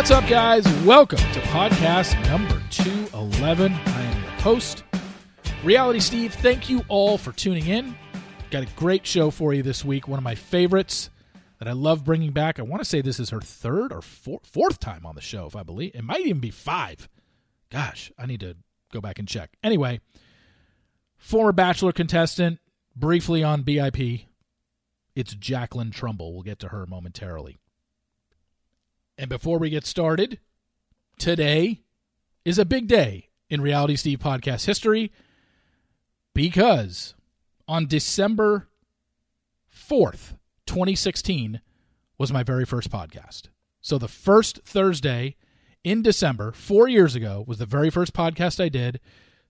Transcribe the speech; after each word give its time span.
What's 0.00 0.10
up, 0.10 0.26
guys? 0.26 0.66
Welcome 0.82 1.18
to 1.18 1.40
podcast 1.50 2.18
number 2.26 2.58
211. 2.70 3.70
I 3.70 4.00
am 4.00 4.22
your 4.22 4.32
host, 4.40 4.82
Reality 5.62 6.00
Steve. 6.00 6.32
Thank 6.32 6.70
you 6.70 6.82
all 6.88 7.18
for 7.18 7.32
tuning 7.32 7.66
in. 7.66 7.94
Got 8.50 8.62
a 8.62 8.74
great 8.76 9.06
show 9.06 9.30
for 9.30 9.52
you 9.52 9.62
this 9.62 9.84
week. 9.84 10.08
One 10.08 10.16
of 10.16 10.24
my 10.24 10.34
favorites 10.34 11.10
that 11.58 11.68
I 11.68 11.72
love 11.72 12.02
bringing 12.02 12.32
back. 12.32 12.58
I 12.58 12.62
want 12.62 12.80
to 12.80 12.88
say 12.88 13.02
this 13.02 13.20
is 13.20 13.28
her 13.28 13.42
third 13.42 13.92
or 13.92 14.00
four, 14.00 14.40
fourth 14.42 14.80
time 14.80 15.04
on 15.04 15.16
the 15.16 15.20
show, 15.20 15.44
if 15.44 15.54
I 15.54 15.64
believe. 15.64 15.94
It 15.94 16.02
might 16.02 16.22
even 16.22 16.40
be 16.40 16.50
five. 16.50 17.06
Gosh, 17.70 18.10
I 18.18 18.24
need 18.24 18.40
to 18.40 18.56
go 18.94 19.02
back 19.02 19.18
and 19.18 19.28
check. 19.28 19.50
Anyway, 19.62 20.00
former 21.18 21.52
Bachelor 21.52 21.92
contestant, 21.92 22.58
briefly 22.96 23.44
on 23.44 23.64
BIP. 23.64 24.28
It's 25.14 25.34
Jacqueline 25.34 25.90
Trumbull. 25.90 26.32
We'll 26.32 26.42
get 26.42 26.58
to 26.60 26.68
her 26.68 26.86
momentarily. 26.86 27.59
And 29.20 29.28
before 29.28 29.58
we 29.58 29.68
get 29.68 29.84
started, 29.84 30.38
today 31.18 31.82
is 32.42 32.58
a 32.58 32.64
big 32.64 32.88
day 32.88 33.28
in 33.50 33.60
Reality 33.60 33.94
Steve 33.94 34.18
podcast 34.18 34.64
history 34.64 35.12
because 36.32 37.14
on 37.68 37.86
December 37.86 38.68
4th, 39.70 40.38
2016, 40.64 41.60
was 42.16 42.32
my 42.32 42.42
very 42.42 42.64
first 42.64 42.90
podcast. 42.90 43.50
So 43.82 43.98
the 43.98 44.08
first 44.08 44.60
Thursday 44.64 45.36
in 45.84 46.00
December, 46.00 46.50
four 46.50 46.88
years 46.88 47.14
ago, 47.14 47.44
was 47.46 47.58
the 47.58 47.66
very 47.66 47.90
first 47.90 48.14
podcast 48.14 48.58
I 48.58 48.70
did. 48.70 49.00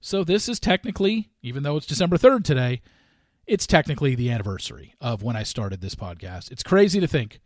So 0.01 0.25
this 0.25 0.49
is 0.49 0.59
technically, 0.59 1.31
even 1.43 1.63
though 1.63 1.77
it's 1.77 1.87
December 1.87 2.19
3rd 2.19 2.43
today, 2.43 2.83
it's 3.47 3.69
technically 3.69 4.17
the 4.17 4.33
anniversary 4.33 4.95
of 5.01 5.23
when 5.23 5.37
I 5.37 5.45
started 5.45 5.81
this 5.81 5.95
podcast. 5.95 6.51
It's 6.51 6.65
crazy 6.65 6.99
to 6.99 7.07
think 7.07 7.41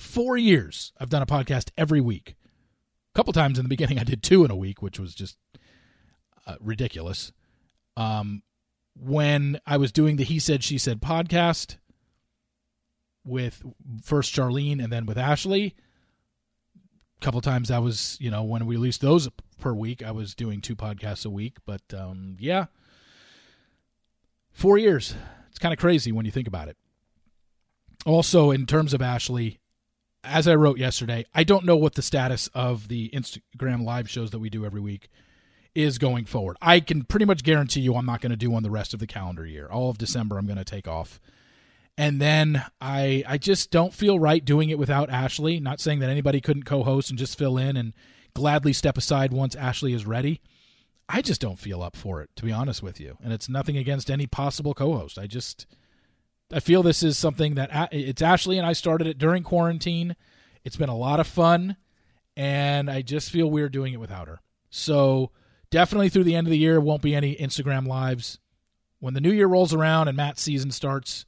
four 0.00 0.36
years 0.36 0.92
I've 0.98 1.10
done 1.10 1.22
a 1.22 1.26
podcast 1.26 1.70
every 1.76 2.00
week. 2.00 2.34
A 3.14 3.18
couple 3.18 3.32
times 3.32 3.58
in 3.58 3.64
the 3.64 3.68
beginning 3.68 3.98
I 3.98 4.04
did 4.04 4.22
two 4.22 4.44
in 4.44 4.50
a 4.50 4.56
week, 4.56 4.82
which 4.82 4.98
was 4.98 5.14
just 5.14 5.36
uh, 6.46 6.56
ridiculous. 6.60 7.32
Um, 7.96 8.42
when 8.98 9.60
I 9.66 9.76
was 9.76 9.92
doing 9.92 10.16
the 10.16 10.24
He 10.24 10.38
Said 10.38 10.64
She 10.64 10.78
Said 10.78 11.00
podcast 11.00 11.76
with 13.24 13.62
first 14.02 14.34
Charlene 14.34 14.82
and 14.82 14.92
then 14.92 15.06
with 15.06 15.18
Ashley, 15.18 15.74
a 17.20 17.24
couple 17.24 17.40
times 17.40 17.70
I 17.70 17.78
was, 17.78 18.16
you 18.20 18.30
know, 18.30 18.42
when 18.42 18.66
we 18.66 18.76
released 18.76 19.00
those 19.00 19.28
per 19.60 19.72
week, 19.74 20.02
I 20.02 20.10
was 20.10 20.34
doing 20.34 20.60
two 20.60 20.76
podcasts 20.76 21.26
a 21.26 21.30
week. 21.30 21.58
But 21.66 21.82
um, 21.94 22.36
yeah, 22.38 22.66
four 24.50 24.78
years. 24.78 25.14
It's 25.50 25.58
kind 25.58 25.72
of 25.72 25.78
crazy 25.78 26.10
when 26.10 26.24
you 26.24 26.32
think 26.32 26.48
about 26.48 26.68
it. 26.68 26.76
Also, 28.06 28.50
in 28.50 28.64
terms 28.64 28.94
of 28.94 29.02
Ashley, 29.02 29.59
as 30.24 30.46
I 30.46 30.54
wrote 30.54 30.78
yesterday, 30.78 31.24
I 31.34 31.44
don't 31.44 31.64
know 31.64 31.76
what 31.76 31.94
the 31.94 32.02
status 32.02 32.48
of 32.54 32.88
the 32.88 33.10
Instagram 33.10 33.84
live 33.84 34.08
shows 34.08 34.30
that 34.30 34.38
we 34.38 34.50
do 34.50 34.64
every 34.64 34.80
week 34.80 35.08
is 35.74 35.98
going 35.98 36.24
forward. 36.24 36.56
I 36.60 36.80
can 36.80 37.04
pretty 37.04 37.24
much 37.24 37.42
guarantee 37.42 37.80
you 37.80 37.94
I'm 37.94 38.06
not 38.06 38.20
going 38.20 38.30
to 38.30 38.36
do 38.36 38.50
one 38.50 38.62
the 38.62 38.70
rest 38.70 38.92
of 38.92 39.00
the 39.00 39.06
calendar 39.06 39.46
year. 39.46 39.68
All 39.68 39.88
of 39.90 39.98
December 39.98 40.36
I'm 40.36 40.46
going 40.46 40.58
to 40.58 40.64
take 40.64 40.88
off. 40.88 41.20
And 41.96 42.20
then 42.20 42.64
I 42.80 43.24
I 43.26 43.38
just 43.38 43.70
don't 43.70 43.94
feel 43.94 44.18
right 44.18 44.44
doing 44.44 44.70
it 44.70 44.78
without 44.78 45.10
Ashley. 45.10 45.60
Not 45.60 45.80
saying 45.80 46.00
that 46.00 46.10
anybody 46.10 46.40
couldn't 46.40 46.64
co-host 46.64 47.10
and 47.10 47.18
just 47.18 47.38
fill 47.38 47.58
in 47.58 47.76
and 47.76 47.92
gladly 48.34 48.72
step 48.72 48.96
aside 48.96 49.32
once 49.32 49.54
Ashley 49.54 49.92
is 49.92 50.06
ready. 50.06 50.40
I 51.08 51.22
just 51.22 51.40
don't 51.40 51.58
feel 51.58 51.82
up 51.82 51.96
for 51.96 52.22
it 52.22 52.30
to 52.36 52.44
be 52.44 52.52
honest 52.52 52.82
with 52.82 53.00
you. 53.00 53.16
And 53.22 53.32
it's 53.32 53.48
nothing 53.48 53.76
against 53.76 54.10
any 54.10 54.26
possible 54.26 54.74
co-host. 54.74 55.18
I 55.18 55.26
just 55.26 55.66
I 56.52 56.60
feel 56.60 56.82
this 56.82 57.02
is 57.02 57.16
something 57.16 57.54
that 57.54 57.90
it's 57.92 58.22
Ashley 58.22 58.58
and 58.58 58.66
I 58.66 58.72
started 58.72 59.06
it 59.06 59.18
during 59.18 59.42
quarantine. 59.42 60.16
It's 60.64 60.76
been 60.76 60.88
a 60.88 60.96
lot 60.96 61.20
of 61.20 61.26
fun, 61.26 61.76
and 62.36 62.90
I 62.90 63.02
just 63.02 63.30
feel 63.30 63.50
weird 63.50 63.72
doing 63.72 63.92
it 63.94 64.00
without 64.00 64.28
her. 64.28 64.40
So 64.68 65.30
definitely 65.70 66.08
through 66.08 66.24
the 66.24 66.36
end 66.36 66.46
of 66.46 66.50
the 66.50 66.58
year 66.58 66.80
won't 66.80 67.02
be 67.02 67.14
any 67.14 67.36
Instagram 67.36 67.86
lives. 67.86 68.38
When 68.98 69.14
the 69.14 69.20
new 69.20 69.32
year 69.32 69.46
rolls 69.46 69.72
around 69.72 70.08
and 70.08 70.16
Matt's 70.16 70.42
season 70.42 70.70
starts, 70.70 71.24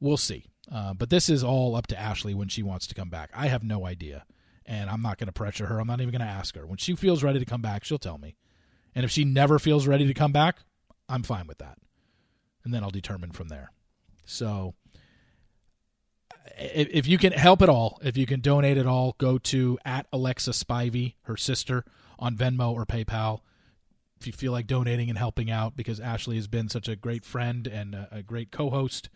we'll 0.00 0.16
see. 0.16 0.46
Uh, 0.72 0.94
but 0.94 1.10
this 1.10 1.28
is 1.28 1.44
all 1.44 1.76
up 1.76 1.86
to 1.88 1.98
Ashley 1.98 2.34
when 2.34 2.48
she 2.48 2.62
wants 2.62 2.86
to 2.86 2.94
come 2.94 3.10
back. 3.10 3.30
I 3.34 3.48
have 3.48 3.62
no 3.62 3.86
idea, 3.86 4.24
and 4.64 4.88
I'm 4.88 5.02
not 5.02 5.18
going 5.18 5.26
to 5.26 5.32
pressure 5.32 5.66
her. 5.66 5.78
I'm 5.78 5.86
not 5.86 6.00
even 6.00 6.10
going 6.10 6.26
to 6.26 6.26
ask 6.26 6.56
her. 6.56 6.66
When 6.66 6.78
she 6.78 6.94
feels 6.96 7.22
ready 7.22 7.38
to 7.38 7.44
come 7.44 7.62
back, 7.62 7.84
she'll 7.84 7.98
tell 7.98 8.18
me. 8.18 8.36
And 8.94 9.04
if 9.04 9.10
she 9.10 9.24
never 9.24 9.58
feels 9.58 9.86
ready 9.86 10.06
to 10.06 10.14
come 10.14 10.32
back, 10.32 10.60
I'm 11.08 11.22
fine 11.22 11.46
with 11.46 11.58
that. 11.58 11.78
And 12.64 12.72
then 12.72 12.82
I'll 12.82 12.90
determine 12.90 13.32
from 13.32 13.48
there. 13.48 13.70
So 14.24 14.74
if 16.58 17.06
you 17.06 17.18
can 17.18 17.32
help 17.32 17.62
at 17.62 17.68
all, 17.68 17.98
if 18.02 18.16
you 18.16 18.26
can 18.26 18.40
donate 18.40 18.78
at 18.78 18.86
all, 18.86 19.14
go 19.18 19.38
to 19.38 19.78
at 19.84 20.06
Alexa 20.12 20.50
Spivey, 20.52 21.14
her 21.22 21.36
sister, 21.36 21.84
on 22.18 22.36
Venmo 22.36 22.72
or 22.72 22.86
PayPal. 22.86 23.40
If 24.20 24.26
you 24.26 24.32
feel 24.32 24.52
like 24.52 24.66
donating 24.66 25.08
and 25.08 25.18
helping 25.18 25.50
out, 25.50 25.76
because 25.76 26.00
Ashley 26.00 26.36
has 26.36 26.46
been 26.46 26.68
such 26.68 26.88
a 26.88 26.96
great 26.96 27.24
friend 27.24 27.66
and 27.66 27.94
a, 27.94 28.22
great 28.22 28.50
co-host, 28.50 29.10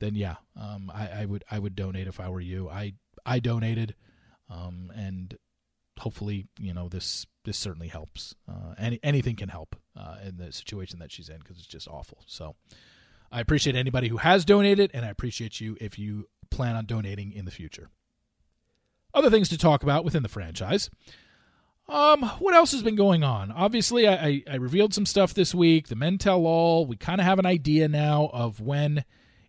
then 0.00 0.14
yeah, 0.14 0.36
um, 0.56 0.90
I, 0.92 1.08
I, 1.22 1.24
would 1.26 1.44
I 1.50 1.58
would 1.58 1.76
donate 1.76 2.08
if 2.08 2.18
I 2.18 2.28
were 2.28 2.40
you. 2.40 2.68
I 2.68 2.94
I 3.24 3.40
donated, 3.40 3.94
um, 4.48 4.90
and 4.96 5.36
hopefully 5.98 6.46
you 6.58 6.72
know 6.72 6.88
this 6.88 7.26
this 7.44 7.58
certainly 7.58 7.88
helps. 7.88 8.34
Uh, 8.48 8.74
any 8.78 8.98
anything 9.02 9.36
can 9.36 9.50
help 9.50 9.76
uh, 9.96 10.16
in 10.26 10.38
the 10.38 10.52
situation 10.52 10.98
that 11.00 11.12
she's 11.12 11.28
in 11.28 11.38
because 11.38 11.58
it's 11.58 11.66
just 11.66 11.88
awful. 11.88 12.22
So. 12.26 12.56
I 13.30 13.40
appreciate 13.40 13.76
anybody 13.76 14.08
who 14.08 14.18
has 14.18 14.44
donated, 14.44 14.90
and 14.94 15.04
I 15.04 15.08
appreciate 15.08 15.60
you 15.60 15.76
if 15.80 15.98
you 15.98 16.28
plan 16.50 16.76
on 16.76 16.86
donating 16.86 17.32
in 17.32 17.44
the 17.44 17.50
future. 17.50 17.90
Other 19.14 19.30
things 19.30 19.48
to 19.50 19.58
talk 19.58 19.82
about 19.82 20.04
within 20.04 20.22
the 20.22 20.28
franchise. 20.28 20.90
Um, 21.88 22.22
what 22.38 22.54
else 22.54 22.72
has 22.72 22.82
been 22.82 22.96
going 22.96 23.24
on? 23.24 23.50
Obviously, 23.50 24.06
I, 24.06 24.42
I, 24.48 24.56
revealed 24.56 24.92
some 24.92 25.06
stuff 25.06 25.32
this 25.32 25.54
week. 25.54 25.88
The 25.88 25.96
Men 25.96 26.18
Tell 26.18 26.44
All. 26.44 26.84
We 26.84 26.96
kind 26.96 27.18
of 27.18 27.24
have 27.24 27.38
an 27.38 27.46
idea 27.46 27.88
now 27.88 28.28
of 28.34 28.60
when 28.60 29.06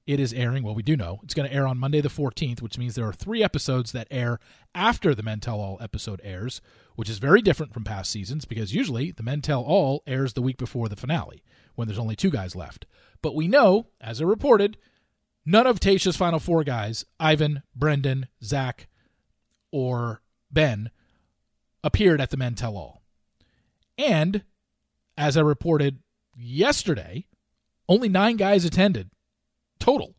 it 0.08 0.22
is 0.22 0.32
airing. 0.34 0.64
Well, 0.64 0.74
we 0.74 0.82
do 0.82 0.96
know 0.96 1.20
it's 1.22 1.34
going 1.34 1.50
to 1.50 1.54
air 1.54 1.68
on 1.68 1.78
Monday 1.78 2.00
the 2.00 2.08
14th, 2.08 2.62
which 2.62 2.78
means 2.78 2.96
there 2.96 3.08
are 3.08 3.14
three 3.14 3.44
episodes 3.44 3.92
that 3.92 4.08
air 4.10 4.40
after 4.74 5.14
the 5.14 5.22
Men 5.22 5.42
Tell 5.42 5.60
All 5.60 5.78
episode 5.82 6.22
airs, 6.24 6.62
which 6.96 7.10
is 7.10 7.18
very 7.18 7.42
different 7.42 7.74
from 7.74 7.84
past 7.84 8.10
seasons 8.10 8.46
because 8.46 8.74
usually 8.74 9.12
the 9.12 9.24
Men 9.24 9.42
Tell 9.42 9.62
All 9.62 10.02
airs 10.08 10.34
the 10.34 10.42
week 10.42 10.58
before 10.58 10.88
the 10.88 10.96
finale 10.96 11.44
when 11.80 11.88
there's 11.88 11.98
only 11.98 12.16
two 12.16 12.30
guys 12.30 12.56
left. 12.56 12.86
But 13.22 13.34
we 13.34 13.48
know, 13.48 13.88
as 14.02 14.22
I 14.22 14.26
reported, 14.26 14.78
none 15.46 15.66
of 15.66 15.80
Tayshia's 15.80 16.18
final 16.18 16.40
four 16.40 16.64
guys, 16.66 17.06
Ivan, 17.20 17.64
Brendan, 17.74 18.28
Zach, 18.44 18.88
or 19.72 20.22
Ben, 20.52 20.92
appeared 21.84 22.20
at 22.20 22.30
the 22.30 22.38
Men 22.38 22.56
Tell 22.56 22.76
All. 22.76 23.02
And, 23.98 24.44
as 25.18 25.38
I 25.38 25.42
reported 25.42 26.00
yesterday, 26.38 27.26
only 27.88 28.10
nine 28.10 28.36
guys 28.36 28.66
attended 28.66 29.10
total. 29.80 30.16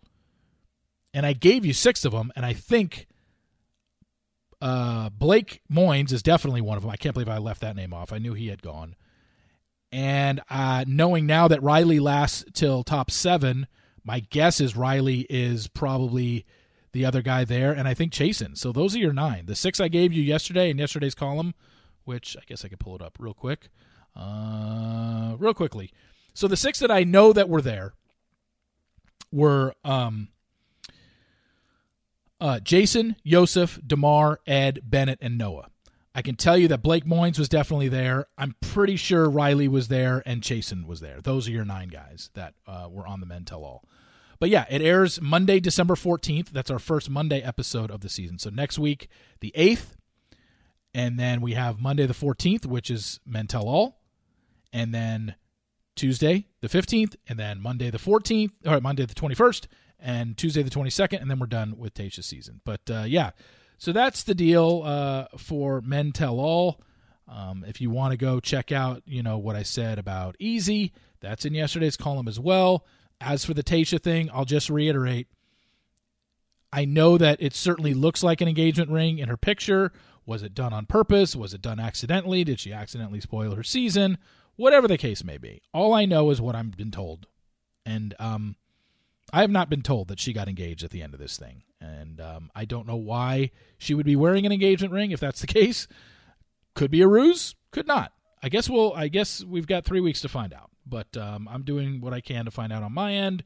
And 1.13 1.27
I 1.27 1.35
gave 1.35 1.67
you 1.67 1.73
six 1.73 2.05
of 2.05 2.13
them, 2.13 2.33
and 2.35 2.47
I 2.47 2.55
think 2.55 3.07
uh, 4.63 5.11
Blake 5.11 5.61
Moynes 5.71 6.13
is 6.13 6.23
definitely 6.23 6.61
one 6.61 6.77
of 6.77 6.83
them. 6.83 6.91
I 6.91 6.97
can't 6.97 7.15
believe 7.15 7.29
I 7.29 7.39
left 7.39 7.61
that 7.61 7.77
name 7.77 7.93
off. 7.93 8.13
I 8.13 8.19
knew 8.19 8.35
he 8.35 8.49
had 8.49 8.63
gone. 8.63 8.95
And 9.93 10.41
uh, 10.49 10.85
knowing 10.87 11.27
now 11.27 11.49
that 11.49 11.63
Riley 11.63 11.99
lasts 11.99 12.45
till 12.53 12.85
top 12.85 13.11
seven, 13.11 13.67
my 14.05 14.21
guess 14.21 14.61
is 14.61 14.77
Riley 14.77 15.27
is 15.29 15.67
probably 15.69 16.47
the 16.93 17.05
other 17.05 17.23
guy 17.23 17.45
there, 17.45 17.73
and 17.73 17.87
I 17.87 17.95
think 17.95 18.13
Chasen. 18.13 18.57
So 18.57 18.73
those 18.73 18.95
are 18.95 18.99
your 18.99 19.13
nine. 19.13 19.47
The 19.47 19.55
six 19.55 19.81
I 19.81 19.89
gave 19.89 20.13
you 20.13 20.23
yesterday 20.23 20.71
in 20.71 20.79
yesterday's 20.79 21.15
column, 21.15 21.55
which 22.05 22.37
I 22.37 22.43
guess 22.47 22.65
I 22.65 22.69
could 22.69 22.81
pull 22.81 22.97
it 22.97 23.03
up 23.03 23.17
real 23.19 23.35
quick, 23.35 23.69
uh, 24.17 25.37
real 25.39 25.55
quickly. 25.55 25.93
So 26.35 26.49
the 26.49 26.57
six 26.57 26.79
that 26.81 26.91
I 26.91 27.05
know 27.05 27.33
that 27.33 27.49
were 27.49 27.63
there 27.63 27.95
were 29.31 29.75
um, 29.85 30.29
uh, 32.41 32.61
Jason, 32.61 33.17
Yosef, 33.23 33.79
Demar, 33.87 34.41
Ed, 34.47 34.81
Bennett, 34.85 35.19
and 35.21 35.39
Noah. 35.39 35.70
I 36.15 36.23
can 36.23 36.35
tell 36.35 36.59
you 36.59 36.67
that 36.69 36.83
Blake 36.83 37.05
Moynes 37.05 37.39
was 37.39 37.49
definitely 37.49 37.89
there. 37.89 38.27
I'm 38.37 38.57
pretty 38.61 38.97
sure 38.97 39.31
Riley 39.31 39.69
was 39.69 39.89
there 39.89 40.23
and 40.27 40.43
Chasen 40.43 40.87
was 40.87 41.01
there. 41.01 41.21
Those 41.21 41.47
are 41.49 41.53
your 41.53 41.65
nine 41.65 41.89
guys 41.89 42.31
that 42.35 42.55
uh, 42.67 42.89
were 42.91 43.07
on 43.07 43.21
the 43.21 43.27
Men 43.27 43.45
Tell 43.45 43.65
All. 43.65 43.85
But 44.41 44.49
yeah, 44.49 44.65
it 44.71 44.83
airs 44.83 45.21
Monday, 45.21 45.61
December 45.61 45.95
14th. 45.95 46.49
That's 46.49 46.71
our 46.71 46.79
first 46.79 47.11
Monday 47.11 47.41
episode 47.43 47.91
of 47.91 48.01
the 48.01 48.09
season. 48.09 48.39
So 48.39 48.51
next 48.51 48.79
week, 48.79 49.09
the 49.41 49.53
8th. 49.57 49.95
And 50.93 51.19
then 51.19 51.41
we 51.41 51.53
have 51.53 51.81
Monday 51.81 52.07
the 52.07 52.15
14th, 52.15 52.67
which 52.67 52.91
is 52.91 53.21
Men 53.25 53.47
Tell 53.47 53.69
All. 53.69 54.01
and 54.73 54.93
then 54.95 55.35
Tuesday 55.97 56.47
the 56.61 56.69
15th, 56.69 57.15
and 57.29 57.39
then 57.39 57.61
Monday 57.61 57.91
the 57.91 57.99
14th, 57.99 58.53
or 58.65 58.81
Monday 58.81 59.05
the 59.05 59.15
21st, 59.15 59.67
and 59.99 60.37
Tuesday 60.37 60.63
the 60.63 60.71
22nd, 60.71 61.21
and 61.21 61.31
then 61.31 61.39
we're 61.39 61.47
done 61.47 61.77
with 61.77 61.93
Tayshia's 61.95 62.25
season. 62.27 62.61
But 62.65 62.81
uh, 62.91 63.05
yeah, 63.07 63.31
so 63.81 63.93
that's 63.93 64.25
the 64.25 64.35
deal 64.35 64.83
uh, 64.85 65.25
for 65.39 65.81
Men 65.81 66.13
Tell 66.13 66.39
All. 66.39 66.83
Um, 67.27 67.65
if 67.67 67.81
you 67.81 67.89
want 67.89 68.13
to 68.13 68.19
go 68.19 68.39
check 68.39 68.71
out, 68.71 69.03
you 69.07 69.23
know, 69.23 69.39
what 69.39 69.57
I 69.57 69.63
said 69.63 69.99
about 69.99 70.37
Easy, 70.39 70.93
that's 71.21 71.47
in 71.47 71.55
yesterday's 71.55 71.97
column 71.97 72.29
as 72.29 72.39
well. 72.39 72.85
As 73.23 73.43
for 73.43 73.55
the 73.55 73.63
Tayshia 73.63 73.99
thing, 73.99 74.29
I'll 74.35 74.45
just 74.45 74.69
reiterate. 74.69 75.29
I 76.71 76.85
know 76.85 77.17
that 77.17 77.41
it 77.41 77.55
certainly 77.55 77.95
looks 77.95 78.23
like 78.23 78.43
an 78.43 78.49
engagement 78.49 78.91
ring 78.91 79.19
in 79.19 79.31
her 79.31 79.39
picture. 79.39 79.93
Was 80.27 80.43
it 80.43 80.55
done 80.55 80.75
on 80.75 80.85
purpose? 80.85 81.35
Was 81.35 81.55
it 81.55 81.63
done 81.63 81.81
accidentally? 81.81 82.45
Did 82.45 82.61
she 82.61 82.75
accidentally 82.75 83.21
spoil 83.21 83.55
her 83.55 83.63
season? 83.63 84.19
Whatever 84.57 84.89
the 84.89 84.99
case 84.99 85.25
may 85.25 85.39
be. 85.39 85.63
All 85.73 85.95
I 85.95 86.05
know 86.05 86.29
is 86.29 86.39
what 86.39 86.55
I've 86.55 86.77
been 86.77 86.91
told. 86.91 87.29
And 87.87 88.15
um, 88.19 88.57
I 89.33 89.41
have 89.41 89.51
not 89.51 89.71
been 89.71 89.81
told 89.81 90.09
that 90.09 90.21
she 90.21 90.35
got 90.35 90.49
engaged 90.49 90.85
at 90.85 90.91
the 90.91 91.01
end 91.01 91.15
of 91.15 91.21
this 91.21 91.39
thing. 91.39 91.63
And 91.81 92.21
um, 92.21 92.51
I 92.55 92.65
don't 92.65 92.87
know 92.87 92.97
why 92.97 93.51
she 93.79 93.95
would 93.95 94.07
be 94.07 94.17
wearing 94.17 94.45
an 94.45 94.53
engagement 94.53 94.93
ring 94.93 95.11
if 95.13 95.21
that's 95.21 95.41
the 95.41 95.47
case. 95.47 95.89
Could 96.75 96.91
be 96.91 97.03
a 97.03 97.09
ruse, 97.09 97.55
could 97.71 97.87
not. 97.87 98.13
I 98.43 98.49
guess 98.49 98.71
we'll. 98.71 98.93
I 98.95 99.09
guess 99.09 99.45
we've 99.45 99.67
got 99.67 99.85
three 99.85 100.01
weeks 100.01 100.21
to 100.23 100.29
find 100.29 100.53
out. 100.53 100.71
But 100.87 101.17
um, 101.17 101.49
I'm 101.51 101.63
doing 101.63 102.01
what 102.01 102.15
I 102.15 102.21
can 102.21 102.47
to 102.47 102.51
find 102.51 102.73
out 102.73 102.83
on 102.83 102.93
my 102.93 103.13
end, 103.15 103.45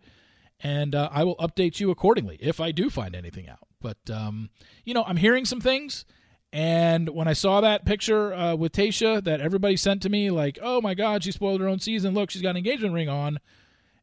and 0.60 0.94
uh, 0.94 1.08
I 1.12 1.25
will 1.25 1.36
update 1.36 1.81
you 1.81 1.90
accordingly 1.90 2.38
if 2.40 2.60
I 2.60 2.70
do 2.70 2.90
find 2.90 3.14
anything 3.14 3.48
out. 3.48 3.66
But 3.81 3.98
um, 4.10 4.50
you 4.84 4.94
know, 4.94 5.04
I'm 5.04 5.16
hearing 5.16 5.44
some 5.44 5.60
things, 5.60 6.04
and 6.52 7.08
when 7.08 7.26
I 7.26 7.32
saw 7.32 7.60
that 7.60 7.84
picture 7.84 8.32
uh, 8.32 8.54
with 8.54 8.72
Tayshia 8.72 9.22
that 9.25 9.40
everybody 9.40 9.76
sent 9.76 10.02
to 10.02 10.08
me, 10.08 10.30
like, 10.30 10.58
"Oh 10.62 10.80
my 10.80 10.94
God, 10.94 11.25
she 11.25 11.32
spoiled 11.32 11.60
her 11.60 11.69
own 11.69 11.80
season. 11.80 12.14
Look, 12.14 12.30
she's 12.30 12.42
got 12.42 12.50
an 12.50 12.56
engagement 12.58 12.94
ring 12.94 13.08
on," 13.08 13.40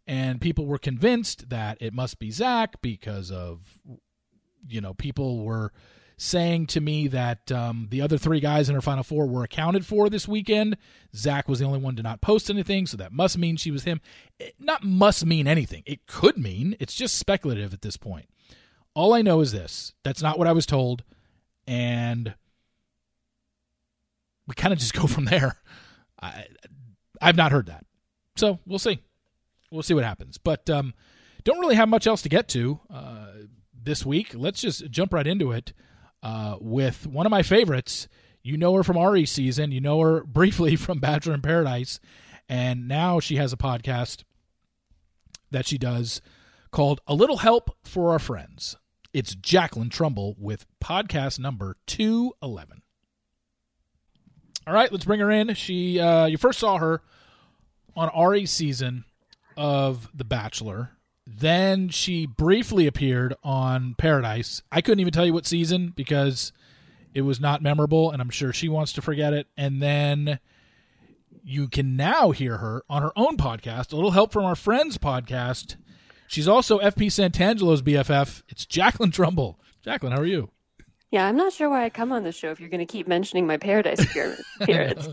and 0.06 0.42
people 0.42 0.66
were 0.66 0.78
convinced 0.78 1.50
that 1.50 1.78
it 1.80 1.94
must 1.94 2.20
be 2.20 2.32
Zach 2.32 2.82
because 2.82 3.32
of, 3.32 3.80
you 4.68 4.82
know, 4.82 4.94
people 4.94 5.44
were 5.44 5.72
saying 6.22 6.68
to 6.68 6.80
me 6.80 7.08
that 7.08 7.52
um, 7.52 7.88
the 7.90 8.00
other 8.00 8.16
three 8.16 8.40
guys 8.40 8.70
in 8.70 8.76
her 8.76 8.82
final 8.82 9.04
four 9.04 9.26
were 9.26 9.44
accounted 9.44 9.84
for 9.84 10.08
this 10.08 10.28
weekend. 10.28 10.78
Zach 11.16 11.50
was 11.50 11.58
the 11.58 11.66
only 11.66 11.80
one 11.80 11.96
to 11.96 12.04
not 12.04 12.22
post 12.22 12.48
anything, 12.50 12.86
so 12.86 12.96
that 12.98 13.12
must 13.12 13.40
mean 13.40 13.58
she 13.58 13.72
was 13.72 13.86
him. 13.86 14.02
It 14.40 14.54
not 14.60 14.84
must 14.84 15.26
mean 15.26 15.48
anything. 15.48 15.82
It 15.88 16.06
could 16.06 16.38
mean. 16.38 16.76
It's 16.80 16.94
just 16.94 17.18
speculative 17.18 17.74
at 17.74 17.82
this 17.82 17.98
point. 17.98 18.28
All 18.94 19.16
I 19.16 19.24
know 19.24 19.42
is 19.42 19.52
this. 19.52 19.94
That's 20.04 20.22
not 20.22 20.38
what 20.38 20.48
I 20.48 20.52
was 20.52 20.68
told, 20.68 21.04
and 21.66 22.36
we 24.46 24.54
kind 24.54 24.74
of 24.74 24.80
just 24.80 24.94
go 25.00 25.08
from 25.08 25.26
there. 25.26 25.58
I, 26.22 26.46
I've 27.20 27.38
not 27.38 27.52
heard 27.52 27.66
that, 27.66 27.84
so 28.36 28.60
we'll 28.68 28.80
see. 28.80 29.00
We'll 29.72 29.82
see 29.82 29.96
what 29.96 30.04
happens. 30.04 30.38
But 30.38 30.70
um, 30.70 30.94
don't 31.44 31.60
really 31.60 31.76
have 31.76 31.90
much 31.90 32.06
else 32.06 32.22
to 32.22 32.30
get 32.30 32.48
to 32.50 32.80
uh, 32.94 33.11
this 33.84 34.06
week. 34.06 34.34
Let's 34.36 34.62
just 34.62 34.90
jump 34.92 35.14
right 35.14 35.28
into 35.28 35.52
it 35.52 35.74
uh, 36.24 36.58
with 36.60 37.08
one 37.08 37.26
of 37.26 37.32
my 37.32 37.44
favorites. 37.44 38.08
You 38.44 38.58
know 38.58 38.74
her 38.74 38.84
from 38.84 38.98
Ari 38.98 39.26
season. 39.26 39.72
You 39.72 39.82
know 39.82 40.00
her 40.02 40.24
briefly 40.26 40.76
from 40.76 41.00
Bachelor 41.00 41.34
in 41.34 41.42
Paradise, 41.42 42.00
and 42.50 42.88
now 42.88 43.20
she 43.20 43.36
has 43.38 43.54
a 43.54 43.58
podcast 43.58 44.24
that 45.52 45.68
she 45.68 45.78
does 45.78 46.22
called 46.72 47.02
"A 47.08 47.14
Little 47.14 47.38
Help 47.38 47.76
for 47.84 48.12
Our 48.12 48.20
Friends." 48.20 48.76
It's 49.14 49.36
Jacqueline 49.36 49.90
Trumbull 49.90 50.36
with 50.40 50.66
podcast 50.82 51.38
number 51.40 51.76
two 51.86 52.34
eleven. 52.42 52.82
All 54.68 54.74
right, 54.74 54.92
let's 54.92 55.06
bring 55.06 55.20
her 55.20 55.32
in. 55.32 55.56
She, 55.56 56.00
uh, 56.00 56.28
you 56.28 56.38
first 56.38 56.60
saw 56.60 56.78
her 56.78 57.02
on 57.96 58.10
Ari's 58.10 58.52
season 58.52 59.06
of 59.58 60.10
The 60.14 60.24
Bachelor. 60.24 60.92
Then 61.38 61.90
she 61.90 62.26
briefly 62.26 62.88
appeared 62.88 63.36
on 63.44 63.96
Paradise. 63.98 64.62
I 64.72 64.82
couldn't 64.82 65.00
even 65.00 65.14
tell 65.14 65.26
you 65.26 65.34
what 65.34 65.46
season 65.46 65.94
because 65.96 66.52
it 67.14 67.22
was 67.22 67.40
not 67.40 67.62
memorable, 67.62 68.12
and 68.12 68.22
I'm 68.22 68.30
sure 68.30 68.54
she 68.54 68.70
wants 68.70 68.94
to 68.94 69.02
forget 69.02 69.34
it. 69.34 69.48
And 69.58 69.82
then 69.82 70.40
you 71.44 71.68
can 71.68 71.96
now 71.96 72.32
hear 72.32 72.58
her 72.58 72.84
on 72.90 73.02
her 73.02 73.12
own 73.16 73.38
podcast, 73.38 73.92
a 73.92 73.96
little 73.96 74.12
help 74.12 74.32
from 74.32 74.46
our 74.46 74.56
friends 74.56 74.98
podcast. 74.98 75.76
She's 76.28 76.48
also 76.48 76.80
FP 76.80 77.08
Santangelo's 77.08 77.82
BFF. 77.82 78.44
It's 78.50 78.66
Jacqueline 78.66 79.12
Trumbull. 79.12 79.60
Jacqueline, 79.84 80.14
how 80.14 80.20
are 80.20 80.26
you? 80.26 80.50
Yeah, 81.10 81.28
I'm 81.28 81.36
not 81.36 81.52
sure 81.52 81.70
why 81.70 81.84
I 81.84 81.90
come 81.90 82.12
on 82.14 82.24
the 82.24 82.32
show 82.32 82.52
if 82.52 82.60
you're 82.60 82.70
going 82.70 82.86
to 82.86 82.92
keep 82.92 83.08
mentioning 83.08 83.46
my 83.46 83.58
Paradise 83.58 84.00
appearance. 84.62 85.08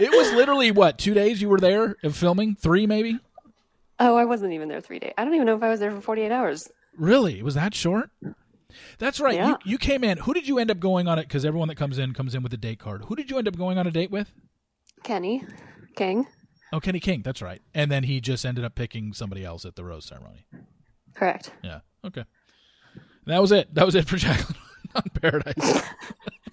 it 0.00 0.10
was 0.10 0.32
literally 0.32 0.72
what 0.72 0.98
two 0.98 1.14
days 1.14 1.40
you 1.40 1.48
were 1.48 1.60
there 1.60 1.96
of 2.02 2.16
filming, 2.16 2.56
three 2.56 2.86
maybe. 2.86 3.18
Oh, 4.00 4.16
I 4.16 4.24
wasn't 4.24 4.52
even 4.54 4.68
there 4.68 4.80
three 4.80 4.98
days. 4.98 5.12
I 5.18 5.24
don't 5.24 5.34
even 5.34 5.46
know 5.46 5.56
if 5.56 5.62
I 5.62 5.68
was 5.68 5.78
there 5.78 5.90
for 5.90 6.00
48 6.00 6.32
hours. 6.32 6.68
Really? 6.96 7.38
It 7.38 7.44
was 7.44 7.54
that 7.54 7.74
short? 7.74 8.10
That's 8.98 9.20
right. 9.20 9.34
Yeah. 9.34 9.48
You, 9.48 9.56
you 9.64 9.78
came 9.78 10.02
in. 10.02 10.18
Who 10.18 10.32
did 10.32 10.48
you 10.48 10.58
end 10.58 10.70
up 10.70 10.80
going 10.80 11.06
on 11.06 11.18
it? 11.18 11.28
Because 11.28 11.44
everyone 11.44 11.68
that 11.68 11.76
comes 11.76 11.98
in 11.98 12.14
comes 12.14 12.34
in 12.34 12.42
with 12.42 12.52
a 12.54 12.56
date 12.56 12.78
card. 12.78 13.02
Who 13.04 13.16
did 13.16 13.30
you 13.30 13.38
end 13.38 13.46
up 13.46 13.56
going 13.56 13.78
on 13.78 13.86
a 13.86 13.90
date 13.90 14.10
with? 14.10 14.32
Kenny 15.02 15.44
King. 15.96 16.26
Oh, 16.72 16.80
Kenny 16.80 17.00
King. 17.00 17.22
That's 17.22 17.42
right. 17.42 17.60
And 17.74 17.90
then 17.90 18.04
he 18.04 18.20
just 18.20 18.46
ended 18.46 18.64
up 18.64 18.74
picking 18.74 19.12
somebody 19.12 19.44
else 19.44 19.64
at 19.64 19.76
the 19.76 19.84
rose 19.84 20.06
ceremony. 20.06 20.46
Correct. 21.14 21.52
Yeah. 21.62 21.80
Okay. 22.04 22.24
That 23.26 23.40
was 23.40 23.52
it. 23.52 23.74
That 23.74 23.84
was 23.86 23.94
it 23.94 24.06
for 24.06 24.16
Jacqueline 24.18 24.56
on 24.94 25.02
Paradise. 25.20 25.82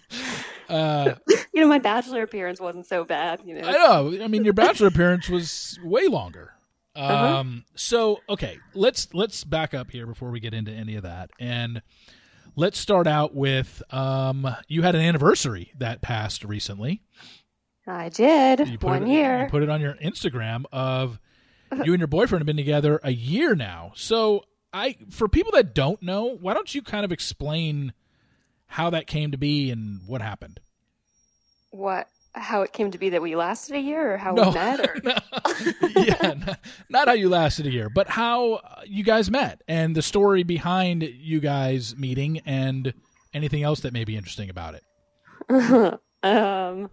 uh, 0.69 1.15
You 1.53 1.61
know, 1.61 1.67
my 1.67 1.79
bachelor 1.79 2.23
appearance 2.23 2.59
wasn't 2.59 2.87
so 2.87 3.03
bad. 3.05 3.41
You 3.45 3.55
know, 3.61 3.67
I 3.67 3.71
know. 3.71 4.23
I 4.23 4.27
mean, 4.27 4.43
your 4.43 4.53
bachelor 4.53 4.87
appearance 4.87 5.29
was 5.29 5.79
way 5.83 6.07
longer. 6.07 6.53
Um, 6.97 7.09
Uh-huh. 7.11 7.43
so 7.75 8.19
okay, 8.29 8.57
let's 8.73 9.13
let's 9.13 9.43
back 9.43 9.73
up 9.73 9.91
here 9.91 10.05
before 10.07 10.31
we 10.31 10.39
get 10.39 10.53
into 10.53 10.71
any 10.71 10.95
of 10.95 11.03
that, 11.03 11.29
and 11.39 11.81
let's 12.55 12.79
start 12.79 13.05
out 13.07 13.35
with 13.35 13.83
um, 13.93 14.47
you 14.67 14.81
had 14.81 14.95
an 14.95 15.01
anniversary 15.01 15.71
that 15.77 16.01
passed 16.01 16.43
recently. 16.43 17.01
I 17.85 18.09
did 18.09 18.67
You 18.67 18.77
put 18.77 18.87
one 18.87 19.03
it, 19.03 19.09
year. 19.09 19.43
You 19.43 19.49
put 19.49 19.63
it 19.63 19.69
on 19.69 19.79
your 19.79 19.93
Instagram 19.93 20.65
of 20.73 21.19
you 21.85 21.93
and 21.93 21.99
your 21.99 22.07
boyfriend 22.07 22.41
have 22.41 22.45
been 22.47 22.57
together 22.57 22.99
a 23.03 23.11
year 23.11 23.55
now. 23.55 23.91
So 23.95 24.43
I, 24.73 24.97
for 25.09 25.27
people 25.29 25.51
that 25.53 25.73
don't 25.73 26.01
know, 26.03 26.25
why 26.41 26.53
don't 26.53 26.73
you 26.75 26.81
kind 26.81 27.05
of 27.05 27.11
explain 27.13 27.93
how 28.65 28.89
that 28.89 29.07
came 29.07 29.31
to 29.31 29.37
be 29.37 29.71
and 29.71 30.01
what 30.07 30.21
happened? 30.21 30.59
what? 31.71 32.07
How 32.33 32.61
it 32.61 32.71
came 32.71 32.91
to 32.91 32.97
be 32.99 33.09
that 33.09 33.21
we 33.21 33.35
lasted 33.35 33.75
a 33.77 33.79
year, 33.79 34.13
or 34.13 34.17
how 34.17 34.33
No. 34.33 34.49
we 34.49 34.55
met, 34.55 34.79
or 34.81 34.95
No. 35.03 35.15
yeah, 35.95 36.16
not, 36.97 37.07
how 37.07 37.13
you 37.13 37.29
lasted 37.29 37.67
a 37.67 37.71
year, 37.71 37.89
but 37.89 38.07
how 38.07 38.59
you 38.85 39.03
guys 39.03 39.29
met 39.29 39.61
and 39.67 39.95
the 39.95 40.01
story 40.01 40.43
behind 40.43 41.03
you 41.03 41.39
guys 41.39 41.95
meeting 41.95 42.41
and 42.45 42.93
anything 43.33 43.63
else 43.63 43.81
that 43.81 43.93
may 43.93 44.03
be 44.03 44.15
interesting 44.15 44.49
about 44.49 44.75
it. 44.75 44.83
um, 46.23 46.89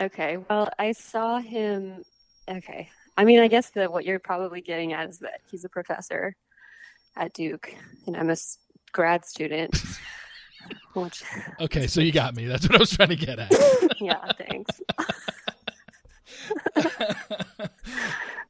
okay. 0.00 0.36
Well, 0.36 0.68
I 0.78 0.92
saw 0.92 1.38
him. 1.38 2.04
Okay. 2.48 2.90
I 3.16 3.24
mean, 3.24 3.40
I 3.40 3.48
guess 3.48 3.70
that 3.70 3.90
what 3.90 4.04
you're 4.04 4.18
probably 4.18 4.60
getting 4.60 4.92
at 4.92 5.08
is 5.08 5.18
that 5.20 5.40
he's 5.50 5.64
a 5.64 5.68
professor 5.68 6.36
at 7.16 7.32
Duke, 7.32 7.74
and 8.06 8.16
I'm 8.16 8.30
a 8.30 8.36
grad 8.92 9.24
student. 9.24 9.80
Which, 10.94 11.22
Okay, 11.60 11.86
so 11.86 12.00
you 12.00 12.12
got 12.12 12.34
me. 12.36 12.46
That's 12.46 12.66
what 12.66 12.76
I 12.76 12.78
was 12.78 12.90
trying 12.90 13.10
to 13.10 13.16
get 13.16 13.38
at. 13.38 13.52
yeah, 14.00 14.24
thanks. 14.38 14.80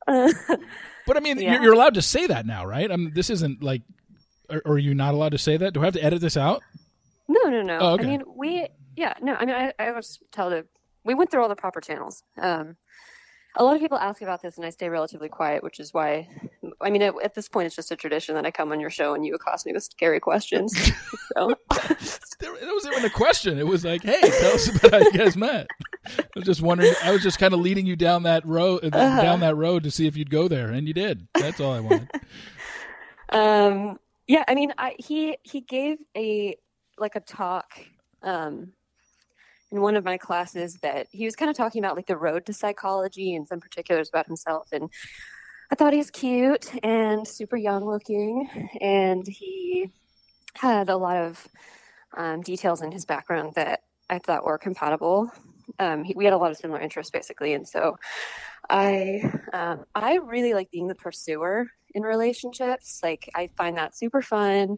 But 0.06 1.16
I 1.16 1.20
mean, 1.20 1.38
Yeah. 1.38 1.54
you're, 1.54 1.62
you're 1.64 1.72
allowed 1.74 1.94
to 1.94 2.02
say 2.02 2.26
that 2.26 2.46
now, 2.46 2.64
right? 2.64 2.90
I 2.90 2.96
mean, 2.96 3.12
this 3.14 3.28
isn't 3.30 3.62
like, 3.62 3.82
are, 4.48 4.62
are 4.64 4.78
you 4.78 4.94
not 4.94 5.12
allowed 5.14 5.32
to 5.32 5.38
say 5.38 5.56
that? 5.58 5.74
Do 5.74 5.82
I 5.82 5.84
have 5.84 5.94
to 5.94 6.02
edit 6.04 6.20
this 6.20 6.36
out? 6.36 6.62
no, 7.28 7.50
no, 7.50 7.62
no. 7.62 7.78
Oh, 7.78 7.92
okay. 7.94 8.04
I 8.04 8.06
mean, 8.06 8.22
we, 8.34 8.68
yeah, 8.96 9.14
no. 9.20 9.34
I 9.34 9.44
mean, 9.44 9.54
I, 9.54 9.72
I 9.78 9.90
was 9.92 10.18
tell 10.32 10.50
the 10.50 10.64
we 11.04 11.14
went 11.14 11.30
through 11.30 11.42
all 11.42 11.48
the 11.48 11.56
proper 11.56 11.80
channels. 11.80 12.22
Um, 12.40 12.76
a 13.56 13.62
lot 13.64 13.74
of 13.76 13.80
people 13.80 13.98
ask 13.98 14.22
about 14.22 14.40
this, 14.42 14.56
and 14.56 14.64
I 14.66 14.70
stay 14.70 14.88
relatively 14.88 15.28
quiet, 15.28 15.62
which 15.62 15.78
is 15.80 15.92
why. 15.92 16.28
I 16.84 16.90
mean, 16.90 17.02
at, 17.02 17.14
at 17.22 17.34
this 17.34 17.48
point, 17.48 17.66
it's 17.66 17.76
just 17.76 17.90
a 17.90 17.96
tradition 17.96 18.34
that 18.34 18.44
I 18.46 18.50
come 18.50 18.70
on 18.72 18.78
your 18.78 18.90
show 18.90 19.14
and 19.14 19.24
you 19.24 19.34
accost 19.34 19.66
me 19.66 19.72
with 19.72 19.82
scary 19.84 20.20
questions. 20.20 20.72
so, 21.36 21.54
It 22.40 22.72
wasn't 22.72 22.94
even 22.94 23.04
a 23.06 23.10
question. 23.10 23.58
It 23.58 23.66
was 23.66 23.84
like, 23.84 24.02
hey, 24.02 24.20
tell 24.20 24.54
us 24.54 24.68
about 24.68 24.92
how 24.92 24.98
you 24.98 25.12
guys 25.12 25.36
met. 25.36 25.66
I 26.06 26.24
was 26.34 26.44
just 26.44 26.60
wondering. 26.60 26.92
I 27.02 27.10
was 27.12 27.22
just 27.22 27.38
kind 27.38 27.54
of 27.54 27.60
leading 27.60 27.86
you 27.86 27.96
down 27.96 28.24
that 28.24 28.44
road, 28.46 28.84
Uh-huh. 28.94 29.22
down 29.22 29.40
that 29.40 29.56
road 29.56 29.84
to 29.84 29.90
see 29.90 30.06
if 30.06 30.16
you'd 30.16 30.30
go 30.30 30.46
there, 30.48 30.68
and 30.70 30.86
you 30.86 30.92
did. 30.94 31.26
That's 31.34 31.60
all 31.60 31.72
I 31.72 31.80
wanted. 31.80 32.10
um, 33.30 33.98
yeah, 34.26 34.44
I 34.46 34.54
mean, 34.54 34.72
I, 34.76 34.94
he 34.98 35.38
he 35.42 35.60
gave 35.60 35.98
a 36.16 36.56
like 36.98 37.16
a 37.16 37.20
talk 37.20 37.66
um, 38.22 38.72
in 39.70 39.80
one 39.80 39.96
of 39.96 40.04
my 40.04 40.18
classes 40.18 40.76
that 40.82 41.06
he 41.10 41.24
was 41.24 41.36
kind 41.36 41.50
of 41.50 41.56
talking 41.56 41.82
about 41.82 41.96
like 41.96 42.06
the 42.06 42.16
road 42.16 42.46
to 42.46 42.52
psychology 42.52 43.34
and 43.34 43.48
some 43.48 43.60
particulars 43.60 44.08
about 44.08 44.26
himself, 44.26 44.68
and 44.72 44.90
I 45.70 45.74
thought 45.74 45.92
he 45.92 45.98
was 45.98 46.10
cute 46.10 46.70
and 46.82 47.26
super 47.26 47.56
young 47.56 47.84
looking, 47.84 48.48
and 48.80 49.26
he 49.26 49.90
had 50.54 50.88
a 50.88 50.96
lot 50.96 51.16
of 51.16 51.48
um, 52.16 52.42
details 52.42 52.82
in 52.82 52.92
his 52.92 53.04
background 53.04 53.54
that 53.56 53.80
I 54.08 54.18
thought 54.18 54.44
were 54.44 54.58
compatible 54.58 55.30
um, 55.78 56.04
he, 56.04 56.14
we 56.14 56.24
had 56.24 56.34
a 56.34 56.38
lot 56.38 56.50
of 56.50 56.56
similar 56.56 56.80
interests 56.80 57.10
basically, 57.10 57.54
and 57.54 57.66
so 57.66 57.96
I 58.68 59.22
um, 59.52 59.84
I 59.94 60.16
really 60.16 60.54
like 60.54 60.70
being 60.70 60.88
the 60.88 60.94
pursuer 60.94 61.66
in 61.94 62.02
relationships. 62.02 63.00
Like 63.02 63.30
I 63.34 63.48
find 63.56 63.76
that 63.76 63.96
super 63.96 64.22
fun. 64.22 64.76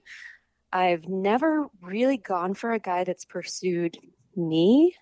I've 0.73 1.09
never 1.09 1.67
really 1.81 2.19
gone 2.19 2.55
for 2.55 2.73
a 2.73 2.79
guy 2.79 3.05
that's 3.05 3.25
pursued 3.25 3.97
me. 4.35 4.95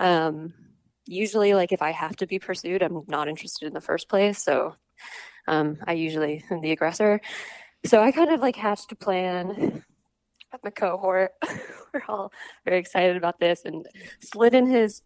Um, 0.00 0.54
usually, 1.06 1.54
like 1.54 1.72
if 1.72 1.82
I 1.82 1.90
have 1.92 2.16
to 2.16 2.26
be 2.26 2.38
pursued, 2.38 2.82
I'm 2.82 3.02
not 3.08 3.28
interested 3.28 3.66
in 3.66 3.74
the 3.74 3.80
first 3.80 4.08
place. 4.08 4.42
So 4.42 4.74
um, 5.46 5.78
I 5.86 5.92
usually 5.94 6.44
am 6.50 6.60
the 6.60 6.72
aggressor. 6.72 7.20
So 7.84 8.02
I 8.02 8.12
kind 8.12 8.30
of 8.30 8.40
like 8.40 8.56
hatched 8.56 8.92
a 8.92 8.96
plan 8.96 9.82
with 10.52 10.64
my 10.64 10.70
cohort. 10.70 11.32
We're 11.94 12.02
all 12.08 12.32
very 12.64 12.78
excited 12.78 13.16
about 13.16 13.40
this 13.40 13.62
and 13.64 13.86
slid 14.20 14.54
in 14.54 14.66
his 14.66 15.02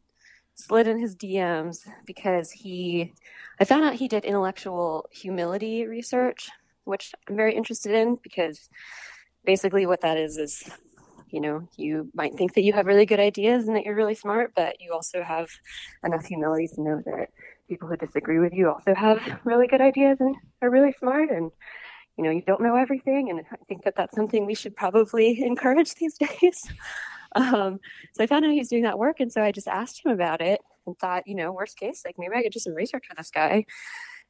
slid 0.54 0.86
in 0.86 0.98
his 0.98 1.14
DMs 1.14 1.86
because 2.06 2.50
he 2.50 3.14
I 3.60 3.64
found 3.64 3.84
out 3.84 3.94
he 3.94 4.08
did 4.08 4.24
intellectual 4.24 5.08
humility 5.12 5.86
research, 5.86 6.48
which 6.84 7.14
I'm 7.28 7.36
very 7.36 7.54
interested 7.54 7.94
in 7.94 8.18
because 8.22 8.68
basically 9.44 9.86
what 9.86 10.02
that 10.02 10.18
is 10.18 10.36
is 10.36 10.68
you 11.30 11.40
know 11.40 11.68
you 11.76 12.10
might 12.14 12.34
think 12.34 12.54
that 12.54 12.62
you 12.62 12.72
have 12.72 12.86
really 12.86 13.06
good 13.06 13.20
ideas 13.20 13.66
and 13.66 13.76
that 13.76 13.84
you're 13.84 13.94
really 13.94 14.14
smart 14.14 14.52
but 14.54 14.80
you 14.80 14.92
also 14.92 15.22
have 15.22 15.48
enough 16.04 16.24
humility 16.24 16.68
to 16.68 16.82
know 16.82 17.02
that 17.04 17.28
people 17.68 17.88
who 17.88 17.96
disagree 17.96 18.38
with 18.38 18.52
you 18.52 18.68
also 18.68 18.94
have 18.94 19.20
really 19.44 19.66
good 19.66 19.80
ideas 19.80 20.18
and 20.20 20.36
are 20.62 20.70
really 20.70 20.94
smart 20.98 21.30
and 21.30 21.50
you 22.16 22.24
know 22.24 22.30
you 22.30 22.42
don't 22.46 22.60
know 22.60 22.76
everything 22.76 23.30
and 23.30 23.40
i 23.40 23.56
think 23.68 23.84
that 23.84 23.94
that's 23.96 24.14
something 24.14 24.46
we 24.46 24.54
should 24.54 24.76
probably 24.76 25.42
encourage 25.44 25.94
these 25.94 26.16
days. 26.40 26.68
Um, 27.34 27.80
so 28.14 28.24
i 28.24 28.26
found 28.26 28.44
out 28.44 28.52
he's 28.52 28.68
doing 28.68 28.84
that 28.84 28.98
work 28.98 29.20
and 29.20 29.32
so 29.32 29.42
i 29.42 29.52
just 29.52 29.68
asked 29.68 30.04
him 30.04 30.12
about 30.12 30.40
it 30.40 30.60
and 30.86 30.96
thought 30.98 31.26
you 31.26 31.34
know 31.34 31.52
worst 31.52 31.78
case 31.78 32.02
like 32.04 32.16
maybe 32.18 32.34
i 32.36 32.42
could 32.42 32.52
do 32.52 32.60
some 32.60 32.74
research 32.74 33.04
with 33.08 33.18
this 33.18 33.30
guy. 33.30 33.64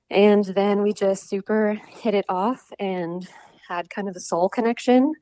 And 0.09 0.45
then 0.45 0.83
we 0.83 0.93
just 0.93 1.29
super 1.29 1.81
hit 1.89 2.15
it 2.15 2.27
off 2.29 2.71
and 2.79 3.27
had 3.69 3.91
kind 3.91 4.09
of 4.09 4.15
a 4.15 4.21
soul 4.21 4.49
connection 4.49 5.13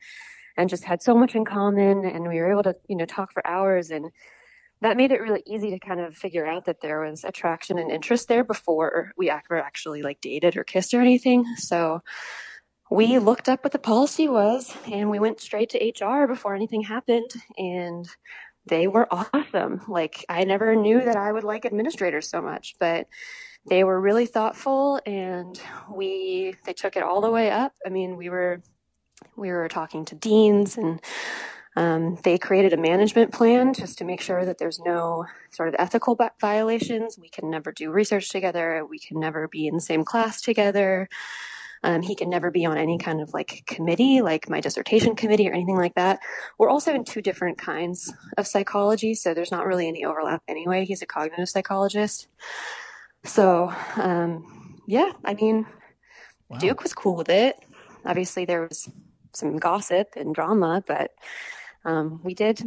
and 0.56 0.68
just 0.68 0.84
had 0.84 1.02
so 1.02 1.14
much 1.14 1.34
in 1.34 1.44
common 1.44 2.04
and 2.04 2.28
we 2.28 2.38
were 2.38 2.50
able 2.50 2.62
to 2.62 2.76
you 2.88 2.96
know 2.96 3.06
talk 3.06 3.32
for 3.32 3.46
hours 3.46 3.90
and 3.90 4.10
that 4.80 4.96
made 4.96 5.12
it 5.12 5.20
really 5.20 5.42
easy 5.46 5.70
to 5.70 5.78
kind 5.78 6.00
of 6.00 6.16
figure 6.16 6.46
out 6.46 6.66
that 6.66 6.80
there 6.80 7.00
was 7.00 7.24
attraction 7.24 7.78
and 7.78 7.90
interest 7.90 8.28
there 8.28 8.44
before 8.44 9.12
we 9.16 9.30
ever 9.30 9.58
actually 9.58 10.02
like 10.02 10.20
dated 10.20 10.56
or 10.56 10.64
kissed 10.64 10.94
or 10.94 11.00
anything. 11.00 11.44
So 11.56 12.02
we 12.90 13.18
looked 13.18 13.48
up 13.48 13.64
what 13.64 13.72
the 13.72 13.78
policy 13.78 14.28
was 14.28 14.74
and 14.90 15.10
we 15.10 15.18
went 15.18 15.40
straight 15.40 15.70
to 15.70 16.04
hr 16.04 16.26
before 16.26 16.54
anything 16.54 16.82
happened 16.82 17.30
and 17.56 18.06
they 18.66 18.86
were 18.86 19.08
awesome. 19.10 19.80
Like 19.88 20.24
i 20.28 20.44
never 20.44 20.74
knew 20.76 21.00
that 21.00 21.16
i 21.16 21.32
would 21.32 21.44
like 21.44 21.64
administrators 21.64 22.28
so 22.28 22.42
much 22.42 22.74
but 22.78 23.06
they 23.68 23.84
were 23.84 23.98
really 23.98 24.26
thoughtful 24.26 25.00
and 25.06 25.58
we 25.90 26.54
they 26.66 26.74
took 26.74 26.96
it 26.96 27.02
all 27.02 27.22
the 27.22 27.30
way 27.30 27.50
up. 27.50 27.72
I 27.86 27.88
mean 27.88 28.16
we 28.16 28.28
were 28.28 28.62
we 29.36 29.50
were 29.50 29.68
talking 29.68 30.04
to 30.06 30.14
deans 30.14 30.76
and 30.76 31.00
um, 31.76 32.16
they 32.22 32.38
created 32.38 32.72
a 32.72 32.76
management 32.76 33.32
plan 33.32 33.74
just 33.74 33.98
to 33.98 34.04
make 34.04 34.20
sure 34.20 34.44
that 34.44 34.58
there's 34.58 34.78
no 34.80 35.26
sort 35.50 35.68
of 35.68 35.74
ethical 35.78 36.18
violations. 36.40 37.18
We 37.18 37.28
can 37.28 37.50
never 37.50 37.72
do 37.72 37.90
research 37.90 38.28
together. 38.28 38.86
We 38.88 38.98
can 38.98 39.18
never 39.18 39.48
be 39.48 39.66
in 39.66 39.74
the 39.74 39.80
same 39.80 40.04
class 40.04 40.40
together. 40.40 41.08
Um, 41.82 42.00
he 42.00 42.14
can 42.14 42.30
never 42.30 42.50
be 42.50 42.64
on 42.64 42.78
any 42.78 42.96
kind 42.96 43.20
of 43.20 43.34
like 43.34 43.62
committee 43.66 44.22
like 44.22 44.48
my 44.48 44.60
dissertation 44.60 45.16
committee 45.16 45.48
or 45.48 45.52
anything 45.52 45.76
like 45.76 45.94
that. 45.96 46.20
We're 46.58 46.70
also 46.70 46.94
in 46.94 47.04
two 47.04 47.20
different 47.20 47.58
kinds 47.58 48.10
of 48.38 48.46
psychology 48.46 49.14
so 49.14 49.34
there's 49.34 49.50
not 49.50 49.66
really 49.66 49.86
any 49.86 50.04
overlap 50.04 50.42
anyway. 50.48 50.86
He's 50.86 51.02
a 51.02 51.06
cognitive 51.06 51.48
psychologist. 51.48 52.28
So, 53.24 53.72
um, 53.96 54.80
yeah, 54.86 55.12
I 55.24 55.34
mean, 55.34 55.66
wow. 56.48 56.58
Duke 56.58 56.82
was 56.82 56.94
cool 56.94 57.16
with 57.16 57.28
it. 57.28 57.56
Obviously, 58.06 58.44
there 58.44 58.62
was 58.62 58.88
some 59.32 59.58
gossip 59.58 60.08
and 60.16 60.34
drama, 60.34 60.82
but 60.86 61.10
um, 61.84 62.20
we 62.22 62.34
did, 62.34 62.62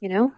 you 0.00 0.08
know, 0.08 0.32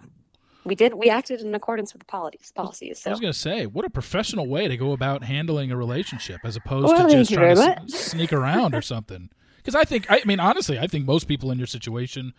we 0.65 0.75
did 0.75 0.95
we 0.95 1.09
acted 1.11 1.41
in 1.41 1.55
accordance 1.55 1.93
with 1.93 2.01
the 2.01 2.07
policies. 2.07 2.53
policies 2.55 3.01
so. 3.01 3.11
I 3.11 3.13
was 3.13 3.21
going 3.21 3.33
to 3.33 3.39
say, 3.39 3.67
what 3.67 3.85
a 3.85 3.91
professional 3.91 4.47
way 4.49 4.69
to 4.69 4.77
go 4.77 4.93
about 4.93 5.23
handling 5.23 5.71
a 5.71 5.77
relationship, 5.77 6.41
as 6.45 6.57
opposed 6.57 6.89
well, 6.89 7.09
to 7.09 7.13
just 7.13 7.33
trying 7.33 7.57
to 7.57 7.81
s- 7.83 7.95
sneak 7.95 8.33
around 8.33 8.75
or 8.75 8.83
something. 8.83 9.31
Because 9.67 9.81
I 9.81 9.83
think, 9.83 10.07
I 10.09 10.23
mean, 10.25 10.39
honestly, 10.39 10.79
I 10.79 10.87
think 10.87 11.07
most 11.07 11.27
people 11.27 11.51
in 11.51 11.59
your 11.59 11.67
situation 11.67 12.35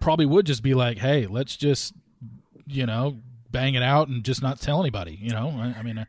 probably 0.00 0.26
would 0.26 0.46
just 0.46 0.64
be 0.64 0.74
like, 0.74 0.98
"Hey, 0.98 1.28
let's 1.28 1.56
just, 1.56 1.94
you 2.66 2.86
know, 2.86 3.18
bang 3.52 3.74
it 3.74 3.84
out 3.84 4.08
and 4.08 4.24
just 4.24 4.42
not 4.42 4.60
tell 4.60 4.80
anybody." 4.80 5.16
You 5.22 5.30
know, 5.30 5.50
I, 5.50 5.78
I 5.78 5.82
mean. 5.84 5.98
Uh, 5.98 6.06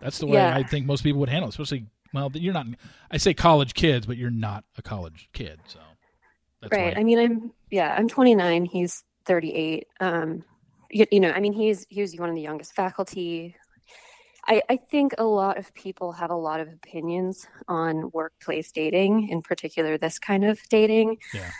that's 0.00 0.18
the 0.18 0.26
way 0.26 0.34
yeah. 0.34 0.54
I 0.54 0.62
think 0.62 0.84
most 0.84 1.02
people 1.02 1.20
would 1.20 1.28
handle 1.28 1.48
it, 1.48 1.50
especially 1.50 1.86
well, 2.12 2.30
you're 2.34 2.54
not. 2.54 2.66
I 3.10 3.18
say 3.18 3.34
college 3.34 3.74
kids, 3.74 4.06
but 4.06 4.16
you're 4.16 4.30
not 4.30 4.64
a 4.76 4.82
college 4.82 5.28
kid, 5.32 5.60
so. 5.66 5.78
Right. 6.62 6.94
Why. 6.94 7.00
I 7.00 7.04
mean, 7.04 7.18
I'm 7.18 7.52
yeah. 7.70 7.94
I'm 7.96 8.08
29. 8.08 8.64
He's 8.64 9.04
38. 9.26 9.86
Um, 10.00 10.44
you, 10.90 11.06
you 11.10 11.20
know, 11.20 11.30
I 11.30 11.40
mean, 11.40 11.52
he's 11.52 11.86
he's 11.88 12.18
one 12.18 12.28
of 12.28 12.34
the 12.34 12.42
youngest 12.42 12.74
faculty. 12.74 13.56
I, 14.48 14.62
I 14.68 14.76
think 14.76 15.14
a 15.18 15.24
lot 15.24 15.58
of 15.58 15.74
people 15.74 16.12
have 16.12 16.30
a 16.30 16.36
lot 16.36 16.60
of 16.60 16.68
opinions 16.68 17.48
on 17.66 18.10
workplace 18.12 18.70
dating, 18.70 19.28
in 19.28 19.42
particular 19.42 19.98
this 19.98 20.20
kind 20.20 20.44
of 20.44 20.60
dating. 20.68 21.18
Yeah. 21.34 21.50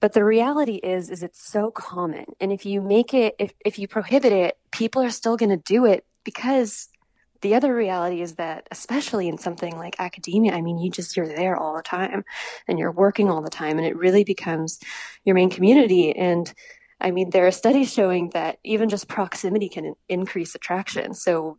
But 0.00 0.14
the 0.14 0.24
reality 0.24 0.80
is, 0.82 1.10
is 1.10 1.22
it's 1.22 1.40
so 1.40 1.70
common, 1.70 2.24
and 2.40 2.52
if 2.52 2.66
you 2.66 2.80
make 2.82 3.14
it, 3.14 3.36
if 3.38 3.52
if 3.64 3.78
you 3.78 3.86
prohibit 3.86 4.32
it, 4.32 4.58
people 4.72 5.02
are 5.02 5.10
still 5.10 5.36
going 5.36 5.50
to 5.50 5.56
do 5.56 5.84
it 5.86 6.04
because 6.24 6.88
the 7.42 7.54
other 7.54 7.74
reality 7.74 8.22
is 8.22 8.36
that 8.36 8.66
especially 8.70 9.28
in 9.28 9.38
something 9.38 9.76
like 9.76 9.96
academia 9.98 10.52
i 10.52 10.60
mean 10.60 10.78
you 10.78 10.90
just 10.90 11.16
you're 11.16 11.26
there 11.26 11.56
all 11.56 11.76
the 11.76 11.82
time 11.82 12.24
and 12.66 12.78
you're 12.78 12.92
working 12.92 13.28
all 13.28 13.42
the 13.42 13.50
time 13.50 13.78
and 13.78 13.86
it 13.86 13.96
really 13.96 14.24
becomes 14.24 14.78
your 15.24 15.34
main 15.34 15.50
community 15.50 16.16
and 16.16 16.54
i 17.00 17.10
mean 17.10 17.30
there 17.30 17.46
are 17.46 17.52
studies 17.52 17.92
showing 17.92 18.30
that 18.30 18.58
even 18.64 18.88
just 18.88 19.08
proximity 19.08 19.68
can 19.68 19.94
increase 20.08 20.54
attraction 20.54 21.14
so 21.14 21.58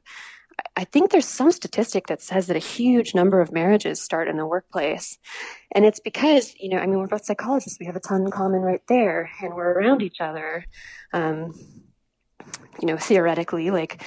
I 0.76 0.84
think 0.84 1.12
there's 1.12 1.28
some 1.28 1.52
statistic 1.52 2.08
that 2.08 2.22
says 2.22 2.48
that 2.48 2.56
a 2.56 2.60
huge 2.60 3.16
number 3.16 3.42
of 3.42 3.52
marriages 3.52 4.02
start 4.02 4.28
in 4.28 4.38
the 4.38 4.46
workplace. 4.46 5.18
And 5.72 5.86
it's 5.86 6.00
because, 6.00 6.54
you 6.60 6.70
know, 6.70 6.78
I 6.78 6.86
mean, 6.86 7.00
we're 7.00 7.08
both 7.08 7.26
psychologists. 7.26 7.80
We 7.80 7.86
have 7.86 7.96
a 7.96 8.00
ton 8.00 8.22
in 8.22 8.32
common 8.32 8.62
right 8.62 8.82
there 8.88 9.32
and 9.42 9.54
we're 9.54 9.72
around 9.72 10.02
each 10.02 10.20
other. 10.20 10.66
Um, 11.12 11.54
you 12.80 12.88
know, 12.88 12.98
theoretically, 12.98 13.72
like 13.72 14.04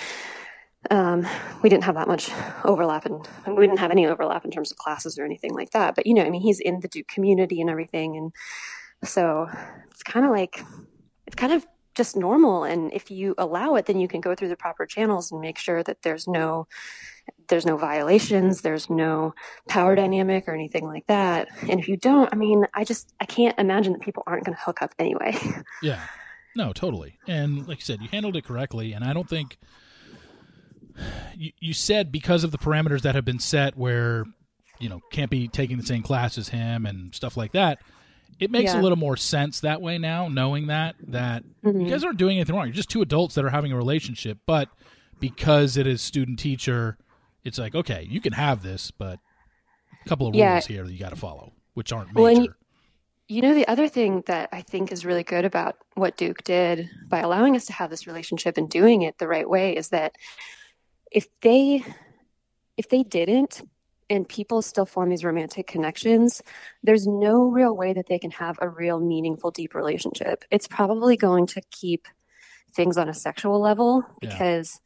um, 0.91 1.27
we 1.63 1.69
didn't 1.69 1.85
have 1.85 1.95
that 1.95 2.09
much 2.09 2.31
overlap 2.65 3.07
and 3.07 3.27
we 3.57 3.67
didn't 3.67 3.79
have 3.79 3.91
any 3.91 4.07
overlap 4.07 4.45
in 4.45 4.51
terms 4.51 4.71
of 4.71 4.79
classes 4.79 5.19
or 5.19 5.25
anything 5.25 5.55
like 5.55 5.71
that. 5.71 5.95
But, 5.95 6.07
you 6.07 6.15
know, 6.15 6.25
I 6.25 6.31
mean, 6.31 6.43
he's 6.43 6.61
in 6.61 6.81
the 6.81 6.89
Duke 6.89 7.09
community 7.09 7.61
and 7.61 7.71
everything. 7.71 8.17
And 8.17 8.33
so 9.09 9.49
it's 9.91 10.03
kind 10.03 10.25
of 10.27 10.33
like, 10.33 10.63
it's 11.27 11.37
kind 11.37 11.53
of 11.53 11.67
just 11.95 12.17
normal. 12.17 12.65
And 12.65 12.93
if 12.93 13.11
you 13.11 13.35
allow 13.39 13.75
it, 13.77 13.87
then 13.87 13.99
you 13.99 14.09
can 14.09 14.21
go 14.21 14.35
through 14.35 14.49
the 14.49 14.57
proper 14.57 14.87
channels 14.87 15.33
and 15.33 15.41
make 15.41 15.59
sure 15.59 15.83
that 15.83 16.03
there's 16.03 16.29
no, 16.29 16.69
there's 17.49 17.67
no 17.67 17.77
violations, 17.77 18.61
there's 18.61 18.91
no 18.91 19.35
power 19.69 19.95
dynamic 19.95 20.47
or 20.47 20.55
anything 20.55 20.85
like 20.85 21.07
that. 21.07 21.49
And 21.69 21.81
if 21.81 21.89
you 21.89 21.97
don't, 21.97 22.29
I 22.33 22.37
mean, 22.37 22.67
I 22.75 22.85
just, 22.85 23.13
I 23.21 23.25
can't 23.25 23.59
imagine 23.59 23.93
that 23.95 24.03
people 24.03 24.23
aren't 24.27 24.45
going 24.45 24.57
to 24.57 24.63
hook 24.63 24.83
up 24.83 24.95
anyway. 24.99 25.37
Yeah. 25.83 26.01
No, 26.57 26.73
totally. 26.73 27.19
And 27.29 27.69
like 27.69 27.79
you 27.79 27.85
said, 27.85 28.01
you 28.01 28.09
handled 28.09 28.35
it 28.35 28.45
correctly. 28.45 28.95
And 28.95 29.05
I 29.05 29.13
don't 29.13 29.29
think, 29.29 29.59
you, 31.37 31.53
you 31.61 31.73
said 31.73 32.13
because 32.13 32.45
of 32.45 32.51
the 32.51 32.59
parameters 32.59 33.03
that 33.03 33.15
have 33.15 33.25
been 33.25 33.39
set 33.39 33.77
where 33.77 34.25
you 34.79 34.89
know 34.89 35.01
can't 35.11 35.31
be 35.31 35.49
taking 35.49 35.77
the 35.77 35.87
same 35.87 36.03
class 36.03 36.39
as 36.39 36.49
him 36.49 36.87
and 36.87 37.15
stuff 37.15 37.37
like 37.37 37.53
that 37.53 37.79
it 38.39 38.51
makes 38.51 38.73
yeah. 38.73 38.81
a 38.81 38.83
little 38.83 38.99
more 38.99 39.17
sense 39.17 39.61
that 39.61 39.81
way 39.81 39.99
now 39.99 40.29
knowing 40.29 40.67
that 40.67 40.97
that 41.07 41.43
mm-hmm. 41.65 41.81
you 41.81 41.91
guys 41.91 42.05
aren't 42.05 42.19
doing 42.19 42.37
anything 42.37 42.55
wrong 42.55 42.67
you're 42.67 42.75
just 42.75 42.91
two 42.91 43.03
adults 43.03 43.35
that 43.35 43.45
are 43.45 43.51
having 43.51 43.73
a 43.73 43.77
relationship 43.77 44.39
but 44.47 44.69
because 45.21 45.77
it 45.77 45.87
is 45.87 46.03
student 46.03 46.39
teacher 46.39 46.97
it's 47.45 47.59
like 47.59 47.75
okay 47.75 48.07
you 48.09 48.21
can 48.21 48.33
have 48.33 48.63
this 48.63 48.91
but 48.91 49.19
a 50.05 50.09
couple 50.09 50.27
of 50.27 50.35
rules 50.35 50.41
yeah. 50.41 50.61
here 50.61 50.85
that 50.85 50.93
you 50.93 50.99
got 50.99 51.11
to 51.11 51.17
follow 51.17 51.53
which 51.75 51.93
aren't 51.93 52.09
major 52.15 52.23
well, 52.23 52.47
you 53.29 53.43
know, 53.43 53.55
the 53.55 53.67
other 53.67 53.89
thing 53.89 54.23
that 54.27 54.49
I 54.53 54.63
think 54.63 54.93
is 54.93 55.05
really 55.05 55.25
good 55.25 55.45
about 55.45 55.77
what 55.95 56.17
Duke 56.17 56.45
did 56.45 56.89
by 57.09 57.21
allowing 57.21 57.57
us 57.57 57.67
to 57.67 57.73
have 57.73 57.91
this 57.91 58.07
relationship 58.07 58.57
and 58.57 58.71
doing 58.71 59.03
it 59.03 59.19
the 59.19 59.27
right 59.27 59.49
way 59.49 59.77
is 59.77 59.89
that 59.89 60.15
if 61.17 61.27
they 61.41 61.83
if 62.77 62.91
they 62.91 63.03
didn't 63.03 63.63
and 64.11 64.29
people 64.29 64.61
still 64.61 64.85
form 64.85 65.09
these 65.09 65.25
romantic 65.25 65.67
connections, 65.67 66.43
there's 66.83 67.07
no 67.07 67.47
real 67.51 67.75
way 67.75 67.95
that 67.95 68.07
they 68.07 68.19
can 68.19 68.31
have 68.31 68.57
a 68.61 68.69
real 68.69 69.01
meaningful, 69.01 69.51
deep 69.51 69.75
relationship. 69.75 70.45
It's 70.51 70.69
probably 70.69 71.17
going 71.17 71.47
to 71.49 71.63
keep 71.71 72.07
things 72.75 72.99
on 72.99 73.09
a 73.09 73.15
sexual 73.15 73.59
level 73.59 74.05
because 74.21 74.79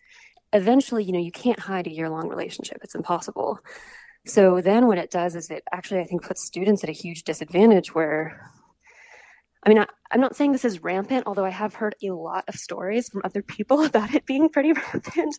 yeah. 0.52 0.60
eventually, 0.60 1.02
you 1.02 1.12
know, 1.12 1.18
you 1.18 1.32
can't 1.32 1.58
hide 1.58 1.88
a 1.88 1.92
year 1.92 2.08
long 2.08 2.28
relationship. 2.28 2.78
It's 2.82 2.94
impossible. 2.94 3.58
So 4.24 4.60
then 4.60 4.86
what 4.86 4.98
it 4.98 5.10
does 5.10 5.34
is 5.34 5.50
it 5.50 5.64
actually, 5.72 6.00
I 6.00 6.04
think, 6.04 6.22
puts 6.22 6.46
students 6.46 6.84
at 6.84 6.90
a 6.90 6.92
huge 6.92 7.24
disadvantage 7.24 7.92
where 7.92 8.52
I 9.62 9.68
mean, 9.68 9.78
I, 9.78 9.86
am 10.12 10.20
not 10.20 10.36
saying 10.36 10.52
this 10.52 10.64
is 10.64 10.82
rampant, 10.82 11.24
although 11.26 11.44
I 11.44 11.50
have 11.50 11.74
heard 11.74 11.94
a 12.02 12.10
lot 12.10 12.44
of 12.48 12.54
stories 12.54 13.08
from 13.08 13.22
other 13.24 13.42
people 13.42 13.84
about 13.84 14.14
it 14.14 14.26
being 14.26 14.48
pretty 14.48 14.72
rampant. 14.92 15.36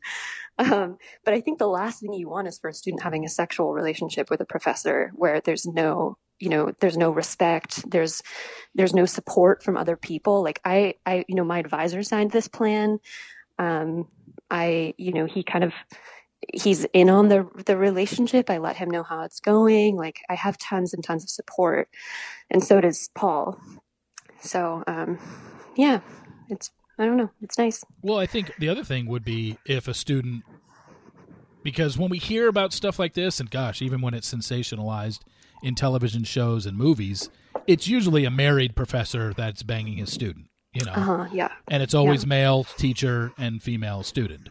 Um, 0.59 0.97
but 1.25 1.33
I 1.33 1.41
think 1.41 1.59
the 1.59 1.67
last 1.67 2.01
thing 2.01 2.13
you 2.13 2.29
want 2.29 2.47
is 2.47 2.59
for 2.59 2.69
a 2.69 2.73
student 2.73 3.03
having 3.03 3.25
a 3.25 3.29
sexual 3.29 3.73
relationship 3.73 4.29
with 4.29 4.41
a 4.41 4.45
professor 4.45 5.11
where 5.15 5.41
there's 5.41 5.65
no, 5.65 6.17
you 6.39 6.49
know, 6.49 6.73
there's 6.79 6.97
no 6.97 7.11
respect, 7.11 7.89
there's, 7.89 8.21
there's 8.75 8.93
no 8.93 9.05
support 9.05 9.63
from 9.63 9.77
other 9.77 9.95
people. 9.95 10.43
Like 10.43 10.61
I, 10.63 10.95
I, 11.05 11.25
you 11.27 11.35
know, 11.35 11.43
my 11.43 11.59
advisor 11.59 12.03
signed 12.03 12.31
this 12.31 12.47
plan. 12.47 12.99
Um, 13.57 14.07
I, 14.49 14.93
you 14.97 15.13
know, 15.13 15.25
he 15.25 15.43
kind 15.43 15.63
of, 15.63 15.73
he's 16.53 16.85
in 16.85 17.09
on 17.09 17.29
the 17.29 17.47
the 17.65 17.77
relationship. 17.77 18.49
I 18.49 18.57
let 18.57 18.75
him 18.75 18.89
know 18.89 19.03
how 19.03 19.21
it's 19.21 19.39
going. 19.39 19.95
Like 19.95 20.21
I 20.27 20.35
have 20.35 20.57
tons 20.57 20.93
and 20.93 21.03
tons 21.03 21.23
of 21.23 21.29
support, 21.29 21.89
and 22.49 22.63
so 22.63 22.81
does 22.81 23.09
Paul. 23.13 23.59
So, 24.41 24.83
um, 24.87 25.19
yeah, 25.75 26.01
it's, 26.49 26.71
I 26.97 27.05
don't 27.05 27.17
know, 27.17 27.29
it's 27.41 27.57
nice. 27.57 27.83
Well, 28.01 28.17
I 28.17 28.25
think 28.25 28.51
the 28.59 28.69
other 28.69 28.83
thing 28.83 29.07
would 29.07 29.23
be 29.23 29.57
if 29.65 29.87
a 29.87 29.93
student, 29.93 30.43
because 31.63 31.97
when 31.97 32.09
we 32.09 32.17
hear 32.17 32.47
about 32.47 32.73
stuff 32.73 32.99
like 32.99 33.13
this, 33.13 33.39
and 33.39 33.49
gosh, 33.49 33.81
even 33.81 34.01
when 34.01 34.13
it's 34.13 34.31
sensationalized 34.33 35.19
in 35.63 35.75
television 35.75 36.23
shows 36.23 36.65
and 36.65 36.77
movies, 36.77 37.29
it's 37.67 37.87
usually 37.87 38.25
a 38.25 38.31
married 38.31 38.75
professor 38.75 39.33
that's 39.33 39.63
banging 39.63 39.97
his 39.97 40.11
student, 40.11 40.47
you 40.73 40.85
know? 40.85 40.93
Uh-huh, 40.93 41.27
yeah. 41.31 41.51
And 41.69 41.83
it's 41.83 41.93
always 41.93 42.23
yeah. 42.23 42.29
male 42.29 42.63
teacher 42.63 43.31
and 43.37 43.61
female 43.61 44.03
student 44.03 44.49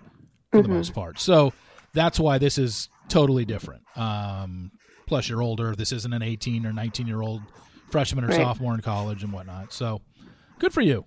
for 0.51 0.59
mm-hmm. 0.59 0.71
the 0.71 0.77
most 0.77 0.95
part. 0.95 1.19
So 1.19 1.53
that's 1.93 2.21
why 2.21 2.39
this 2.39 2.59
is 2.59 2.89
totally 3.09 3.45
different. 3.45 3.83
Um, 3.97 4.71
plus, 5.07 5.29
you're 5.29 5.43
older. 5.43 5.75
This 5.75 5.93
isn't 5.93 6.13
an 6.13 6.23
18 6.23 6.65
or 6.65 6.73
19 6.73 7.07
year 7.07 7.21
old 7.21 7.43
freshman 7.91 8.25
or 8.25 8.29
right. 8.29 8.37
sophomore 8.37 8.75
in 8.75 8.81
college 8.81 9.23
and 9.23 9.33
whatnot. 9.33 9.73
So 9.73 10.01
good 10.59 10.73
for 10.73 10.81
you. 10.81 11.05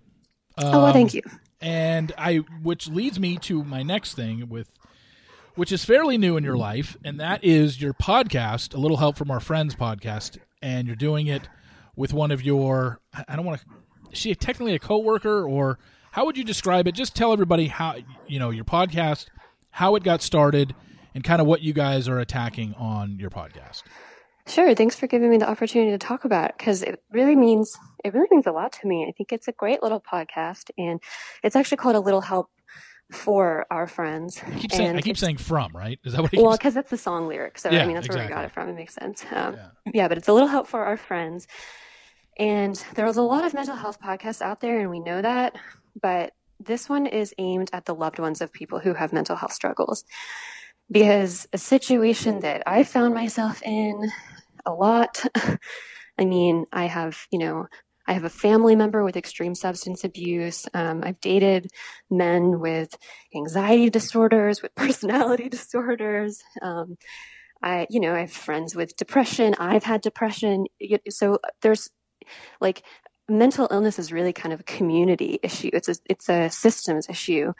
Um, 0.58 0.66
oh, 0.66 0.84
well, 0.84 0.94
thank 0.94 1.13
you. 1.13 1.22
And 1.62 2.12
I, 2.18 2.38
which 2.62 2.88
leads 2.88 3.20
me 3.20 3.38
to 3.38 3.63
my 3.63 3.84
next 3.84 4.16
thing 4.16 4.50
with, 4.50 4.70
which 5.56 5.72
is 5.72 5.86
fairly 5.86 6.18
new 6.18 6.36
in 6.36 6.44
your 6.44 6.58
life, 6.58 6.98
and 7.04 7.20
that 7.20 7.44
is 7.44 7.82
your 7.82 7.94
podcast, 7.94 8.74
a 8.74 8.80
little 8.80 8.98
help 8.98 9.18
from 9.18 9.32
our 9.32 9.40
friends 9.40 9.75
podcast, 9.75 10.38
and 10.62 10.88
you're 10.88 10.96
doing 10.96 11.28
it 11.28 11.48
with 11.96 12.13
one 12.13 12.32
of 12.32 12.42
your, 12.42 13.00
I 13.28 13.36
don't 13.36 13.46
want 13.46 13.62
to, 13.62 13.68
is 14.12 14.18
she 14.18 14.34
technically 14.36 14.75
a 14.75 14.80
coworker 14.80 15.48
or 15.48 15.80
how 16.12 16.25
would 16.25 16.38
you 16.38 16.44
describe 16.44 16.88
it? 16.88 16.94
Just 16.94 17.16
tell 17.16 17.34
everybody 17.34 17.68
how, 17.68 17.96
you 18.28 18.40
know, 18.40 18.50
your 18.50 18.66
podcast, 18.66 19.28
how 19.72 19.96
it 19.96 20.04
got 20.04 20.22
started, 20.22 20.75
and 21.16 21.24
kind 21.24 21.40
of 21.40 21.48
what 21.48 21.62
you 21.62 21.74
guys 21.74 22.08
are 22.08 22.20
attacking 22.20 22.74
on 22.75 23.18
your 23.20 23.30
podcast. 23.30 23.84
Sure. 24.48 24.76
Thanks 24.76 24.96
for 24.96 25.08
giving 25.08 25.30
me 25.30 25.38
the 25.38 25.50
opportunity 25.50 25.92
to 25.92 25.98
talk 25.98 26.26
about 26.26 26.50
it 26.50 26.56
because 26.58 26.84
it 26.84 27.02
really 27.12 27.36
means 27.36 27.78
it 28.04 28.14
really 28.14 28.28
means 28.30 28.46
a 28.46 28.52
lot 28.52 28.74
to 28.74 28.88
me. 28.88 29.06
I 29.08 29.14
think 29.14 29.32
it's 29.32 29.48
a 29.48 29.54
great 29.54 29.82
little 29.82 30.02
podcast, 30.02 30.70
and 30.78 31.00
it's 31.44 31.56
actually 31.56 31.78
called 31.78 31.96
a 31.96 32.02
little 32.02 32.22
help 32.22 32.50
for 33.12 33.66
our 33.72 33.88
friends. 33.88 34.42
I 34.46 34.60
keep 34.60 34.72
saying, 34.72 34.98
I 34.98 35.02
keep 35.02 35.18
saying 35.18 35.38
from, 35.38 35.72
right? 35.74 36.00
Is 36.04 36.14
that 36.14 36.22
what? 36.22 36.34
well, 36.34 36.52
because 36.52 36.74
that's 36.74 36.90
the 36.90 36.98
song 36.98 37.28
lyric. 37.28 37.58
So 37.58 37.70
yeah, 37.70 37.84
I 37.84 37.86
mean, 37.86 37.96
that's 37.96 38.08
exactly. 38.08 38.34
where 38.34 38.38
we 38.38 38.42
got 38.42 38.46
it 38.46 38.54
from. 38.54 38.70
It 38.70 38.76
makes 38.76 38.96
sense. 38.96 39.24
Um, 39.32 39.56
yeah. 39.56 39.70
yeah, 39.94 40.08
but 40.08 40.18
it's 40.18 40.28
a 40.28 40.34
little 40.34 40.50
help 40.50 40.68
for 40.68 40.84
our 40.84 40.98
friends. 40.98 41.48
And 42.38 42.84
there's 42.96 43.18
a 43.18 43.22
lot 43.22 43.46
of 43.46 43.54
mental 43.54 43.76
health 43.76 44.02
podcasts 44.02 44.42
out 44.42 44.60
there, 44.60 44.80
and 44.80 44.90
we 44.90 45.00
know 45.00 45.22
that. 45.22 45.56
But 46.02 46.34
this 46.60 46.90
one 46.90 47.06
is 47.06 47.34
aimed 47.38 47.70
at 47.74 47.86
the 47.86 47.96
loved 47.96 48.20
ones 48.20 48.42
of 48.42 48.52
people 48.52 48.80
who 48.80 48.94
have 48.94 49.14
mental 49.14 49.36
health 49.36 49.54
struggles. 49.54 50.04
Because 50.92 51.48
a 51.54 51.58
situation 51.58 52.42
that 52.42 52.63
I 52.68 52.84
found 52.84 53.13
myself 53.13 53.62
in 53.63 54.12
a 54.66 54.74
lot. 54.74 55.25
I 56.18 56.25
mean, 56.25 56.66
I 56.72 56.86
have, 56.86 57.25
you 57.32 57.40
know, 57.40 57.68
I 58.08 58.13
have 58.13 58.24
a 58.25 58.30
family 58.30 58.75
member 58.75 59.04
with 59.04 59.16
extreme 59.16 59.56
substance 59.56 60.04
abuse. 60.04 60.68
Um, 60.74 61.02
I've 61.04 61.19
dated 61.22 61.72
men 62.12 62.60
with 62.60 62.96
anxiety 63.36 63.89
disorders, 63.89 64.62
with 64.62 64.76
personality 64.76 65.50
disorders. 65.50 66.41
Um, 66.62 66.98
I, 67.62 67.88
you 67.89 68.00
know, 68.02 68.13
I 68.13 68.22
have 68.22 68.32
friends 68.32 68.76
with 68.76 68.96
depression. 68.98 69.56
I've 69.58 69.86
had 69.86 70.02
depression. 70.02 70.65
So 71.10 71.39
there's 71.62 71.89
like 72.60 72.84
mental 73.30 73.69
illness 73.72 74.00
is 74.00 74.12
really 74.12 74.34
kind 74.34 74.52
of 74.52 74.60
a 74.60 74.63
community 74.63 75.39
issue. 75.41 75.69
It's 75.72 75.88
a, 75.88 75.96
it's 76.10 76.30
a 76.30 76.50
systems 76.50 77.08
issue. 77.10 77.54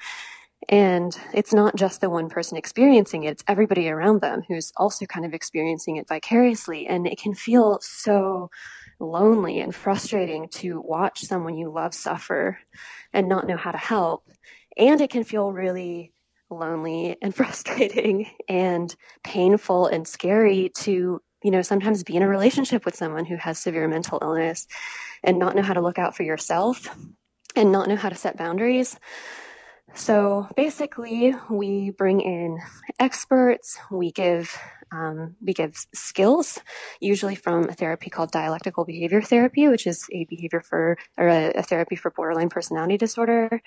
And 0.70 1.18
it's 1.34 1.54
not 1.54 1.76
just 1.76 2.02
the 2.02 2.10
one 2.10 2.30
person 2.30 2.58
experiencing 2.58 3.24
it, 3.24 3.32
it's 3.32 3.44
everybody 3.48 3.90
around 3.90 4.22
them 4.22 4.44
who's 4.48 4.72
also 4.78 5.06
kind 5.06 5.26
of 5.26 5.34
experiencing 5.34 5.98
it 5.98 6.08
vicariously. 6.08 6.88
And 6.88 7.08
it 7.08 7.20
can 7.20 7.34
feel 7.34 7.80
so 7.82 8.50
lonely 9.00 9.60
and 9.60 9.74
frustrating 9.74 10.48
to 10.50 10.80
watch 10.82 11.22
someone 11.22 11.58
you 11.58 11.72
love 11.72 11.94
suffer 11.94 12.60
and 13.12 13.28
not 13.28 13.48
know 13.48 13.58
how 13.58 13.72
to 13.72 13.78
help. 13.78 14.30
And 14.78 15.02
it 15.02 15.10
can 15.10 15.24
feel 15.24 15.52
really 15.52 16.14
lonely 16.50 17.18
and 17.22 17.36
frustrating 17.36 18.28
and 18.48 18.96
painful 19.24 19.88
and 19.88 20.08
scary 20.08 20.70
to, 20.78 21.22
you 21.44 21.52
know, 21.52 21.62
sometimes 21.62 22.04
be 22.04 22.16
in 22.16 22.24
a 22.24 22.28
relationship 22.28 22.86
with 22.86 22.96
someone 22.96 23.26
who 23.26 23.36
has 23.36 23.60
severe 23.60 23.88
mental 23.88 24.20
illness 24.22 24.68
and 25.24 25.40
not 25.40 25.56
know 25.56 25.62
how 25.62 25.74
to 25.74 25.82
look 25.82 26.00
out 26.00 26.16
for 26.16 26.24
yourself 26.24 26.96
and 27.56 27.72
not 27.72 27.88
know 27.88 27.96
how 27.96 28.10
to 28.10 28.16
set 28.16 28.38
boundaries. 28.38 28.98
So 29.96 30.48
basically, 30.56 31.36
we 31.50 31.92
bring 31.92 32.22
in 32.22 32.60
experts. 33.00 33.78
We 33.92 34.12
give 34.12 34.58
um, 34.92 35.36
we 35.42 35.54
give 35.54 35.76
skills, 35.94 36.60
usually 37.00 37.36
from 37.36 37.70
a 37.70 37.74
therapy 37.74 38.10
called 38.10 38.32
dialectical 38.32 38.86
behavior 38.86 39.22
therapy, 39.22 39.68
which 39.68 39.88
is 39.88 40.08
a 40.12 40.26
behavior 40.26 40.62
for 40.62 40.98
or 41.18 41.28
a, 41.28 41.52
a 41.52 41.64
therapy 41.64 41.96
for 41.96 42.12
borderline 42.12 42.50
personality 42.50 42.98
disorder. 42.98 43.62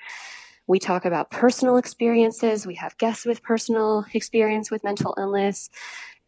We 0.68 0.80
talk 0.80 1.04
about 1.04 1.30
personal 1.30 1.76
experiences. 1.76 2.66
We 2.66 2.74
have 2.76 2.98
guests 2.98 3.24
with 3.24 3.42
personal 3.42 4.04
experience 4.12 4.70
with 4.70 4.82
mental 4.82 5.14
illness 5.18 5.70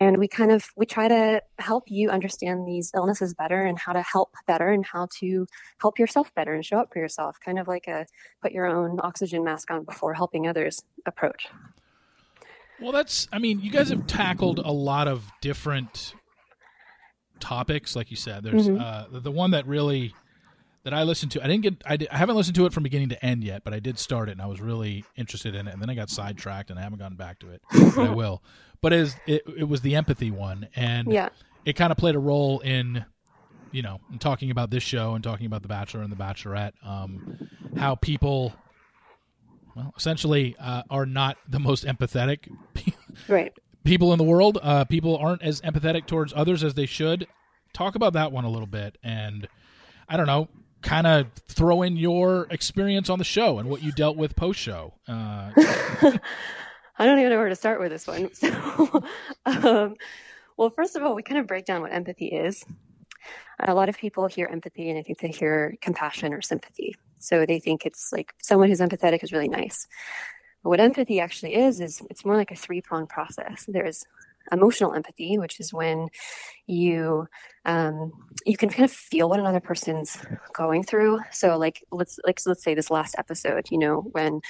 and 0.01 0.19
we 0.19 0.29
kind 0.29 0.53
of 0.53 0.69
we 0.77 0.87
try 0.87 1.09
to 1.09 1.43
help 1.59 1.85
you 1.89 2.11
understand 2.11 2.67
these 2.67 2.93
illnesses 2.95 3.35
better 3.35 3.65
and 3.65 3.79
how 3.79 3.93
to 3.93 4.03
help 4.03 4.33
better 4.47 4.69
and 4.69 4.87
how 4.87 5.09
to 5.19 5.47
help 5.81 5.99
yourself 5.99 6.33
better 6.35 6.55
and 6.55 6.65
show 6.65 6.79
up 6.79 6.93
for 6.93 6.99
yourself 6.99 7.37
kind 7.45 7.59
of 7.59 7.67
like 7.69 7.87
a 7.87 8.07
put 8.43 8.53
your 8.53 8.67
own 8.67 8.99
oxygen 9.03 9.45
mask 9.45 9.71
on 9.71 9.85
before 9.85 10.15
helping 10.15 10.47
others 10.47 10.83
approach 11.07 11.49
well 12.81 12.93
that's 12.93 13.29
i 13.33 13.39
mean 13.39 13.61
you 13.61 13.71
guys 13.71 13.89
have 13.89 14.07
tackled 14.07 14.59
a 14.59 14.73
lot 14.73 15.09
of 15.09 15.31
different 15.41 16.15
topics 17.41 17.95
like 17.95 18.11
you 18.11 18.17
said 18.17 18.43
there's 18.43 18.69
mm-hmm. 18.69 18.81
uh, 18.81 19.21
the 19.21 19.31
one 19.31 19.53
that 19.53 19.67
really 19.67 20.15
that 20.89 20.97
I 20.97 21.03
listened 21.03 21.33
to. 21.33 21.45
I 21.45 21.47
didn't 21.47 21.63
get. 21.63 21.83
I, 21.85 21.99
did, 21.99 22.09
I, 22.09 22.17
haven't 22.17 22.37
listened 22.37 22.55
to 22.57 22.65
it 22.65 22.73
from 22.73 22.83
beginning 22.83 23.11
to 23.11 23.23
end 23.23 23.45
yet, 23.45 23.63
but 23.63 23.75
I 23.75 23.79
did 23.79 23.99
start 23.99 24.31
it, 24.31 24.33
and 24.33 24.41
I 24.41 24.47
was 24.47 24.59
really 24.59 25.05
interested 25.17 25.55
in 25.55 25.69
it. 25.69 25.75
And 25.75 25.83
then 25.83 25.91
I 25.91 25.95
got 25.95 26.09
sidetracked, 26.09 26.71
and 26.71 26.79
I 26.79 26.83
haven't 26.83 26.99
gotten 26.99 27.17
back 27.19 27.41
to 27.41 27.51
it. 27.51 27.61
but 27.71 27.99
I 27.99 28.09
will. 28.15 28.43
But 28.81 28.95
it, 28.95 29.15
it 29.27 29.69
was 29.69 29.83
the 29.83 29.97
empathy 29.97 30.31
one, 30.31 30.69
and 30.75 31.13
yeah. 31.13 31.29
it 31.67 31.75
kind 31.75 31.93
of 31.93 31.99
played 31.99 32.15
a 32.15 32.19
role 32.19 32.61
in, 32.61 33.05
you 33.71 33.83
know, 33.83 34.01
in 34.11 34.19
talking 34.19 34.51
about 34.51 34.71
this 34.71 34.83
show 34.83 35.15
and 35.15 35.23
talking 35.23 35.45
about 35.45 35.61
the 35.61 35.69
Bachelor 35.69 36.01
and 36.01 36.11
the 36.11 36.17
Bachelorette. 36.17 36.73
Um, 36.83 37.51
how 37.77 37.95
people, 37.95 38.55
well, 39.77 39.93
essentially, 39.95 40.57
uh, 40.59 40.85
are 40.89 41.05
not 41.05 41.37
the 41.47 41.61
most 41.61 41.85
empathetic. 41.85 42.51
right. 43.29 43.53
People 43.85 44.15
in 44.15 44.19
the 44.19 44.25
world. 44.25 44.57
Uh, 44.63 44.87
people 44.87 45.19
aren't 45.19 45.43
as 45.43 45.61
empathetic 45.61 46.07
towards 46.07 46.33
others 46.35 46.65
as 46.65 46.73
they 46.73 46.87
should. 46.87 47.27
Talk 47.75 47.95
about 47.95 48.15
that 48.15 48.33
one 48.33 48.45
a 48.45 48.51
little 48.51 48.67
bit, 48.67 48.97
and 49.03 49.47
I 50.09 50.17
don't 50.17 50.27
know 50.27 50.49
kind 50.83 51.07
of 51.07 51.27
throw 51.49 51.83
in 51.83 51.97
your 51.97 52.47
experience 52.51 53.11
on 53.11 53.19
the 53.19 53.25
show 53.25 53.59
and 53.59 53.69
what 53.69 53.83
you 53.83 53.93
dealt 53.93 54.17
with 54.17 54.37
post 54.37 54.59
show. 54.59 54.95
Uh, 55.07 55.51
I 56.99 57.07
don't 57.07 57.19
even 57.19 57.31
know 57.31 57.39
where 57.39 57.49
to 57.49 57.57
start 57.57 57.81
with 57.81 57.91
this 57.91 58.07
one. 58.07 58.31
So, 58.35 59.03
um, 59.47 59.95
well, 60.57 60.71
first 60.71 60.97
of 60.97 61.03
all, 61.03 61.15
we 61.15 61.23
kind 61.23 61.41
of 61.41 61.47
break 61.47 61.65
down 61.65 61.83
what 61.83 61.93
empathy 61.93 62.27
is. 62.27 62.65
A 63.61 63.75
lot 63.75 63.89
of 63.89 63.97
people 63.97 64.27
hear 64.27 64.47
empathy 64.47 64.91
and 64.91 64.99
I 64.99 65.03
think 65.03 65.19
they 65.19 65.29
hear 65.29 65.77
compassion 65.81 66.33
or 66.33 66.43
sympathy. 66.43 66.97
So 67.19 67.47
they 67.47 67.59
think 67.59 67.85
it's 67.85 68.13
like 68.13 68.35
someone 68.43 68.69
who's 68.69 68.81
empathetic 68.81 69.23
is 69.23 69.33
really 69.33 69.49
nice. 69.49 69.87
But 70.63 70.71
what 70.71 70.81
empathy 70.81 71.21
actually 71.21 71.55
is, 71.55 71.81
is 71.81 72.03
it's 72.11 72.25
more 72.25 72.37
like 72.37 72.51
a 72.51 72.57
three 72.57 72.81
pronged 72.81 73.09
process. 73.09 73.65
There's 73.69 74.05
emotional 74.53 74.95
empathy, 74.95 75.39
which 75.39 75.61
is 75.61 75.73
when 75.73 76.09
you 76.67 77.27
um, 77.69 78.13
you 78.47 78.57
can 78.57 78.71
kind 78.71 78.85
of 78.85 78.91
feel 78.91 79.29
what 79.29 79.41
another 79.41 79.61
person's 79.61 80.17
going 80.55 80.83
through. 80.83 81.19
So 81.33 81.59
like 81.59 81.85
let's 81.91 82.19
like 82.25 82.41
so 82.41 82.51
let's 82.51 82.65
say 82.65 82.75
this 82.75 82.91
last 82.91 83.15
episode, 83.19 83.67
you 83.71 83.77
know, 83.77 84.09
when 84.13 84.41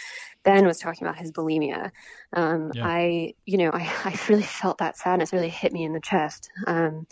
Ben 0.44 0.66
was 0.66 0.78
talking 0.78 1.04
about 1.04 1.18
his 1.18 1.32
bulimia, 1.32 1.90
um, 2.32 2.70
yeah. 2.74 2.86
I 2.86 3.34
you 3.44 3.58
know 3.58 3.70
I, 3.72 3.90
I 4.04 4.18
really 4.28 4.44
felt 4.44 4.78
that 4.78 4.96
sadness 4.96 5.32
really 5.32 5.48
hit 5.48 5.72
me 5.72 5.84
in 5.84 5.94
the 5.94 6.00
chest. 6.00 6.48
Um, 6.68 7.06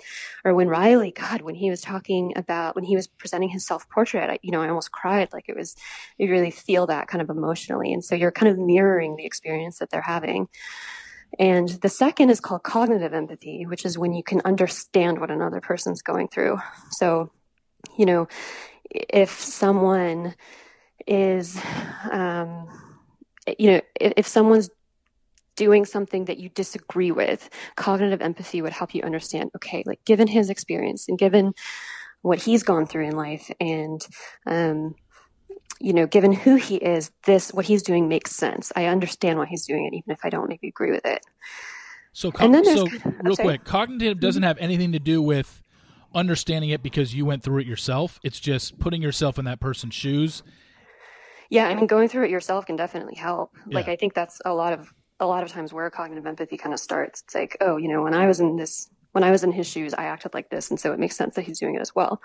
or 0.44 0.55
when 0.55 0.68
Riley, 0.68 1.11
God, 1.11 1.42
when 1.42 1.57
he 1.57 1.70
was 1.70 1.81
talking 1.81 2.33
about 2.37 2.77
when 2.77 2.85
he 2.85 2.94
was 2.94 3.09
presenting 3.09 3.49
his 3.49 3.66
self 3.66 3.88
portrait, 3.90 4.38
you 4.42 4.53
know 4.53 4.62
I 4.62 4.68
almost 4.68 4.92
cried. 4.92 5.33
Like 5.33 5.49
it 5.49 5.57
was 5.57 5.75
you 6.18 6.31
really 6.31 6.53
feel 6.53 6.87
that 6.87 7.09
kind 7.09 7.20
of 7.20 7.31
emotionally, 7.31 7.92
and 7.92 8.05
so 8.05 8.14
you're 8.14 8.31
kind 8.31 8.51
of 8.51 8.59
mirroring 8.59 9.16
the 9.16 9.27
experience 9.27 9.79
that 9.79 9.90
they're 9.90 10.03
having. 10.03 10.49
And 11.38 11.68
the 11.68 11.88
second 11.88 12.30
is 12.30 12.40
called 12.40 12.62
cognitive 12.62 13.12
empathy, 13.12 13.66
which 13.66 13.84
is 13.84 13.98
when 13.98 14.14
you 14.14 14.22
can 14.22 14.40
understand 14.44 15.20
what 15.20 15.30
another 15.30 15.60
person's 15.60 16.02
going 16.02 16.28
through. 16.28 16.58
So, 16.92 17.30
you 17.98 18.06
know, 18.06 18.28
if 18.90 19.30
someone 19.30 20.34
is, 21.06 21.60
um, 22.10 22.68
you 23.58 23.72
know, 23.72 23.80
if, 24.00 24.12
if 24.16 24.26
someone's 24.26 24.70
doing 25.56 25.84
something 25.84 26.26
that 26.26 26.38
you 26.38 26.48
disagree 26.50 27.10
with, 27.10 27.48
cognitive 27.76 28.20
empathy 28.20 28.62
would 28.62 28.72
help 28.72 28.94
you 28.94 29.02
understand, 29.02 29.50
okay, 29.56 29.82
like 29.86 30.04
given 30.04 30.28
his 30.28 30.50
experience 30.50 31.08
and 31.08 31.18
given 31.18 31.52
what 32.22 32.42
he's 32.42 32.62
gone 32.62 32.86
through 32.86 33.06
in 33.06 33.16
life 33.16 33.50
and, 33.60 34.06
um, 34.46 34.94
you 35.80 35.92
know, 35.92 36.06
given 36.06 36.32
who 36.32 36.56
he 36.56 36.76
is, 36.76 37.10
this, 37.24 37.52
what 37.52 37.66
he's 37.66 37.82
doing 37.82 38.08
makes 38.08 38.32
sense. 38.32 38.72
I 38.76 38.86
understand 38.86 39.38
why 39.38 39.46
he's 39.46 39.66
doing 39.66 39.86
it, 39.86 39.96
even 39.96 40.10
if 40.10 40.20
I 40.24 40.30
don't 40.30 40.48
maybe 40.48 40.68
agree 40.68 40.90
with 40.90 41.04
it. 41.04 41.24
So, 42.12 42.30
co- 42.32 42.50
so 42.62 42.86
real 43.22 43.36
quick, 43.36 43.64
cognitive 43.64 44.20
doesn't 44.20 44.40
mm-hmm. 44.40 44.46
have 44.46 44.58
anything 44.58 44.92
to 44.92 44.98
do 44.98 45.20
with 45.20 45.62
understanding 46.14 46.70
it 46.70 46.82
because 46.82 47.14
you 47.14 47.26
went 47.26 47.42
through 47.42 47.60
it 47.60 47.66
yourself. 47.66 48.18
It's 48.22 48.40
just 48.40 48.78
putting 48.78 49.02
yourself 49.02 49.38
in 49.38 49.44
that 49.44 49.60
person's 49.60 49.94
shoes. 49.94 50.42
Yeah, 51.50 51.68
I 51.68 51.74
mean, 51.74 51.86
going 51.86 52.08
through 52.08 52.24
it 52.24 52.30
yourself 52.30 52.66
can 52.66 52.76
definitely 52.76 53.16
help. 53.16 53.52
Yeah. 53.68 53.76
Like, 53.76 53.88
I 53.88 53.96
think 53.96 54.14
that's 54.14 54.40
a 54.44 54.54
lot 54.54 54.72
of 54.72 54.92
a 55.20 55.26
lot 55.26 55.42
of 55.42 55.50
times 55.50 55.72
where 55.72 55.88
cognitive 55.90 56.26
empathy 56.26 56.56
kind 56.56 56.74
of 56.74 56.80
starts. 56.80 57.22
It's 57.22 57.34
like, 57.34 57.56
oh, 57.60 57.76
you 57.76 57.88
know, 57.88 58.02
when 58.02 58.14
I 58.14 58.26
was 58.26 58.40
in 58.40 58.56
this, 58.56 58.88
when 59.12 59.24
I 59.24 59.30
was 59.30 59.44
in 59.44 59.52
his 59.52 59.66
shoes, 59.66 59.94
I 59.94 60.04
acted 60.04 60.34
like 60.34 60.50
this, 60.50 60.70
and 60.70 60.80
so 60.80 60.92
it 60.92 60.98
makes 60.98 61.16
sense 61.16 61.34
that 61.34 61.42
he's 61.42 61.58
doing 61.58 61.74
it 61.74 61.80
as 61.80 61.94
well. 61.94 62.20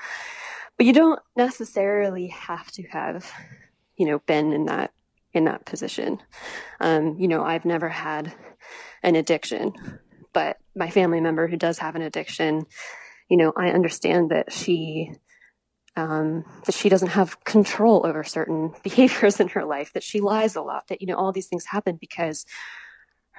But 0.78 0.86
you 0.86 0.94
don't 0.94 1.20
necessarily 1.36 2.28
have 2.28 2.72
to 2.74 2.84
have, 2.90 3.32
you 3.98 4.08
know, 4.08 4.20
been 4.20 4.54
in 4.54 4.66
that 4.66 4.92
in 5.34 5.46
that 5.46 5.66
position. 5.66 6.20
Um, 6.80 7.18
you 7.18 7.28
know, 7.28 7.44
I've 7.44 7.66
never 7.66 7.88
had 7.88 8.34
an 9.04 9.16
addiction, 9.16 9.74
but 10.34 10.58
my 10.76 10.90
family 10.90 11.22
member 11.22 11.48
who 11.48 11.58
does 11.58 11.80
have 11.80 11.96
an 11.96 12.02
addiction, 12.02 12.66
you 13.30 13.38
know, 13.38 13.54
I 13.56 13.70
understand 13.70 14.32
that 14.32 14.52
she 14.52 15.14
um, 15.96 16.46
that 16.66 16.76
she 16.76 16.90
doesn't 16.90 17.10
have 17.10 17.44
control 17.44 18.06
over 18.06 18.24
certain 18.24 18.74
behaviors 18.84 19.40
in 19.40 19.50
her 19.50 19.66
life, 19.66 19.94
that 19.94 20.04
she 20.04 20.22
lies 20.22 20.56
a 20.56 20.62
lot, 20.62 20.88
that, 20.88 21.02
you 21.02 21.08
know, 21.08 21.16
all 21.16 21.32
these 21.32 21.48
things 21.48 21.66
happen 21.66 21.98
because 22.00 22.46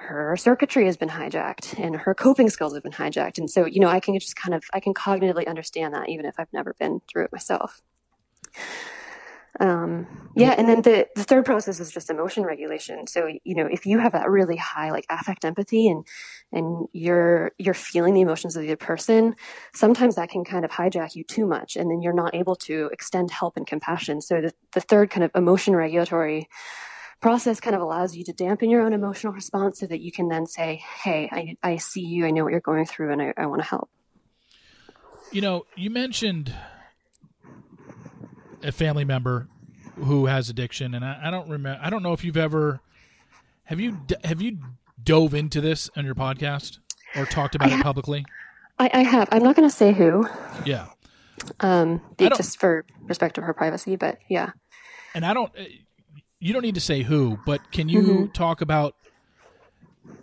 her 0.03 0.35
circuitry 0.37 0.85
has 0.85 0.97
been 0.97 1.09
hijacked 1.09 1.79
and 1.79 1.95
her 1.95 2.13
coping 2.13 2.49
skills 2.49 2.73
have 2.73 2.83
been 2.83 2.91
hijacked. 2.91 3.37
And 3.37 3.49
so, 3.49 3.65
you 3.65 3.79
know, 3.79 3.87
I 3.87 3.99
can 3.99 4.17
just 4.19 4.35
kind 4.35 4.53
of, 4.53 4.63
I 4.73 4.79
can 4.79 4.93
cognitively 4.93 5.47
understand 5.47 5.93
that 5.93 6.09
even 6.09 6.25
if 6.25 6.35
I've 6.39 6.51
never 6.53 6.73
been 6.79 7.01
through 7.07 7.25
it 7.25 7.31
myself. 7.31 7.81
Um, 9.59 10.31
yeah, 10.35 10.55
and 10.57 10.67
then 10.67 10.81
the, 10.81 11.07
the 11.15 11.23
third 11.23 11.45
process 11.45 11.79
is 11.79 11.91
just 11.91 12.09
emotion 12.09 12.43
regulation. 12.43 13.05
So, 13.05 13.27
you 13.43 13.55
know, 13.55 13.67
if 13.67 13.85
you 13.85 13.99
have 13.99 14.13
that 14.13 14.29
really 14.29 14.57
high 14.57 14.89
like 14.89 15.05
affect 15.09 15.45
empathy 15.45 15.87
and 15.87 16.05
and 16.51 16.87
you're 16.91 17.51
you're 17.59 17.75
feeling 17.75 18.15
the 18.15 18.21
emotions 18.21 18.55
of 18.55 18.63
the 18.63 18.69
other 18.69 18.77
person, 18.77 19.35
sometimes 19.73 20.15
that 20.15 20.29
can 20.29 20.43
kind 20.43 20.65
of 20.65 20.71
hijack 20.71 21.15
you 21.15 21.23
too 21.23 21.45
much, 21.45 21.75
and 21.75 21.91
then 21.91 22.01
you're 22.01 22.13
not 22.13 22.33
able 22.33 22.55
to 22.55 22.89
extend 22.91 23.29
help 23.29 23.55
and 23.55 23.67
compassion. 23.67 24.21
So 24.21 24.41
the 24.41 24.53
the 24.73 24.81
third 24.81 25.11
kind 25.11 25.23
of 25.23 25.29
emotion 25.35 25.75
regulatory 25.75 26.49
process 27.23 27.59
kind 27.59 27.75
of 27.75 27.81
allows 27.81 28.15
you 28.15 28.23
to 28.25 28.33
dampen 28.33 28.69
your 28.69 28.81
own 28.81 28.93
emotional 28.93 29.33
response 29.33 29.79
so 29.79 29.87
that 29.87 30.01
you 30.01 30.11
can 30.11 30.27
then 30.27 30.45
say, 30.45 30.83
Hey, 31.03 31.29
I, 31.31 31.57
I 31.63 31.77
see 31.77 32.01
you, 32.01 32.27
I 32.27 32.31
know 32.31 32.43
what 32.43 32.51
you're 32.51 32.59
going 32.59 32.85
through, 32.85 33.13
and 33.13 33.21
I, 33.21 33.33
I 33.35 33.45
want 33.47 33.61
to 33.63 33.67
help. 33.67 33.89
You 35.31 35.41
know, 35.41 35.65
you 35.75 35.89
mentioned 35.89 36.53
a 38.61 38.71
family 38.71 39.05
member 39.05 39.47
who 39.95 40.27
has 40.27 40.49
addiction, 40.49 40.93
and 40.93 41.03
I, 41.03 41.21
I 41.23 41.31
don't 41.31 41.49
remember. 41.49 41.79
I 41.81 41.89
don't 41.89 42.03
know 42.03 42.13
if 42.13 42.23
you've 42.23 42.37
ever 42.37 42.81
have 43.63 43.79
you 43.79 43.99
have 44.23 44.41
you 44.41 44.57
dove 45.01 45.33
into 45.33 45.61
this 45.61 45.89
on 45.95 46.05
your 46.05 46.15
podcast 46.15 46.79
or 47.15 47.25
talked 47.25 47.55
about 47.55 47.71
I 47.71 47.79
it 47.79 47.83
publicly. 47.83 48.25
I, 48.77 48.89
I 48.93 49.03
have. 49.03 49.29
I'm 49.31 49.43
not 49.43 49.55
going 49.55 49.67
to 49.67 49.75
say 49.75 49.93
who. 49.93 50.27
Yeah. 50.65 50.87
Um, 51.59 52.01
just 52.19 52.59
for 52.59 52.85
respect 53.01 53.37
of 53.37 53.43
her 53.43 53.53
privacy, 53.53 53.95
but 53.95 54.19
yeah. 54.29 54.51
And 55.15 55.25
I 55.25 55.33
don't. 55.33 55.51
You 56.43 56.53
don't 56.53 56.61
need 56.61 56.75
to 56.75 56.81
say 56.81 57.03
who, 57.03 57.39
but 57.45 57.71
can 57.71 57.89
you 57.89 58.01
mm-hmm. 58.01 58.25
talk 58.27 58.61
about 58.61 58.95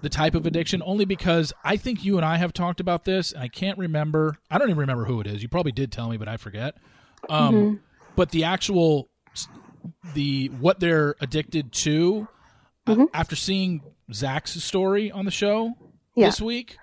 the 0.03 0.09
type 0.09 0.35
of 0.35 0.45
addiction 0.47 0.83
only 0.85 1.05
because 1.07 1.53
I 1.65 1.77
think 1.77 2.05
you 2.05 2.17
and 2.17 2.25
I 2.25 2.37
have 2.37 2.53
talked 2.53 2.81
about 2.81 3.05
this 3.05 3.33
and 3.33 3.43
I 3.43 3.49
can't 3.49 3.79
remember 3.79 4.37
I 4.51 4.59
don't 4.59 4.69
even 4.69 4.81
remember 4.81 5.07
who 5.07 5.21
it 5.21 5.27
is. 5.27 5.43
You 5.43 5.49
probably 5.49 5.73
did 5.73 5.91
tell 5.91 6.09
me 6.09 6.17
but 6.17 6.29
I 6.29 6.37
forget. 6.37 6.75
Um, 7.29 7.55
mm-hmm 7.55 7.75
but 8.17 8.31
the 8.31 8.45
actual 8.45 9.09
the 10.15 10.49
what 10.61 10.81
they're 10.81 11.15
addicted 11.21 11.73
to 11.73 12.29
uh, 12.87 12.93
mm-hmm. 12.93 13.03
uh, 13.03 13.07
after 13.15 13.37
seeing 13.37 13.83
Zach's 14.13 14.63
story 14.63 15.11
on 15.11 15.25
the 15.25 15.31
show 15.31 15.73
yeah. 16.15 16.27
this 16.27 16.41
week, 16.41 16.77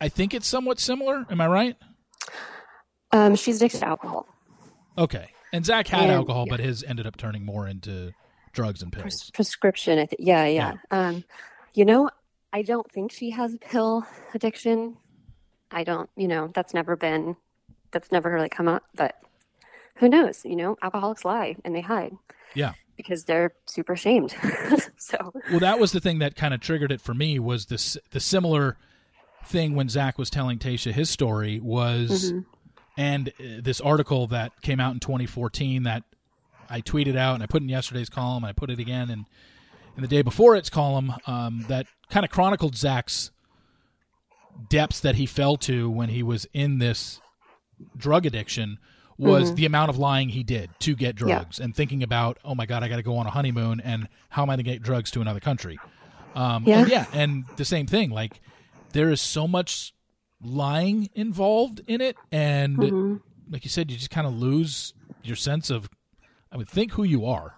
I 0.00 0.08
think 0.08 0.34
it's 0.34 0.46
somewhat 0.46 0.78
similar. 0.78 1.26
Am 1.30 1.40
I 1.40 1.48
right? 1.48 1.76
Um, 3.12 3.34
she's 3.34 3.56
addicted 3.56 3.80
to 3.80 3.88
alcohol. 3.88 4.28
Okay, 4.98 5.30
and 5.52 5.64
Zach 5.64 5.88
had 5.88 6.04
and, 6.04 6.12
alcohol, 6.12 6.44
yeah. 6.46 6.52
but 6.52 6.60
his 6.60 6.84
ended 6.84 7.06
up 7.06 7.16
turning 7.16 7.44
more 7.44 7.66
into 7.66 8.12
drugs 8.56 8.82
and 8.82 8.92
pills. 8.92 9.02
Pres- 9.02 9.30
prescription, 9.30 10.00
I 10.00 10.06
think. 10.06 10.20
Yeah, 10.20 10.46
yeah. 10.46 10.72
yeah. 10.90 11.08
Um, 11.08 11.24
you 11.74 11.84
know, 11.84 12.10
I 12.52 12.62
don't 12.62 12.90
think 12.90 13.12
she 13.12 13.30
has 13.30 13.54
a 13.54 13.58
pill 13.58 14.04
addiction. 14.34 14.96
I 15.70 15.84
don't. 15.84 16.10
You 16.16 16.26
know, 16.26 16.50
that's 16.52 16.74
never 16.74 16.96
been. 16.96 17.36
That's 17.92 18.10
never 18.10 18.30
really 18.30 18.48
come 18.48 18.66
up, 18.66 18.82
but 18.94 19.14
who 19.96 20.08
knows? 20.08 20.44
You 20.44 20.56
know, 20.56 20.76
alcoholics 20.82 21.24
lie 21.24 21.56
and 21.64 21.74
they 21.74 21.80
hide. 21.80 22.16
Yeah. 22.54 22.72
Because 22.96 23.24
they're 23.24 23.52
super 23.66 23.92
ashamed. 23.92 24.34
so. 24.96 25.32
Well, 25.50 25.60
that 25.60 25.78
was 25.78 25.92
the 25.92 26.00
thing 26.00 26.18
that 26.20 26.34
kind 26.34 26.54
of 26.54 26.60
triggered 26.60 26.90
it 26.90 27.00
for 27.00 27.14
me 27.14 27.38
was 27.38 27.66
this 27.66 27.96
the 28.10 28.20
similar 28.20 28.78
thing 29.44 29.74
when 29.74 29.88
Zach 29.88 30.18
was 30.18 30.30
telling 30.30 30.58
Tayshia 30.58 30.92
his 30.92 31.10
story 31.10 31.60
was, 31.60 32.32
mm-hmm. 32.32 32.40
and 32.96 33.28
uh, 33.28 33.60
this 33.60 33.80
article 33.80 34.26
that 34.28 34.60
came 34.62 34.80
out 34.80 34.94
in 34.94 35.00
2014 35.00 35.84
that 35.84 36.04
I 36.68 36.80
tweeted 36.80 37.16
out 37.16 37.34
and 37.34 37.42
I 37.42 37.46
put 37.46 37.62
in 37.62 37.68
yesterday's 37.68 38.08
column 38.08 38.44
and 38.44 38.50
I 38.50 38.52
put 38.52 38.70
it 38.70 38.78
again 38.78 39.10
and 39.10 39.26
in 39.96 40.02
the 40.02 40.08
day 40.08 40.22
before 40.22 40.56
its 40.56 40.68
column 40.68 41.14
um, 41.26 41.64
that 41.68 41.86
kind 42.10 42.24
of 42.24 42.30
chronicled 42.30 42.76
Zach's 42.76 43.30
depths 44.68 45.00
that 45.00 45.16
he 45.16 45.26
fell 45.26 45.56
to 45.56 45.88
when 45.90 46.08
he 46.08 46.22
was 46.22 46.46
in 46.52 46.78
this 46.78 47.20
drug 47.96 48.26
addiction 48.26 48.78
was 49.18 49.46
mm-hmm. 49.46 49.54
the 49.54 49.66
amount 49.66 49.88
of 49.88 49.98
lying 49.98 50.28
he 50.28 50.42
did 50.42 50.70
to 50.80 50.94
get 50.94 51.16
drugs 51.16 51.58
yeah. 51.58 51.64
and 51.64 51.74
thinking 51.74 52.02
about, 52.02 52.38
oh 52.44 52.54
my 52.54 52.66
God, 52.66 52.82
I 52.82 52.88
got 52.88 52.96
to 52.96 53.02
go 53.02 53.16
on 53.16 53.26
a 53.26 53.30
honeymoon 53.30 53.80
and 53.80 54.08
how 54.28 54.42
am 54.42 54.50
I 54.50 54.56
going 54.56 54.64
to 54.64 54.70
get 54.70 54.82
drugs 54.82 55.10
to 55.12 55.20
another 55.20 55.40
country? 55.40 55.78
Um, 56.34 56.64
yeah. 56.66 56.80
And 56.80 56.88
yeah. 56.88 57.06
And 57.12 57.44
the 57.56 57.64
same 57.64 57.86
thing, 57.86 58.10
like 58.10 58.40
there 58.92 59.10
is 59.10 59.20
so 59.20 59.48
much 59.48 59.94
lying 60.42 61.08
involved 61.14 61.80
in 61.86 62.02
it. 62.02 62.16
And 62.30 62.76
mm-hmm. 62.76 63.16
like 63.50 63.64
you 63.64 63.70
said, 63.70 63.90
you 63.90 63.96
just 63.96 64.10
kind 64.10 64.26
of 64.26 64.34
lose 64.34 64.92
your 65.22 65.36
sense 65.36 65.70
of, 65.70 65.88
I 66.56 66.58
would 66.58 66.70
think 66.70 66.92
who 66.92 67.02
you 67.02 67.26
are 67.26 67.54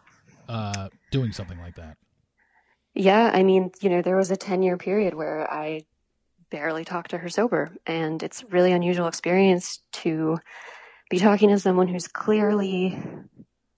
uh, 0.49 0.89
doing 1.13 1.31
something 1.31 1.61
like 1.61 1.77
that. 1.77 1.97
Yeah. 2.97 3.31
I 3.33 3.45
mean, 3.45 3.71
you 3.81 3.91
know, 3.91 4.03
there 4.03 4.17
was 4.17 4.33
a 4.33 4.37
10 4.37 4.65
year 4.65 4.77
period 4.77 5.15
where 5.15 5.49
I 5.49 5.83
barely 6.51 6.85
talked 6.85 7.11
to 7.11 7.19
her 7.19 7.29
sober 7.29 7.71
and 7.87 8.21
it's 8.25 8.43
really 8.51 8.73
unusual 8.73 9.07
experience 9.07 9.83
to 9.93 10.41
be 11.11 11.21
talking 11.21 11.51
to 11.51 11.61
someone 11.61 11.87
who's 11.87 12.09
clearly 12.09 13.01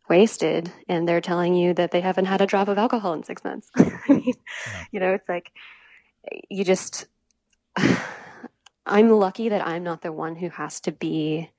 wasted 0.09 0.72
and 0.88 1.06
they're 1.06 1.20
telling 1.20 1.54
you 1.54 1.74
that 1.74 1.90
they 1.90 2.00
haven't 2.00 2.24
had 2.24 2.40
a 2.40 2.46
drop 2.46 2.68
of 2.68 2.78
alcohol 2.78 3.12
in 3.12 3.22
six 3.22 3.44
months. 3.44 3.68
I 3.76 3.92
mean, 4.09 4.33
yeah. 4.68 4.85
You 4.90 5.00
know, 5.00 5.12
it's 5.12 5.28
like 5.28 5.52
you 6.48 6.64
just, 6.64 7.09
I'm 8.87 9.11
lucky 9.11 9.50
that 9.50 9.66
I'm 9.66 9.83
not 9.83 10.00
the 10.00 10.12
one 10.12 10.35
who 10.35 10.48
has 10.48 10.80
to 10.80 10.92
be 10.92 11.50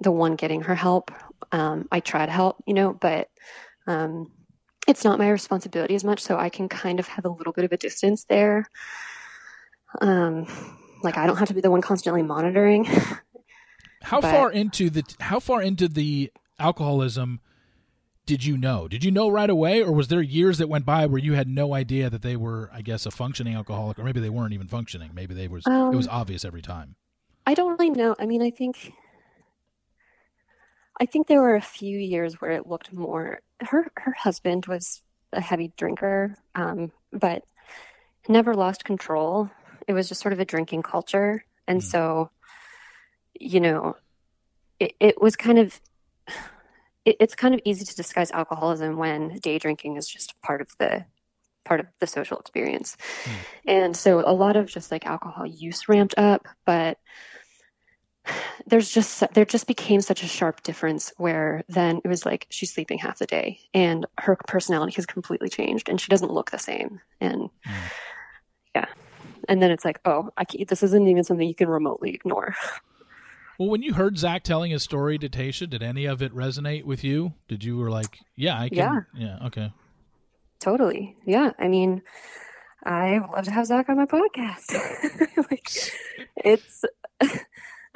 the 0.00 0.10
one 0.10 0.36
getting 0.36 0.62
her 0.62 0.74
help. 0.74 1.10
Um, 1.52 1.88
I 1.92 2.00
try 2.00 2.26
to 2.26 2.32
help, 2.32 2.62
you 2.66 2.74
know, 2.74 2.92
but 2.92 3.28
um, 3.86 4.30
it's 4.86 5.04
not 5.04 5.18
my 5.18 5.30
responsibility 5.30 5.94
as 5.94 6.04
much. 6.04 6.20
So 6.20 6.38
I 6.38 6.48
can 6.48 6.68
kind 6.68 6.98
of 6.98 7.08
have 7.08 7.24
a 7.24 7.30
little 7.30 7.52
bit 7.52 7.64
of 7.64 7.72
a 7.72 7.76
distance 7.76 8.24
there. 8.24 8.66
Um, 10.00 10.46
like 11.02 11.16
I 11.16 11.26
don't 11.26 11.36
have 11.36 11.48
to 11.48 11.54
be 11.54 11.60
the 11.60 11.70
one 11.70 11.80
constantly 11.80 12.22
monitoring. 12.22 12.86
How 14.02 14.20
but, 14.20 14.30
far 14.30 14.50
into 14.50 14.88
the 14.88 15.04
how 15.20 15.40
far 15.40 15.60
into 15.62 15.86
the 15.86 16.32
alcoholism 16.58 17.40
did 18.26 18.44
you 18.44 18.56
know? 18.56 18.88
Did 18.88 19.04
you 19.04 19.10
know 19.10 19.28
right 19.28 19.50
away, 19.50 19.82
or 19.82 19.92
was 19.92 20.08
there 20.08 20.22
years 20.22 20.58
that 20.58 20.68
went 20.68 20.86
by 20.86 21.04
where 21.06 21.18
you 21.18 21.34
had 21.34 21.48
no 21.48 21.74
idea 21.74 22.08
that 22.08 22.22
they 22.22 22.36
were, 22.36 22.70
I 22.72 22.80
guess, 22.80 23.04
a 23.04 23.10
functioning 23.10 23.54
alcoholic, 23.54 23.98
or 23.98 24.04
maybe 24.04 24.20
they 24.20 24.30
weren't 24.30 24.52
even 24.52 24.68
functioning? 24.68 25.10
Maybe 25.14 25.34
they 25.34 25.48
was 25.48 25.66
um, 25.66 25.92
it 25.92 25.96
was 25.96 26.06
um, 26.06 26.14
obvious 26.14 26.44
every 26.44 26.62
time. 26.62 26.96
I 27.46 27.54
don't 27.54 27.72
really 27.72 27.90
know. 27.90 28.14
I 28.18 28.26
mean, 28.26 28.40
I 28.40 28.50
think 28.50 28.92
I 31.00 31.06
think 31.06 31.26
there 31.26 31.40
were 31.40 31.56
a 31.56 31.62
few 31.62 31.98
years 31.98 32.40
where 32.40 32.50
it 32.52 32.66
looked 32.66 32.92
more. 32.92 33.40
Her 33.60 33.90
her 33.96 34.12
husband 34.12 34.66
was 34.66 35.02
a 35.32 35.40
heavy 35.40 35.72
drinker, 35.76 36.36
um, 36.54 36.92
but 37.12 37.42
never 38.28 38.54
lost 38.54 38.84
control. 38.84 39.50
It 39.88 39.94
was 39.94 40.08
just 40.08 40.20
sort 40.20 40.34
of 40.34 40.40
a 40.40 40.44
drinking 40.44 40.82
culture, 40.82 41.44
and 41.66 41.80
mm. 41.80 41.84
so 41.84 42.30
you 43.40 43.60
know, 43.60 43.96
it, 44.78 44.94
it 45.00 45.20
was 45.20 45.34
kind 45.34 45.58
of, 45.58 45.80
it, 47.04 47.16
it's 47.18 47.34
kind 47.34 47.54
of 47.54 47.60
easy 47.64 47.84
to 47.84 47.96
disguise 47.96 48.30
alcoholism 48.30 48.96
when 48.96 49.38
day 49.38 49.58
drinking 49.58 49.96
is 49.96 50.06
just 50.06 50.40
part 50.42 50.60
of 50.60 50.68
the 50.78 51.04
part 51.64 51.80
of 51.80 51.86
the 52.00 52.06
social 52.06 52.38
experience. 52.38 52.96
Mm. 53.24 53.32
And 53.66 53.96
so 53.96 54.20
a 54.20 54.32
lot 54.32 54.56
of 54.56 54.66
just 54.66 54.90
like 54.90 55.06
alcohol 55.06 55.46
use 55.46 55.88
ramped 55.88 56.14
up, 56.16 56.46
but 56.64 56.98
there's 58.66 58.90
just 58.90 59.22
there 59.34 59.44
just 59.44 59.66
became 59.66 60.00
such 60.00 60.22
a 60.22 60.28
sharp 60.28 60.62
difference 60.62 61.12
where 61.16 61.62
then 61.68 62.00
it 62.04 62.08
was 62.08 62.24
like 62.24 62.46
she's 62.50 62.72
sleeping 62.72 62.98
half 62.98 63.18
the 63.18 63.26
day 63.26 63.60
and 63.74 64.06
her 64.18 64.36
personality 64.46 64.92
has 64.94 65.06
completely 65.06 65.48
changed 65.48 65.88
and 65.88 66.00
she 66.00 66.08
doesn't 66.08 66.32
look 66.32 66.50
the 66.50 66.58
same. 66.58 67.00
And 67.20 67.42
mm. 67.66 67.74
yeah. 68.74 68.86
And 69.48 69.62
then 69.62 69.70
it's 69.70 69.84
like 69.84 70.00
oh 70.04 70.30
I 70.36 70.44
can't, 70.44 70.68
this 70.68 70.82
isn't 70.82 71.08
even 71.08 71.24
something 71.24 71.46
you 71.46 71.54
can 71.54 71.68
remotely 71.68 72.14
ignore. 72.14 72.54
Well 73.58 73.68
when 73.68 73.82
you 73.82 73.94
heard 73.94 74.18
zach 74.18 74.42
telling 74.42 74.70
his 74.70 74.82
story 74.82 75.18
to 75.18 75.28
Tayshia 75.28 75.68
did 75.68 75.82
any 75.82 76.06
of 76.06 76.22
it 76.22 76.34
resonate 76.34 76.84
with 76.84 77.04
you? 77.04 77.34
Did 77.48 77.64
you 77.64 77.76
were 77.76 77.90
like 77.90 78.18
yeah 78.36 78.58
i 78.60 78.68
can 78.68 78.78
yeah, 78.78 79.00
yeah 79.14 79.46
okay. 79.46 79.72
Totally. 80.60 81.16
Yeah. 81.26 81.52
I 81.58 81.68
mean 81.68 82.02
I 82.84 83.20
love 83.34 83.44
to 83.44 83.50
have 83.50 83.66
Zach 83.66 83.88
on 83.88 83.96
my 83.96 84.06
podcast. 84.06 84.72
like, 85.50 85.70
it's 86.36 86.84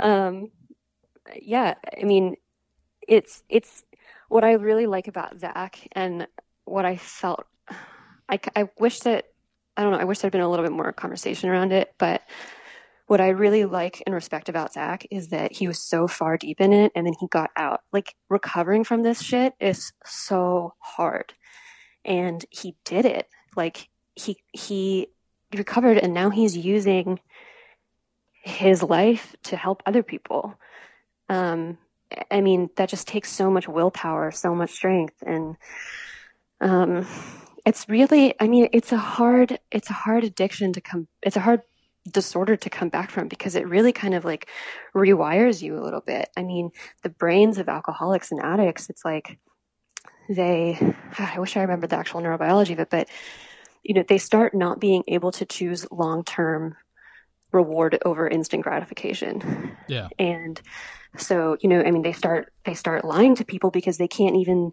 um, 0.05 0.51
yeah, 1.41 1.75
I 2.01 2.05
mean, 2.05 2.37
it's 3.09 3.43
it's 3.49 3.85
what 4.29 4.45
I 4.45 4.53
really 4.53 4.87
like 4.87 5.09
about 5.09 5.41
Zach 5.41 5.89
and 5.93 6.29
what 6.65 6.85
I 6.85 6.97
felt. 6.97 7.47
I 8.29 8.39
I 8.55 8.69
wish 8.79 9.01
that 9.01 9.25
I 9.77 9.83
don't 9.83 9.93
know. 9.93 9.99
I 9.99 10.05
wish 10.05 10.19
there'd 10.19 10.33
been 10.33 10.43
a 10.43 10.49
little 10.49 10.65
bit 10.65 10.73
more 10.73 10.93
conversation 10.93 11.49
around 11.49 11.73
it, 11.73 11.95
but 11.99 12.23
what 13.07 13.21
I 13.21 13.31
really 13.31 13.65
like 13.65 14.03
and 14.07 14.15
respect 14.15 14.49
about 14.49 14.73
Zach 14.73 15.07
is 15.11 15.29
that 15.29 15.53
he 15.53 15.69
was 15.69 15.81
so 15.81 16.07
far 16.07 16.37
deep 16.39 16.61
in 16.61 16.73
it 16.73 16.93
and 16.95 17.07
then 17.07 17.15
he 17.21 17.27
got 17.29 17.51
out. 17.57 17.81
Like 17.93 18.15
recovering 18.29 18.85
from 18.85 19.03
this 19.03 19.21
shit 19.21 19.55
is 19.61 19.93
so 20.05 20.75
hard. 20.79 21.35
And 22.05 22.45
he 22.51 22.77
did 22.85 23.05
it. 23.05 23.29
Like 23.57 23.89
he 24.15 24.37
he 24.53 25.09
recovered 25.55 25.99
and 25.99 26.15
now 26.15 26.31
he's 26.31 26.57
using 26.57 27.21
his 28.45 28.83
life 28.83 29.35
to 29.45 29.57
help 29.57 29.83
other 29.87 30.03
people. 30.03 30.55
Um, 31.29 31.79
I 32.31 32.43
mean, 32.43 32.69
that 32.77 32.91
just 32.91 33.09
takes 33.09 33.33
so 33.33 33.51
much 33.51 33.67
willpower, 33.67 34.31
so 34.31 34.55
much 34.55 34.71
strength, 34.71 35.23
and 35.27 35.57
um, 36.61 37.07
it's 37.65 37.89
really, 37.89 38.35
I 38.39 38.47
mean, 38.47 38.69
it's 38.73 38.93
a 38.93 38.99
hard, 38.99 39.59
it's 39.73 39.91
a 39.91 39.95
hard 39.95 40.23
addiction 40.23 40.73
to 40.75 40.81
come, 40.81 41.09
it's 41.23 41.37
a 41.37 41.41
hard 41.41 41.63
disorder 42.11 42.55
to 42.55 42.71
come 42.71 42.91
back 42.91 43.11
from 43.11 43.29
because 43.29 43.55
it 43.55 43.67
really 43.67 43.93
kind 43.93 44.15
of 44.15 44.27
like 44.27 44.49
rewires 44.95 45.63
you 45.63 45.79
a 45.79 45.83
little 45.83 46.03
bit. 46.03 46.29
I 46.37 46.43
mean, 46.43 46.71
the 47.03 47.09
brains 47.09 47.57
of 47.57 47.69
alcoholics 47.69 48.31
and 48.31 48.41
addicts, 48.43 48.91
it's 48.91 49.05
like 49.05 49.39
they, 50.29 50.79
I 51.19 51.39
wish 51.39 51.57
I 51.57 51.63
remembered 51.63 51.91
the 51.91 51.97
actual 51.97 52.21
neurobiology 52.21 52.73
of 52.73 52.81
it, 52.81 52.91
but 52.91 53.09
you 53.83 53.95
know, 53.95 54.05
they 54.07 54.19
start 54.19 54.55
not 54.55 54.81
being 54.81 55.03
able 55.09 55.33
to 55.33 55.47
choose 55.47 55.87
long 55.91 56.25
term 56.25 56.77
reward 57.55 57.99
over 58.05 58.29
instant 58.29 58.63
gratification. 58.63 59.77
Yeah. 59.89 60.09
And 60.19 60.61
so, 61.17 61.57
you 61.61 61.69
know, 61.69 61.81
I 61.81 61.91
mean 61.91 62.03
they 62.03 62.13
start 62.13 62.53
they 62.65 62.75
start 62.75 63.05
lying 63.05 63.37
to 63.37 63.45
people 63.45 63.71
because 63.71 63.99
they 63.99 64.09
can't 64.09 64.37
even 64.37 64.73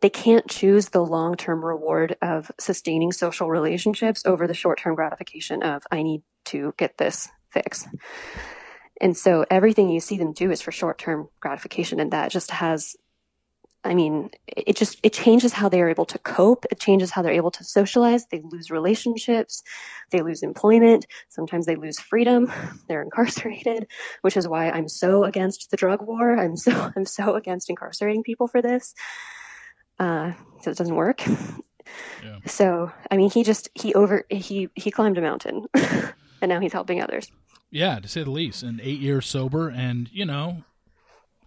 they 0.00 0.10
can't 0.10 0.48
choose 0.48 0.88
the 0.88 1.04
long-term 1.04 1.62
reward 1.62 2.16
of 2.22 2.50
sustaining 2.58 3.12
social 3.12 3.50
relationships 3.50 4.22
over 4.24 4.46
the 4.46 4.54
short-term 4.54 4.94
gratification 4.94 5.62
of 5.62 5.82
I 5.90 6.02
need 6.02 6.22
to 6.46 6.72
get 6.78 6.96
this 6.96 7.28
fixed. 7.50 7.86
And 9.00 9.16
so 9.16 9.44
everything 9.50 9.90
you 9.90 10.00
see 10.00 10.16
them 10.16 10.32
do 10.32 10.50
is 10.50 10.62
for 10.62 10.72
short-term 10.72 11.28
gratification 11.40 12.00
and 12.00 12.12
that 12.12 12.30
just 12.30 12.50
has 12.50 12.96
I 13.82 13.94
mean, 13.94 14.30
it 14.46 14.76
just 14.76 14.98
it 15.02 15.12
changes 15.14 15.54
how 15.54 15.68
they 15.68 15.80
are 15.80 15.88
able 15.88 16.04
to 16.06 16.18
cope. 16.18 16.66
It 16.70 16.80
changes 16.80 17.10
how 17.10 17.22
they're 17.22 17.32
able 17.32 17.50
to 17.52 17.64
socialize. 17.64 18.26
They 18.26 18.42
lose 18.44 18.70
relationships, 18.70 19.62
they 20.10 20.20
lose 20.20 20.42
employment. 20.42 21.06
Sometimes 21.28 21.66
they 21.66 21.76
lose 21.76 21.98
freedom. 21.98 22.52
They're 22.88 23.02
incarcerated, 23.02 23.86
which 24.22 24.36
is 24.36 24.46
why 24.46 24.70
I'm 24.70 24.88
so 24.88 25.24
against 25.24 25.70
the 25.70 25.76
drug 25.76 26.02
war. 26.02 26.36
I'm 26.36 26.56
so 26.56 26.92
I'm 26.96 27.06
so 27.06 27.34
against 27.36 27.70
incarcerating 27.70 28.22
people 28.22 28.48
for 28.48 28.60
this. 28.60 28.94
Uh, 29.98 30.32
so 30.62 30.70
it 30.70 30.76
doesn't 30.76 30.96
work. 30.96 31.22
Yeah. 32.22 32.38
So 32.46 32.92
I 33.10 33.16
mean, 33.16 33.30
he 33.30 33.42
just 33.44 33.70
he 33.74 33.94
over 33.94 34.24
he 34.28 34.68
he 34.74 34.90
climbed 34.90 35.18
a 35.18 35.22
mountain, 35.22 35.66
and 35.74 36.48
now 36.48 36.60
he's 36.60 36.72
helping 36.72 37.02
others. 37.02 37.30
Yeah, 37.70 38.00
to 38.00 38.08
say 38.08 38.24
the 38.24 38.30
least. 38.30 38.62
And 38.62 38.80
eight 38.80 39.00
years 39.00 39.26
sober, 39.26 39.68
and 39.68 40.08
you 40.12 40.26
know, 40.26 40.64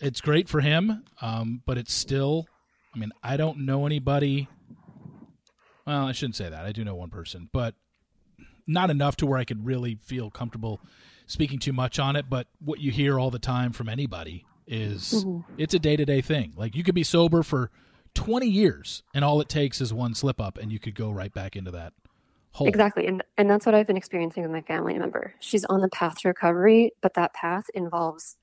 it's 0.04 0.20
great 0.20 0.50
for 0.50 0.60
him, 0.60 1.04
um, 1.22 1.62
but 1.66 1.78
it's 1.78 1.94
still. 1.94 2.46
I 2.94 3.00
mean, 3.00 3.12
I 3.24 3.38
don't 3.38 3.66
know 3.66 3.86
anybody. 3.86 4.48
Well, 5.88 6.06
I 6.06 6.12
shouldn't 6.12 6.36
say 6.36 6.50
that. 6.50 6.66
I 6.66 6.72
do 6.72 6.84
know 6.84 6.94
one 6.94 7.10
person, 7.10 7.50
but 7.52 7.74
not 8.68 8.90
enough 8.90 9.16
to 9.18 9.26
where 9.26 9.40
I 9.40 9.46
could 9.46 9.66
really 9.66 9.96
feel 9.96 10.30
comfortable 10.30 10.80
speaking 11.26 11.58
too 11.58 11.74
much 11.74 12.00
on 12.00 12.16
it. 12.16 12.30
But 12.30 12.48
what 12.60 12.80
you 12.80 12.92
hear 12.92 13.18
all 13.20 13.32
the 13.32 13.40
time 13.40 13.72
from 13.72 13.90
anybody 13.90 14.46
is 14.68 15.26
mm-hmm. 15.26 15.54
it's 15.58 15.74
a 15.74 15.80
day 15.80 15.96
to 15.96 16.06
day 16.06 16.22
thing. 16.22 16.54
Like 16.56 16.76
you 16.76 16.84
could 16.84 16.96
be 16.96 17.04
sober 17.04 17.42
for 17.42 17.72
20 18.14 18.48
years, 18.48 19.04
and 19.14 19.26
all 19.26 19.42
it 19.42 19.50
takes 19.50 19.82
is 19.82 19.94
one 19.94 20.14
slip 20.14 20.40
up, 20.40 20.58
and 20.58 20.72
you 20.72 20.80
could 20.80 20.96
go 20.96 21.12
right 21.12 21.34
back 21.34 21.56
into 21.56 21.72
that. 21.72 21.94
Exactly. 22.62 23.08
And, 23.08 23.24
and 23.36 23.50
that's 23.50 23.66
what 23.66 23.74
I've 23.74 23.88
been 23.88 23.98
experiencing 23.98 24.44
with 24.44 24.52
my 24.52 24.62
family 24.62 24.96
member. 24.96 25.34
She's 25.40 25.66
on 25.66 25.82
the 25.82 25.90
path 25.90 26.20
to 26.20 26.28
recovery, 26.28 26.92
but 27.02 27.16
that 27.16 27.34
path 27.34 27.66
involves 27.74 28.38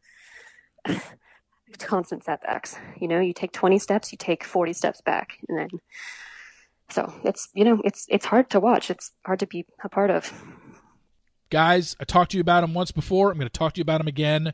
constant 1.79 2.25
setbacks. 2.25 2.77
You 2.99 3.09
know, 3.09 3.21
you 3.21 3.33
take 3.33 3.53
20 3.53 3.79
steps, 3.79 4.13
you 4.13 4.19
take 4.19 4.45
40 4.45 4.73
steps 4.73 5.01
back, 5.01 5.39
and 5.49 5.59
then 5.59 5.69
so 6.91 7.13
it's 7.25 7.49
you 7.55 7.65
know 7.65 7.81
it's 7.85 8.07
it's 8.09 8.27
hard 8.27 8.51
to 8.51 8.61
watch. 8.61 8.91
It's 8.91 9.13
hard 9.25 9.41
to 9.41 9.47
be 9.47 9.67
a 9.83 9.89
part 9.89 10.11
of. 10.11 10.33
Guys, 11.51 11.97
I 12.01 12.05
talked 12.05 12.33
to 12.33 12.37
you 12.37 12.41
about 12.41 12.61
them 12.61 12.75
once 12.75 12.93
before. 12.93 13.31
I'm 13.31 13.39
going 13.39 13.49
to 13.49 13.59
talk 13.59 13.75
to 13.75 13.79
you 13.79 13.83
about 13.83 13.99
them 13.99 14.09
again. 14.09 14.53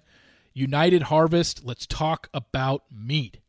United 0.55 1.03
Harvest. 1.03 1.65
Let's 1.65 1.87
talk 1.87 2.29
about 2.33 2.85
meat. 2.91 3.41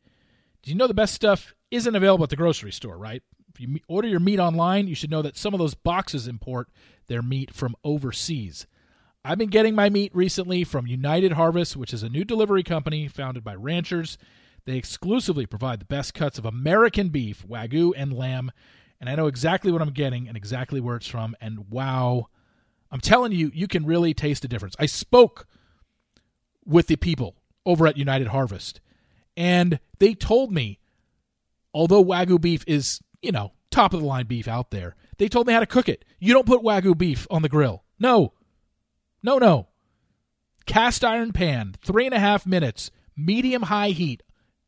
Do 0.62 0.70
you 0.70 0.76
know 0.76 0.86
the 0.86 0.94
best 0.94 1.14
stuff 1.14 1.54
isn't 1.70 1.94
available 1.94 2.24
at 2.24 2.30
the 2.30 2.36
grocery 2.36 2.72
store, 2.72 2.98
right? 2.98 3.22
If 3.54 3.60
you 3.60 3.78
order 3.88 4.06
your 4.06 4.20
meat 4.20 4.38
online, 4.38 4.86
you 4.86 4.94
should 4.94 5.10
know 5.10 5.22
that 5.22 5.36
some 5.36 5.54
of 5.54 5.58
those 5.58 5.74
boxes 5.74 6.28
import 6.28 6.68
their 7.06 7.22
meat 7.22 7.54
from 7.54 7.74
overseas. 7.82 8.66
I've 9.24 9.38
been 9.38 9.48
getting 9.48 9.74
my 9.74 9.90
meat 9.90 10.14
recently 10.14 10.64
from 10.64 10.86
United 10.86 11.32
Harvest, 11.32 11.76
which 11.76 11.92
is 11.92 12.02
a 12.02 12.08
new 12.08 12.24
delivery 12.24 12.62
company 12.62 13.08
founded 13.08 13.44
by 13.44 13.54
ranchers. 13.54 14.16
They 14.64 14.76
exclusively 14.76 15.44
provide 15.44 15.80
the 15.80 15.86
best 15.86 16.14
cuts 16.14 16.38
of 16.38 16.44
American 16.44 17.08
beef, 17.08 17.44
Wagyu, 17.46 17.92
and 17.96 18.12
lamb. 18.12 18.52
And 19.00 19.08
I 19.10 19.14
know 19.14 19.26
exactly 19.26 19.72
what 19.72 19.82
I'm 19.82 19.90
getting 19.90 20.28
and 20.28 20.36
exactly 20.36 20.80
where 20.80 20.96
it's 20.96 21.06
from. 21.06 21.34
And 21.40 21.70
wow, 21.70 22.28
I'm 22.90 23.00
telling 23.00 23.32
you, 23.32 23.50
you 23.52 23.66
can 23.66 23.84
really 23.84 24.14
taste 24.14 24.42
the 24.42 24.48
difference. 24.48 24.76
I 24.78 24.86
spoke 24.86 25.46
with 26.64 26.86
the 26.86 26.96
people 26.96 27.36
over 27.66 27.86
at 27.86 27.96
United 27.96 28.28
Harvest, 28.28 28.80
and 29.36 29.78
they 29.98 30.14
told 30.14 30.52
me, 30.52 30.78
although 31.74 32.04
Wagyu 32.04 32.40
beef 32.40 32.64
is, 32.66 33.00
you 33.20 33.32
know, 33.32 33.52
top 33.70 33.94
of 33.94 34.00
the 34.00 34.06
line 34.06 34.26
beef 34.26 34.48
out 34.48 34.70
there, 34.70 34.96
they 35.18 35.28
told 35.28 35.46
me 35.46 35.52
how 35.52 35.60
to 35.60 35.66
cook 35.66 35.88
it. 35.88 36.04
You 36.18 36.32
don't 36.32 36.46
put 36.46 36.62
Wagyu 36.62 36.96
beef 36.96 37.26
on 37.30 37.42
the 37.42 37.48
grill. 37.48 37.84
No, 37.98 38.32
no, 39.22 39.38
no. 39.38 39.68
Cast 40.66 41.04
iron 41.04 41.32
pan, 41.32 41.74
three 41.82 42.04
and 42.04 42.14
a 42.14 42.18
half 42.18 42.46
minutes, 42.46 42.90
medium 43.16 43.62
high 43.62 43.90
heat, 43.90 44.22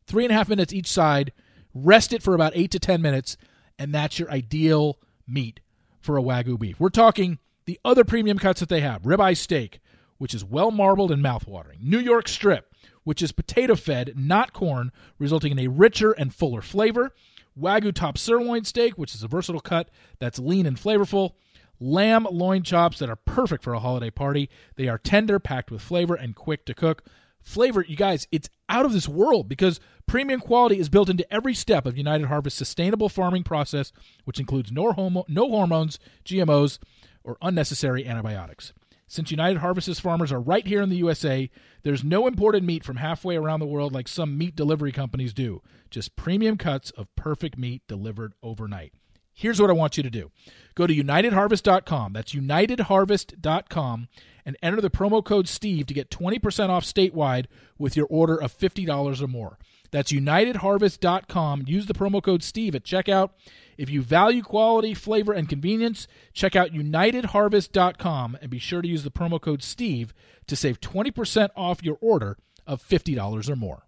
three 0.07 0.25
and 0.25 0.33
a 0.33 0.35
half 0.35 0.49
minutes 0.49 0.73
each 0.73 0.87
side. 0.87 1.33
Rest 1.75 2.13
it 2.13 2.23
for 2.23 2.35
about 2.35 2.53
eight 2.55 2.71
to 2.73 2.79
ten 2.79 3.03
minutes, 3.03 3.37
and 3.79 3.95
that's 3.95 4.19
your 4.19 4.31
ideal 4.31 4.99
meat 5.29 5.61
for 6.01 6.19
a 6.19 6.23
Wagyu 6.23 6.59
beef. 6.59 6.81
We're 6.81 6.89
talking 6.89 7.39
the 7.67 7.79
other 7.85 8.05
premium 8.05 8.39
cuts 8.39 8.61
that 8.61 8.69
they 8.69 8.81
have 8.81 9.03
ribeye 9.03 9.37
steak, 9.37 9.81
which 10.19 10.35
is 10.35 10.45
well 10.45 10.71
marbled 10.71 11.13
and 11.13 11.23
mouthwatering, 11.23 11.81
New 11.83 11.99
York 11.99 12.27
strip, 12.27 12.75
which 13.05 13.23
is 13.23 13.33
potato 13.33 13.77
fed, 13.77 14.15
not 14.17 14.53
corn, 14.53 14.91
resulting 15.19 15.53
in 15.53 15.59
a 15.59 15.69
richer 15.69 16.13
and 16.13 16.35
fuller 16.35 16.63
flavor. 16.63 17.13
Wagyu 17.59 17.95
top 17.95 18.17
sirloin 18.17 18.65
steak, 18.65 18.95
which 18.95 19.15
is 19.15 19.23
a 19.23 19.29
versatile 19.29 19.61
cut 19.61 19.91
that's 20.19 20.39
lean 20.39 20.67
and 20.67 20.77
flavorful 20.77 21.35
lamb 21.81 22.27
loin 22.31 22.63
chops 22.63 22.99
that 22.99 23.11
are 23.11 23.17
perfect 23.17 23.65
for 23.65 23.73
a 23.73 23.81
holiday 23.81 24.11
party. 24.11 24.49
They 24.77 24.89
are 24.89 24.99
tender, 24.99 25.39
packed 25.39 25.71
with 25.71 25.83
flavor, 25.83 26.15
and 26.15 26.37
quick 26.37 26.65
to 26.67 26.75
cook. 26.75 27.05
Flavor, 27.43 27.85
you 27.89 27.97
guys, 27.97 28.29
it's 28.31 28.51
out 28.69 28.85
of 28.85 28.93
this 28.93 29.09
world 29.09 29.49
because 29.49 29.81
premium 30.07 30.41
quality 30.41 30.79
is 30.79 30.91
built 30.91 31.09
into 31.09 31.33
every 31.33 31.55
step 31.55 31.87
of 31.87 31.97
United 31.97 32.27
Harvest's 32.27 32.59
sustainable 32.59 33.09
farming 33.09 33.45
process, 33.45 33.93
which 34.25 34.39
includes 34.39 34.71
no, 34.71 34.93
homo- 34.93 35.25
no 35.27 35.49
hormones, 35.49 35.99
GMOs, 36.25 36.79
or 37.25 37.39
unnecessary 37.41 38.07
antibiotics. 38.07 38.73
Since 39.07 39.33
United 39.33 39.59
Harvest's 39.59 39.99
farmers 39.99 40.31
are 40.31 40.41
right 40.41 40.65
here 40.65 40.83
in 40.83 40.89
the 40.89 40.99
USA, 40.99 41.51
there's 41.83 42.05
no 42.05 42.29
imported 42.29 42.63
meat 42.63 42.85
from 42.85 42.99
halfway 42.99 43.37
around 43.37 43.59
the 43.59 43.67
world 43.67 43.93
like 43.93 44.07
some 44.07 44.39
meat 44.39 44.55
delivery 44.55 44.93
companies 44.93 45.33
do. 45.33 45.63
Just 45.91 46.15
premium 46.15 46.57
cuts 46.57 46.93
of 46.93 47.15
perfect 47.17 47.59
meat 47.59 47.83
delivered 47.89 48.35
overnight. 48.41 48.93
Here's 49.33 49.61
what 49.61 49.71
I 49.71 49.75
want 49.75 49.97
you 49.97 50.03
to 50.03 50.11
do 50.11 50.31
go 50.75 50.87
to 50.87 50.95
unitedharvest.com. 50.95 52.13
That's 52.13 52.33
unitedharvest.com 52.35 54.09
and 54.47 54.57
enter 54.63 54.81
the 54.81 54.91
promo 54.91 55.25
code 55.25 55.49
Steve 55.49 55.87
to 55.87 55.95
get 55.95 56.11
20% 56.11 56.69
off 56.71 56.85
statewide 56.85 57.47
with 57.79 57.97
your 57.97 58.07
order 58.09 58.41
of 58.41 58.57
$50 58.57 59.23
or 59.23 59.27
more. 59.27 59.59
That's 59.91 60.13
unitedharvest.com. 60.13 61.65
Use 61.67 61.87
the 61.87 61.95
promo 61.95 62.23
code 62.23 62.43
Steve 62.43 62.75
at 62.75 62.85
checkout. 62.85 63.31
If 63.77 63.91
you 63.91 64.03
value 64.03 64.43
quality, 64.43 64.95
flavor, 64.95 65.33
and 65.33 65.49
convenience, 65.49 66.07
check 66.33 66.55
out 66.55 66.73
unitedharvest.com 66.73 68.39
and 68.41 68.51
be 68.51 68.59
sure 68.59 68.83
to 68.83 68.89
use 68.89 69.03
the 69.03 69.11
promo 69.11 69.41
code 69.41 69.63
Steve 69.63 70.15
to 70.47 70.57
save 70.57 70.81
20% 70.81 71.49
off 71.57 71.83
your 71.83 71.99
order 72.01 72.37
of 72.67 72.83
$50 72.83 73.49
or 73.49 73.57
more. 73.57 73.87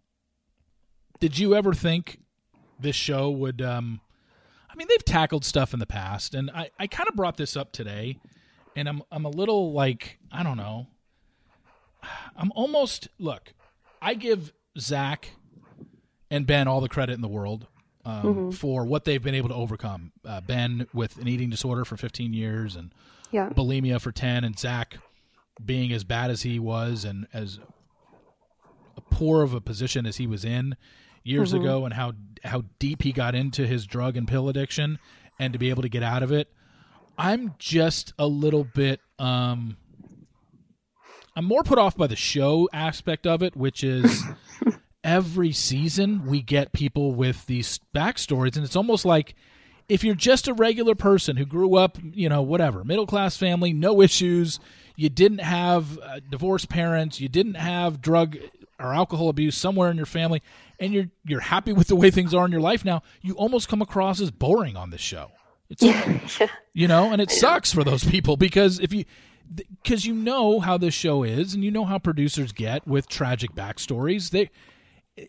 Did 1.21 1.39
you 1.39 1.55
ever 1.55 1.73
think 1.73 2.21
this 2.81 2.97
show 2.97 3.31
would 3.31 3.63
um 3.63 4.01
I 4.73 4.77
mean 4.77 4.89
they've 4.89 5.05
tackled 5.05 5.45
stuff 5.45 5.75
in 5.75 5.81
the 5.81 5.87
past 5.87 6.35
and 6.35 6.51
I, 6.51 6.71
I 6.79 6.87
kind 6.87 7.09
of 7.09 7.15
brought 7.15 7.37
this 7.37 7.57
up 7.57 7.73
today 7.73 8.19
and 8.75 8.89
I'm 8.89 9.03
I'm 9.11 9.25
a 9.25 9.31
little 9.31 9.73
like 9.73 10.19
I 10.31 10.43
don't 10.43 10.57
know. 10.57 10.87
I'm 12.37 12.51
almost 12.55 13.09
look, 13.19 13.53
I 14.01 14.15
give 14.15 14.53
Zach 14.79 15.31
and 16.31 16.47
Ben 16.47 16.67
all 16.67 16.81
the 16.81 16.89
credit 16.89 17.13
in 17.13 17.21
the 17.21 17.29
world 17.29 17.67
um, 18.05 18.23
mm-hmm. 18.23 18.51
for 18.51 18.85
what 18.85 19.05
they've 19.05 19.23
been 19.23 19.35
able 19.35 19.49
to 19.51 19.55
overcome. 19.55 20.13
Uh, 20.25 20.41
ben 20.41 20.87
with 20.93 21.19
an 21.19 21.29
eating 21.29 21.51
disorder 21.51 21.85
for 21.85 21.97
15 21.97 22.33
years 22.33 22.75
and 22.77 22.93
yeah. 23.31 23.49
bulimia 23.51 24.01
for 24.01 24.13
10, 24.13 24.45
and 24.45 24.59
Zach 24.59 24.99
being 25.65 25.93
as 25.93 26.05
bad 26.05 26.31
as 26.31 26.43
he 26.43 26.59
was 26.59 27.05
and 27.05 27.27
as 27.33 27.59
poor 29.11 29.43
of 29.43 29.55
a 29.55 29.61
position 29.61 30.07
as 30.07 30.17
he 30.17 30.27
was 30.27 30.45
in 30.45 30.77
years 31.25 31.53
mm-hmm. 31.53 31.65
ago, 31.65 31.85
and 31.85 31.95
how 31.95 32.13
how 32.45 32.65
deep 32.79 33.03
he 33.03 33.13
got 33.13 33.35
into 33.35 33.67
his 33.67 33.87
drug 33.87 34.17
and 34.17 34.27
pill 34.27 34.49
addiction, 34.49 34.99
and 35.39 35.53
to 35.53 35.59
be 35.59 35.71
able 35.71 35.83
to 35.83 35.89
get 35.89 36.03
out 36.03 36.23
of 36.23 36.33
it. 36.33 36.49
I'm 37.19 37.55
just 37.59 38.15
a 38.19 38.27
little 38.27 38.65
bit. 38.65 39.01
Um, 39.19 39.77
I'm 41.37 41.45
more 41.45 41.63
put 41.63 41.79
off 41.79 41.97
by 41.97 42.07
the 42.07 42.17
show 42.17 42.69
aspect 42.73 43.27
of 43.27 43.43
it, 43.43 43.57
which 43.57 43.85
is 43.85 44.23
every 45.05 45.53
season 45.53 46.27
we 46.27 46.43
get 46.43 46.73
people 46.73 47.15
with 47.15 47.47
these 47.47 47.81
backstories, 47.95 48.57
and 48.57 48.65
it's 48.65 48.77
almost 48.77 49.05
like 49.05 49.35
if 49.89 50.05
you're 50.05 50.15
just 50.15 50.49
a 50.49 50.55
regular 50.55 50.95
person 50.95 51.37
who 51.37 51.45
grew 51.45 51.75
up, 51.77 51.99
you 52.13 52.29
know, 52.29 52.43
whatever, 52.43 52.85
middle 52.85 53.07
class 53.07 53.37
family, 53.37 53.73
no 53.73 54.01
issues, 54.01 54.61
you 54.97 55.09
didn't 55.09 55.41
have 55.41 55.99
uh, 55.99 56.21
divorced 56.31 56.69
parents, 56.69 57.21
you 57.21 57.29
didn't 57.29 57.55
have 57.55 58.01
drug 58.01 58.39
or 58.83 58.95
alcohol 58.95 59.29
abuse 59.29 59.57
somewhere 59.57 59.91
in 59.91 59.97
your 59.97 60.07
family, 60.07 60.43
and 60.79 60.93
you're 60.93 61.09
you're 61.25 61.41
happy 61.41 61.73
with 61.73 61.89
the 61.89 61.97
way 61.97 62.11
things 62.11 62.35
are 62.35 62.45
in 62.45 62.53
your 62.53 62.61
life 62.61 62.85
now, 62.85 63.03
you 63.21 63.35
almost 63.35 63.69
come 63.69 63.83
across 63.83 64.21
as 64.21 64.31
boring 64.31 64.77
on 64.77 64.91
this 64.91 65.01
show. 65.01 65.31
It's 65.69 65.83
yeah. 65.83 66.49
you 66.73 66.89
know, 66.89 67.13
and 67.13 67.21
it 67.21 67.31
sucks 67.31 67.73
for 67.73 67.85
those 67.85 68.05
people 68.05 68.37
because 68.37 68.79
if 68.81 68.93
you 68.93 69.05
because 69.83 70.07
you 70.07 70.15
know 70.15 70.61
how 70.61 70.79
this 70.79 70.95
show 70.95 71.23
is 71.23 71.55
and 71.55 71.65
you 71.65 71.71
know 71.71 71.85
how 71.85 71.99
producers 71.99 72.53
get 72.53 72.87
with 72.87 73.09
tragic 73.09 73.53
backstories. 73.53 74.31
They 74.31 74.51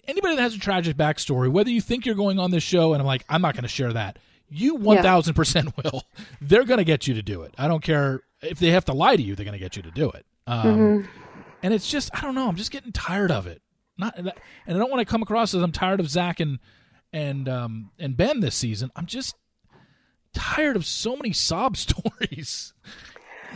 anybody 0.08 0.36
that 0.36 0.42
has 0.42 0.56
a 0.56 0.60
tragic 0.60 0.98
backstory, 0.98 1.52
whether 1.52 1.70
you 1.70 1.82
think 1.82 2.06
you're 2.06 2.16
going 2.16 2.40
on 2.40 2.52
this 2.52 2.64
show 2.64 2.94
and 2.94 3.02
I'm 3.02 3.08
like, 3.08 3.26
I'm 3.30 3.42
not 3.42 3.54
going 3.54 3.64
to 3.64 3.70
share 3.70 3.94
that, 3.94 4.18
you 4.50 4.78
1000% 4.78 5.56
yeah. 5.56 5.72
will. 5.84 6.04
They're 6.42 6.64
going 6.64 6.78
to 6.78 6.84
get 6.84 7.08
you 7.08 7.14
to 7.16 7.22
do 7.22 7.42
it. 7.44 7.54
I 7.58 7.68
don't 7.68 7.84
care 7.84 8.22
if 8.42 8.60
they 8.60 8.72
have 8.72 8.86
to 8.86 8.94
lie 8.94 9.16
to 9.16 9.22
you, 9.22 9.36
they're 9.36 9.46
going 9.46 9.58
to 9.58 9.64
get 9.64 9.76
you 9.76 9.84
to 9.84 9.92
do 9.92 10.10
it. 10.12 10.26
Um, 10.48 10.66
mm-hmm. 10.66 11.33
And 11.64 11.74
it's 11.74 11.90
just, 11.90 12.12
I 12.14 12.22
don't 12.22 12.36
know, 12.36 12.48
I'm 12.48 12.56
just 12.56 12.72
getting 12.72 12.92
tired 12.92 13.32
of 13.32 13.48
it. 13.48 13.62
Not, 13.98 14.18
and 14.18 14.32
I 14.68 14.74
don't 14.74 14.92
want 14.92 15.00
to 15.00 15.12
come 15.12 15.22
across 15.24 15.54
as 15.54 15.62
I'm 15.62 15.72
tired 15.72 16.00
of 16.00 16.10
Zach 16.10 16.40
and 16.40 16.60
and 17.12 17.48
um, 17.48 17.92
and 18.00 18.18
Ben 18.18 18.40
this 18.40 18.56
season. 18.56 18.92
I'm 18.96 19.06
just 19.06 19.36
tired 20.34 20.76
of 20.76 20.86
so 20.86 21.16
many 21.16 21.32
sob 21.32 21.78
stories. 21.78 22.74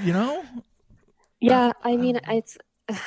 You 0.04 0.14
know? 0.14 0.46
Yeah, 1.40 1.72
I 1.84 1.98
mean, 1.98 2.20
it's 2.28 2.58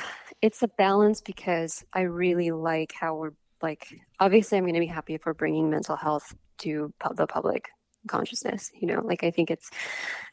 it's 0.41 0.61
a 0.61 0.67
balance 0.67 1.21
because 1.21 1.83
I 1.93 2.01
really 2.01 2.51
like 2.51 2.93
how 2.93 3.15
we're 3.15 3.31
like 3.61 3.87
obviously 4.19 4.57
I'm 4.57 4.63
going 4.63 4.73
to 4.73 4.79
be 4.79 4.87
happy 4.87 5.13
if 5.13 5.25
we're 5.25 5.33
bringing 5.33 5.69
mental 5.69 5.95
health 5.95 6.35
to 6.59 6.93
the 7.15 7.27
public 7.27 7.69
consciousness 8.07 8.71
you 8.73 8.87
know 8.87 8.99
like 9.03 9.23
I 9.23 9.29
think 9.29 9.51
it's 9.51 9.69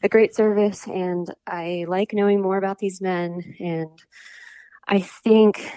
a 0.01 0.09
great 0.09 0.33
service 0.33 0.87
and 0.87 1.31
I 1.45 1.85
like 1.87 2.13
knowing 2.13 2.41
more 2.41 2.57
about 2.57 2.79
these 2.79 2.99
men 2.99 3.55
and 3.59 3.89
I 4.89 5.01
think 5.01 5.71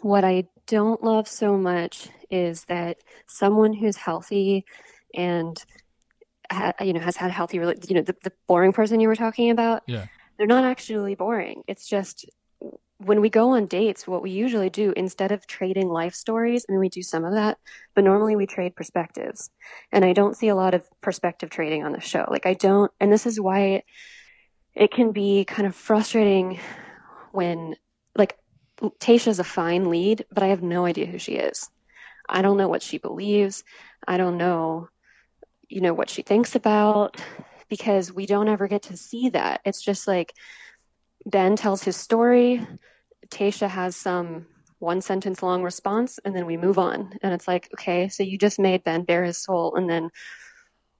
what 0.00 0.24
I 0.24 0.48
don't 0.66 1.02
love 1.04 1.28
so 1.28 1.56
much 1.56 2.08
is 2.30 2.64
that 2.64 2.96
someone 3.28 3.72
who's 3.72 3.96
healthy 3.96 4.64
and 5.14 5.62
ha- 6.50 6.72
you 6.80 6.92
know 6.92 7.00
has 7.00 7.16
had 7.16 7.30
healthy 7.30 7.58
you 7.58 7.94
know 7.94 8.02
the, 8.02 8.16
the 8.24 8.32
boring 8.48 8.72
person 8.72 8.98
you 8.98 9.08
were 9.08 9.14
talking 9.14 9.50
about 9.50 9.82
yeah 9.86 10.06
they're 10.36 10.46
not 10.46 10.64
actually 10.64 11.14
boring 11.14 11.62
it's 11.68 11.86
just 11.86 12.26
when 12.98 13.20
we 13.20 13.28
go 13.28 13.50
on 13.50 13.66
dates, 13.66 14.06
what 14.06 14.22
we 14.22 14.30
usually 14.30 14.70
do 14.70 14.92
instead 14.96 15.32
of 15.32 15.46
trading 15.46 15.88
life 15.88 16.14
stories, 16.14 16.64
I 16.68 16.72
mean, 16.72 16.80
we 16.80 16.88
do 16.88 17.02
some 17.02 17.24
of 17.24 17.34
that, 17.34 17.58
but 17.94 18.04
normally 18.04 18.36
we 18.36 18.46
trade 18.46 18.76
perspectives. 18.76 19.50
And 19.92 20.04
I 20.04 20.12
don't 20.12 20.36
see 20.36 20.48
a 20.48 20.54
lot 20.54 20.74
of 20.74 20.88
perspective 21.00 21.50
trading 21.50 21.84
on 21.84 21.92
the 21.92 22.00
show. 22.00 22.24
Like, 22.30 22.46
I 22.46 22.54
don't, 22.54 22.90
and 23.00 23.12
this 23.12 23.26
is 23.26 23.40
why 23.40 23.60
it, 23.60 23.84
it 24.74 24.90
can 24.92 25.12
be 25.12 25.44
kind 25.44 25.66
of 25.66 25.74
frustrating 25.74 26.60
when, 27.32 27.74
like, 28.80 28.98
Tayshia's 28.98 29.38
a 29.38 29.44
fine 29.44 29.90
lead, 29.90 30.24
but 30.32 30.42
I 30.42 30.48
have 30.48 30.62
no 30.62 30.84
idea 30.84 31.06
who 31.06 31.18
she 31.18 31.32
is. 31.32 31.70
I 32.28 32.42
don't 32.42 32.56
know 32.56 32.68
what 32.68 32.82
she 32.82 32.98
believes. 32.98 33.64
I 34.06 34.16
don't 34.16 34.36
know, 34.36 34.88
you 35.68 35.80
know, 35.80 35.94
what 35.94 36.10
she 36.10 36.22
thinks 36.22 36.54
about 36.54 37.20
because 37.68 38.12
we 38.12 38.26
don't 38.26 38.48
ever 38.48 38.68
get 38.68 38.82
to 38.84 38.96
see 38.96 39.30
that. 39.30 39.60
It's 39.64 39.82
just 39.82 40.06
like, 40.06 40.34
Ben 41.26 41.56
tells 41.56 41.82
his 41.82 41.96
story. 41.96 42.66
Tayshia 43.28 43.68
has 43.68 43.96
some 43.96 44.46
one 44.78 45.00
sentence 45.00 45.42
long 45.42 45.62
response, 45.62 46.18
and 46.24 46.36
then 46.36 46.46
we 46.46 46.56
move 46.56 46.78
on. 46.78 47.18
And 47.22 47.32
it's 47.32 47.48
like, 47.48 47.70
okay, 47.74 48.08
so 48.08 48.22
you 48.22 48.36
just 48.36 48.58
made 48.58 48.84
Ben 48.84 49.04
bare 49.04 49.24
his 49.24 49.38
soul, 49.38 49.74
and 49.76 49.88
then 49.88 50.10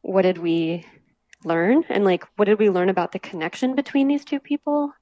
what 0.00 0.22
did 0.22 0.38
we 0.38 0.86
learn? 1.44 1.84
And 1.88 2.04
like, 2.04 2.24
what 2.36 2.46
did 2.46 2.58
we 2.58 2.70
learn 2.70 2.88
about 2.88 3.12
the 3.12 3.18
connection 3.18 3.74
between 3.74 4.08
these 4.08 4.24
two 4.24 4.40
people? 4.40 4.92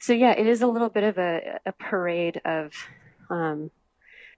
So 0.00 0.12
yeah, 0.12 0.32
it 0.32 0.46
is 0.46 0.62
a 0.62 0.66
little 0.66 0.88
bit 0.88 1.04
of 1.04 1.18
a, 1.18 1.60
a 1.66 1.72
parade 1.72 2.40
of 2.44 2.72
um, 3.30 3.70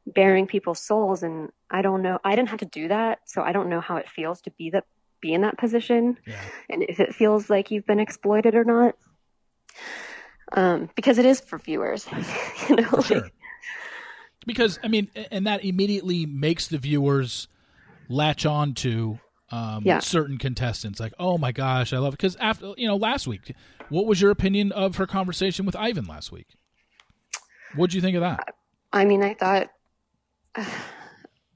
bearing 0.07 0.47
people's 0.47 0.81
souls, 0.81 1.23
and 1.23 1.51
I 1.71 1.83
don't 1.83 2.03
know. 2.03 2.19
I 2.25 2.37
didn't 2.37 2.51
have 2.51 2.61
to 2.61 2.66
do 2.66 2.88
that, 2.88 3.21
so 3.27 3.42
I 3.42 3.53
don't 3.53 3.69
know 3.69 3.81
how 3.81 3.97
it 3.97 4.09
feels 4.09 4.40
to 4.42 4.51
be 4.53 4.71
that 4.71 4.85
be 5.21 5.33
in 5.33 5.40
that 5.40 5.59
position, 5.59 6.19
yeah. 6.27 6.40
and 6.69 6.83
if 6.83 7.01
it 7.01 7.14
feels 7.14 7.49
like 7.49 7.71
you've 7.71 7.87
been 7.87 8.01
exploited 8.01 8.55
or 8.55 8.64
not 8.64 8.95
um, 10.53 10.90
because 10.95 11.19
it 11.19 11.27
is 11.27 11.40
for 11.40 11.59
viewers, 11.59 12.07
you 12.69 12.77
know. 12.77 13.01
Sure. 13.03 13.29
Because 14.47 14.79
I 14.83 14.88
mean, 14.88 15.09
and 15.31 15.47
that 15.47 15.64
immediately 15.64 16.25
makes 16.25 16.69
the 16.69 16.79
viewers 16.79 17.49
latch 18.09 18.47
on 18.47 18.75
to 18.75 19.19
um, 19.51 19.83
yeah. 19.85 20.01
certain 20.01 20.39
contestants. 20.39 21.01
Like, 21.01 21.15
oh 21.19 21.39
my 21.39 21.53
gosh, 21.53 21.93
I 21.93 21.99
love 21.99 22.15
it. 22.15 22.19
Because 22.19 22.37
after 22.37 22.75
you 22.77 22.87
know, 22.87 22.97
last 22.97 23.27
week, 23.27 23.55
what 23.89 24.07
was 24.07 24.21
your 24.21 24.31
opinion 24.31 24.73
of 24.73 24.97
her 24.97 25.07
conversation 25.07 25.67
with 25.67 25.77
Ivan 25.77 26.07
last 26.07 26.33
week? 26.33 26.49
What'd 27.75 27.95
you 27.95 28.01
think 28.01 28.17
of 28.17 28.23
that? 28.23 28.55
I 28.93 29.05
mean, 29.05 29.23
I 29.23 29.35
thought. 29.35 29.71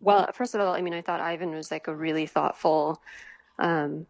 Well, 0.02 0.30
first 0.32 0.54
of 0.54 0.62
all, 0.62 0.72
I 0.72 0.80
mean, 0.80 0.94
I 0.94 1.02
thought 1.02 1.20
Ivan 1.20 1.50
was 1.50 1.70
like 1.70 1.86
a 1.86 1.94
really 1.94 2.24
thoughtful, 2.24 3.02
um, 3.58 4.06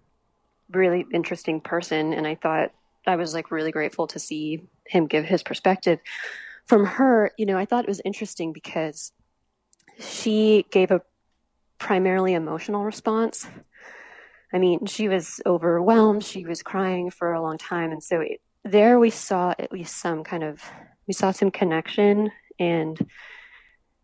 really 0.71 1.05
interesting 1.12 1.61
person, 1.61 2.12
and 2.12 2.29
I 2.29 2.37
thought 2.37 2.71
I 3.09 3.16
was 3.16 3.35
like 3.35 3.51
really 3.51 3.73
grateful 3.73 4.07
to 4.07 4.21
see 4.21 4.62
him 4.87 5.09
give 5.09 5.25
his 5.25 5.43
perspective. 5.43 5.99
From 6.66 6.87
her, 6.87 7.33
you 7.37 7.45
know, 7.45 7.59
I 7.59 7.64
thought 7.64 7.83
it 7.83 7.88
was 7.88 8.01
interesting 8.05 8.53
because 8.53 9.11
she 9.99 10.64
gave 10.71 10.93
a 10.93 11.03
primarily 11.79 12.35
emotional 12.35 12.85
response. 12.85 13.49
I 14.52 14.58
mean, 14.58 14.86
she 14.86 15.08
was 15.08 15.40
overwhelmed, 15.46 16.24
she 16.24 16.44
was 16.44 16.62
crying 16.62 17.10
for 17.10 17.32
a 17.32 17.42
long 17.42 17.58
time. 17.58 17.92
And 17.92 18.02
so 18.02 18.20
it, 18.20 18.40
there 18.64 18.98
we 18.98 19.10
saw 19.10 19.54
at 19.58 19.72
least 19.72 19.98
some 19.98 20.24
kind 20.24 20.42
of, 20.42 20.62
we 21.06 21.14
saw 21.14 21.30
some 21.30 21.50
connection 21.50 22.30
and 22.58 22.98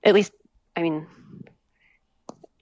at 0.04 0.14
least, 0.14 0.32
I 0.76 0.82
mean, 0.82 1.06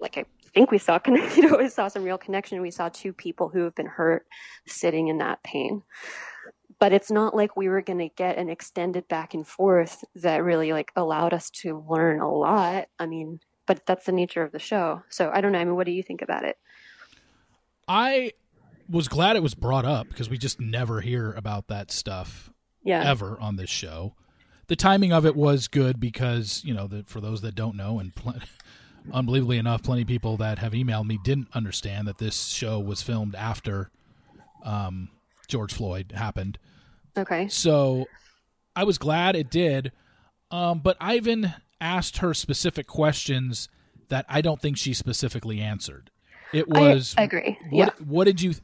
like 0.01 0.17
I 0.17 0.25
think 0.55 0.71
we 0.71 0.79
saw, 0.79 0.99
you 1.07 1.51
know, 1.51 1.59
we 1.59 1.69
saw 1.69 1.89
some 1.89 2.05
real 2.05 2.19
connection. 2.19 2.61
We 2.63 2.71
saw 2.71 2.89
two 2.89 3.13
people 3.13 3.49
who 3.49 3.65
have 3.65 3.75
been 3.75 3.87
hurt 3.87 4.27
sitting 4.67 5.09
in 5.09 5.19
that 5.19 5.43
pain. 5.43 5.83
But 6.81 6.93
it's 6.93 7.11
not 7.11 7.37
like 7.37 7.57
we 7.57 7.69
were 7.69 7.83
going 7.83 7.99
to 7.99 8.09
get 8.09 8.37
an 8.37 8.49
extended 8.49 9.07
back 9.09 9.35
and 9.35 9.47
forth 9.47 10.05
that 10.17 10.43
really 10.43 10.73
like 10.73 10.91
allowed 10.97 11.33
us 11.33 11.51
to 11.63 11.85
learn 11.89 12.21
a 12.21 12.31
lot. 12.31 12.87
I 12.99 13.07
mean, 13.07 13.41
but 13.67 13.87
that's 13.87 14.07
the 14.07 14.13
nature 14.13 14.43
of 14.43 14.53
the 14.53 14.59
show. 14.59 15.03
So 15.09 15.31
I 15.33 15.41
don't 15.41 15.53
know. 15.53 15.59
I 15.59 15.65
mean, 15.65 15.77
what 15.77 15.87
do 15.87 15.93
you 15.93 16.03
think 16.03 16.23
about 16.23 16.45
it? 16.45 16.57
I 17.89 18.33
was 18.89 19.09
glad 19.09 19.37
it 19.37 19.43
was 19.43 19.55
brought 19.55 19.85
up 19.85 20.09
because 20.09 20.29
we 20.29 20.39
just 20.39 20.61
never 20.61 21.01
hear 21.01 21.33
about 21.33 21.69
that 21.69 21.91
stuff 21.91 22.51
yeah. 22.83 23.09
ever 23.09 23.39
on 23.41 23.57
this 23.57 23.71
show. 23.71 24.15
The 24.67 24.77
timing 24.77 25.13
of 25.13 25.27
it 25.27 25.37
was 25.37 25.69
good 25.69 26.01
because, 26.01 26.63
you 26.65 26.75
know, 26.75 26.87
the, 26.87 27.05
for 27.07 27.21
those 27.21 27.43
that 27.43 27.55
don't 27.55 27.77
know, 27.77 27.99
and 27.99 28.15
pl- 28.15 28.35
unbelievably 29.13 29.59
enough, 29.59 29.83
plenty 29.83 30.03
of 30.03 30.09
people 30.09 30.37
that 30.39 30.59
have 30.59 30.73
emailed 30.73 31.07
me 31.07 31.19
didn't 31.23 31.49
understand 31.55 32.09
that 32.09 32.19
this 32.19 32.47
show 32.47 32.79
was 32.79 33.03
filmed 33.03 33.35
after 33.35 33.91
um, 34.65 35.11
George 35.49 35.73
Floyd 35.75 36.13
happened. 36.15 36.59
Okay. 37.17 37.49
So 37.49 38.07
I 38.75 38.85
was 38.85 38.99
glad 38.99 39.37
it 39.37 39.51
did. 39.51 39.93
Um, 40.51 40.81
but 40.81 40.97
Ivan 41.01 41.55
asked 41.81 42.19
her 42.19 42.33
specific 42.33 42.87
questions 42.87 43.69
that 44.09 44.25
I 44.29 44.41
don't 44.41 44.61
think 44.61 44.77
she 44.77 44.95
specifically 44.95 45.61
answered. 45.61 46.11
It 46.55 46.69
was. 46.69 47.15
I, 47.19 47.23
agree. 47.23 47.59
What, 47.71 47.79
yeah. 47.99 48.05
What 48.07 48.25
did 48.25 48.41
you? 48.41 48.55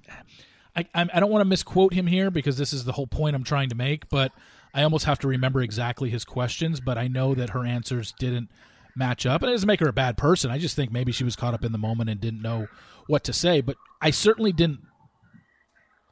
I 0.77 0.87
I 0.95 1.21
don't 1.21 1.31
want 1.31 1.43
to 1.43 1.49
misquote 1.49 1.93
him 1.93 2.07
here 2.07 2.31
because 2.31 2.57
this 2.57 2.73
is 2.73 2.85
the 2.85 2.93
whole 2.93 3.07
point 3.07 3.37
I'm 3.37 3.45
trying 3.45 3.69
to 3.71 3.75
make. 3.75 4.09
But 4.09 4.33
I 4.73 4.83
almost 4.83 5.05
have 5.07 5.19
to 5.21 5.29
remember 5.29 5.61
exactly 5.61 6.11
his 6.11 6.25
questions. 6.25 6.81
But 6.81 6.99
I 6.99 7.09
know 7.09 7.35
that 7.35 7.51
her 7.51 7.65
answers 7.65 8.13
didn't 8.19 8.51
match 8.97 9.27
up, 9.27 9.43
and 9.43 9.51
it 9.51 9.55
doesn't 9.55 9.67
make 9.67 9.81
her 9.81 9.89
a 9.89 9.93
bad 9.93 10.17
person. 10.17 10.51
I 10.51 10.59
just 10.59 10.77
think 10.77 10.93
maybe 10.93 11.13
she 11.13 11.25
was 11.25 11.37
caught 11.37 11.55
up 11.55 11.65
in 11.65 11.73
the 11.73 11.79
moment 11.79 12.11
and 12.11 12.21
didn't 12.21 12.43
know 12.43 12.69
what 13.07 13.25
to 13.25 13.33
say. 13.33 13.61
But 13.61 13.77
I 14.01 14.11
certainly 14.11 14.53
didn't 14.53 14.81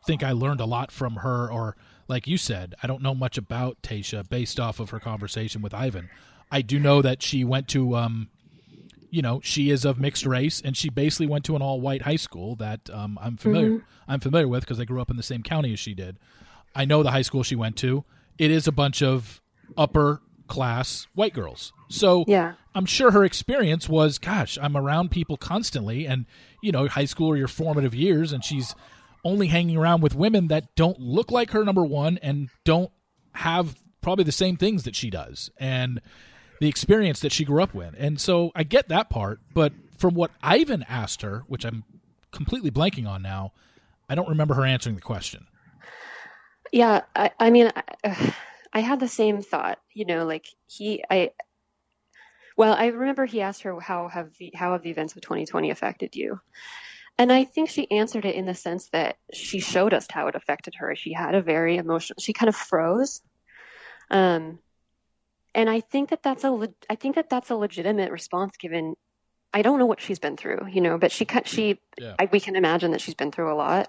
think 0.07 0.23
I 0.23 0.33
learned 0.33 0.61
a 0.61 0.65
lot 0.65 0.91
from 0.91 1.17
her 1.17 1.51
or 1.51 1.77
like 2.09 2.27
you 2.27 2.39
said, 2.39 2.75
I 2.83 2.87
don't 2.87 3.03
know 3.03 3.15
much 3.15 3.37
about 3.37 3.83
Tayshia 3.83 4.29
based 4.29 4.59
off 4.59 4.81
of 4.81 4.91
her 4.91 4.99
conversation 4.99 5.61
with 5.61 5.75
Ivan. 5.75 6.09
I 6.51 6.63
do 6.63 6.81
know 6.81 7.03
that 7.03 7.23
she 7.23 7.45
went 7.45 7.69
to 7.69 7.95
um, 7.97 8.31
you 9.11 9.23
know, 9.23 9.41
she 9.43 9.71
is 9.71 9.85
of 9.85 9.99
mixed 9.99 10.27
race, 10.27 10.61
and 10.61 10.77
she 10.77 10.91
basically 10.91 11.27
went 11.27 11.45
to 11.47 11.57
an 11.57 11.63
all-white 11.63 12.03
high 12.03 12.17
school 12.17 12.57
that 12.57 12.89
um, 12.91 13.19
I'm 13.21 13.37
familiar 13.37 13.71
mm-hmm. 13.71 14.11
I'm 14.11 14.21
familiar 14.21 14.49
with 14.49 14.61
because 14.61 14.81
I 14.81 14.85
grew 14.85 15.01
up 15.01 15.11
in 15.11 15.17
the 15.17 15.23
same 15.23 15.43
county 15.43 15.73
as 15.73 15.79
she 15.79 15.95
did. 15.95 16.19
I 16.75 16.85
know 16.85 17.03
the 17.03 17.11
high 17.11 17.23
school 17.23 17.43
she 17.43 17.57
went 17.57 17.77
to. 17.79 18.05
It 18.39 18.51
is 18.51 18.67
a 18.67 18.73
bunch 18.73 19.03
of 19.03 19.41
upper 19.77 20.21
class 20.47 21.07
white 21.15 21.35
girls. 21.35 21.73
So 21.89 22.25
yeah. 22.27 22.55
I'm 22.75 22.87
sure 22.87 23.11
her 23.11 23.25
experience 23.25 23.89
was, 23.89 24.19
gosh, 24.19 24.59
I'm 24.61 24.77
around 24.77 25.11
people 25.11 25.37
constantly, 25.37 26.07
and 26.07 26.27
you 26.63 26.73
know, 26.73 26.89
high 26.89 27.05
school 27.05 27.31
are 27.33 27.37
your 27.37 27.49
formative 27.49 27.95
years, 27.95 28.33
and 28.33 28.45
she's 28.45 28.75
only 29.25 29.49
hanging 29.49 29.77
around 29.77 30.01
with 30.03 30.15
women 30.15 30.49
that 30.49 30.75
don't 30.75 31.01
look 31.01 31.31
like 31.31 31.51
her. 31.51 31.65
Number 31.65 31.85
one, 31.85 32.19
and 32.23 32.49
don't 32.65 32.91
have 33.33 33.77
probably 34.01 34.25
the 34.25 34.33
same 34.33 34.57
things 34.57 34.85
that 34.85 34.97
she 34.97 35.11
does, 35.11 35.51
and 35.59 36.01
the 36.61 36.69
experience 36.69 37.21
that 37.21 37.33
she 37.33 37.45
grew 37.45 37.63
up 37.63 37.75
with. 37.75 37.95
And 37.99 38.21
so 38.21 38.51
I 38.55 38.63
get 38.65 38.89
that 38.89 39.11
part, 39.11 39.41
but 39.55 39.73
from 39.97 40.15
what 40.15 40.31
Ivan 40.43 40.85
asked 40.89 41.23
her, 41.23 41.45
which 41.47 41.65
I'm 41.65 41.85
completely 42.31 42.71
blanking 42.71 43.09
on 43.09 43.23
now, 43.23 43.53
I 44.09 44.15
don't 44.15 44.29
remember 44.29 44.55
her 44.55 44.65
answering 44.65 44.97
the 44.97 45.03
question. 45.03 45.47
Yeah, 46.73 47.03
I, 47.15 47.31
I 47.39 47.51
mean, 47.51 47.71
I, 48.05 48.35
I 48.73 48.81
had 48.81 49.01
the 49.01 49.09
same 49.09 49.43
thought. 49.43 49.79
You 49.95 50.05
know, 50.05 50.25
like 50.25 50.47
he, 50.67 51.03
I. 51.11 51.33
Well, 52.57 52.75
I 52.75 52.87
remember 52.87 53.25
he 53.25 53.41
asked 53.41 53.63
her 53.63 53.79
how 53.81 54.09
have 54.09 54.37
the 54.39 54.53
how 54.55 54.73
have 54.73 54.83
the 54.83 54.91
events 54.91 55.15
of 55.15 55.23
2020 55.23 55.71
affected 55.71 56.17
you, 56.17 56.41
and 57.17 57.33
I 57.33 57.45
think 57.45 57.71
she 57.71 57.91
answered 57.91 58.25
it 58.25 58.35
in 58.35 58.47
the 58.47 58.55
sense 58.55 58.89
that 58.91 59.17
she 59.33 59.61
showed 59.61 59.95
us 59.95 60.07
how 60.11 60.27
it 60.27 60.35
affected 60.35 60.75
her. 60.77 60.95
She 60.95 61.13
had 61.13 61.35
a 61.35 61.43
very 61.43 61.77
emotional. 61.77 62.21
She 62.21 62.33
kind 62.33 62.49
of 62.49 62.57
froze. 62.57 63.23
Um, 64.11 64.59
and 65.59 65.69
I 65.69 65.81
think 65.81 66.11
that 66.11 66.23
that's 66.23 66.45
a 66.45 66.69
I 66.89 66.95
think 66.95 67.17
that 67.17 67.29
that's 67.29 67.51
a 67.51 67.57
legitimate 67.57 68.13
response 68.13 68.57
given 68.57 68.95
I 69.53 69.63
don't 69.63 69.81
know 69.81 69.87
what 69.87 70.01
she's 70.01 70.21
been 70.21 70.37
through, 70.37 70.69
you 70.71 70.81
know, 70.81 70.99
but 70.99 71.11
she 71.11 71.27
she 71.45 71.81
yeah. 71.99 72.15
I, 72.19 72.29
we 72.31 72.39
can 72.39 72.55
imagine 72.55 72.93
that 72.93 73.01
she's 73.01 73.17
been 73.17 73.33
through 73.33 73.53
a 73.53 73.57
lot. 73.57 73.89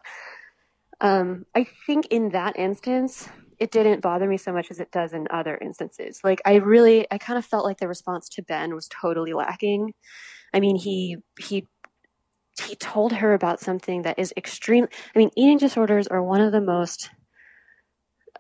Um, 0.99 1.45
I 1.55 1.67
think 1.85 2.07
in 2.07 2.29
that 2.29 2.57
instance, 2.57 3.29
it 3.59 3.71
didn't 3.71 4.01
bother 4.01 4.27
me 4.27 4.37
so 4.37 4.51
much 4.51 4.71
as 4.71 4.79
it 4.79 4.91
does 4.91 5.13
in 5.13 5.27
other 5.29 5.57
instances. 5.57 6.21
Like 6.23 6.41
I 6.43 6.55
really, 6.55 7.05
I 7.11 7.19
kind 7.19 7.37
of 7.37 7.45
felt 7.45 7.65
like 7.65 7.77
the 7.77 7.87
response 7.87 8.29
to 8.29 8.41
Ben 8.41 8.73
was 8.73 8.87
totally 8.87 9.33
lacking. 9.33 9.93
I 10.51 10.59
mean, 10.59 10.75
he 10.75 11.17
he 11.39 11.67
he 12.59 12.75
told 12.77 13.13
her 13.13 13.35
about 13.35 13.59
something 13.59 14.01
that 14.01 14.17
is 14.17 14.33
extreme. 14.35 14.87
I 15.15 15.19
mean, 15.19 15.29
eating 15.37 15.59
disorders 15.59 16.07
are 16.07 16.23
one 16.23 16.41
of 16.41 16.51
the 16.51 16.61
most 16.61 17.11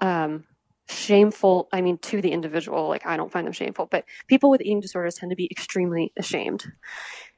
um, 0.01 0.45
shameful 0.89 1.69
i 1.71 1.81
mean 1.81 1.97
to 1.99 2.21
the 2.21 2.31
individual 2.31 2.89
like 2.89 3.05
i 3.05 3.15
don't 3.15 3.31
find 3.31 3.45
them 3.45 3.53
shameful 3.53 3.85
but 3.85 4.05
people 4.27 4.49
with 4.49 4.61
eating 4.61 4.79
disorders 4.79 5.15
tend 5.15 5.29
to 5.29 5.35
be 5.35 5.47
extremely 5.51 6.13
ashamed. 6.17 6.65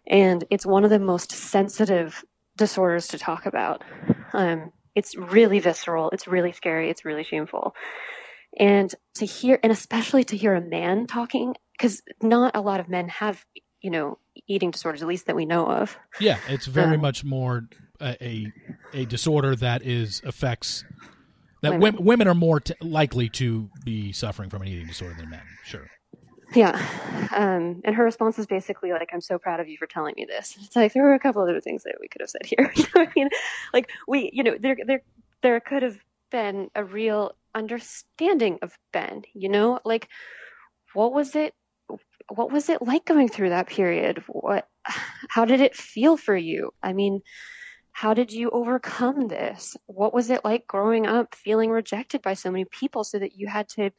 And 0.07 0.43
it's 0.49 0.65
one 0.65 0.83
of 0.83 0.89
the 0.89 0.99
most 0.99 1.31
sensitive 1.31 2.23
disorders 2.57 3.07
to 3.09 3.17
talk 3.17 3.45
about. 3.45 3.83
Um, 4.33 4.71
it's 4.93 5.15
really 5.15 5.59
visceral 5.59 6.09
it's 6.09 6.27
really 6.27 6.51
scary 6.51 6.89
it's 6.89 7.05
really 7.05 7.23
shameful. 7.23 7.75
And 8.59 8.93
to 9.15 9.25
hear 9.25 9.59
and 9.63 9.71
especially 9.71 10.23
to 10.25 10.37
hear 10.37 10.53
a 10.53 10.61
man 10.61 11.07
talking 11.07 11.55
because 11.71 12.01
not 12.21 12.55
a 12.55 12.61
lot 12.61 12.79
of 12.79 12.89
men 12.89 13.07
have 13.07 13.43
you 13.81 13.89
know 13.89 14.17
eating 14.47 14.71
disorders 14.71 15.01
at 15.01 15.07
least 15.07 15.27
that 15.27 15.35
we 15.35 15.45
know 15.45 15.65
of. 15.65 15.97
Yeah 16.19 16.39
it's 16.49 16.65
very 16.65 16.95
um, 16.95 17.01
much 17.01 17.23
more 17.23 17.69
a, 18.01 18.17
a, 18.21 18.53
a 18.93 19.05
disorder 19.05 19.55
that 19.55 19.83
is 19.83 20.21
affects 20.25 20.83
that 21.61 21.79
women, 21.79 22.03
women 22.03 22.27
are 22.27 22.35
more 22.35 22.59
t- 22.59 22.73
likely 22.81 23.29
to 23.29 23.69
be 23.83 24.11
suffering 24.11 24.49
from 24.49 24.61
an 24.63 24.67
eating 24.67 24.87
disorder 24.87 25.15
than 25.17 25.29
men. 25.29 25.43
Sure. 25.63 25.89
Yeah. 26.53 26.75
Um, 27.33 27.81
and 27.85 27.95
her 27.95 28.03
response 28.03 28.37
is 28.37 28.45
basically 28.45 28.91
like, 28.91 29.09
I'm 29.13 29.21
so 29.21 29.37
proud 29.37 29.59
of 29.59 29.69
you 29.69 29.77
for 29.77 29.87
telling 29.87 30.15
me 30.17 30.25
this. 30.25 30.57
It's 30.61 30.75
like, 30.75 30.93
there 30.93 31.03
were 31.03 31.13
a 31.13 31.19
couple 31.19 31.41
other 31.41 31.61
things 31.61 31.83
that 31.83 31.95
we 32.01 32.07
could 32.07 32.21
have 32.21 32.29
said 32.29 32.45
here. 32.45 32.73
I 32.95 33.07
mean, 33.15 33.29
like 33.73 33.89
we, 34.07 34.29
you 34.33 34.43
know, 34.43 34.57
there, 34.59 34.75
there, 34.85 35.01
there 35.41 35.59
could 35.59 35.83
have 35.83 35.97
been 36.29 36.69
a 36.75 36.83
real 36.83 37.33
understanding 37.55 38.59
of 38.61 38.77
Ben, 38.91 39.23
you 39.33 39.49
know, 39.49 39.79
like 39.85 40.09
what 40.93 41.13
was 41.13 41.35
it? 41.35 41.53
What 42.29 42.51
was 42.51 42.69
it 42.69 42.81
like 42.81 43.05
going 43.05 43.29
through 43.29 43.49
that 43.49 43.67
period? 43.67 44.23
What, 44.27 44.67
how 45.29 45.45
did 45.45 45.61
it 45.61 45.75
feel 45.75 46.17
for 46.17 46.35
you? 46.35 46.73
I 46.83 46.93
mean, 46.93 47.21
how 47.91 48.13
did 48.13 48.31
you 48.31 48.49
overcome 48.51 49.27
this? 49.27 49.75
What 49.85 50.13
was 50.13 50.29
it 50.29 50.45
like 50.45 50.67
growing 50.67 51.05
up 51.05 51.35
feeling 51.35 51.69
rejected 51.69 52.21
by 52.21 52.33
so 52.33 52.51
many 52.51 52.65
people 52.65 53.03
so 53.03 53.19
that 53.19 53.35
you 53.35 53.47
had 53.47 53.67
to 53.69 53.91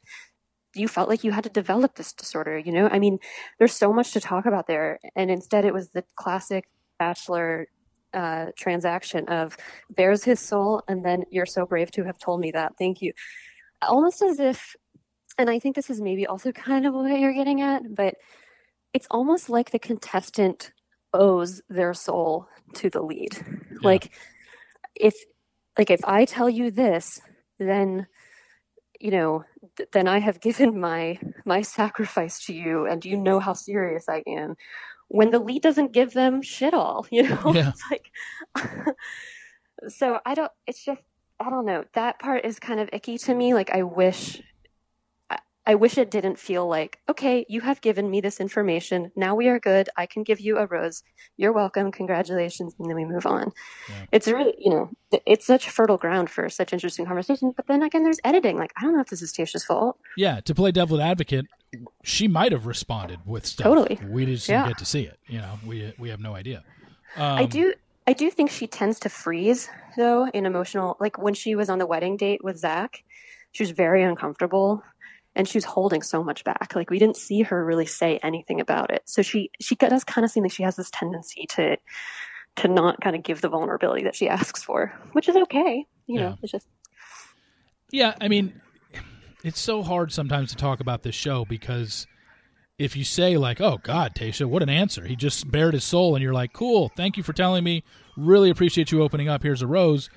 you 0.75 0.87
felt 0.87 1.07
like 1.07 1.23
you 1.23 1.31
had 1.31 1.43
to 1.43 1.51
develop 1.51 1.93
this 1.93 2.13
disorder, 2.13 2.57
you 2.57 2.71
know? 2.71 2.89
I 2.91 2.97
mean, 2.97 3.19
there's 3.59 3.75
so 3.75 3.93
much 3.93 4.11
to 4.13 4.19
talk 4.19 4.47
about 4.47 4.65
there 4.65 4.99
and 5.15 5.29
instead 5.29 5.65
it 5.65 5.73
was 5.73 5.89
the 5.89 6.03
classic 6.15 6.65
bachelor 6.97 7.67
uh, 8.13 8.47
transaction 8.57 9.27
of 9.27 9.55
bears 9.91 10.23
his 10.23 10.39
soul 10.39 10.81
and 10.87 11.05
then 11.05 11.23
you're 11.29 11.45
so 11.45 11.65
brave 11.65 11.91
to 11.91 12.03
have 12.03 12.17
told 12.17 12.39
me 12.39 12.51
that. 12.51 12.73
Thank 12.77 13.01
you. 13.01 13.13
Almost 13.81 14.21
as 14.23 14.39
if 14.39 14.75
and 15.37 15.49
I 15.49 15.59
think 15.59 15.75
this 15.75 15.89
is 15.89 16.01
maybe 16.01 16.27
also 16.27 16.51
kind 16.51 16.85
of 16.85 16.93
what 16.93 17.19
you're 17.19 17.33
getting 17.33 17.61
at, 17.61 17.95
but 17.95 18.15
it's 18.93 19.07
almost 19.09 19.49
like 19.49 19.71
the 19.71 19.79
contestant 19.79 20.71
owes 21.13 21.61
their 21.69 21.93
soul 21.93 22.47
to 22.75 22.89
the 22.89 23.01
lead. 23.01 23.35
Yeah. 23.35 23.77
Like 23.81 24.11
if 24.95 25.15
like 25.77 25.91
if 25.91 26.03
I 26.05 26.25
tell 26.25 26.49
you 26.49 26.71
this, 26.71 27.21
then 27.59 28.07
you 28.99 29.11
know, 29.11 29.43
th- 29.77 29.89
then 29.91 30.07
I 30.07 30.19
have 30.19 30.41
given 30.47 30.79
my 30.79 31.19
my 31.45 31.61
sacrifice 31.61 32.45
to 32.45 32.53
you 32.53 32.85
and 32.85 33.03
you 33.03 33.17
know 33.17 33.39
how 33.39 33.53
serious 33.53 34.05
I 34.09 34.23
am. 34.27 34.55
When 35.09 35.29
the 35.29 35.39
lead 35.39 35.61
doesn't 35.61 35.91
give 35.91 36.13
them 36.13 36.41
shit 36.41 36.73
all, 36.73 37.05
you 37.11 37.23
know? 37.23 37.53
Yeah. 37.53 37.69
It's 37.69 37.83
like 37.91 38.11
so 39.87 40.19
I 40.25 40.33
don't 40.33 40.51
it's 40.67 40.83
just 40.83 41.01
I 41.39 41.49
don't 41.49 41.65
know. 41.65 41.83
That 41.93 42.19
part 42.19 42.45
is 42.45 42.59
kind 42.59 42.79
of 42.79 42.89
icky 42.93 43.17
to 43.19 43.33
me. 43.33 43.53
Like 43.53 43.71
I 43.71 43.83
wish 43.83 44.41
I 45.65 45.75
wish 45.75 45.97
it 45.97 46.11
didn't 46.11 46.37
feel 46.37 46.67
like, 46.67 46.99
okay, 47.07 47.45
you 47.47 47.61
have 47.61 47.79
given 47.79 48.09
me 48.09 48.19
this 48.19 48.39
information. 48.39 49.11
Now 49.15 49.33
we 49.33 49.47
are 49.47 49.59
good. 49.59 49.89
I 49.95 50.05
can 50.05 50.23
give 50.23 50.41
you 50.41 50.57
a 50.57 50.65
rose. 50.65 51.03
You're 51.37 51.53
welcome. 51.53 51.91
Congratulations. 51.91 52.75
And 52.77 52.89
then 52.89 52.97
we 52.97 53.05
move 53.05 53.25
on. 53.25 53.53
Yeah. 53.89 54.05
It's 54.11 54.27
really, 54.27 54.53
you 54.57 54.71
know, 54.71 54.89
it's 55.25 55.45
such 55.45 55.69
fertile 55.69 55.97
ground 55.97 56.29
for 56.29 56.49
such 56.49 56.73
interesting 56.73 57.05
conversation. 57.05 57.53
But 57.55 57.67
then 57.67 57.81
again, 57.81 58.03
there's 58.03 58.19
editing. 58.25 58.57
Like, 58.57 58.73
I 58.77 58.81
don't 58.81 58.93
know 58.93 59.01
if 59.01 59.07
this 59.07 59.21
is 59.21 59.31
Tayshia's 59.31 59.63
fault. 59.63 59.97
Yeah. 60.17 60.41
To 60.41 60.53
play 60.53 60.71
devil's 60.71 60.99
advocate, 60.99 61.45
she 62.03 62.27
might 62.27 62.51
have 62.51 62.65
responded 62.65 63.19
with 63.25 63.45
stuff. 63.45 63.63
Totally. 63.63 63.99
We 64.09 64.25
just 64.25 64.47
didn't 64.47 64.67
get 64.67 64.77
to 64.79 64.85
see 64.85 65.03
it. 65.03 65.17
You 65.27 65.37
know, 65.37 65.59
we, 65.65 65.93
we 65.97 66.09
have 66.09 66.19
no 66.19 66.35
idea. 66.35 66.63
Um, 67.15 67.37
I 67.37 67.45
do. 67.45 67.73
I 68.05 68.11
do 68.11 68.29
think 68.29 68.51
she 68.51 68.67
tends 68.67 68.99
to 69.01 69.09
freeze 69.09 69.69
though 69.95 70.27
in 70.27 70.45
emotional, 70.45 70.97
like 70.99 71.17
when 71.17 71.33
she 71.33 71.55
was 71.55 71.69
on 71.69 71.79
the 71.79 71.85
wedding 71.85 72.17
date 72.17 72.43
with 72.43 72.57
Zach, 72.57 73.03
she 73.53 73.63
was 73.63 73.71
very 73.71 74.03
uncomfortable 74.03 74.83
and 75.35 75.47
she 75.47 75.57
was 75.57 75.65
holding 75.65 76.01
so 76.01 76.23
much 76.23 76.43
back. 76.43 76.73
Like 76.75 76.89
we 76.89 76.99
didn't 76.99 77.17
see 77.17 77.41
her 77.41 77.63
really 77.63 77.85
say 77.85 78.19
anything 78.23 78.61
about 78.61 78.91
it. 78.91 79.03
So 79.05 79.21
she 79.21 79.51
she 79.59 79.75
does 79.75 80.03
kind 80.03 80.25
of 80.25 80.31
seem 80.31 80.43
like 80.43 80.51
she 80.51 80.63
has 80.63 80.75
this 80.75 80.89
tendency 80.91 81.45
to 81.51 81.77
to 82.57 82.67
not 82.67 83.01
kind 83.01 83.15
of 83.15 83.23
give 83.23 83.41
the 83.41 83.49
vulnerability 83.49 84.03
that 84.03 84.15
she 84.15 84.29
asks 84.29 84.63
for, 84.63 84.93
which 85.13 85.27
is 85.27 85.35
okay. 85.35 85.85
You 86.05 86.19
yeah. 86.19 86.29
know, 86.29 86.37
it's 86.41 86.51
just 86.51 86.67
Yeah, 87.91 88.13
I 88.21 88.27
mean, 88.27 88.61
it's 89.43 89.59
so 89.59 89.81
hard 89.83 90.11
sometimes 90.11 90.51
to 90.51 90.55
talk 90.55 90.79
about 90.79 91.03
this 91.03 91.15
show 91.15 91.45
because 91.45 92.07
if 92.77 92.95
you 92.95 93.03
say 93.03 93.37
like, 93.37 93.61
"Oh 93.61 93.79
God, 93.81 94.13
Tayshia, 94.15 94.45
what 94.45 94.63
an 94.63 94.69
answer! 94.69 95.05
He 95.05 95.15
just 95.15 95.49
bared 95.49 95.73
his 95.73 95.83
soul," 95.83 96.15
and 96.15 96.23
you're 96.23 96.33
like, 96.33 96.53
"Cool, 96.53 96.91
thank 96.95 97.17
you 97.17 97.23
for 97.23 97.33
telling 97.33 97.63
me. 97.63 97.83
Really 98.17 98.49
appreciate 98.49 98.91
you 98.91 99.01
opening 99.01 99.29
up. 99.29 99.43
Here's 99.43 99.61
a 99.61 99.67
rose." 99.67 100.09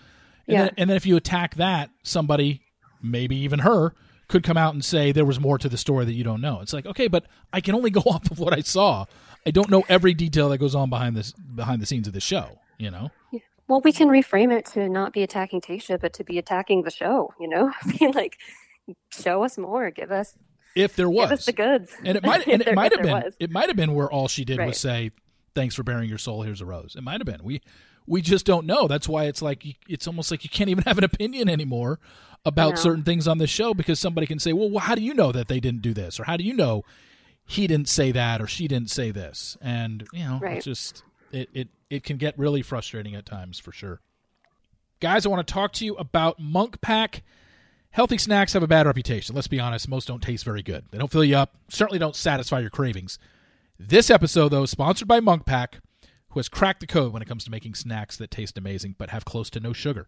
And, 0.48 0.54
yeah. 0.54 0.62
then, 0.64 0.74
and 0.78 0.90
then 0.90 0.96
if 0.96 1.06
you 1.06 1.16
attack 1.16 1.56
that, 1.56 1.90
somebody, 2.02 2.62
maybe 3.02 3.36
even 3.36 3.60
her, 3.60 3.94
could 4.28 4.42
come 4.42 4.56
out 4.56 4.74
and 4.74 4.84
say 4.84 5.12
there 5.12 5.24
was 5.24 5.38
more 5.38 5.56
to 5.58 5.68
the 5.68 5.76
story 5.76 6.04
that 6.04 6.12
you 6.14 6.24
don't 6.24 6.40
know. 6.40 6.60
It's 6.60 6.72
like, 6.72 6.86
okay, 6.86 7.06
but 7.08 7.24
I 7.52 7.60
can 7.60 7.74
only 7.74 7.90
go 7.90 8.00
off 8.06 8.30
of 8.30 8.38
what 8.38 8.52
I 8.52 8.60
saw. 8.60 9.06
I 9.46 9.50
don't 9.50 9.70
know 9.70 9.84
every 9.88 10.14
detail 10.14 10.48
that 10.48 10.58
goes 10.58 10.74
on 10.74 10.90
behind 10.90 11.16
this 11.16 11.32
behind 11.32 11.80
the 11.80 11.86
scenes 11.86 12.06
of 12.08 12.12
the 12.12 12.20
show. 12.20 12.58
You 12.78 12.90
know. 12.90 13.10
Well, 13.68 13.80
we 13.80 13.92
can 13.92 14.08
reframe 14.08 14.56
it 14.56 14.64
to 14.74 14.88
not 14.88 15.12
be 15.12 15.22
attacking 15.24 15.60
Tayshia, 15.60 16.00
but 16.00 16.12
to 16.14 16.24
be 16.24 16.38
attacking 16.38 16.82
the 16.82 16.90
show. 16.90 17.32
You 17.40 17.48
know, 17.48 17.72
I 17.82 17.96
mean, 18.00 18.12
like, 18.12 18.36
show 19.12 19.42
us 19.44 19.58
more, 19.58 19.90
give 19.90 20.12
us 20.12 20.34
if 20.76 20.94
there 20.94 21.08
was 21.08 21.30
give 21.30 21.38
us 21.38 21.46
the 21.46 21.52
goods, 21.52 21.92
and 22.04 22.16
it 22.16 22.22
might 22.24 22.46
and 22.48 22.62
it 22.62 22.74
might 22.74 22.92
have 22.92 23.02
been 23.02 23.12
was. 23.12 23.34
it 23.40 23.50
might 23.50 23.68
have 23.68 23.76
been 23.76 23.94
where 23.94 24.10
all 24.10 24.28
she 24.28 24.44
did 24.44 24.58
Right. 24.58 24.68
was 24.68 24.78
say 24.78 25.10
thanks 25.54 25.74
for 25.74 25.82
bearing 25.82 26.08
your 26.08 26.18
soul 26.18 26.42
here's 26.42 26.60
a 26.60 26.66
rose 26.66 26.94
it 26.96 27.02
might 27.02 27.18
have 27.18 27.24
been 27.24 27.42
we 27.42 27.62
we 28.06 28.22
just 28.22 28.46
don't 28.46 28.66
know 28.66 28.86
that's 28.88 29.08
why 29.08 29.24
it's 29.24 29.42
like 29.42 29.64
it's 29.88 30.06
almost 30.06 30.30
like 30.30 30.44
you 30.44 30.50
can't 30.50 30.70
even 30.70 30.84
have 30.84 30.98
an 30.98 31.04
opinion 31.04 31.48
anymore 31.48 31.98
about 32.44 32.78
certain 32.78 33.02
things 33.02 33.26
on 33.26 33.38
the 33.38 33.46
show 33.46 33.74
because 33.74 33.98
somebody 33.98 34.26
can 34.26 34.38
say 34.38 34.52
well 34.52 34.78
how 34.78 34.94
do 34.94 35.02
you 35.02 35.12
know 35.14 35.32
that 35.32 35.48
they 35.48 35.58
didn't 35.60 35.82
do 35.82 35.92
this 35.92 36.20
or 36.20 36.24
how 36.24 36.36
do 36.36 36.44
you 36.44 36.54
know 36.54 36.84
he 37.44 37.66
didn't 37.66 37.88
say 37.88 38.12
that 38.12 38.40
or 38.40 38.46
she 38.46 38.68
didn't 38.68 38.90
say 38.90 39.10
this 39.10 39.56
and 39.60 40.06
you 40.12 40.24
know 40.24 40.38
Right. 40.40 40.56
it's 40.58 40.64
just 40.64 41.02
it, 41.32 41.48
it 41.52 41.68
it 41.90 42.04
can 42.04 42.16
get 42.16 42.38
really 42.38 42.62
frustrating 42.62 43.14
at 43.14 43.26
times 43.26 43.58
for 43.58 43.72
sure 43.72 44.00
guys 45.00 45.26
i 45.26 45.28
want 45.28 45.46
to 45.46 45.52
talk 45.52 45.72
to 45.74 45.84
you 45.84 45.94
about 45.96 46.38
munk 46.38 46.80
pack 46.80 47.22
Healthy 47.90 48.18
snacks 48.18 48.52
have 48.52 48.62
a 48.62 48.66
bad 48.66 48.84
reputation. 48.86 49.34
Let's 49.34 49.48
be 49.48 49.58
honest, 49.58 49.88
most 49.88 50.06
don't 50.06 50.22
taste 50.22 50.44
very 50.44 50.62
good. 50.62 50.84
They 50.90 50.98
don't 50.98 51.10
fill 51.10 51.24
you 51.24 51.36
up, 51.36 51.54
certainly 51.70 51.98
don't 51.98 52.14
satisfy 52.14 52.60
your 52.60 52.68
cravings. 52.68 53.18
This 53.80 54.10
episode, 54.10 54.50
though, 54.50 54.64
is 54.64 54.70
sponsored 54.70 55.08
by 55.08 55.18
Munk 55.20 55.46
Pack, 55.46 55.78
who 56.36 56.38
has 56.40 56.50
cracked 56.50 56.80
the 56.80 56.86
code 56.86 57.14
when 57.14 57.22
it 57.22 57.28
comes 57.28 57.44
to 57.44 57.50
making 57.50 57.74
snacks 57.74 58.14
that 58.18 58.30
taste 58.30 58.58
amazing 58.58 58.94
but 58.98 59.08
have 59.08 59.24
close 59.24 59.48
to 59.48 59.58
no 59.58 59.72
sugar. 59.72 60.06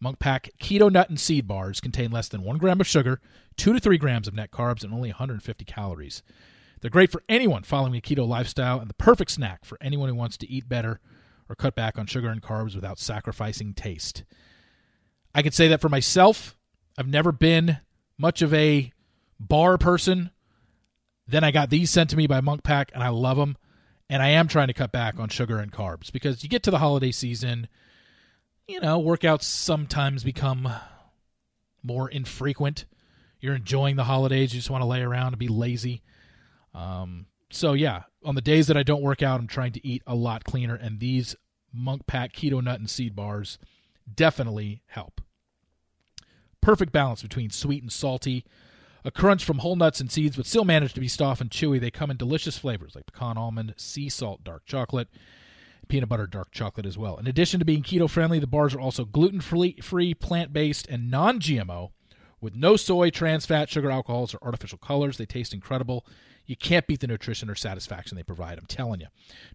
Munk 0.00 0.18
Pack 0.18 0.50
keto 0.58 0.90
nut 0.90 1.08
and 1.08 1.20
seed 1.20 1.46
bars 1.46 1.78
contain 1.78 2.10
less 2.10 2.28
than 2.28 2.42
one 2.42 2.58
gram 2.58 2.80
of 2.80 2.86
sugar, 2.88 3.20
two 3.56 3.72
to 3.72 3.78
three 3.78 3.96
grams 3.96 4.26
of 4.26 4.34
net 4.34 4.50
carbs, 4.50 4.82
and 4.82 4.92
only 4.92 5.10
150 5.10 5.64
calories. 5.64 6.24
They're 6.80 6.90
great 6.90 7.12
for 7.12 7.22
anyone 7.28 7.62
following 7.62 7.94
a 7.94 8.00
keto 8.00 8.26
lifestyle 8.26 8.80
and 8.80 8.90
the 8.90 8.94
perfect 8.94 9.30
snack 9.30 9.64
for 9.64 9.78
anyone 9.80 10.08
who 10.08 10.16
wants 10.16 10.36
to 10.38 10.50
eat 10.50 10.68
better 10.68 10.98
or 11.48 11.54
cut 11.54 11.76
back 11.76 11.96
on 11.96 12.06
sugar 12.06 12.28
and 12.28 12.42
carbs 12.42 12.74
without 12.74 12.98
sacrificing 12.98 13.72
taste. 13.72 14.24
I 15.32 15.42
can 15.42 15.52
say 15.52 15.68
that 15.68 15.80
for 15.80 15.88
myself. 15.88 16.56
I've 16.98 17.06
never 17.06 17.30
been 17.30 17.78
much 18.18 18.42
of 18.42 18.52
a 18.52 18.90
bar 19.38 19.78
person. 19.78 20.32
Then 21.28 21.44
I 21.44 21.52
got 21.52 21.70
these 21.70 21.88
sent 21.92 22.10
to 22.10 22.16
me 22.16 22.26
by 22.26 22.40
Munk 22.40 22.64
Pack, 22.64 22.90
and 22.94 23.04
I 23.04 23.10
love 23.10 23.36
them. 23.36 23.56
And 24.12 24.22
I 24.22 24.28
am 24.28 24.46
trying 24.46 24.66
to 24.66 24.74
cut 24.74 24.92
back 24.92 25.18
on 25.18 25.30
sugar 25.30 25.58
and 25.58 25.72
carbs 25.72 26.12
because 26.12 26.42
you 26.42 26.48
get 26.50 26.62
to 26.64 26.70
the 26.70 26.76
holiday 26.76 27.12
season, 27.12 27.66
you 28.68 28.78
know, 28.78 29.00
workouts 29.00 29.44
sometimes 29.44 30.22
become 30.22 30.68
more 31.82 32.10
infrequent. 32.10 32.84
You're 33.40 33.54
enjoying 33.54 33.96
the 33.96 34.04
holidays, 34.04 34.52
you 34.52 34.58
just 34.58 34.68
want 34.68 34.82
to 34.82 34.86
lay 34.86 35.00
around 35.00 35.28
and 35.28 35.38
be 35.38 35.48
lazy. 35.48 36.02
Um, 36.74 37.24
so 37.50 37.72
yeah, 37.72 38.02
on 38.22 38.34
the 38.34 38.42
days 38.42 38.66
that 38.66 38.76
I 38.76 38.82
don't 38.82 39.00
work 39.00 39.22
out, 39.22 39.40
I'm 39.40 39.46
trying 39.46 39.72
to 39.72 39.86
eat 39.86 40.02
a 40.06 40.14
lot 40.14 40.44
cleaner, 40.44 40.74
and 40.74 41.00
these 41.00 41.34
Munk 41.72 42.06
Pack 42.06 42.34
keto 42.34 42.62
nut 42.62 42.80
and 42.80 42.90
seed 42.90 43.16
bars 43.16 43.58
definitely 44.14 44.82
help 44.88 45.22
perfect 46.60 46.92
balance 46.92 47.22
between 47.22 47.48
sweet 47.48 47.82
and 47.82 47.90
salty. 47.90 48.44
A 49.04 49.10
crunch 49.10 49.44
from 49.44 49.58
whole 49.58 49.76
nuts 49.76 50.00
and 50.00 50.10
seeds, 50.10 50.36
but 50.36 50.46
still 50.46 50.64
manage 50.64 50.94
to 50.94 51.00
be 51.00 51.08
soft 51.08 51.40
and 51.40 51.50
chewy. 51.50 51.80
They 51.80 51.90
come 51.90 52.10
in 52.10 52.16
delicious 52.16 52.56
flavors 52.56 52.94
like 52.94 53.06
pecan 53.06 53.36
almond, 53.36 53.74
sea 53.76 54.08
salt, 54.08 54.44
dark 54.44 54.64
chocolate, 54.64 55.08
peanut 55.88 56.08
butter, 56.08 56.26
dark 56.26 56.52
chocolate 56.52 56.86
as 56.86 56.96
well. 56.96 57.16
In 57.18 57.26
addition 57.26 57.58
to 57.58 57.66
being 57.66 57.82
keto 57.82 58.08
friendly, 58.08 58.38
the 58.38 58.46
bars 58.46 58.74
are 58.74 58.80
also 58.80 59.04
gluten 59.04 59.40
free, 59.40 60.14
plant 60.14 60.52
based, 60.52 60.86
and 60.88 61.10
non 61.10 61.40
GMO 61.40 61.90
with 62.40 62.54
no 62.54 62.76
soy, 62.76 63.10
trans 63.10 63.46
fat, 63.46 63.70
sugar, 63.70 63.90
alcohols, 63.90 64.34
or 64.34 64.38
artificial 64.42 64.78
colors. 64.78 65.16
They 65.16 65.26
taste 65.26 65.54
incredible. 65.54 66.06
You 66.44 66.56
can't 66.56 66.86
beat 66.86 67.00
the 67.00 67.06
nutrition 67.06 67.48
or 67.48 67.54
satisfaction 67.54 68.16
they 68.16 68.24
provide. 68.24 68.58
I'm 68.58 68.66
telling 68.66 69.00
you. 69.00 69.06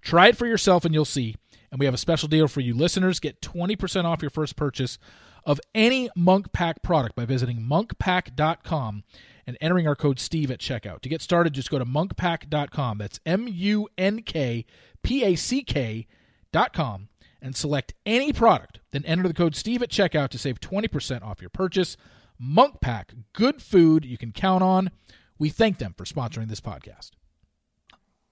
Try 0.01 0.29
it 0.29 0.37
for 0.37 0.47
yourself 0.47 0.85
and 0.85 0.93
you'll 0.93 1.05
see. 1.05 1.35
And 1.69 1.79
we 1.79 1.85
have 1.85 1.93
a 1.93 1.97
special 1.97 2.29
deal 2.29 2.47
for 2.47 2.61
you 2.61 2.73
listeners. 2.73 3.19
Get 3.19 3.41
20% 3.41 4.05
off 4.05 4.21
your 4.21 4.31
first 4.31 4.55
purchase 4.55 4.97
of 5.45 5.59
any 5.75 6.09
Munk 6.15 6.53
Pack 6.53 6.81
product 6.81 7.15
by 7.15 7.25
visiting 7.25 7.59
munkpack.com 7.59 9.03
and 9.47 9.57
entering 9.61 9.87
our 9.87 9.95
code 9.95 10.19
Steve 10.19 10.51
at 10.51 10.59
checkout. 10.59 11.01
To 11.01 11.09
get 11.09 11.21
started, 11.21 11.53
just 11.53 11.71
go 11.71 11.79
to 11.79 11.85
munkpack.com. 11.85 12.97
That's 12.97 13.19
M 13.25 13.47
U 13.47 13.87
N 13.97 14.21
K 14.21 14.65
P 15.01 15.23
A 15.23 15.35
C 15.35 15.63
K.com 15.63 17.07
and 17.41 17.55
select 17.55 17.93
any 18.05 18.33
product. 18.33 18.81
Then 18.91 19.05
enter 19.05 19.27
the 19.27 19.33
code 19.33 19.55
Steve 19.55 19.81
at 19.81 19.89
checkout 19.89 20.29
to 20.29 20.37
save 20.37 20.59
20% 20.59 21.23
off 21.23 21.39
your 21.39 21.49
purchase. 21.49 21.95
Munk 22.37 22.81
Pack, 22.81 23.13
good 23.33 23.61
food 23.61 24.05
you 24.05 24.17
can 24.17 24.31
count 24.31 24.61
on. 24.61 24.91
We 25.39 25.49
thank 25.49 25.77
them 25.77 25.95
for 25.97 26.03
sponsoring 26.03 26.49
this 26.49 26.61
podcast. 26.61 27.11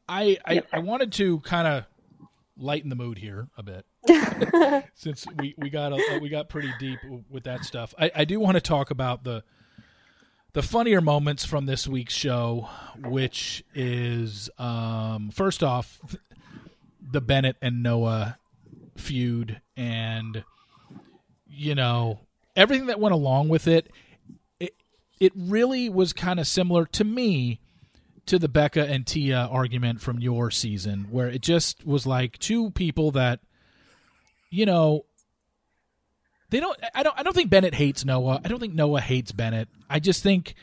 I 0.07 0.37
I, 0.45 0.63
I 0.71 0.79
wanted 0.79 1.11
to 1.13 1.39
kind 1.39 1.67
of 1.67 1.85
lighten 2.57 2.89
the 2.89 2.95
mood 2.95 3.17
here 3.17 3.47
a 3.57 3.63
bit 3.63 3.85
since 4.93 5.25
we, 5.37 5.55
we 5.57 5.69
got 5.69 5.91
a, 5.91 6.19
we 6.21 6.29
got 6.29 6.47
pretty 6.47 6.71
deep 6.79 6.99
with 7.29 7.43
that 7.43 7.65
stuff. 7.65 7.93
I, 7.99 8.11
I 8.15 8.25
do 8.25 8.39
want 8.39 8.55
to 8.55 8.61
talk 8.61 8.91
about 8.91 9.23
the 9.23 9.43
the 10.55 10.63
funnier 10.63 11.01
moments 11.01 11.43
from 11.43 11.65
this 11.65 11.85
week's 11.85 12.13
show, 12.13 12.69
which 13.03 13.61
is 13.75 14.49
um, 14.57 15.29
first 15.29 15.61
off 15.61 15.99
the 17.01 17.19
Bennett 17.19 17.57
and 17.61 17.83
Noah 17.83 18.37
feud, 18.95 19.59
and 19.75 20.45
you 21.45 21.75
know 21.75 22.21
everything 22.55 22.87
that 22.87 23.01
went 23.01 23.13
along 23.13 23.49
with 23.49 23.67
it. 23.67 23.91
It 24.61 24.73
it 25.19 25.33
really 25.35 25.89
was 25.89 26.13
kind 26.13 26.39
of 26.39 26.47
similar 26.47 26.85
to 26.85 27.03
me 27.03 27.59
to 28.25 28.39
the 28.39 28.47
Becca 28.47 28.87
and 28.87 29.05
Tia 29.05 29.49
argument 29.51 29.99
from 29.99 30.19
your 30.19 30.51
season, 30.51 31.07
where 31.11 31.27
it 31.27 31.41
just 31.41 31.85
was 31.85 32.07
like 32.07 32.39
two 32.39 32.71
people 32.71 33.11
that, 33.11 33.41
you 34.49 34.65
know, 34.65 35.05
they 36.55 36.61
don't. 36.61 36.79
I 36.93 37.03
don't. 37.03 37.19
I 37.19 37.23
don't 37.23 37.35
think 37.35 37.49
Bennett 37.49 37.73
hates 37.73 38.05
Noah. 38.05 38.39
I 38.45 38.47
don't 38.47 38.61
think 38.61 38.73
Noah 38.73 39.01
hates 39.01 39.33
Bennett. 39.33 39.67
I 39.89 39.99
just 39.99 40.23
think 40.23 40.55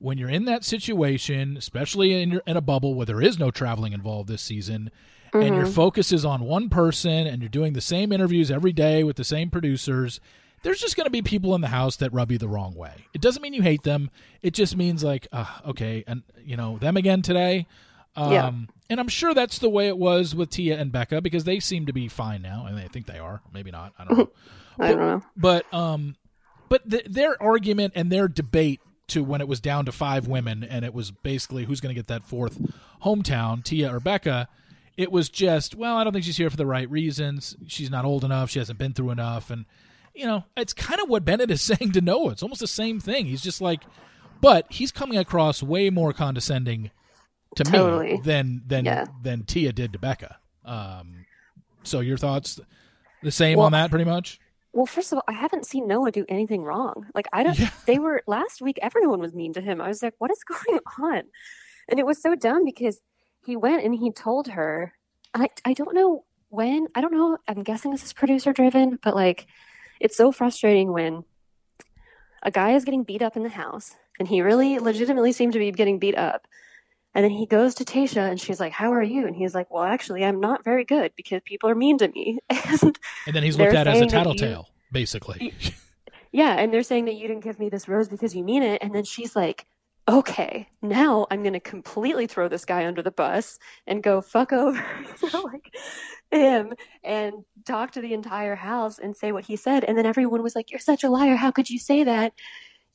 when 0.00 0.18
you're 0.18 0.28
in 0.28 0.46
that 0.46 0.64
situation, 0.64 1.56
especially 1.56 2.20
in 2.20 2.32
your, 2.32 2.42
in 2.48 2.56
a 2.56 2.60
bubble 2.60 2.94
where 2.94 3.06
there 3.06 3.22
is 3.22 3.38
no 3.38 3.52
traveling 3.52 3.92
involved 3.92 4.28
this 4.28 4.42
season, 4.42 4.90
and 5.32 5.54
your 5.54 5.66
focus 5.66 6.10
is 6.10 6.24
on 6.24 6.42
one 6.42 6.68
person, 6.68 7.28
and 7.28 7.40
you're 7.42 7.48
doing 7.48 7.74
the 7.74 7.80
same 7.80 8.10
interviews 8.10 8.50
every 8.50 8.72
day 8.72 9.04
with 9.04 9.14
the 9.14 9.22
same 9.24 9.48
producers. 9.48 10.18
There's 10.64 10.80
just 10.80 10.96
going 10.96 11.04
to 11.04 11.10
be 11.12 11.22
people 11.22 11.54
in 11.54 11.60
the 11.60 11.68
house 11.68 11.94
that 11.98 12.12
rub 12.12 12.32
you 12.32 12.38
the 12.38 12.48
wrong 12.48 12.74
way. 12.74 13.06
It 13.14 13.20
doesn't 13.20 13.40
mean 13.40 13.54
you 13.54 13.62
hate 13.62 13.84
them. 13.84 14.10
It 14.42 14.52
just 14.52 14.76
means 14.76 15.04
like, 15.04 15.28
uh, 15.30 15.46
okay, 15.68 16.02
and 16.08 16.24
you 16.44 16.56
know 16.56 16.76
them 16.78 16.96
again 16.96 17.22
today. 17.22 17.68
Um, 18.16 18.32
Yeah. 18.32 18.52
And 18.90 18.98
I'm 19.00 19.08
sure 19.08 19.32
that's 19.32 19.58
the 19.60 19.68
way 19.68 19.86
it 19.86 19.96
was 19.98 20.34
with 20.34 20.50
Tia 20.50 20.76
and 20.76 20.90
Becca 20.90 21.20
because 21.20 21.44
they 21.44 21.60
seem 21.60 21.86
to 21.86 21.92
be 21.92 22.08
fine 22.08 22.42
now, 22.42 22.66
and 22.66 22.76
I 22.78 22.88
think 22.88 23.06
they 23.06 23.18
are. 23.18 23.42
Maybe 23.54 23.70
not. 23.70 23.92
I 23.96 24.04
don't 24.04 24.18
know. 24.18 24.30
I 24.78 24.88
don't 24.88 24.98
know. 25.00 25.22
But 25.36 25.72
um, 25.72 26.16
but 26.68 26.88
th- 26.90 27.06
their 27.06 27.40
argument 27.42 27.92
and 27.96 28.10
their 28.10 28.28
debate 28.28 28.80
to 29.08 29.22
when 29.22 29.40
it 29.40 29.48
was 29.48 29.60
down 29.60 29.84
to 29.86 29.92
five 29.92 30.26
women 30.26 30.64
and 30.64 30.84
it 30.84 30.92
was 30.92 31.10
basically 31.10 31.64
who's 31.64 31.80
going 31.80 31.94
to 31.94 31.98
get 31.98 32.08
that 32.08 32.24
fourth 32.24 32.58
hometown, 33.04 33.62
Tia 33.62 33.94
or 33.94 34.00
Becca. 34.00 34.48
It 34.96 35.12
was 35.12 35.28
just, 35.28 35.74
well, 35.74 35.96
I 35.96 36.04
don't 36.04 36.12
think 36.14 36.24
she's 36.24 36.38
here 36.38 36.48
for 36.50 36.56
the 36.56 36.66
right 36.66 36.90
reasons. 36.90 37.54
She's 37.68 37.90
not 37.90 38.04
old 38.06 38.24
enough. 38.24 38.50
She 38.50 38.58
hasn't 38.58 38.78
been 38.78 38.94
through 38.94 39.10
enough, 39.10 39.50
and 39.50 39.66
you 40.14 40.24
know, 40.24 40.44
it's 40.56 40.72
kind 40.72 41.00
of 41.00 41.08
what 41.10 41.24
Bennett 41.24 41.50
is 41.50 41.60
saying 41.78 41.92
to 41.92 42.00
Noah. 42.00 42.30
It's 42.32 42.42
almost 42.42 42.60
the 42.60 42.66
same 42.66 42.98
thing. 42.98 43.26
He's 43.26 43.42
just 43.42 43.60
like, 43.60 43.82
but 44.40 44.66
he's 44.70 44.90
coming 44.92 45.18
across 45.18 45.62
way 45.62 45.90
more 45.90 46.12
condescending 46.14 46.90
to 47.56 47.64
me 47.70 48.20
than 48.24 48.62
than 48.66 48.84
Yeah. 48.86 49.04
than 49.22 49.44
Tia 49.44 49.72
did 49.72 49.92
to 49.92 49.98
Becca. 49.98 50.38
Um, 50.64 51.26
so 51.84 52.00
your 52.00 52.16
thoughts, 52.16 52.58
the 53.22 53.30
same 53.30 53.58
Well, 53.58 53.66
on 53.66 53.72
that, 53.72 53.90
pretty 53.90 54.04
much. 54.06 54.40
Well, 54.76 54.84
first 54.84 55.10
of 55.10 55.16
all, 55.16 55.24
I 55.26 55.32
haven't 55.32 55.64
seen 55.64 55.88
Noah 55.88 56.12
do 56.12 56.26
anything 56.28 56.62
wrong. 56.62 57.06
Like 57.14 57.28
I 57.32 57.42
don't. 57.42 57.58
Yeah. 57.58 57.70
They 57.86 57.98
were 57.98 58.22
last 58.26 58.60
week. 58.60 58.78
Everyone 58.82 59.20
was 59.20 59.32
mean 59.32 59.54
to 59.54 59.62
him. 59.62 59.80
I 59.80 59.88
was 59.88 60.02
like, 60.02 60.12
what 60.18 60.30
is 60.30 60.44
going 60.68 60.80
on? 61.00 61.22
And 61.88 61.98
it 61.98 62.04
was 62.04 62.20
so 62.20 62.34
dumb 62.34 62.62
because 62.62 63.00
he 63.46 63.56
went 63.56 63.84
and 63.84 63.94
he 63.94 64.12
told 64.12 64.48
her. 64.48 64.92
I 65.32 65.48
I 65.64 65.72
don't 65.72 65.94
know 65.94 66.26
when. 66.50 66.88
I 66.94 67.00
don't 67.00 67.14
know. 67.14 67.38
I'm 67.48 67.62
guessing 67.62 67.90
this 67.90 68.04
is 68.04 68.12
producer 68.12 68.52
driven, 68.52 68.98
but 69.02 69.14
like, 69.14 69.46
it's 69.98 70.16
so 70.16 70.30
frustrating 70.30 70.92
when 70.92 71.24
a 72.42 72.50
guy 72.50 72.72
is 72.72 72.84
getting 72.84 73.02
beat 73.02 73.22
up 73.22 73.34
in 73.34 73.44
the 73.44 73.48
house, 73.48 73.96
and 74.18 74.28
he 74.28 74.42
really 74.42 74.78
legitimately 74.78 75.32
seemed 75.32 75.54
to 75.54 75.58
be 75.58 75.72
getting 75.72 75.98
beat 75.98 76.18
up. 76.18 76.46
And 77.16 77.24
then 77.24 77.30
he 77.30 77.46
goes 77.46 77.74
to 77.76 77.84
Tayshia 77.84 78.28
and 78.30 78.38
she's 78.38 78.60
like, 78.60 78.72
How 78.72 78.92
are 78.92 79.02
you? 79.02 79.26
And 79.26 79.34
he's 79.34 79.54
like, 79.54 79.70
Well, 79.70 79.82
actually, 79.82 80.22
I'm 80.22 80.38
not 80.38 80.62
very 80.62 80.84
good 80.84 81.12
because 81.16 81.40
people 81.46 81.70
are 81.70 81.74
mean 81.74 81.96
to 81.98 82.08
me. 82.08 82.38
And 82.50 82.98
And 83.26 83.34
then 83.34 83.42
he's 83.42 83.56
looked 83.56 83.72
at 83.74 83.88
as 83.88 83.96
a 83.96 84.00
that 84.00 84.04
you- 84.04 84.10
tattletale, 84.10 84.68
basically. 84.92 85.54
Yeah, 86.30 86.56
and 86.58 86.72
they're 86.72 86.82
saying 86.82 87.06
that 87.06 87.14
you 87.14 87.26
didn't 87.26 87.42
give 87.44 87.58
me 87.58 87.70
this 87.70 87.88
rose 87.88 88.08
because 88.08 88.36
you 88.36 88.44
mean 88.44 88.62
it. 88.62 88.82
And 88.82 88.94
then 88.94 89.04
she's 89.04 89.34
like, 89.34 89.64
okay, 90.06 90.68
now 90.82 91.26
I'm 91.30 91.42
going 91.42 91.54
to 91.54 91.60
completely 91.60 92.26
throw 92.26 92.48
this 92.48 92.66
guy 92.66 92.86
under 92.86 93.00
the 93.02 93.10
bus 93.10 93.58
and 93.86 94.02
go 94.02 94.20
fuck 94.20 94.52
over 94.52 94.84
like 95.32 95.74
him 96.30 96.74
and 97.02 97.32
talk 97.64 97.92
to 97.92 98.02
the 98.02 98.12
entire 98.12 98.56
house 98.56 98.98
and 98.98 99.16
say 99.16 99.32
what 99.32 99.46
he 99.46 99.56
said. 99.56 99.82
And 99.84 99.96
then 99.96 100.04
everyone 100.04 100.42
was 100.42 100.54
like, 100.54 100.70
you're 100.70 100.78
such 100.78 101.02
a 101.02 101.08
liar. 101.08 101.36
How 101.36 101.50
could 101.50 101.70
you 101.70 101.78
say 101.78 102.04
that? 102.04 102.34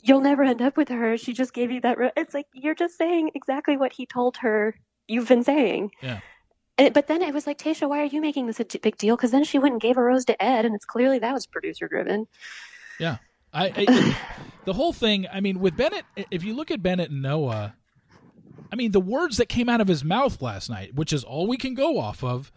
You'll 0.01 0.21
never 0.21 0.43
end 0.43 0.61
up 0.61 0.77
with 0.77 0.89
her. 0.89 1.17
She 1.17 1.33
just 1.33 1.53
gave 1.53 1.71
you 1.71 1.81
that. 1.81 1.97
Ro-. 1.97 2.11
It's 2.17 2.33
like, 2.33 2.47
you're 2.53 2.75
just 2.75 2.97
saying 2.97 3.31
exactly 3.35 3.77
what 3.77 3.93
he 3.93 4.05
told 4.05 4.37
her 4.37 4.75
you've 5.07 5.27
been 5.27 5.43
saying. 5.43 5.91
Yeah. 6.01 6.19
And, 6.77 6.93
but 6.93 7.07
then 7.07 7.21
it 7.21 7.33
was 7.33 7.45
like, 7.45 7.57
Tayshia, 7.59 7.87
why 7.87 7.99
are 8.01 8.05
you 8.05 8.21
making 8.21 8.47
this 8.47 8.59
a 8.59 8.63
t- 8.63 8.79
big 8.79 8.97
deal? 8.97 9.15
Because 9.15 9.31
then 9.31 9.43
she 9.43 9.59
went 9.59 9.73
and 9.73 9.81
gave 9.81 9.97
a 9.97 10.01
rose 10.01 10.25
to 10.25 10.41
Ed, 10.41 10.65
and 10.65 10.73
it's 10.73 10.85
clearly 10.85 11.19
that 11.19 11.33
was 11.33 11.45
producer 11.45 11.87
driven. 11.87 12.27
Yeah. 12.99 13.17
I, 13.53 13.71
I 13.75 14.17
the 14.65 14.73
whole 14.73 14.93
thing. 14.93 15.27
I 15.31 15.41
mean, 15.41 15.59
with 15.59 15.75
Bennett, 15.75 16.05
if 16.31 16.43
you 16.43 16.55
look 16.55 16.71
at 16.71 16.81
Bennett 16.81 17.11
and 17.11 17.21
Noah, 17.21 17.75
I 18.71 18.75
mean, 18.75 18.91
the 18.91 19.01
words 19.01 19.37
that 19.37 19.49
came 19.49 19.69
out 19.69 19.81
of 19.81 19.87
his 19.87 20.03
mouth 20.03 20.41
last 20.41 20.69
night, 20.69 20.95
which 20.95 21.11
is 21.11 21.23
all 21.23 21.47
we 21.47 21.57
can 21.57 21.73
go 21.73 21.99
off 21.99 22.23
of, 22.23 22.51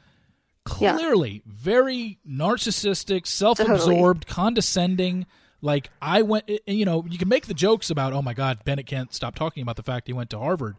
clearly 0.64 1.42
yeah. 1.44 1.52
very 1.52 2.18
narcissistic, 2.26 3.26
self-absorbed, 3.26 4.26
totally. 4.26 4.34
condescending. 4.34 5.26
Like 5.64 5.90
I 6.00 6.22
went, 6.22 6.50
you 6.66 6.84
know, 6.84 7.04
you 7.08 7.16
can 7.18 7.28
make 7.28 7.46
the 7.46 7.54
jokes 7.54 7.88
about, 7.88 8.12
oh 8.12 8.20
my 8.20 8.34
God, 8.34 8.64
Bennett 8.64 8.86
can't 8.86 9.14
stop 9.14 9.34
talking 9.34 9.62
about 9.62 9.76
the 9.76 9.82
fact 9.82 10.06
he 10.06 10.12
went 10.12 10.28
to 10.30 10.38
Harvard. 10.38 10.76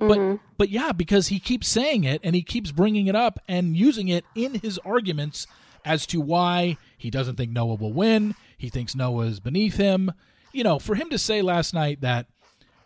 Mm-hmm. 0.00 0.08
But 0.08 0.40
but 0.58 0.68
yeah, 0.70 0.90
because 0.90 1.28
he 1.28 1.38
keeps 1.38 1.68
saying 1.68 2.02
it 2.02 2.20
and 2.24 2.34
he 2.34 2.42
keeps 2.42 2.72
bringing 2.72 3.06
it 3.06 3.14
up 3.14 3.38
and 3.46 3.76
using 3.76 4.08
it 4.08 4.24
in 4.34 4.56
his 4.56 4.78
arguments 4.84 5.46
as 5.84 6.04
to 6.06 6.20
why 6.20 6.76
he 6.98 7.10
doesn't 7.10 7.36
think 7.36 7.52
Noah 7.52 7.76
will 7.76 7.92
win. 7.92 8.34
He 8.58 8.70
thinks 8.70 8.96
Noah 8.96 9.26
is 9.26 9.38
beneath 9.38 9.76
him. 9.76 10.12
You 10.52 10.64
know, 10.64 10.80
for 10.80 10.96
him 10.96 11.10
to 11.10 11.18
say 11.18 11.40
last 11.40 11.72
night 11.72 12.00
that 12.00 12.26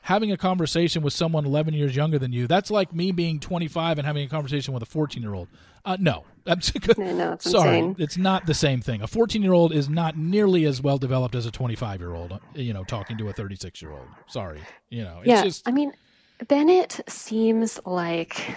having 0.02 0.30
a 0.30 0.36
conversation 0.36 1.02
with 1.02 1.14
someone 1.14 1.46
11 1.46 1.72
years 1.72 1.96
younger 1.96 2.18
than 2.18 2.32
you, 2.32 2.46
that's 2.46 2.70
like 2.70 2.94
me 2.94 3.10
being 3.10 3.40
25 3.40 3.98
and 3.98 4.06
having 4.06 4.24
a 4.24 4.28
conversation 4.28 4.74
with 4.74 4.82
a 4.82 4.86
14 4.86 5.22
year 5.22 5.34
old. 5.34 5.48
Uh, 5.84 5.96
no, 5.98 6.24
I'm 6.48 6.60
no, 7.16 7.32
it's 7.32 7.50
sorry, 7.50 7.78
insane. 7.78 7.96
it's 7.98 8.16
not 8.16 8.46
the 8.46 8.54
same 8.54 8.80
thing. 8.80 9.02
A 9.02 9.06
14 9.06 9.42
year 9.42 9.52
old 9.52 9.72
is 9.72 9.88
not 9.88 10.16
nearly 10.16 10.64
as 10.64 10.80
well 10.80 10.98
developed 10.98 11.34
as 11.34 11.46
a 11.46 11.50
25 11.50 12.00
year 12.00 12.14
old. 12.14 12.38
You 12.54 12.72
know, 12.72 12.84
talking 12.84 13.18
to 13.18 13.28
a 13.28 13.32
36 13.32 13.82
year 13.82 13.92
old. 13.92 14.06
Sorry, 14.26 14.60
you 14.88 15.04
know. 15.04 15.20
yeah, 15.24 15.44
just... 15.44 15.68
I 15.68 15.72
mean, 15.72 15.92
Bennett 16.46 17.00
seems 17.08 17.78
like. 17.84 18.56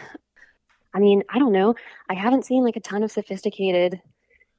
I 0.93 0.99
mean, 0.99 1.23
I 1.29 1.39
don't 1.39 1.53
know. 1.53 1.75
I 2.09 2.13
haven't 2.13 2.45
seen 2.45 2.63
like 2.63 2.75
a 2.75 2.81
ton 2.81 3.03
of 3.03 3.11
sophisticated 3.11 4.01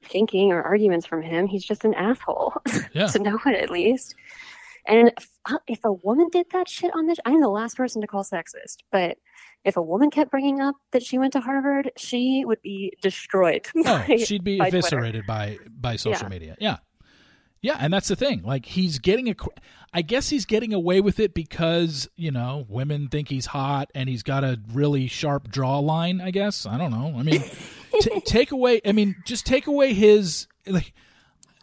thinking 0.03 0.51
or 0.51 0.61
arguments 0.61 1.05
from 1.05 1.21
him. 1.21 1.47
He's 1.47 1.63
just 1.63 1.85
an 1.85 1.93
asshole. 1.93 2.53
Yeah. 2.93 3.07
to 3.07 3.19
know 3.19 3.39
it 3.45 3.55
at 3.55 3.71
least. 3.71 4.15
And 4.85 5.11
if, 5.17 5.29
uh, 5.45 5.57
if, 5.67 5.79
a 5.83 5.91
woman 5.91 6.27
did 6.31 6.47
that 6.51 6.67
shit 6.67 6.93
on 6.93 7.07
this, 7.07 7.17
I'm 7.25 7.41
the 7.41 7.47
last 7.47 7.77
person 7.77 8.01
to 8.01 8.07
call 8.07 8.23
sexist. 8.23 8.77
But 8.91 9.17
if 9.65 9.77
a 9.77 9.81
woman 9.81 10.09
kept 10.09 10.31
bringing 10.31 10.59
up 10.59 10.75
that 10.91 11.03
she 11.03 11.17
went 11.17 11.33
to 11.33 11.39
Harvard, 11.39 11.91
she 11.97 12.43
would 12.45 12.61
be 12.61 12.93
destroyed. 13.01 13.67
Oh, 13.85 14.05
by, 14.07 14.17
she'd 14.17 14.43
be 14.43 14.59
eviscerated 14.59 15.25
by 15.27 15.57
by 15.69 15.97
social 15.97 16.23
yeah. 16.23 16.29
media. 16.29 16.57
Yeah, 16.59 16.77
yeah, 17.61 17.77
and 17.79 17.93
that's 17.93 18.07
the 18.07 18.15
thing. 18.15 18.43
Like 18.43 18.65
he's 18.65 18.99
getting 18.99 19.29
a, 19.29 19.35
I 19.93 20.01
guess 20.01 20.29
he's 20.29 20.45
getting 20.45 20.73
away 20.73 21.01
with 21.01 21.19
it 21.19 21.33
because 21.33 22.09
you 22.15 22.31
know 22.31 22.65
women 22.69 23.09
think 23.09 23.29
he's 23.29 23.47
hot 23.47 23.91
and 23.93 24.07
he's 24.07 24.23
got 24.23 24.43
a 24.43 24.59
really 24.71 25.07
sharp 25.07 25.49
draw 25.49 25.81
jawline. 25.81 26.23
I 26.23 26.31
guess 26.31 26.65
I 26.65 26.77
don't 26.77 26.91
know. 26.91 27.15
I 27.17 27.23
mean. 27.23 27.43
T- 28.01 28.21
take 28.21 28.51
away. 28.51 28.81
I 28.85 28.91
mean, 28.91 29.15
just 29.25 29.45
take 29.45 29.67
away 29.67 29.93
his. 29.93 30.47
Like, 30.65 30.93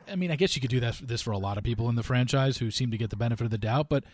I 0.08 0.16
mean, 0.16 0.30
I 0.30 0.36
guess 0.36 0.54
you 0.54 0.60
could 0.60 0.70
do 0.70 0.80
that. 0.80 1.00
This 1.02 1.22
for 1.22 1.32
a 1.32 1.38
lot 1.38 1.58
of 1.58 1.64
people 1.64 1.88
in 1.88 1.94
the 1.94 2.02
franchise 2.02 2.58
who 2.58 2.70
seem 2.70 2.90
to 2.90 2.98
get 2.98 3.10
the 3.10 3.16
benefit 3.16 3.44
of 3.44 3.50
the 3.50 3.58
doubt, 3.58 3.88
but 3.88 4.04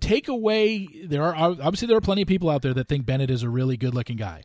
take 0.00 0.28
away. 0.28 0.88
There 1.04 1.22
are 1.22 1.34
obviously 1.34 1.88
there 1.88 1.96
are 1.96 2.02
plenty 2.02 2.22
of 2.22 2.28
people 2.28 2.50
out 2.50 2.62
there 2.62 2.74
that 2.74 2.88
think 2.88 3.06
Bennett 3.06 3.30
is 3.30 3.42
a 3.42 3.48
really 3.48 3.76
good-looking 3.76 4.16
guy. 4.16 4.42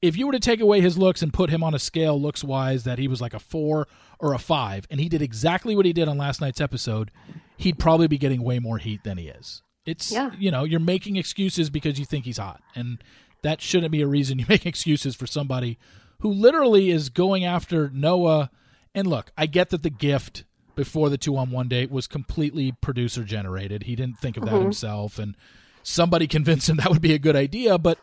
If 0.00 0.16
you 0.16 0.26
were 0.26 0.32
to 0.32 0.40
take 0.40 0.60
away 0.60 0.80
his 0.80 0.96
looks 0.96 1.22
and 1.22 1.32
put 1.32 1.50
him 1.50 1.64
on 1.64 1.74
a 1.74 1.78
scale 1.78 2.20
looks 2.20 2.44
wise 2.44 2.84
that 2.84 2.98
he 2.98 3.08
was 3.08 3.20
like 3.20 3.34
a 3.34 3.40
four 3.40 3.88
or 4.20 4.32
a 4.32 4.38
five, 4.38 4.86
and 4.90 5.00
he 5.00 5.08
did 5.08 5.22
exactly 5.22 5.74
what 5.74 5.86
he 5.86 5.92
did 5.92 6.08
on 6.08 6.16
last 6.16 6.40
night's 6.40 6.60
episode, 6.60 7.10
he'd 7.56 7.78
probably 7.78 8.06
be 8.06 8.18
getting 8.18 8.42
way 8.42 8.58
more 8.60 8.78
heat 8.78 9.02
than 9.02 9.18
he 9.18 9.28
is. 9.28 9.62
It's 9.84 10.12
yeah. 10.12 10.30
you 10.38 10.50
know 10.50 10.64
you're 10.64 10.80
making 10.80 11.16
excuses 11.16 11.70
because 11.70 11.98
you 11.98 12.04
think 12.04 12.26
he's 12.26 12.38
hot, 12.38 12.60
and 12.74 13.02
that 13.42 13.60
shouldn't 13.60 13.92
be 13.92 14.02
a 14.02 14.06
reason 14.06 14.38
you 14.38 14.46
make 14.48 14.66
excuses 14.66 15.14
for 15.14 15.26
somebody 15.26 15.78
who 16.20 16.30
literally 16.30 16.90
is 16.90 17.08
going 17.08 17.44
after 17.44 17.90
Noah. 17.90 18.50
And 18.94 19.06
look, 19.06 19.32
I 19.36 19.46
get 19.46 19.70
that 19.70 19.82
the 19.82 19.90
gift 19.90 20.44
before 20.78 21.10
the 21.10 21.18
two 21.18 21.36
on 21.36 21.50
one 21.50 21.66
date 21.66 21.90
was 21.90 22.06
completely 22.06 22.70
producer 22.70 23.24
generated. 23.24 23.82
He 23.82 23.96
didn't 23.96 24.20
think 24.20 24.36
of 24.36 24.44
that 24.44 24.52
mm-hmm. 24.52 24.62
himself, 24.62 25.18
and 25.18 25.36
somebody 25.82 26.28
convinced 26.28 26.68
him 26.68 26.76
that 26.78 26.88
would 26.88 27.02
be 27.02 27.12
a 27.12 27.18
good 27.18 27.34
idea. 27.34 27.76
But 27.78 27.98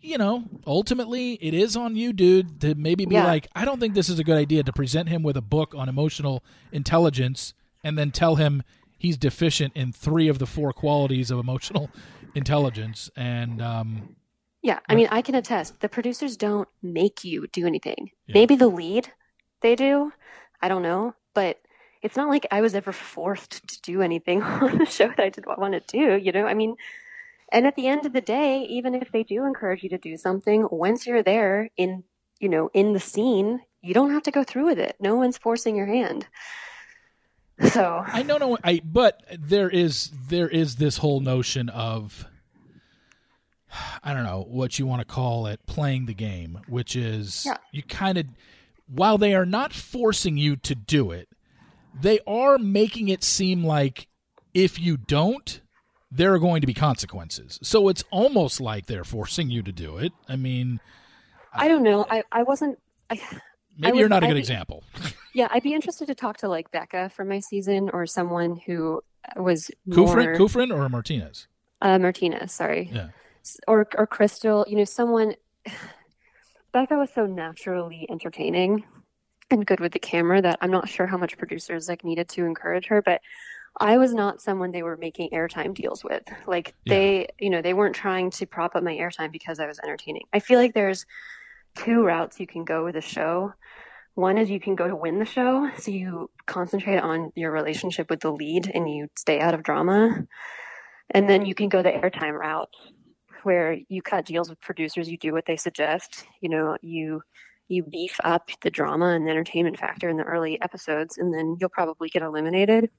you 0.00 0.18
know, 0.18 0.42
ultimately, 0.66 1.34
it 1.34 1.54
is 1.54 1.76
on 1.76 1.94
you, 1.94 2.12
dude, 2.12 2.60
to 2.60 2.74
maybe 2.74 3.06
be 3.06 3.14
yeah. 3.14 3.24
like, 3.24 3.46
I 3.54 3.64
don't 3.64 3.78
think 3.78 3.94
this 3.94 4.08
is 4.08 4.18
a 4.18 4.24
good 4.24 4.36
idea 4.36 4.64
to 4.64 4.72
present 4.72 5.08
him 5.08 5.22
with 5.22 5.36
a 5.36 5.40
book 5.40 5.76
on 5.76 5.88
emotional 5.88 6.42
intelligence 6.72 7.54
and 7.84 7.96
then 7.96 8.10
tell 8.10 8.34
him 8.34 8.64
he's 8.98 9.16
deficient 9.16 9.72
in 9.76 9.92
three 9.92 10.26
of 10.26 10.40
the 10.40 10.46
four 10.46 10.72
qualities 10.72 11.30
of 11.30 11.38
emotional 11.38 11.88
intelligence. 12.34 13.12
And 13.14 13.62
um, 13.62 14.16
yeah, 14.60 14.80
I 14.88 14.96
mean, 14.96 15.06
I 15.12 15.22
can 15.22 15.36
attest. 15.36 15.78
The 15.78 15.88
producers 15.88 16.36
don't 16.36 16.68
make 16.82 17.22
you 17.22 17.46
do 17.46 17.64
anything. 17.64 18.10
Yeah. 18.26 18.34
Maybe 18.34 18.56
the 18.56 18.66
lead 18.66 19.12
they 19.60 19.76
do. 19.76 20.12
I 20.60 20.66
don't 20.66 20.82
know, 20.82 21.14
but 21.32 21.60
it's 22.02 22.16
not 22.16 22.28
like 22.28 22.46
I 22.50 22.60
was 22.60 22.74
ever 22.74 22.92
forced 22.92 23.66
to 23.68 23.80
do 23.82 24.02
anything 24.02 24.42
on 24.42 24.78
the 24.78 24.86
show 24.86 25.08
that 25.08 25.20
I 25.20 25.30
didn't 25.30 25.58
want 25.58 25.74
to 25.74 25.80
do. 25.80 26.16
You 26.16 26.32
know, 26.32 26.46
I 26.46 26.54
mean, 26.54 26.76
and 27.50 27.66
at 27.66 27.76
the 27.76 27.86
end 27.86 28.06
of 28.06 28.12
the 28.12 28.20
day, 28.20 28.66
even 28.68 28.94
if 28.94 29.12
they 29.12 29.22
do 29.22 29.44
encourage 29.44 29.82
you 29.82 29.88
to 29.90 29.98
do 29.98 30.16
something, 30.16 30.66
once 30.70 31.06
you're 31.06 31.22
there 31.22 31.70
in, 31.76 32.04
you 32.40 32.48
know, 32.48 32.70
in 32.74 32.92
the 32.92 33.00
scene, 33.00 33.60
you 33.82 33.94
don't 33.94 34.12
have 34.12 34.22
to 34.24 34.30
go 34.30 34.44
through 34.44 34.66
with 34.66 34.78
it. 34.78 34.96
No 35.00 35.16
one's 35.16 35.38
forcing 35.38 35.76
your 35.76 35.86
hand. 35.86 36.26
So 37.70 38.02
I 38.04 38.22
know. 38.22 38.58
I 38.64 38.80
but 38.84 39.22
there 39.38 39.70
is 39.70 40.10
there 40.28 40.48
is 40.48 40.76
this 40.76 40.96
whole 40.96 41.20
notion 41.20 41.68
of 41.68 42.26
I 44.02 44.12
don't 44.12 44.24
know 44.24 44.44
what 44.48 44.78
you 44.78 44.86
want 44.86 45.00
to 45.00 45.04
call 45.04 45.46
it, 45.46 45.64
playing 45.66 46.06
the 46.06 46.14
game, 46.14 46.60
which 46.66 46.96
is 46.96 47.44
yeah. 47.46 47.58
you 47.70 47.82
kind 47.82 48.18
of, 48.18 48.26
while 48.86 49.18
they 49.18 49.34
are 49.34 49.46
not 49.46 49.72
forcing 49.72 50.36
you 50.36 50.56
to 50.56 50.74
do 50.74 51.10
it, 51.10 51.28
they 51.98 52.20
are 52.26 52.58
making 52.58 53.08
it 53.08 53.22
seem 53.22 53.64
like 53.64 54.08
if 54.54 54.78
you 54.78 54.96
don't, 54.96 55.60
there 56.10 56.34
are 56.34 56.38
going 56.38 56.60
to 56.60 56.66
be 56.66 56.74
consequences. 56.74 57.58
So 57.62 57.88
it's 57.88 58.04
almost 58.10 58.60
like 58.60 58.86
they're 58.86 59.04
forcing 59.04 59.50
you 59.50 59.62
to 59.62 59.72
do 59.72 59.96
it. 59.98 60.12
I 60.28 60.36
mean, 60.36 60.80
I 61.52 61.68
don't 61.68 61.82
know. 61.82 62.06
I, 62.10 62.22
I 62.30 62.42
wasn't. 62.42 62.78
I, 63.10 63.20
maybe 63.78 63.98
I 63.98 64.00
you're 64.00 64.08
not 64.08 64.24
a 64.24 64.26
good 64.26 64.36
example. 64.36 64.84
yeah, 65.34 65.48
I'd 65.50 65.62
be 65.62 65.74
interested 65.74 66.06
to 66.06 66.14
talk 66.14 66.38
to 66.38 66.48
like 66.48 66.70
Becca 66.70 67.10
from 67.10 67.28
my 67.28 67.40
season 67.40 67.90
or 67.92 68.06
someone 68.06 68.60
who 68.66 69.02
was 69.36 69.70
Kufrin, 69.88 70.24
more, 70.24 70.34
Kufrin 70.36 70.74
or 70.74 70.88
Martinez. 70.88 71.46
Uh, 71.80 71.98
Martinez, 71.98 72.52
sorry. 72.52 72.90
Yeah 72.92 73.08
or 73.66 73.86
or 73.96 74.06
Krystal, 74.06 74.68
you 74.68 74.76
know, 74.76 74.84
someone. 74.84 75.34
Becca 76.72 76.96
was 76.96 77.10
so 77.14 77.26
naturally 77.26 78.06
entertaining 78.10 78.84
and 79.52 79.66
good 79.66 79.80
with 79.80 79.92
the 79.92 79.98
camera 79.98 80.42
that 80.42 80.58
I'm 80.60 80.70
not 80.70 80.88
sure 80.88 81.06
how 81.06 81.16
much 81.16 81.38
producers 81.38 81.88
like 81.88 82.04
needed 82.04 82.28
to 82.30 82.44
encourage 82.44 82.86
her, 82.86 83.02
but 83.02 83.20
I 83.80 83.96
was 83.98 84.12
not 84.12 84.42
someone 84.42 84.70
they 84.70 84.82
were 84.82 84.96
making 84.96 85.30
airtime 85.30 85.74
deals 85.74 86.04
with. 86.04 86.22
Like 86.46 86.74
Yeah. 86.84 86.94
they, 86.94 87.28
you 87.38 87.50
know, 87.50 87.62
they 87.62 87.74
weren't 87.74 87.94
trying 87.94 88.30
to 88.32 88.46
prop 88.46 88.74
up 88.76 88.82
my 88.82 88.94
airtime 88.94 89.32
because 89.32 89.60
I 89.60 89.66
was 89.66 89.78
entertaining. 89.78 90.24
I 90.32 90.40
feel 90.40 90.58
like 90.58 90.74
there's 90.74 91.06
two 91.74 92.04
routes 92.04 92.38
you 92.40 92.46
can 92.46 92.64
go 92.64 92.84
with 92.84 92.96
a 92.96 93.00
show. 93.00 93.54
One 94.14 94.36
is 94.36 94.50
you 94.50 94.60
can 94.60 94.74
go 94.74 94.88
to 94.88 94.94
win 94.94 95.18
the 95.18 95.24
show, 95.24 95.70
so 95.78 95.90
you 95.90 96.30
concentrate 96.44 96.98
on 96.98 97.32
your 97.34 97.50
relationship 97.50 98.10
with 98.10 98.20
the 98.20 98.30
lead 98.30 98.70
and 98.74 98.90
you 98.90 99.08
stay 99.16 99.40
out 99.40 99.54
of 99.54 99.62
drama. 99.62 100.26
And 101.10 101.28
then 101.28 101.46
you 101.46 101.54
can 101.54 101.70
go 101.70 101.82
the 101.82 101.90
airtime 101.90 102.38
route, 102.38 102.68
where 103.42 103.78
you 103.88 104.02
cut 104.02 104.26
deals 104.26 104.50
with 104.50 104.60
producers, 104.60 105.10
you 105.10 105.16
do 105.16 105.32
what 105.32 105.46
they 105.46 105.56
suggest. 105.56 106.26
You 106.40 106.50
know, 106.50 106.76
you 106.82 107.22
you 107.72 107.82
beef 107.82 108.20
up 108.22 108.50
the 108.62 108.70
drama 108.70 109.06
and 109.14 109.26
the 109.26 109.30
entertainment 109.30 109.78
factor 109.78 110.08
in 110.08 110.16
the 110.16 110.22
early 110.24 110.60
episodes, 110.62 111.18
and 111.18 111.34
then 111.34 111.56
you'll 111.58 111.70
probably 111.70 112.08
get 112.08 112.22
eliminated. 112.22 112.90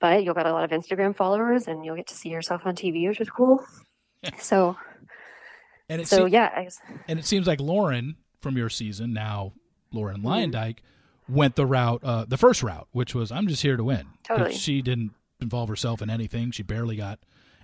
But 0.00 0.24
you'll 0.24 0.34
get 0.34 0.46
a 0.46 0.52
lot 0.52 0.64
of 0.64 0.70
Instagram 0.70 1.14
followers, 1.16 1.66
and 1.68 1.84
you'll 1.84 1.96
get 1.96 2.06
to 2.08 2.14
see 2.14 2.28
yourself 2.28 2.62
on 2.64 2.74
TV, 2.76 3.08
which 3.08 3.20
is 3.20 3.30
cool. 3.30 3.64
so, 4.38 4.76
And 5.88 6.00
it 6.00 6.08
so 6.08 6.26
se- 6.26 6.32
yeah, 6.32 6.50
I, 6.54 6.68
and 7.08 7.18
it 7.18 7.24
seems 7.24 7.46
like 7.46 7.60
Lauren 7.60 8.16
from 8.40 8.56
your 8.56 8.68
season 8.68 9.12
now, 9.12 9.52
Lauren 9.92 10.18
Mm-hmm. 10.22 10.26
Luyendyk, 10.56 10.78
went 11.28 11.56
the 11.56 11.64
route, 11.66 12.02
uh, 12.04 12.24
the 12.28 12.36
first 12.36 12.62
route, 12.62 12.88
which 12.92 13.14
was 13.14 13.32
I'm 13.32 13.48
just 13.48 13.62
here 13.62 13.76
to 13.76 13.84
win. 13.84 14.06
Totally. 14.24 14.54
She 14.54 14.82
didn't 14.82 15.12
involve 15.40 15.68
herself 15.68 16.02
in 16.02 16.10
anything. 16.10 16.50
She 16.50 16.62
barely 16.62 16.96
got 16.96 17.18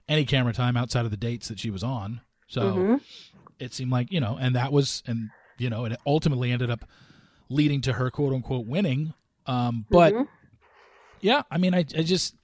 any 0.08 0.24
camera 0.24 0.52
time 0.52 0.76
outside 0.76 1.04
of 1.04 1.11
the 1.11 1.16
dates 1.16 1.48
that 1.48 1.58
she 1.58 1.70
was 1.70 1.82
on. 1.84 2.20
So 2.48 2.62
Mhm. 2.62 3.00
it 3.58 3.74
seemed 3.74 3.90
like 3.92 4.11
you 4.11 4.20
know, 4.20 4.38
and 4.40 4.54
that 4.56 4.72
was, 4.72 5.02
and 5.06 5.30
you 5.61 5.70
know, 5.70 5.84
and 5.84 5.94
it 5.94 6.00
ultimately 6.06 6.50
ended 6.52 6.70
up 6.70 6.84
leading 7.48 7.80
to 7.82 7.92
her 7.94 8.11
quote 8.11 8.32
unquote 8.32 8.66
winning. 8.66 9.12
Um, 9.46 9.86
but 9.90 10.12
Mhm. 10.14 10.28
yeah, 11.20 11.42
I 11.50 11.58
mean, 11.58 11.74
I, 11.74 11.78
I 11.78 12.02
just, 12.02 12.34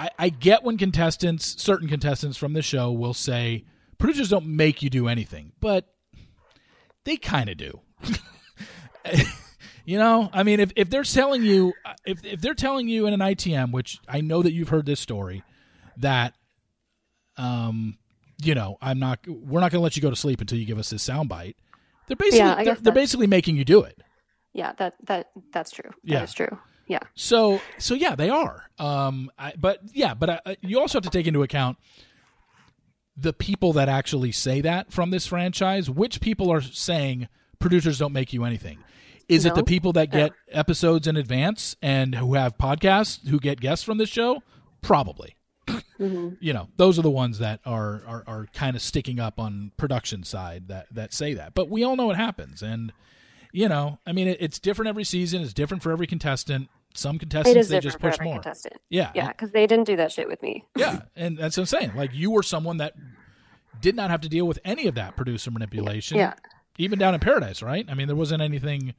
I, 0.00 0.10
I 0.18 0.28
get 0.28 0.62
when 0.64 0.76
contestants, 0.76 1.60
certain 1.62 1.88
contestants 1.88 2.36
from 2.36 2.52
the 2.52 2.62
show 2.62 2.90
will 2.92 3.14
say 3.14 3.64
producers 3.98 4.28
don't 4.28 4.46
make 4.46 4.82
you 4.82 4.90
do 4.90 5.08
anything, 5.08 5.52
but 5.60 5.92
they 7.04 7.16
kind 7.16 7.48
of 7.48 7.56
do. 7.56 7.80
you 9.84 9.98
know, 9.98 10.28
I 10.32 10.42
mean, 10.42 10.60
if, 10.60 10.72
if 10.76 10.90
they're 10.90 11.02
telling 11.02 11.42
you, 11.42 11.72
if, 12.04 12.24
if 12.24 12.40
they're 12.40 12.54
telling 12.54 12.88
you 12.88 13.06
in 13.06 13.14
an 13.14 13.20
ITM, 13.20 13.72
which 13.72 13.98
I 14.08 14.20
know 14.20 14.42
that 14.42 14.52
you've 14.52 14.68
heard 14.68 14.86
this 14.86 15.00
story, 15.00 15.42
that, 15.96 16.34
um, 17.36 17.96
you 18.42 18.54
know, 18.54 18.76
I'm 18.80 18.98
not, 18.98 19.26
we're 19.26 19.60
not 19.60 19.70
going 19.72 19.80
to 19.80 19.84
let 19.84 19.96
you 19.96 20.02
go 20.02 20.10
to 20.10 20.16
sleep 20.16 20.40
until 20.40 20.58
you 20.58 20.64
give 20.66 20.78
us 20.78 20.90
this 20.90 21.06
soundbite. 21.08 21.54
They're 22.08 22.16
basically 22.16 22.38
Yeah, 22.38 22.64
they're, 22.64 22.74
they're 22.74 22.92
basically 22.92 23.26
making 23.26 23.56
you 23.56 23.64
do 23.64 23.82
it. 23.82 24.00
Yeah, 24.52 24.72
that 24.78 24.94
that 25.04 25.30
that's 25.52 25.70
true. 25.70 25.90
Yeah. 26.02 26.18
That 26.18 26.24
is 26.24 26.34
true. 26.34 26.58
Yeah. 26.86 27.00
So 27.14 27.60
so 27.78 27.94
yeah, 27.94 28.14
they 28.14 28.30
are. 28.30 28.64
Um, 28.78 29.30
I, 29.38 29.52
but 29.58 29.80
yeah, 29.92 30.14
but 30.14 30.42
uh, 30.46 30.54
you 30.62 30.80
also 30.80 30.98
have 30.98 31.04
to 31.04 31.10
take 31.10 31.26
into 31.26 31.42
account 31.42 31.76
the 33.16 33.32
people 33.32 33.72
that 33.74 33.88
actually 33.88 34.32
say 34.32 34.60
that 34.62 34.92
from 34.92 35.10
this 35.10 35.26
franchise. 35.26 35.90
Which 35.90 36.20
people 36.20 36.50
are 36.50 36.60
saying 36.62 37.28
producers 37.58 37.98
don't 37.98 38.12
make 38.12 38.32
you 38.32 38.44
anything? 38.44 38.78
Is 39.28 39.44
it 39.44 39.54
the 39.54 39.64
people 39.64 39.92
that 39.92 40.10
get 40.10 40.32
episodes 40.50 41.06
in 41.06 41.16
advance 41.16 41.76
and 41.82 42.14
who 42.14 42.34
have 42.34 42.56
podcasts 42.56 43.28
who 43.28 43.38
get 43.38 43.60
guests 43.60 43.84
from 43.84 43.98
this 43.98 44.08
show? 44.08 44.42
Probably. 44.80 45.36
Mm-hmm. 45.98 46.34
You 46.38 46.52
know, 46.52 46.68
those 46.76 46.96
are 46.98 47.02
the 47.02 47.10
ones 47.10 47.40
that 47.40 47.58
are, 47.66 48.02
are, 48.06 48.24
are 48.26 48.46
kind 48.52 48.76
of 48.76 48.82
sticking 48.82 49.18
up 49.18 49.40
on 49.40 49.72
production 49.76 50.22
side 50.22 50.68
that, 50.68 50.86
that 50.92 51.12
say 51.12 51.34
that. 51.34 51.54
But 51.54 51.68
we 51.68 51.82
all 51.82 51.96
know 51.96 52.06
what 52.06 52.14
happens, 52.14 52.62
and 52.62 52.92
you 53.52 53.68
know, 53.68 53.98
I 54.06 54.12
mean, 54.12 54.28
it, 54.28 54.38
it's 54.40 54.58
different 54.58 54.88
every 54.88 55.04
season. 55.04 55.42
It's 55.42 55.52
different 55.52 55.82
for 55.82 55.90
every 55.90 56.06
contestant. 56.06 56.68
Some 56.94 57.18
contestants 57.18 57.68
they 57.68 57.80
just 57.80 57.98
push 57.98 58.18
more. 58.20 58.34
contestant. 58.34 58.76
Yeah, 58.88 59.10
Yeah, 59.14 59.28
because 59.28 59.50
they 59.50 59.66
didn't 59.66 59.86
do 59.86 59.96
that 59.96 60.12
shit 60.12 60.28
with 60.28 60.42
me. 60.42 60.64
yeah, 60.76 61.02
and 61.16 61.36
that's 61.36 61.56
what 61.56 61.62
I'm 61.62 61.66
saying. 61.66 61.92
Like 61.96 62.14
you 62.14 62.30
were 62.30 62.42
someone 62.42 62.76
that 62.78 62.94
did 63.80 63.96
not 63.96 64.10
have 64.10 64.20
to 64.22 64.28
deal 64.28 64.46
with 64.46 64.58
any 64.64 64.86
of 64.86 64.94
that 64.96 65.16
producer 65.16 65.50
manipulation. 65.50 66.16
Yeah. 66.16 66.34
Even 66.78 66.98
down 66.98 67.14
in 67.14 67.20
Paradise, 67.20 67.62
right? 67.62 67.84
I 67.88 67.94
mean, 67.94 68.06
there 68.06 68.16
wasn't 68.16 68.42
anything 68.42 68.94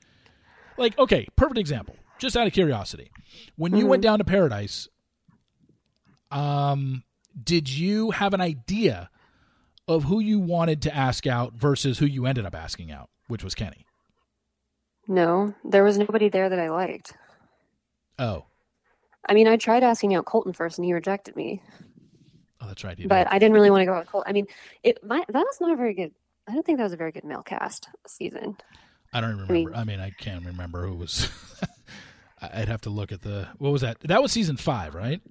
like 0.78 0.98
okay, 0.98 1.28
perfect 1.36 1.58
example. 1.58 1.96
Just 2.18 2.36
out 2.36 2.48
of 2.48 2.54
curiosity, 2.54 3.12
when 3.56 3.76
you 3.76 3.88
went 3.88 4.02
mm-hmm. 4.02 4.10
down 4.10 4.20
to 4.20 4.26
Paradise, 4.26 4.90
um, 6.32 7.04
did 7.42 7.70
you 7.70 8.12
have 8.12 8.34
an 8.34 8.42
idea 8.42 9.10
of 9.88 10.04
who 10.06 10.20
you 10.20 10.40
wanted 10.40 10.82
to 10.84 10.96
ask 10.96 11.26
out 11.26 11.54
versus 11.54 12.00
who 12.00 12.06
you 12.06 12.26
ended 12.26 12.46
up 12.46 12.56
asking 12.56 12.92
out, 12.92 13.10
which 13.28 13.44
was 13.44 13.56
Kenny? 13.56 13.86
No, 15.08 15.56
there 15.64 15.84
was 15.84 15.98
nobody 15.98 16.30
there 16.30 16.50
that 16.50 16.60
I 16.60 16.70
liked. 16.70 17.14
Oh, 18.20 18.46
I 19.28 19.34
mean, 19.34 19.48
I 19.48 19.58
tried 19.58 19.84
asking 19.84 20.16
out 20.16 20.26
Colton 20.26 20.54
first, 20.54 20.78
and 20.78 20.86
he 20.86 20.94
rejected 20.94 21.36
me. 21.36 21.62
oh, 22.62 22.68
that's 22.68 22.84
right. 22.84 22.98
But 23.08 23.32
I 23.32 23.40
didn't 23.40 23.54
really 23.54 23.70
want 23.70 23.82
to 23.82 23.86
go 23.86 23.94
out 23.94 24.00
with 24.00 24.12
Colton. 24.12 24.30
I 24.30 24.34
mean, 24.34 24.48
it 24.84 25.04
my, 25.04 25.24
that 25.28 25.34
was 25.34 25.58
not 25.60 25.72
a 25.72 25.76
very 25.76 25.94
good. 25.94 26.12
I 26.48 26.54
don't 26.54 26.66
think 26.66 26.78
that 26.78 26.84
was 26.84 26.94
a 26.94 26.98
very 26.98 27.12
good 27.12 27.24
male 27.24 27.44
cast 27.44 27.90
season. 28.08 28.58
I 29.14 29.22
don't 29.22 29.32
even 29.32 29.48
remember. 29.48 29.76
I 29.76 29.84
mean- 29.84 29.98
mean, 29.98 30.00
I 30.00 30.12
can't 30.12 30.46
remember 30.46 30.86
who 30.86 30.96
was. 30.96 31.30
I'd 32.42 32.70
have 32.70 32.82
to 32.82 32.90
look 32.90 33.12
at 33.12 33.22
the. 33.22 33.48
What 33.58 33.72
was 33.72 33.82
that? 33.82 34.00
That 34.02 34.22
was 34.22 34.32
season 34.32 34.58
five, 34.58 34.96
right? 34.96 35.22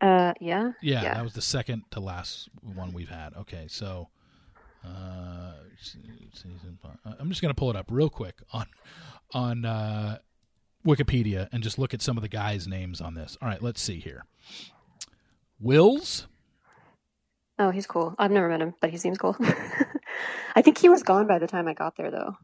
Uh, 0.00 0.32
yeah. 0.40 0.72
Yeah, 0.82 1.02
Yeah. 1.02 1.14
that 1.14 1.22
was 1.24 1.34
the 1.34 1.42
second 1.42 1.84
to 1.90 2.00
last 2.00 2.48
one 2.62 2.92
we've 2.92 3.08
had. 3.10 3.34
Okay, 3.36 3.66
so 3.68 4.08
uh, 4.84 5.52
season 6.32 6.78
uh, 6.84 7.12
I'm 7.18 7.28
just 7.28 7.42
gonna 7.42 7.54
pull 7.54 7.70
it 7.70 7.76
up 7.76 7.86
real 7.90 8.08
quick 8.08 8.36
on 8.52 8.66
on 9.32 9.64
uh, 9.64 10.18
Wikipedia 10.86 11.48
and 11.52 11.62
just 11.62 11.78
look 11.78 11.92
at 11.92 12.00
some 12.02 12.16
of 12.16 12.22
the 12.22 12.28
guys' 12.28 12.66
names 12.66 13.00
on 13.00 13.14
this. 13.14 13.36
All 13.42 13.48
right, 13.48 13.62
let's 13.62 13.80
see 13.82 14.00
here. 14.00 14.24
Wills. 15.60 16.26
Oh, 17.58 17.70
he's 17.70 17.86
cool. 17.86 18.14
I've 18.18 18.30
never 18.30 18.48
met 18.48 18.62
him, 18.62 18.74
but 18.80 18.88
he 18.90 18.96
seems 18.96 19.18
cool. 19.18 19.36
I 20.56 20.62
think 20.62 20.78
he 20.78 20.88
was 20.88 21.02
gone 21.02 21.26
by 21.26 21.38
the 21.38 21.46
time 21.46 21.68
I 21.68 21.74
got 21.74 21.96
there, 21.96 22.10
though. 22.10 22.36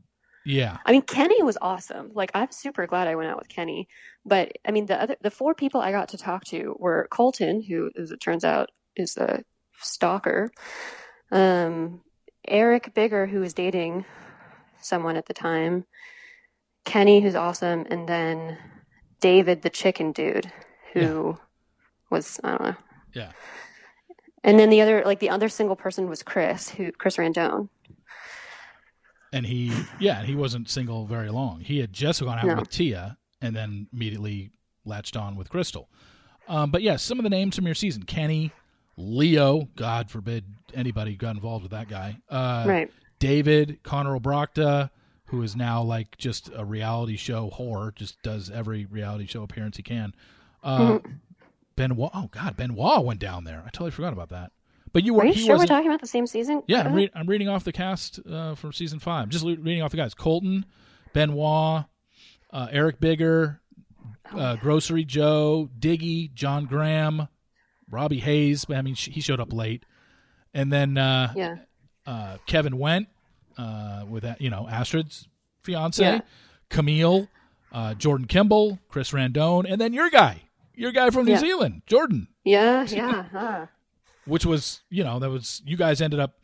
Yeah, 0.46 0.78
I 0.86 0.92
mean, 0.92 1.02
Kenny 1.02 1.42
was 1.42 1.58
awesome. 1.60 2.12
Like, 2.14 2.30
I'm 2.34 2.52
super 2.52 2.86
glad 2.86 3.08
I 3.08 3.16
went 3.16 3.28
out 3.30 3.38
with 3.38 3.48
Kenny. 3.48 3.88
But 4.24 4.52
I 4.66 4.70
mean, 4.70 4.86
the 4.86 5.00
other, 5.00 5.16
the 5.20 5.30
four 5.30 5.54
people 5.54 5.80
I 5.80 5.90
got 5.90 6.08
to 6.10 6.18
talk 6.18 6.44
to 6.46 6.76
were 6.78 7.08
Colton, 7.10 7.62
who, 7.62 7.90
as 7.98 8.10
it 8.12 8.20
turns 8.20 8.44
out, 8.44 8.70
is 8.94 9.16
a 9.16 9.42
stalker. 9.80 10.50
Um, 11.32 12.00
Eric 12.46 12.94
Bigger, 12.94 13.26
who 13.26 13.40
was 13.40 13.52
dating 13.54 14.04
someone 14.80 15.16
at 15.16 15.26
the 15.26 15.34
time. 15.34 15.84
Kenny, 16.84 17.20
who's 17.20 17.34
awesome, 17.34 17.84
and 17.90 18.08
then 18.08 18.56
David, 19.20 19.62
the 19.62 19.70
chicken 19.70 20.12
dude, 20.12 20.50
who 20.92 21.36
was 22.10 22.38
I 22.44 22.50
don't 22.50 22.62
know. 22.62 22.76
yeah. 23.12 23.32
And 24.44 24.60
then 24.60 24.70
the 24.70 24.80
other, 24.80 25.02
like 25.04 25.18
the 25.18 25.30
other 25.30 25.48
single 25.48 25.74
person 25.74 26.08
was 26.08 26.22
Chris, 26.22 26.68
who 26.68 26.92
Chris 26.92 27.16
Randone. 27.16 27.68
And 29.36 29.44
he, 29.46 29.72
yeah, 30.00 30.22
he 30.22 30.34
wasn't 30.34 30.70
single 30.70 31.04
very 31.06 31.28
long. 31.30 31.60
He 31.60 31.78
had 31.78 31.92
just 31.92 32.22
gone 32.22 32.38
out 32.38 32.46
No. 32.46 32.54
with 32.56 32.70
Tia 32.70 33.18
and 33.42 33.54
then 33.54 33.86
immediately 33.92 34.50
latched 34.84 35.16
on 35.16 35.36
with 35.36 35.50
Krystal. 35.50 35.86
Um, 36.48 36.70
but 36.70 36.80
yeah, 36.82 36.96
some 36.96 37.18
of 37.18 37.22
the 37.24 37.30
names 37.30 37.54
from 37.56 37.66
your 37.66 37.74
season: 37.74 38.04
Kenny, 38.04 38.52
Leo. 38.96 39.68
God 39.76 40.10
forbid 40.10 40.44
anybody 40.74 41.16
got 41.16 41.34
involved 41.34 41.62
with 41.64 41.72
that 41.72 41.88
guy. 41.88 42.18
Uh, 42.30 42.64
Right. 42.66 42.90
David, 43.18 43.80
Connor 43.82 44.18
Obrochta, 44.18 44.90
who 45.26 45.42
is 45.42 45.56
now 45.56 45.82
like 45.82 46.16
just 46.16 46.50
a 46.54 46.64
reality 46.64 47.16
show 47.16 47.50
whore, 47.58 47.94
just 47.94 48.20
does 48.22 48.50
every 48.50 48.84
reality 48.86 49.26
show 49.26 49.42
appearance 49.42 49.76
he 49.76 49.82
can. 49.82 50.14
Uh, 50.62 50.78
Mm-hmm. 50.78 51.12
Benoit. 51.76 52.10
Oh 52.14 52.28
God, 52.30 52.56
Benoit 52.56 53.04
went 53.04 53.20
down 53.20 53.44
there. 53.44 53.62
I 53.66 53.68
totally 53.68 53.90
forgot 53.90 54.14
about 54.14 54.30
that. 54.30 54.52
But 54.96 55.04
you 55.04 55.12
were. 55.12 55.24
Are 55.24 55.26
you 55.26 55.34
sure 55.34 55.58
we're 55.58 55.66
talking 55.66 55.88
about 55.88 56.00
the 56.00 56.06
same 56.06 56.26
season? 56.26 56.62
yeah, 56.66 56.80
I'm, 56.84 56.94
re- 56.94 57.10
I'm 57.14 57.26
reading 57.26 57.48
off 57.50 57.64
the 57.64 57.72
cast 57.72 58.18
uh, 58.26 58.54
from 58.54 58.72
season 58.72 58.98
five. 58.98 59.28
Just 59.28 59.44
le- 59.44 59.56
reading 59.56 59.82
off 59.82 59.90
the 59.90 59.98
guys: 59.98 60.14
Colton, 60.14 60.64
Benoit, 61.12 61.84
uh, 62.50 62.68
Eric 62.72 62.98
Bigger, 62.98 63.60
uh, 64.34 64.56
Grocery 64.56 65.04
Joe, 65.04 65.68
Diggy, 65.78 66.32
John 66.32 66.64
Graham, 66.64 67.28
Robbie 67.90 68.20
Hayes. 68.20 68.64
I 68.70 68.80
mean, 68.80 68.94
sh- 68.94 69.10
he 69.12 69.20
showed 69.20 69.38
up 69.38 69.52
late, 69.52 69.84
and 70.54 70.72
then 70.72 70.96
uh, 70.96 71.30
yeah. 71.36 71.56
uh, 72.06 72.38
Kevin 72.46 72.72
Wendt 72.78 73.08
uh, 73.58 74.04
with 74.08 74.22
that, 74.22 74.40
you 74.40 74.48
know, 74.48 74.66
Astrid's 74.66 75.28
fiance, 75.62 76.02
Yeah. 76.02 76.20
Camille, 76.70 77.28
uh, 77.70 77.92
Jordan 77.92 78.26
Kimball, 78.26 78.78
Chris 78.88 79.10
Randone, 79.10 79.66
and 79.70 79.78
then 79.78 79.92
your 79.92 80.08
guy, 80.08 80.44
your 80.74 80.92
guy 80.92 81.10
from 81.10 81.26
New 81.26 81.32
Yeah. 81.32 81.38
Zealand, 81.38 81.82
Jordan 81.86 82.28
Yeah, 82.44 82.86
yeah. 82.88 83.24
huh. 83.30 83.66
Which 84.26 84.44
was 84.46 84.80
you 84.90 85.02
know 85.04 85.18
that 85.18 85.30
was 85.30 85.62
you 85.64 85.76
guys 85.76 86.00
ended 86.00 86.20
up 86.20 86.34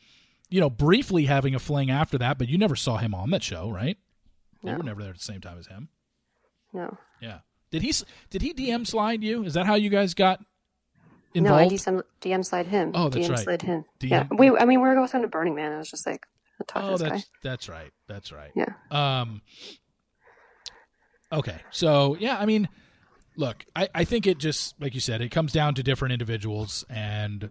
you 0.51 0.61
know 0.61 0.71
briefly 0.71 1.27
having 1.27 1.55
a 1.55 1.59
fling 1.59 1.91
after 1.91 2.19
that 2.19 2.39
but 2.39 2.49
you 2.49 2.59
never 2.59 2.77
saw 2.77 2.97
him 2.97 3.15
on 3.15 3.31
that 3.31 3.43
show 3.43 3.71
right 3.71 3.99
you 4.63 4.71
No. 4.71 4.77
were 4.79 4.83
never 4.83 5.01
there 5.03 5.11
at 5.11 5.17
the 5.19 5.23
same 5.23 5.41
time 5.41 5.59
as 5.59 5.67
him 5.67 5.89
No. 6.73 6.97
yeah 7.21 7.39
did 7.71 7.83
he 7.83 7.93
did 8.31 8.43
he 8.43 8.53
dm 8.55 8.87
slide 8.87 9.23
you 9.23 9.45
is 9.45 9.55
that 9.55 9.67
how 9.67 9.75
you 9.75 9.91
guys 9.91 10.15
got 10.15 10.41
involved? 11.35 11.61
No, 11.61 11.67
I 11.67 11.79
DM, 11.79 12.03
DM 12.21 12.45
slide 12.45 12.67
him. 12.67 12.93
Oh, 12.95 13.09
that's 13.09 13.27
DM 13.27 13.31
right. 13.31 13.39
slid 13.39 13.63
him. 13.63 13.85
DM 13.99 14.11
Yeah. 14.11 14.27
We, 14.31 14.51
I 14.51 14.67
mean, 14.67 14.83
we 14.83 14.89
were 14.89 14.95
going 14.95 15.23
to 15.23 15.29
Burning 15.29 15.55
Man. 15.55 15.73
I 15.73 15.79
was 15.79 15.91
just 15.91 16.07
like, 16.07 16.27
oh 16.77 16.85
to 16.85 16.91
this 16.93 17.01
that's 17.01 17.23
guy. 17.25 17.29
that's 17.43 17.69
right 17.71 17.91
that's 18.07 18.31
right 18.33 18.51
Yeah. 18.55 18.67
um 18.91 19.41
okay 21.33 21.57
so 21.71 22.17
yeah 22.21 22.37
i 22.39 22.45
mean 22.47 22.69
look 23.37 23.65
I, 23.75 23.89
I 23.95 24.05
think 24.05 24.27
it 24.27 24.39
just 24.39 24.75
like 24.81 24.95
you 24.95 25.01
said 25.01 25.21
it 25.21 25.31
comes 25.31 25.53
down 25.53 25.75
to 25.77 25.83
different 25.83 26.13
individuals 26.13 26.85
and 26.91 27.49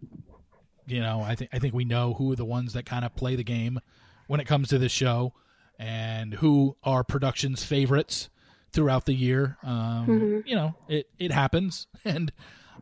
you 0.85 0.99
know 0.99 1.21
i 1.21 1.35
think 1.35 1.49
i 1.53 1.59
think 1.59 1.73
we 1.73 1.85
know 1.85 2.13
who 2.13 2.31
are 2.31 2.35
the 2.35 2.45
ones 2.45 2.73
that 2.73 2.85
kind 2.85 3.03
of 3.05 3.15
play 3.15 3.35
the 3.35 3.43
game 3.43 3.79
when 4.27 4.39
it 4.39 4.45
comes 4.47 4.69
to 4.69 4.77
this 4.77 4.91
show 4.91 5.33
and 5.79 6.35
who 6.35 6.75
are 6.83 7.03
production's 7.03 7.63
favorites 7.63 8.29
throughout 8.71 9.05
the 9.05 9.13
year. 9.13 9.57
Um, 9.63 10.43
you 10.45 10.55
know 10.55 10.75
it 10.87 11.09
it 11.19 11.31
happens. 11.31 11.87
And 12.05 12.31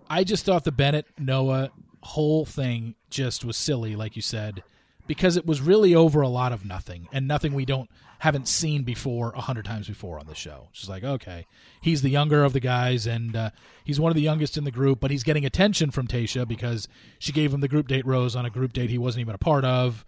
i 0.10 0.24
just 0.24 0.45
thought 0.45 0.64
the 0.64 0.72
bennett 0.72 1.06
noah 1.18 1.72
whole 2.02 2.45
thing 2.45 2.95
just 3.10 3.43
was 3.45 3.58
silly 3.58 3.95
like 3.95 4.16
you 4.16 4.22
said 4.22 4.64
because 5.10 5.38
it 5.38 5.43
was 5.43 5.60
really 5.60 5.95
over 5.95 6.22
a 6.22 6.28
lot 6.30 6.53
of 6.53 6.64
nothing 6.64 7.07
and 7.12 7.28
nothing 7.28 7.55
we 7.55 7.66
don't 7.66 7.89
haven't 8.20 8.47
seen 8.47 8.84
before 8.84 9.32
a 9.36 9.41
hundred 9.41 9.66
times 9.66 9.88
before 9.88 10.20
on 10.20 10.28
the 10.28 10.36
show. 10.36 10.68
It's 10.70 10.82
just 10.82 10.89
like, 10.89 11.03
okay, 11.03 11.47
he's 11.82 12.03
the 12.03 12.10
younger 12.12 12.43
of 12.43 12.53
the 12.53 12.60
guys 12.60 13.07
and 13.07 13.36
uh, 13.36 13.49
he's 13.84 13.99
one 13.99 14.12
of 14.12 14.16
the 14.16 14.22
youngest 14.22 14.55
in 14.55 14.66
the 14.66 14.72
group, 14.72 14.99
but 14.99 15.10
he's 15.10 15.24
getting 15.24 15.45
attention 15.45 15.89
from 15.89 16.05
Tayshia 16.05 16.47
because 16.47 16.88
she 17.18 17.32
gave 17.32 17.51
him 17.51 17.60
the 17.60 17.68
group 17.68 17.88
date 17.88 18.05
rose 18.05 18.36
on 18.36 18.45
a 18.45 18.51
group 18.51 18.72
date 18.72 18.91
he 18.91 18.99
wasn't 18.99 19.22
even 19.22 19.34
a 19.34 19.39
part 19.39 19.66
of. 19.66 20.05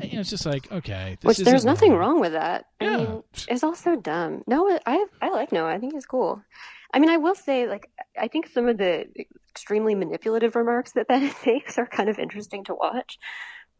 And, 0.00 0.10
you 0.10 0.16
know, 0.16 0.20
it's 0.22 0.30
just 0.30 0.46
like, 0.46 0.70
okay, 0.72 1.16
this 1.20 1.38
Which 1.38 1.46
there's 1.46 1.64
nothing 1.64 1.90
normal. 1.90 2.08
wrong 2.08 2.20
with 2.20 2.32
that. 2.32 2.64
I 2.80 2.96
mean, 2.96 3.22
it's 3.46 3.62
all 3.62 3.76
so 3.76 3.94
dumb. 3.94 4.42
Noah, 4.48 4.80
I 4.84 5.06
I 5.22 5.30
like 5.30 5.52
Noah. 5.52 5.70
I 5.70 5.78
think 5.78 5.94
he's 5.94 6.06
cool. 6.06 6.42
I 6.92 6.98
mean, 6.98 7.08
I 7.08 7.18
will 7.18 7.36
say, 7.36 7.68
like, 7.68 7.88
I 8.20 8.26
think 8.26 8.48
some 8.48 8.66
of 8.66 8.76
the 8.78 9.06
extremely 9.48 9.94
manipulative 9.94 10.56
remarks 10.56 10.92
that 10.92 11.06
Bennett 11.06 11.36
makes 11.46 11.78
are 11.78 11.86
kind 11.86 12.08
of 12.08 12.18
interesting 12.18 12.64
to 12.64 12.74
watch. 12.74 13.16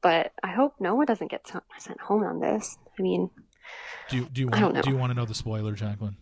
But 0.02 0.32
I 0.42 0.52
hope 0.52 0.74
Noah 0.80 1.04
doesn't 1.06 1.30
get 1.30 1.46
sent 1.78 2.00
home 2.00 2.24
on 2.24 2.40
this. 2.40 2.78
I 2.98 3.02
mean, 3.02 3.30
Do 4.08 4.16
you, 4.16 4.28
do 4.32 4.40
you 4.42 4.48
I 4.52 4.60
don't 4.60 4.62
want 4.62 4.74
know. 4.76 4.82
do 4.82 4.90
you 4.90 4.96
want 4.96 5.10
to 5.10 5.14
know 5.14 5.26
the 5.26 5.34
spoiler, 5.34 5.72
Jacqueline? 5.74 6.16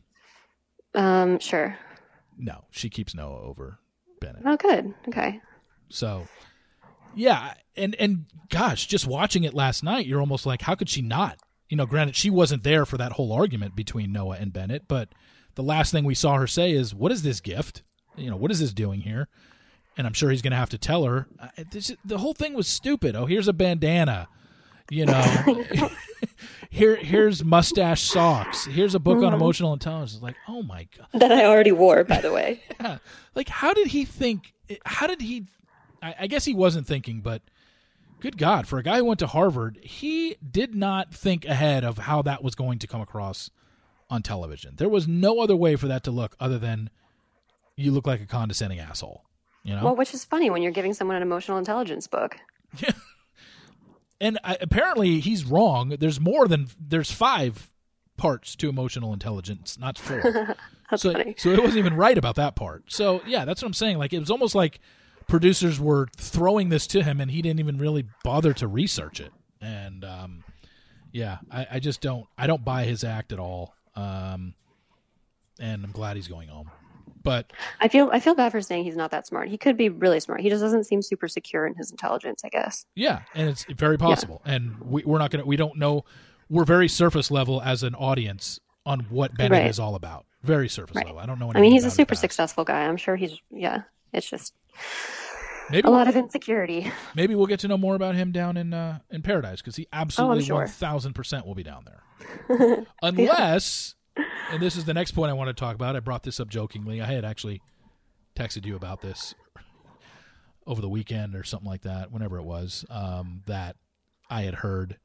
um, 0.95 1.39
sure. 1.39 1.77
No, 2.37 2.65
she 2.71 2.89
keeps 2.89 3.15
Noah 3.15 3.41
over 3.43 3.79
Bennett. 4.21 4.43
Oh, 4.47 4.57
good. 4.57 4.95
Okay. 5.09 5.41
So, 5.89 6.27
yeah, 7.15 7.55
and 7.77 7.95
and 7.97 8.27
gosh, 8.49 8.87
just 8.87 9.07
watching 9.07 9.45
it 9.45 9.55
last 9.55 9.83
night, 9.83 10.07
you're 10.07 10.21
almost 10.21 10.47
like, 10.47 10.63
how 10.63 10.75
could 10.75 10.89
she 10.89 11.03
not? 11.03 11.39
You 11.69 11.77
know, 11.77 11.87
granted, 11.87 12.17
she 12.17 12.31
wasn't 12.31 12.63
there 12.63 12.85
for 12.87 12.97
that 12.97 13.13
whole 13.13 13.33
argument 13.33 13.75
between 13.77 14.13
Noah 14.13 14.37
and 14.39 14.53
Bennett, 14.53 14.89
but 14.89 15.09
the 15.55 15.63
last 15.63 15.91
thing 15.93 16.05
we 16.05 16.15
saw 16.15 16.37
her 16.37 16.47
say 16.47 16.73
is, 16.73 16.95
"What 16.95 17.11
is 17.13 17.23
this 17.23 17.41
gift? 17.41 17.83
You 18.17 18.31
know, 18.31 18.37
what 18.37 18.51
is 18.51 18.61
this 18.61 18.73
doing 18.73 19.01
here?" 19.01 19.29
And 19.99 20.07
I'm 20.07 20.15
sure 20.15 20.31
he's 20.31 20.43
going 20.43 20.53
to 20.53 20.57
have 20.57 20.71
to 20.71 20.79
tell 20.79 21.05
her. 21.05 21.27
This, 21.71 21.95
the 22.05 22.19
whole 22.19 22.33
thing 22.33 22.55
was 22.55 22.69
stupid. 22.69 23.15
Oh, 23.15 23.27
here's 23.27 23.49
a 23.49 23.53
bandana. 23.53 24.29
You 24.91 25.05
know, 25.05 25.65
here 26.71 26.97
here's 26.97 27.45
mustache 27.45 28.03
socks. 28.03 28.65
Here's 28.65 28.95
a 28.95 28.99
book 28.99 29.19
on 29.19 29.25
mm-hmm. 29.25 29.35
emotional 29.35 29.75
intelligence. 29.75 30.15
It's 30.15 30.23
like, 30.23 30.37
oh 30.49 30.63
my 30.63 30.89
god, 30.97 31.09
that 31.21 31.33
I 31.33 31.45
already 31.45 31.73
wore, 31.73 32.05
by 32.05 32.23
the 32.23 32.33
way. 32.33 32.63
yeah. 32.81 32.99
Like, 33.35 33.51
how 33.51 33.75
did 33.75 33.89
he 33.89 34.07
think? 34.07 34.55
How 34.87 35.07
did 35.07 35.21
he? 35.21 35.45
I, 36.03 36.15
I 36.21 36.27
guess 36.27 36.47
he 36.47 36.55
wasn't 36.55 36.87
thinking, 36.87 37.21
but 37.21 37.43
good 38.21 38.39
God, 38.39 38.67
for 38.67 38.79
a 38.79 38.83
guy 38.83 38.99
who 38.99 39.05
went 39.05 39.19
to 39.19 39.27
Harvard, 39.27 39.79
he 39.83 40.37
did 40.37 40.75
not 40.75 41.13
think 41.13 41.45
ahead 41.45 41.85
of 41.85 41.99
how 41.99 42.23
that 42.23 42.43
was 42.43 42.55
going 42.55 42.79
to 42.79 42.87
come 42.87 43.03
across 43.03 43.51
on 44.09 44.23
television. 44.23 44.75
There 44.77 44.89
was 44.89 45.07
no 45.07 45.41
other 45.41 45.57
way 45.57 45.77
for 45.77 45.89
that 45.89 46.03
to 46.05 46.11
look 46.11 46.35
other 46.41 46.59
than 46.59 46.89
you 47.77 47.93
look 47.93 48.07
like 48.07 48.23
a 48.23 48.27
condescending 48.27 48.79
asshole. 48.79 49.25
You 49.65 49.77
know? 49.77 49.85
Well, 49.85 49.97
which 49.97 50.15
is 50.15 50.25
funny 50.25 50.51
when 50.51 50.63
you're 50.63 50.73
giving 50.73 50.95
someone 50.95 51.17
an 51.17 51.23
emotional 51.23 51.59
intelligence 51.59 52.07
book. 52.07 52.37
Yeah. 52.79 52.91
And 54.21 54.39
I, 54.43 54.57
apparently 54.61 55.21
he's 55.21 55.45
wrong. 55.45 55.97
There's 56.01 56.19
more 56.21 56.49
than 56.49 56.69
there's 56.81 57.11
five 57.13 57.71
parts 58.17 58.57
to 58.57 58.69
emotional 58.69 59.13
intelligence, 59.13 59.79
not 59.79 59.97
four. 59.97 60.57
That's 60.91 61.03
so, 61.03 61.13
funny. 61.13 61.35
so 61.39 61.51
it 61.51 61.61
wasn't 61.61 61.79
even 61.79 61.95
right 61.95 62.19
about 62.19 62.35
that 62.37 62.57
part. 62.57 62.85
So 62.89 63.23
yeah, 63.27 63.45
that's 63.45 63.61
what 63.61 63.67
I'm 63.67 63.75
saying. 63.75 63.99
Like 63.99 64.15
it 64.15 64.21
was 64.21 64.31
almost 64.31 64.55
like 64.55 64.81
producers 65.29 65.79
were 65.79 66.09
throwing 66.17 66.71
this 66.71 66.87
to 66.89 67.03
him, 67.03 67.21
and 67.21 67.31
he 67.31 67.43
didn't 67.43 67.61
even 67.61 67.77
really 67.77 68.07
bother 68.25 68.55
to 68.55 68.67
research 68.67 69.21
it. 69.21 69.31
And 69.61 70.03
um, 70.03 70.45
yeah, 71.13 71.39
I, 71.51 71.67
I 71.73 71.79
just 71.79 72.01
don't 72.01 72.27
I 72.39 72.47
don't 72.47 72.65
buy 72.65 72.85
his 72.85 73.05
act 73.05 73.33
at 73.33 73.39
all. 73.39 73.75
Um, 73.95 74.55
and 75.61 75.85
I'm 75.85 75.93
glad 75.93 76.17
he's 76.17 76.29
going 76.29 76.49
home. 76.49 76.71
But 77.29 77.53
I 77.81 77.89
feel 77.89 78.09
I 78.13 78.21
feel 78.21 78.35
bad 78.35 78.53
for 78.53 78.61
saying 78.63 78.85
he's 78.85 78.97
not 78.97 79.11
that 79.11 79.27
smart. 79.27 79.49
He 79.49 79.59
could 79.59 79.77
be 79.77 79.91
really 79.91 80.19
smart. 80.21 80.41
He 80.41 80.49
just 80.49 80.63
doesn't 80.63 80.85
seem 80.85 81.03
super 81.03 81.29
secure 81.29 81.67
in 81.67 81.75
his 81.75 81.91
intelligence, 81.91 82.43
I 82.45 82.49
guess. 82.49 82.87
yeah, 82.95 83.21
and 83.35 83.49
it's 83.51 83.65
very 83.65 83.99
possible. 83.99 84.41
And 84.47 84.81
we, 84.81 85.05
we're 85.05 85.19
not 85.19 85.31
gonna 85.31 85.45
we 85.45 85.57
don't 85.57 85.77
know. 85.77 86.05
We're 86.49 86.65
very 86.65 86.89
surface 86.89 87.31
level 87.31 87.61
as 87.61 87.83
an 87.83 87.95
audience 87.95 88.61
on 88.87 89.01
what 89.11 89.37
Bennett 89.37 89.61
Right. 89.61 89.69
is 89.69 89.79
all 89.79 89.95
about. 89.95 90.25
Very 90.43 90.69
surface 90.71 90.97
Right. 90.97 91.05
level. 91.05 91.21
I 91.21 91.27
don't 91.27 91.39
know. 91.39 91.53
I 91.55 91.61
mean, 91.61 91.73
he's 91.73 91.85
a 91.85 91.91
super 91.91 92.15
successful 92.15 92.65
guy. 92.65 92.87
I'm 92.87 92.97
sure 92.97 93.17
he's 93.17 93.37
yeah. 93.51 93.83
It's 94.15 94.29
just 94.31 94.55
Maybe 95.71 95.87
a 95.87 95.91
lot 95.91 96.09
of 96.09 96.17
insecurity. 96.17 96.91
maybe 97.15 97.35
we'll 97.35 97.47
get 97.47 97.61
to 97.61 97.69
know 97.69 97.77
more 97.77 97.95
about 97.95 98.15
him 98.15 98.33
down 98.33 98.57
in 98.57 98.73
uh, 98.73 99.01
in 99.11 99.21
Paradise 99.21 99.61
because 99.61 99.77
he 99.77 99.87
absolutely 99.93 100.45
Oh, 100.45 100.47
sure. 100.47 100.57
one 100.61 100.69
thousand 100.69 101.13
percent 101.13 101.47
will 101.47 101.55
be 101.55 101.63
down 101.63 101.85
there, 101.85 102.87
unless. 103.03 103.95
And 104.51 104.63
this 104.63 104.77
is 104.77 104.85
the 104.85 104.95
next 104.95 105.13
point 105.13 105.31
I 105.31 105.35
want 105.35 105.49
to 105.49 105.55
talk 105.55 105.75
about. 105.75 105.95
I 105.95 106.01
brought 106.01 106.23
this 106.23 106.41
up 106.41 106.49
jokingly. 106.49 107.03
I 107.03 107.07
had 107.07 107.25
actually 107.25 107.61
texted 108.35 108.65
you 108.65 108.77
about 108.77 109.03
this 109.03 109.35
over 110.67 110.81
the 110.81 110.89
weekend 110.89 111.35
or 111.35 111.43
something 111.45 111.69
like 111.69 111.83
that, 111.83 112.11
whenever 112.11 112.39
it 112.39 112.45
was. 112.45 112.85
Um, 112.91 113.43
that 113.47 113.77
I 114.31 114.43
had 114.43 114.57
heard. 114.57 114.99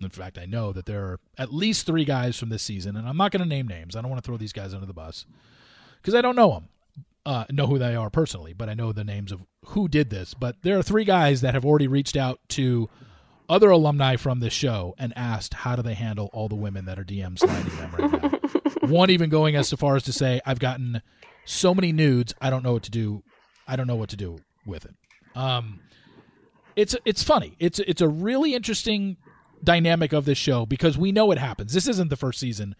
In 0.00 0.10
fact, 0.10 0.38
I 0.38 0.44
know 0.44 0.72
that 0.72 0.86
there 0.86 1.04
are 1.04 1.20
at 1.36 1.52
least 1.52 1.86
three 1.86 2.04
guys 2.04 2.36
from 2.36 2.48
this 2.48 2.62
season, 2.62 2.96
and 2.96 3.08
I'm 3.08 3.16
not 3.16 3.30
going 3.30 3.42
to 3.42 3.48
name 3.48 3.68
names. 3.68 3.94
I 3.94 4.00
don't 4.00 4.10
want 4.10 4.22
to 4.22 4.26
throw 4.26 4.36
these 4.36 4.52
guys 4.52 4.74
under 4.74 4.86
the 4.86 4.92
bus 4.92 5.24
because 6.02 6.14
I 6.14 6.20
don't 6.20 6.36
know 6.36 6.50
them, 6.50 6.68
uh, 7.24 7.44
know 7.50 7.66
who 7.66 7.78
they 7.78 7.94
are 7.94 8.10
personally, 8.10 8.52
but 8.52 8.68
I 8.68 8.74
know 8.74 8.92
the 8.92 9.04
names 9.04 9.30
of 9.30 9.42
who 9.66 9.86
did 9.86 10.10
this. 10.10 10.34
But 10.34 10.56
there 10.62 10.78
are 10.78 10.82
three 10.82 11.04
guys 11.04 11.42
that 11.42 11.54
have 11.54 11.64
already 11.64 11.86
reached 11.86 12.16
out 12.16 12.40
to 12.50 12.88
other 13.48 13.70
alumni 13.70 14.16
from 14.16 14.40
this 14.40 14.52
show 14.52 14.94
and 14.98 15.12
asked 15.16 15.54
how 15.54 15.74
do 15.76 15.82
they 15.82 15.94
handle 15.94 16.28
all 16.32 16.48
the 16.48 16.54
women 16.54 16.84
that 16.84 16.98
are 16.98 17.04
DM 17.04 17.38
sliding 17.38 17.76
them 17.76 17.90
right 17.98 18.22
now. 18.22 18.38
One 18.88 19.10
even 19.10 19.30
going 19.30 19.56
as 19.56 19.70
far 19.72 19.96
as 19.96 20.02
to 20.04 20.12
say, 20.12 20.40
"I've 20.46 20.58
gotten 20.58 21.02
so 21.44 21.74
many 21.74 21.92
nudes, 21.92 22.34
I 22.40 22.50
don't 22.50 22.62
know 22.62 22.72
what 22.74 22.82
to 22.84 22.90
do. 22.90 23.22
I 23.66 23.76
don't 23.76 23.86
know 23.86 23.96
what 23.96 24.10
to 24.10 24.16
do 24.16 24.38
with 24.66 24.84
it." 24.84 24.94
Um, 25.34 25.80
it's 26.76 26.94
it's 27.04 27.22
funny. 27.22 27.56
It's 27.58 27.78
it's 27.80 28.00
a 28.00 28.08
really 28.08 28.54
interesting 28.54 29.16
dynamic 29.64 30.12
of 30.12 30.24
this 30.24 30.38
show 30.38 30.64
because 30.66 30.96
we 30.96 31.10
know 31.12 31.30
it 31.32 31.38
happens. 31.38 31.72
This 31.72 31.88
isn't 31.88 32.08
the 32.08 32.16
first 32.16 32.38
season 32.38 32.76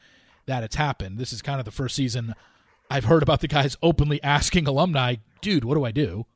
that 0.47 0.63
it's 0.63 0.77
happened. 0.77 1.19
This 1.19 1.33
is 1.33 1.43
kind 1.43 1.59
of 1.59 1.65
the 1.65 1.71
first 1.73 1.95
season 1.97 2.35
I've 2.91 3.05
heard 3.05 3.23
about 3.23 3.41
the 3.41 3.49
guys 3.49 3.77
openly 3.83 4.23
asking 4.23 4.67
alumni, 4.67 5.17
"Dude, 5.43 5.65
what 5.65 5.75
do 5.75 5.85
I 5.85 5.91
do?" 5.91 6.27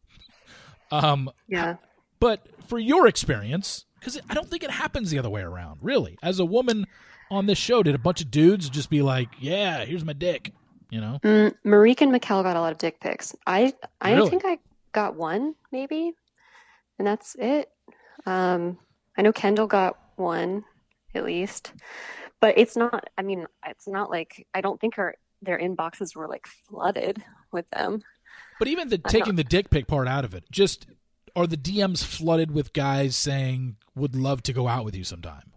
Um, 0.91 1.31
Yeah. 1.49 1.77
but 2.21 2.47
for 2.69 2.79
your 2.79 3.07
experience, 3.07 3.87
because 4.03 4.21
I 4.29 4.35
don't 4.35 4.49
think 4.49 4.65
it 4.65 4.71
happens 4.71 5.11
the 5.11 5.19
other 5.19 5.31
way 5.31 5.43
around. 5.43 5.79
Really, 5.83 6.19
as 6.23 6.39
a 6.41 6.45
woman 6.45 6.87
on 7.31 7.47
this 7.47 7.59
show, 7.59 7.83
did 7.83 7.95
a 7.95 7.99
bunch 7.99 8.21
of 8.21 8.31
dudes 8.31 8.69
just 8.69 8.91
be 8.91 9.01
like, 9.03 9.29
"Yeah, 9.39 9.85
here's 9.85 10.05
my 10.05 10.13
dick," 10.13 10.53
you 10.91 11.01
know? 11.01 11.19
Mm, 11.23 11.55
Marikh 11.65 12.01
and 12.03 12.13
Maquel 12.13 12.43
got 12.43 12.57
a 12.57 12.61
lot 12.61 12.73
of 12.73 12.79
dick 12.79 13.01
pics. 13.01 13.35
I 13.47 13.73
I 14.01 14.15
Really? 14.15 14.31
think 14.31 14.43
I 14.45 14.59
got 14.93 15.15
one 15.17 15.55
maybe, 15.71 16.13
and 16.99 17.07
that's 17.07 17.37
it. 17.39 17.71
Um, 18.27 18.79
I 19.17 19.23
know 19.23 19.33
Kendall 19.33 19.67
got 19.67 19.99
one 20.17 20.65
at 21.15 21.25
least, 21.25 21.73
but 22.41 22.59
it's 22.59 22.77
not. 22.77 23.09
I 23.17 23.23
mean, 23.23 23.47
it's 23.67 23.87
not 23.87 24.11
like 24.11 24.47
I 24.55 24.61
don't 24.61 24.81
think 24.81 24.97
her 24.97 25.15
their 25.41 25.59
inboxes 25.59 26.15
were 26.15 26.29
like 26.29 26.47
flooded 26.47 27.23
with 27.53 27.69
them. 27.71 28.03
But 28.59 28.69
even 28.69 28.89
the 28.89 28.99
taking 28.99 29.35
the 29.37 29.45
dick 29.45 29.71
pic 29.71 29.87
part 29.87 30.07
out 30.07 30.25
of 30.25 30.35
it, 30.35 30.45
just 30.51 30.87
are 31.35 31.47
the 31.47 31.57
DMs 31.57 32.05
flooded 32.05 32.51
with 32.51 32.73
guys 32.73 33.17
saying 33.17 33.77
would 33.95 34.15
love 34.15 34.43
to 34.45 34.53
go 34.53 34.69
out 34.69 34.85
with 34.85 34.97
you 34.97 35.05
sometime? 35.05 35.53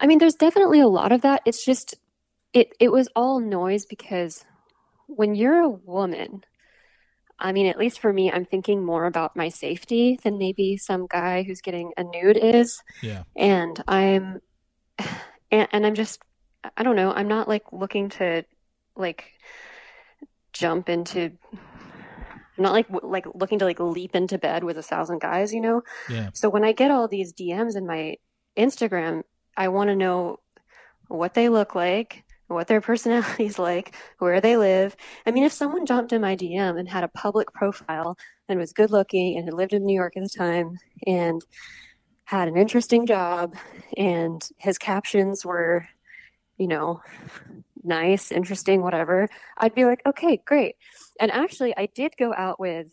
I 0.00 0.06
mean, 0.06 0.18
there's 0.18 0.34
definitely 0.34 0.80
a 0.80 0.88
lot 0.88 1.12
of 1.12 1.22
that. 1.22 1.42
It's 1.44 1.64
just 1.64 1.94
it 2.52 2.68
it 2.80 2.90
was 2.90 3.08
all 3.14 3.40
noise 3.40 3.84
because 3.86 4.44
when 5.06 5.34
you're 5.34 5.60
a 5.60 5.68
woman, 5.68 6.44
I 7.38 7.52
mean, 7.52 7.66
at 7.66 7.78
least 7.78 8.00
for 8.00 8.12
me, 8.12 8.30
I'm 8.30 8.44
thinking 8.44 8.84
more 8.84 9.06
about 9.06 9.36
my 9.36 9.48
safety 9.48 10.18
than 10.22 10.38
maybe 10.38 10.76
some 10.76 11.06
guy 11.06 11.42
who's 11.42 11.60
getting 11.60 11.92
a 11.96 12.04
nude 12.04 12.36
is. 12.36 12.82
Yeah. 13.02 13.24
And 13.36 13.82
I'm 13.86 14.40
and, 15.50 15.68
and 15.72 15.86
I'm 15.86 15.94
just 15.94 16.20
I 16.76 16.82
don't 16.82 16.96
know, 16.96 17.12
I'm 17.12 17.28
not 17.28 17.48
like 17.48 17.72
looking 17.72 18.08
to 18.10 18.44
like 18.96 19.32
jump 20.52 20.88
into 20.88 21.32
I'm 22.58 22.64
not 22.64 22.72
like 22.72 22.88
w- 22.88 23.10
like 23.10 23.26
looking 23.34 23.60
to 23.60 23.64
like 23.64 23.80
leap 23.80 24.16
into 24.16 24.36
bed 24.36 24.64
with 24.64 24.76
a 24.78 24.82
thousand 24.82 25.20
guys, 25.20 25.54
you 25.54 25.60
know? 25.60 25.82
Yeah. 26.08 26.30
So 26.34 26.50
when 26.50 26.64
I 26.64 26.72
get 26.72 26.90
all 26.90 27.06
these 27.06 27.32
DMs 27.32 27.76
in 27.76 27.86
my 27.86 28.16
Instagram, 28.56 29.22
I 29.56 29.68
want 29.68 29.88
to 29.88 29.96
know 29.96 30.40
what 31.06 31.34
they 31.34 31.48
look 31.48 31.74
like, 31.74 32.24
what 32.48 32.66
their 32.66 32.80
personality's 32.90 33.58
like, 33.58 33.94
where 34.18 34.40
they 34.40 34.56
live. 34.56 34.96
I 35.24 35.30
mean, 35.30 35.44
if 35.44 35.52
someone 35.52 35.86
jumped 35.86 36.12
in 36.12 36.20
my 36.20 36.36
DM 36.36 36.78
and 36.78 36.88
had 36.88 37.04
a 37.04 37.08
public 37.08 37.52
profile 37.52 38.18
and 38.48 38.58
was 38.58 38.72
good 38.72 38.90
looking 38.90 39.36
and 39.36 39.44
had 39.44 39.54
lived 39.54 39.72
in 39.72 39.86
New 39.86 39.94
York 39.94 40.16
at 40.16 40.22
the 40.22 40.28
time 40.28 40.78
and 41.06 41.40
had 42.24 42.48
an 42.48 42.56
interesting 42.56 43.06
job 43.06 43.54
and 43.96 44.46
his 44.58 44.78
captions 44.78 45.46
were, 45.46 45.86
you 46.56 46.66
know, 46.66 47.00
nice, 47.88 48.30
interesting, 48.30 48.82
whatever, 48.82 49.28
I'd 49.56 49.74
be 49.74 49.84
like, 49.84 50.02
okay, 50.06 50.40
great. 50.44 50.76
And 51.18 51.30
actually, 51.32 51.76
I 51.76 51.86
did 51.86 52.16
go 52.16 52.32
out 52.34 52.60
with 52.60 52.88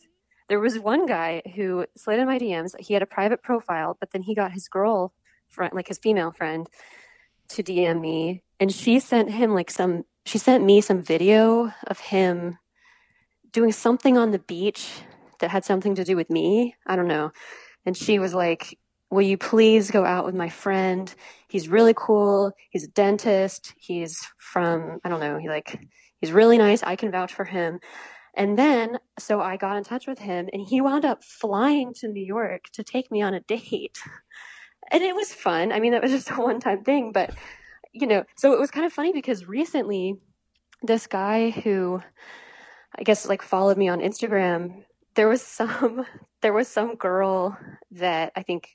there 0.47 0.59
was 0.59 0.79
one 0.79 1.05
guy 1.05 1.41
who 1.55 1.85
slid 1.97 2.19
in 2.19 2.27
my 2.27 2.39
DMs. 2.39 2.79
He 2.79 2.93
had 2.93 3.03
a 3.03 3.07
private 3.07 3.43
profile, 3.43 3.97
but 3.99 4.11
then 4.11 4.21
he 4.21 4.35
got 4.35 4.51
his 4.51 4.67
girl 4.67 5.13
friend, 5.49 5.73
like 5.73 5.87
his 5.87 5.97
female 5.97 6.31
friend, 6.31 6.67
to 7.49 7.63
DM 7.63 8.01
me, 8.01 8.43
and 8.59 8.71
she 8.71 8.99
sent 8.99 9.31
him 9.31 9.53
like 9.53 9.69
some. 9.69 10.03
She 10.25 10.37
sent 10.37 10.63
me 10.63 10.81
some 10.81 11.03
video 11.03 11.71
of 11.85 11.99
him 11.99 12.57
doing 13.51 13.71
something 13.71 14.17
on 14.17 14.31
the 14.31 14.39
beach 14.39 15.01
that 15.39 15.51
had 15.51 15.63
something 15.63 15.95
to 15.95 16.03
do 16.03 16.15
with 16.15 16.29
me. 16.29 16.75
I 16.87 16.95
don't 16.95 17.07
know. 17.07 17.31
And 17.85 17.95
she 17.95 18.17
was 18.17 18.33
like, 18.33 18.79
"Will 19.09 19.21
you 19.21 19.37
please 19.37 19.91
go 19.91 20.05
out 20.05 20.25
with 20.25 20.35
my 20.35 20.49
friend? 20.49 21.13
He's 21.47 21.69
really 21.69 21.93
cool. 21.95 22.51
He's 22.69 22.85
a 22.85 22.89
dentist. 22.89 23.73
He's 23.77 24.25
from 24.37 24.99
I 25.03 25.09
don't 25.09 25.19
know. 25.19 25.37
He 25.37 25.49
like 25.49 25.79
he's 26.21 26.31
really 26.31 26.57
nice. 26.57 26.83
I 26.83 26.95
can 26.95 27.11
vouch 27.11 27.33
for 27.33 27.45
him." 27.45 27.79
And 28.37 28.57
then, 28.57 28.99
so 29.17 29.39
I 29.39 29.55
got 29.55 29.77
in 29.77 29.83
touch 29.83 30.07
with 30.07 30.19
him, 30.19 30.49
and 30.51 30.61
he 30.61 30.81
wound 30.81 31.05
up 31.05 31.23
flying 31.23 31.93
to 31.95 32.07
New 32.07 32.23
York 32.23 32.65
to 32.73 32.83
take 32.83 33.09
me 33.09 33.21
on 33.21 33.33
a 33.33 33.39
date. 33.39 33.99
And 34.91 35.03
it 35.03 35.15
was 35.15 35.33
fun. 35.33 35.71
I 35.71 35.79
mean, 35.79 35.93
that 35.93 36.03
was 36.03 36.11
just 36.11 36.29
a 36.31 36.35
one 36.35 36.59
time 36.59 36.83
thing, 36.83 37.11
but, 37.11 37.31
you 37.93 38.07
know, 38.07 38.23
so 38.35 38.53
it 38.53 38.59
was 38.59 38.71
kind 38.71 38.85
of 38.85 38.93
funny 38.93 39.13
because 39.13 39.47
recently, 39.47 40.15
this 40.83 41.07
guy 41.07 41.49
who 41.49 42.01
I 42.97 43.03
guess 43.03 43.25
like 43.25 43.41
followed 43.41 43.77
me 43.77 43.87
on 43.87 43.99
Instagram, 43.99 44.83
there 45.15 45.27
was 45.27 45.41
some, 45.41 46.05
there 46.41 46.53
was 46.53 46.67
some 46.67 46.95
girl 46.95 47.57
that 47.91 48.31
I 48.35 48.43
think 48.43 48.69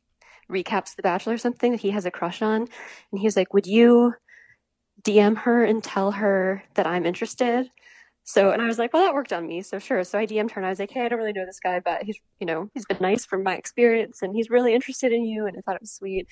recaps 0.50 0.96
The 0.96 1.02
Bachelor 1.02 1.34
or 1.34 1.38
something 1.38 1.72
that 1.72 1.80
he 1.80 1.90
has 1.90 2.06
a 2.06 2.10
crush 2.10 2.42
on. 2.42 2.62
And 3.12 3.20
he 3.20 3.26
was 3.26 3.36
like, 3.36 3.54
Would 3.54 3.66
you 3.66 4.14
DM 5.02 5.38
her 5.38 5.64
and 5.64 5.82
tell 5.82 6.12
her 6.12 6.64
that 6.74 6.86
I'm 6.86 7.06
interested? 7.06 7.70
So, 8.24 8.50
and 8.50 8.62
I 8.62 8.66
was 8.66 8.78
like, 8.78 8.92
well, 8.92 9.02
that 9.02 9.14
worked 9.14 9.32
on 9.32 9.48
me. 9.48 9.62
So 9.62 9.80
sure. 9.80 10.04
So 10.04 10.16
I 10.16 10.24
DM'd 10.24 10.52
her 10.52 10.60
and 10.60 10.66
I 10.66 10.70
was 10.70 10.78
like, 10.78 10.92
hey, 10.92 11.04
I 11.04 11.08
don't 11.08 11.18
really 11.18 11.32
know 11.32 11.46
this 11.46 11.58
guy, 11.58 11.80
but 11.80 12.04
he's, 12.04 12.18
you 12.38 12.46
know, 12.46 12.70
he's 12.74 12.86
been 12.86 12.98
nice 13.00 13.24
from 13.24 13.42
my 13.42 13.56
experience 13.56 14.22
and 14.22 14.34
he's 14.34 14.50
really 14.50 14.72
interested 14.72 15.12
in 15.12 15.24
you. 15.24 15.46
And 15.46 15.56
I 15.56 15.62
thought 15.62 15.74
it 15.74 15.82
was 15.82 15.92
sweet. 15.92 16.28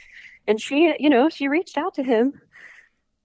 And 0.47 0.61
she, 0.61 0.95
you 1.01 1.11
know, 1.11 1.29
she 1.29 1.49
reached 1.49 1.77
out 1.77 1.95
to 1.95 2.05
him 2.05 2.35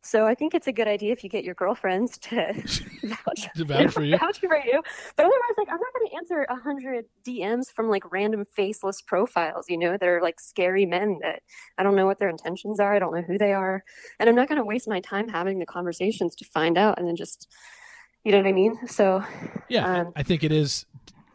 So 0.05 0.27
I 0.27 0.35
think 0.35 0.53
it's 0.53 0.67
a 0.67 0.73
good 0.73 0.87
idea 0.87 1.13
if 1.13 1.23
you 1.23 1.29
get 1.29 1.45
your 1.45 1.55
girlfriends 1.55 2.17
to 2.19 2.53
vouch, 3.03 3.47
To 3.55 3.63
vouch 3.65 3.91
for 3.93 4.03
you. 4.03 4.17
vouch 4.17 4.39
for 4.39 4.57
you. 4.57 4.81
But 5.15 5.25
otherwise, 5.25 5.55
like 5.57 5.69
I'm 5.69 5.79
not 5.79 5.93
going 5.97 6.09
to 6.09 6.15
answer 6.17 6.45
a 6.49 6.55
hundred 6.55 7.05
DMs 7.25 7.71
from 7.71 7.87
like 7.89 8.11
random 8.11 8.45
faceless 8.53 9.01
profiles. 9.01 9.65
You 9.69 9.77
know, 9.77 9.97
they're 9.97 10.21
like 10.21 10.39
scary 10.41 10.85
men 10.85 11.19
that 11.21 11.41
I 11.77 11.83
don't 11.83 11.95
know 11.95 12.05
what 12.05 12.19
their 12.19 12.29
intentions 12.29 12.79
are. 12.81 12.93
I 12.93 12.99
don't 12.99 13.13
know 13.15 13.21
who 13.21 13.37
they 13.37 13.53
are, 13.53 13.83
and 14.19 14.29
I'm 14.29 14.35
not 14.35 14.49
going 14.49 14.59
to 14.59 14.65
waste 14.65 14.87
my 14.89 14.99
time 14.99 15.29
having 15.29 15.59
the 15.59 15.65
conversations 15.65 16.35
to 16.35 16.45
find 16.45 16.77
out 16.77 16.99
and 16.99 17.07
then 17.07 17.15
just, 17.15 17.47
you 18.25 18.31
know 18.33 18.39
what 18.39 18.47
I 18.47 18.51
mean? 18.51 18.87
So 18.87 19.23
Yeah, 19.69 20.01
Um, 20.01 20.13
I 20.15 20.23
think 20.23 20.43
it 20.43 20.51
is 20.51 20.85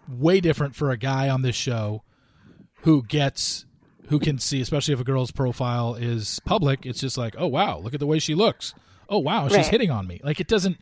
way 0.09 0.41
different 0.41 0.75
for 0.75 0.91
a 0.91 0.97
guy 0.99 1.29
on 1.31 1.41
this 1.43 1.57
show 1.57 2.03
who 2.83 3.03
gets 3.03 3.65
who 4.09 4.19
can 4.19 4.39
see, 4.39 4.61
especially 4.61 4.95
if 4.95 5.01
a 5.01 5.05
girl's 5.05 5.31
profile 5.31 5.95
is 5.95 6.41
public. 6.45 6.85
It's 6.87 7.01
just 7.01 7.17
like, 7.19 7.35
oh 7.39 7.47
wow, 7.47 7.79
look 7.79 7.95
at 7.95 8.01
the 8.01 8.07
way 8.07 8.19
she 8.19 8.35
looks. 8.35 8.75
Oh 9.09 9.19
wow, 9.19 9.49
she's 9.49 9.57
Right. 9.59 9.67
hitting 9.67 9.91
on 9.91 10.07
me. 10.07 10.21
Like 10.23 10.41
it 10.41 10.49
doesn't. 10.49 10.79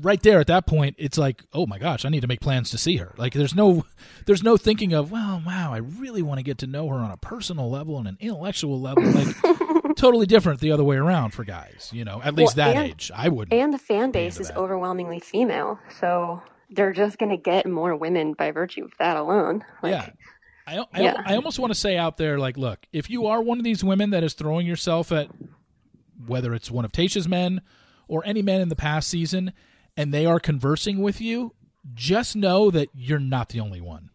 Right 0.00 0.22
there 0.22 0.40
at 0.40 0.46
that 0.46 0.66
point, 0.66 0.94
it's 0.98 1.18
like, 1.18 1.42
oh 1.52 1.66
my 1.66 1.78
gosh, 1.78 2.06
I 2.06 2.08
need 2.08 2.20
to 2.20 2.26
make 2.28 2.40
plans 2.40 2.70
to 2.70 2.78
see 2.78 2.96
her. 2.96 3.12
Like 3.18 3.34
there's 3.34 3.54
no, 3.54 3.84
there's 4.24 4.42
no 4.42 4.56
thinking 4.56 4.94
of, 4.94 5.10
well, 5.10 5.42
wow, 5.44 5.74
I 5.74 5.78
really 5.78 6.22
want 6.22 6.38
to 6.38 6.42
get 6.42 6.56
to 6.58 6.66
know 6.66 6.88
her 6.88 6.94
on 6.96 7.10
a 7.10 7.18
personal 7.18 7.68
level 7.68 7.98
and 7.98 8.08
an 8.08 8.16
intellectual 8.18 8.80
level. 8.80 9.02
Like 9.04 9.36
totally 9.96 10.24
different 10.24 10.60
the 10.60 10.72
other 10.72 10.84
way 10.84 10.96
around 10.96 11.32
for 11.32 11.44
guys. 11.44 11.90
You 11.92 12.06
know, 12.06 12.22
at 12.24 12.34
least 12.34 12.56
Well, 12.56 12.72
that 12.72 12.76
and- 12.80 12.90
age, 12.92 13.10
I 13.14 13.28
wouldn't. 13.28 13.52
and 13.52 13.74
the 13.74 13.78
fan 13.78 14.10
base 14.10 14.40
is 14.40 14.48
that. 14.48 14.56
overwhelmingly 14.56 15.20
female, 15.20 15.78
so 16.00 16.40
they're 16.70 16.92
just 16.94 17.18
going 17.18 17.30
to 17.30 17.36
get 17.36 17.66
more 17.68 17.94
women 17.94 18.32
by 18.32 18.52
virtue 18.52 18.84
of 18.84 18.92
that 19.00 19.18
alone. 19.18 19.64
Like, 19.82 19.92
yeah. 19.92 20.10
I, 20.66 20.84
I, 20.92 21.00
Yeah. 21.02 21.22
I 21.24 21.34
almost 21.36 21.58
want 21.58 21.72
to 21.72 21.78
say 21.78 21.96
out 21.96 22.16
there, 22.16 22.38
like, 22.38 22.56
look, 22.56 22.80
if 22.92 23.10
you 23.10 23.26
are 23.26 23.40
one 23.42 23.58
of 23.58 23.64
these 23.64 23.82
women 23.84 24.10
that 24.10 24.22
is 24.24 24.34
throwing 24.34 24.66
yourself 24.66 25.10
at 25.12 25.28
whether 26.26 26.54
it's 26.54 26.70
one 26.70 26.84
of 26.84 26.92
Tayshia's 26.92 27.26
men 27.28 27.62
or 28.08 28.22
any 28.26 28.42
men 28.42 28.60
in 28.60 28.68
the 28.68 28.76
past 28.76 29.08
season, 29.08 29.52
and 29.96 30.12
they 30.12 30.26
are 30.26 30.38
conversing 30.40 31.00
with 31.00 31.20
you, 31.20 31.54
just 31.94 32.36
know 32.36 32.70
that 32.70 32.88
you're 32.94 33.18
not 33.18 33.48
the 33.50 33.60
only 33.60 33.80
one. 33.80 34.10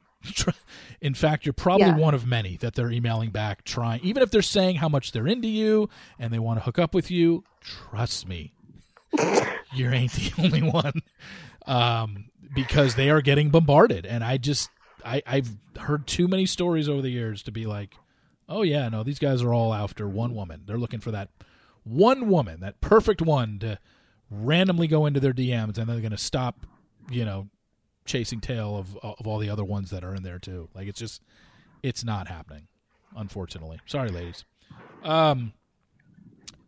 In 1.01 1.13
fact, 1.13 1.45
you're 1.45 1.53
probably 1.53 1.87
Yeah. 1.87 1.97
one 1.97 2.13
of 2.13 2.25
many 2.25 2.57
that 2.57 2.73
they're 2.75 2.91
emailing 2.91 3.29
back, 3.31 3.63
trying, 3.63 4.01
even 4.03 4.23
if 4.23 4.31
they're 4.31 4.41
saying 4.41 4.77
how 4.77 4.89
much 4.89 5.11
they're 5.11 5.27
into 5.27 5.47
you 5.47 5.89
and 6.19 6.31
they 6.33 6.39
want 6.39 6.59
to 6.59 6.63
hook 6.65 6.79
up 6.79 6.93
with 6.93 7.11
you. 7.11 7.43
Trust 7.61 8.27
me, 8.27 8.53
you 9.73 9.89
ain't 9.89 10.11
the 10.13 10.31
only 10.39 10.61
one, 10.61 11.01
um, 11.65 12.25
because 12.53 12.95
they 12.95 13.09
are 13.09 13.21
getting 13.21 13.49
bombarded. 13.49 14.05
And 14.05 14.23
I 14.23 14.37
just, 14.37 14.69
I, 15.05 15.21
I've 15.25 15.55
heard 15.77 16.07
too 16.07 16.27
many 16.27 16.45
stories 16.45 16.89
over 16.89 17.01
the 17.01 17.09
years 17.09 17.43
to 17.43 17.51
be 17.51 17.65
like, 17.65 17.93
oh 18.49 18.63
yeah, 18.63 18.89
no, 18.89 19.03
these 19.03 19.19
guys 19.19 19.41
are 19.41 19.53
all 19.53 19.73
after 19.73 20.07
one 20.09 20.35
woman. 20.35 20.63
They're 20.65 20.77
looking 20.77 20.99
for 20.99 21.11
that 21.11 21.29
one 21.83 22.29
woman, 22.29 22.59
that 22.61 22.81
perfect 22.81 23.21
one 23.21 23.59
to 23.59 23.79
randomly 24.29 24.87
go 24.87 25.05
into 25.05 25.19
their 25.19 25.33
DMs, 25.33 25.77
and 25.77 25.87
they're 25.87 25.99
going 25.99 26.11
to 26.11 26.17
stop, 26.17 26.65
you 27.09 27.23
know, 27.23 27.47
chasing 28.05 28.39
tail 28.39 28.77
of 28.77 28.97
of 28.97 29.25
all 29.27 29.39
the 29.39 29.49
other 29.49 29.63
ones 29.63 29.89
that 29.91 30.03
are 30.03 30.13
in 30.13 30.23
there 30.23 30.39
too. 30.39 30.69
Like 30.73 30.87
it's 30.87 30.99
just, 30.99 31.21
it's 31.83 32.03
not 32.03 32.27
happening, 32.27 32.67
unfortunately. 33.15 33.79
Sorry, 33.85 34.09
ladies. 34.09 34.43
Um, 35.03 35.53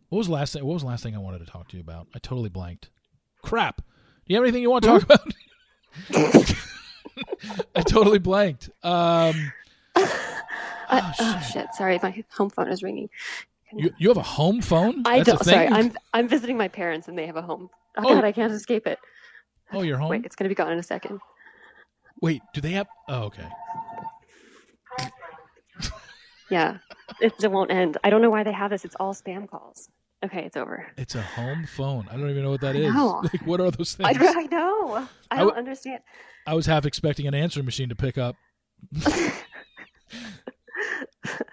what 0.08 0.18
was 0.18 0.28
the 0.28 0.32
last 0.32 0.52
thing? 0.52 0.64
What 0.64 0.74
was 0.74 0.82
the 0.82 0.88
last 0.88 1.02
thing 1.02 1.14
I 1.14 1.18
wanted 1.18 1.40
to 1.40 1.46
talk 1.46 1.68
to 1.68 1.76
you 1.76 1.82
about? 1.82 2.06
I 2.14 2.18
totally 2.18 2.48
blanked. 2.48 2.90
Crap. 3.42 3.78
Do 3.78 3.84
you 4.26 4.36
have 4.36 4.44
anything 4.44 4.62
you 4.62 4.70
want 4.70 4.84
to 4.84 4.98
talk 4.98 5.02
about? 6.10 6.54
I 7.74 7.82
totally 7.82 8.18
blanked. 8.18 8.70
Um, 8.82 9.52
I- 9.96 11.14
oh 11.20 11.48
shit! 11.52 11.66
Sorry, 11.74 11.98
my 12.02 12.24
home 12.30 12.50
phone 12.50 12.68
is 12.68 12.82
ringing. 12.82 13.08
you 13.72 13.90
you 13.98 14.08
have 14.08 14.16
a 14.16 14.22
home 14.22 14.60
phone? 14.62 15.02
I 15.04 15.18
That's 15.22 15.28
don't. 15.28 15.44
Sorry, 15.44 15.66
I'm 15.68 15.92
I'm 16.14 16.28
visiting 16.28 16.56
my 16.56 16.68
parents 16.68 17.08
and 17.08 17.18
they 17.18 17.26
have 17.26 17.36
a 17.36 17.42
home. 17.42 17.68
Oh, 17.96 18.02
Oh. 18.04 18.14
god, 18.14 18.24
I 18.24 18.32
can't 18.32 18.52
escape 18.52 18.86
it. 18.86 18.98
Oh, 19.72 19.82
you're 19.82 19.98
home. 19.98 20.10
Wait, 20.10 20.24
it's 20.24 20.36
gonna 20.36 20.48
be 20.48 20.54
gone 20.54 20.72
in 20.72 20.78
a 20.78 20.82
second. 20.82 21.20
Wait, 22.22 22.42
do 22.54 22.60
they 22.60 22.72
have? 22.72 22.86
Oh, 23.08 23.24
okay. 23.24 23.46
Yeah, 26.50 26.78
it, 27.20 27.34
it 27.42 27.50
won't 27.50 27.70
end. 27.70 27.98
I 28.02 28.08
don't 28.10 28.22
know 28.22 28.30
why 28.30 28.42
they 28.42 28.52
have 28.52 28.70
this. 28.70 28.84
It's 28.84 28.96
all 28.98 29.12
spam 29.14 29.48
calls. 29.48 29.90
Okay, 30.24 30.44
it's 30.44 30.56
over. 30.56 30.86
It's 30.96 31.14
a 31.14 31.22
home 31.22 31.64
phone. 31.66 32.08
I 32.10 32.16
don't 32.16 32.28
even 32.28 32.42
know 32.42 32.50
what 32.50 32.60
that 32.62 32.74
I 32.74 32.80
is. 32.80 32.92
Like, 33.32 33.46
what 33.46 33.60
are 33.60 33.70
those 33.70 33.94
things? 33.96 34.18
I 34.18 34.42
know. 34.44 34.96
I 34.96 35.08
I 35.30 35.38
don't 35.38 35.56
understand. 35.56 36.00
I 36.46 36.54
was 36.54 36.66
half 36.66 36.86
expecting 36.86 37.26
an 37.26 37.34
answering 37.34 37.66
machine 37.66 37.88
to 37.90 37.94
pick 37.94 38.18
up. 38.18 38.34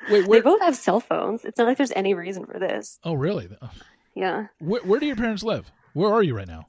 Wait, 0.10 0.30
They 0.30 0.42
both 0.42 0.62
have 0.62 0.76
cell 0.76 1.00
phones. 1.00 1.44
It's 1.46 1.58
not 1.58 1.68
like 1.68 1.78
there's 1.78 1.92
any 1.96 2.14
reason 2.14 2.46
for 2.46 2.60
this. 2.60 3.00
Oh, 3.04 3.14
really? 3.14 3.50
Oh, 3.62 3.70
Yeah, 4.16 4.48
Where, 4.60 4.82
where 4.84 5.00
do 5.00 5.06
your 5.06 5.16
parents 5.16 5.44
live? 5.44 5.72
Where 5.94 6.12
are 6.14 6.24
you 6.24 6.36
right 6.36 6.48
now? 6.48 6.68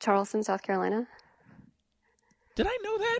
Charleston, 0.00 0.42
South 0.42 0.62
Carolina. 0.62 1.06
Did 2.54 2.66
I 2.66 2.78
know 2.82 2.98
that? 2.98 3.18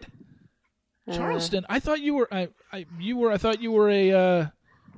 Uh, 1.08 1.16
Charleston. 1.16 1.66
I 1.68 1.78
thought 1.80 2.00
you 2.00 2.14
were. 2.14 2.28
I, 2.32 2.48
I. 2.72 2.86
You 2.98 3.16
were. 3.16 3.30
I 3.30 3.36
thought 3.38 3.60
you 3.62 3.70
were 3.72 3.88
a 3.88 4.12
uh, 4.12 4.46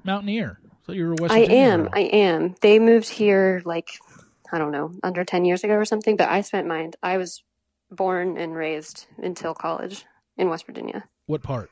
mountaineer. 0.05 0.61
I 0.89 0.93
you 0.93 1.07
were 1.07 1.13
a 1.13 1.17
West 1.21 1.35
I 1.35 1.41
Virginia 1.41 1.63
am. 1.63 1.83
girl. 1.85 1.91
I 1.95 2.01
am. 2.01 2.55
They 2.61 2.79
moved 2.79 3.09
here 3.09 3.63
like 3.65 3.91
I 4.53 4.59
don't 4.59 4.73
know, 4.73 4.93
under 5.03 5.25
ten 5.25 5.45
years 5.45 5.65
ago 5.65 5.75
or 5.75 5.85
something. 5.85 6.17
But 6.17 6.29
I 6.29 6.41
spent 6.41 6.67
mine. 6.67 6.93
I 7.03 7.19
was 7.19 7.43
born 7.91 8.37
and 8.37 8.55
raised 8.55 9.07
until 9.19 9.55
college 9.55 10.05
in 10.37 10.49
West 10.49 10.67
Virginia, 10.67 11.05
What 11.27 11.43
part? 11.43 11.71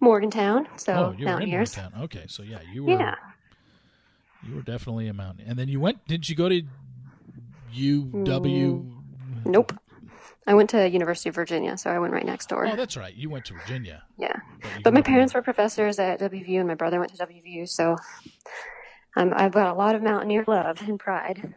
Morgantown. 0.00 0.68
So 0.76 0.92
oh, 0.92 0.96
you 0.96 1.04
were 1.06 1.12
in 1.12 1.24
Mountaineers. 1.24 1.76
Morgantown. 1.76 2.02
Okay, 2.04 2.24
so 2.28 2.42
yeah, 2.42 2.60
you 2.72 2.84
were. 2.84 2.92
Yeah. 2.92 3.14
You 4.46 4.54
were 4.54 4.62
definitely 4.62 5.08
a 5.08 5.14
mountain. 5.14 5.44
And 5.48 5.58
then 5.58 5.68
you 5.68 5.80
went. 5.80 6.06
Did 6.06 6.28
you 6.28 6.36
go 6.36 6.48
to 6.48 6.62
UW? 7.74 8.12
Mm, 8.14 8.92
nope. 9.44 9.72
I 10.48 10.54
went 10.54 10.70
to 10.70 10.88
University 10.88 11.28
of 11.28 11.34
Virginia, 11.34 11.76
so 11.76 11.90
I 11.90 11.98
went 11.98 12.14
right 12.14 12.24
next 12.24 12.48
door. 12.48 12.66
Oh, 12.66 12.74
that's 12.74 12.96
right. 12.96 13.14
You 13.14 13.28
went 13.28 13.44
to 13.44 13.52
Virginia. 13.52 14.02
yeah. 14.16 14.36
you 14.64 14.82
But 14.82 14.94
my 14.94 15.00
grew 15.00 15.00
up 15.00 15.08
in- 15.08 15.12
parents 15.12 15.34
were 15.34 15.42
professors 15.42 15.98
at 15.98 16.20
WVU, 16.20 16.58
and 16.58 16.66
my 16.66 16.74
brother 16.74 16.98
went 16.98 17.14
to 17.14 17.26
WVU, 17.26 17.68
so 17.68 17.96
um, 19.14 19.34
I've 19.36 19.52
got 19.52 19.68
a 19.68 19.74
lot 19.74 19.94
of 19.94 20.02
Mountaineer 20.02 20.44
love 20.46 20.80
and 20.88 20.98
pride. 20.98 21.52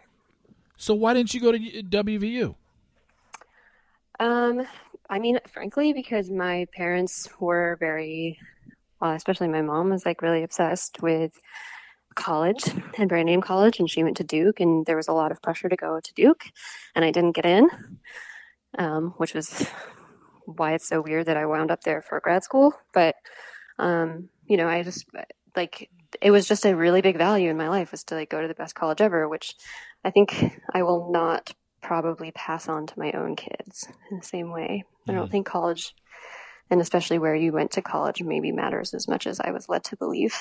So 0.75 0.93
why 0.93 1.13
didn't 1.13 1.33
you 1.33 1.39
go 1.39 1.53
to 1.53 1.57
WVU? 1.59 2.53
Um, 4.19 4.67
I 5.09 5.19
mean, 5.19 5.39
frankly, 5.47 5.93
because 5.93 6.29
my 6.29 6.67
parents 6.73 7.29
were 7.39 7.77
very, 7.79 8.37
well, 8.99 9.11
especially 9.11 9.47
my 9.47 9.61
mom 9.61 9.89
was 9.89 10.05
like 10.05 10.21
really 10.21 10.43
obsessed 10.43 11.01
with 11.01 11.39
college 12.15 12.63
and 12.97 13.07
brand 13.07 13.27
name 13.27 13.39
college, 13.41 13.79
and 13.79 13.89
she 13.89 14.03
went 14.03 14.17
to 14.17 14.25
Duke, 14.25 14.59
and 14.59 14.85
there 14.85 14.97
was 14.97 15.07
a 15.07 15.13
lot 15.13 15.31
of 15.31 15.41
pressure 15.41 15.69
to 15.69 15.77
go 15.77 16.01
to 16.01 16.13
Duke, 16.13 16.43
and 16.93 17.05
I 17.05 17.11
didn't 17.11 17.31
get 17.37 17.45
in, 17.45 17.69
um, 18.77 19.13
which 19.17 19.33
was 19.33 19.67
why 20.45 20.73
it's 20.73 20.87
so 20.87 21.01
weird 21.01 21.27
that 21.27 21.37
I 21.37 21.45
wound 21.45 21.71
up 21.71 21.81
there 21.83 22.01
for 22.01 22.19
grad 22.19 22.43
school. 22.43 22.73
But, 22.93 23.15
um, 23.79 24.29
you 24.45 24.57
know, 24.57 24.67
I 24.67 24.83
just 24.83 25.05
like 25.55 25.89
it 26.21 26.31
was 26.31 26.47
just 26.47 26.65
a 26.65 26.75
really 26.75 27.01
big 27.01 27.17
value 27.17 27.49
in 27.49 27.57
my 27.57 27.69
life 27.69 27.91
was 27.91 28.03
to 28.05 28.15
like 28.15 28.29
go 28.29 28.41
to 28.41 28.47
the 28.47 28.53
best 28.53 28.75
college 28.75 29.01
ever, 29.01 29.27
which 29.27 29.55
I 30.03 30.11
think 30.11 30.43
I 30.73 30.83
will 30.83 31.11
not 31.11 31.53
probably 31.81 32.31
pass 32.31 32.67
on 32.67 32.85
to 32.87 32.99
my 32.99 33.11
own 33.13 33.35
kids 33.35 33.87
in 34.09 34.17
the 34.19 34.25
same 34.25 34.51
way. 34.51 34.83
I 35.09 35.13
don't 35.13 35.27
Mhm. 35.27 35.31
think 35.31 35.47
college, 35.47 35.95
and 36.69 36.79
especially 36.79 37.17
where 37.17 37.35
you 37.35 37.51
went 37.51 37.71
to 37.71 37.81
college, 37.81 38.21
maybe 38.21 38.51
matters 38.51 38.93
as 38.93 39.07
much 39.07 39.25
as 39.25 39.39
I 39.39 39.51
was 39.51 39.67
led 39.67 39.83
to 39.85 39.97
believe. 39.97 40.35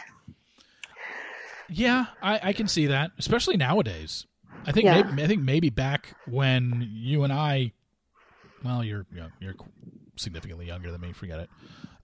Yeah, 1.68 2.06
I, 2.20 2.40
I 2.42 2.52
can 2.52 2.66
see 2.66 2.86
that, 2.86 3.12
especially 3.18 3.56
nowadays. 3.56 4.26
I 4.66 4.72
think 4.72 4.86
Yeah. 4.86 5.02
maybe, 5.02 5.22
I 5.22 5.26
think 5.26 5.42
maybe 5.42 5.70
back 5.70 6.16
when 6.26 6.86
you 6.90 7.22
and 7.22 7.32
I, 7.32 7.72
well, 8.64 8.82
you're 8.84 9.06
you 9.12 9.20
know, 9.20 9.28
you're 9.40 9.54
significantly 10.16 10.66
younger 10.66 10.90
than 10.90 11.00
me. 11.00 11.12
Forget 11.12 11.40
it. 11.40 11.50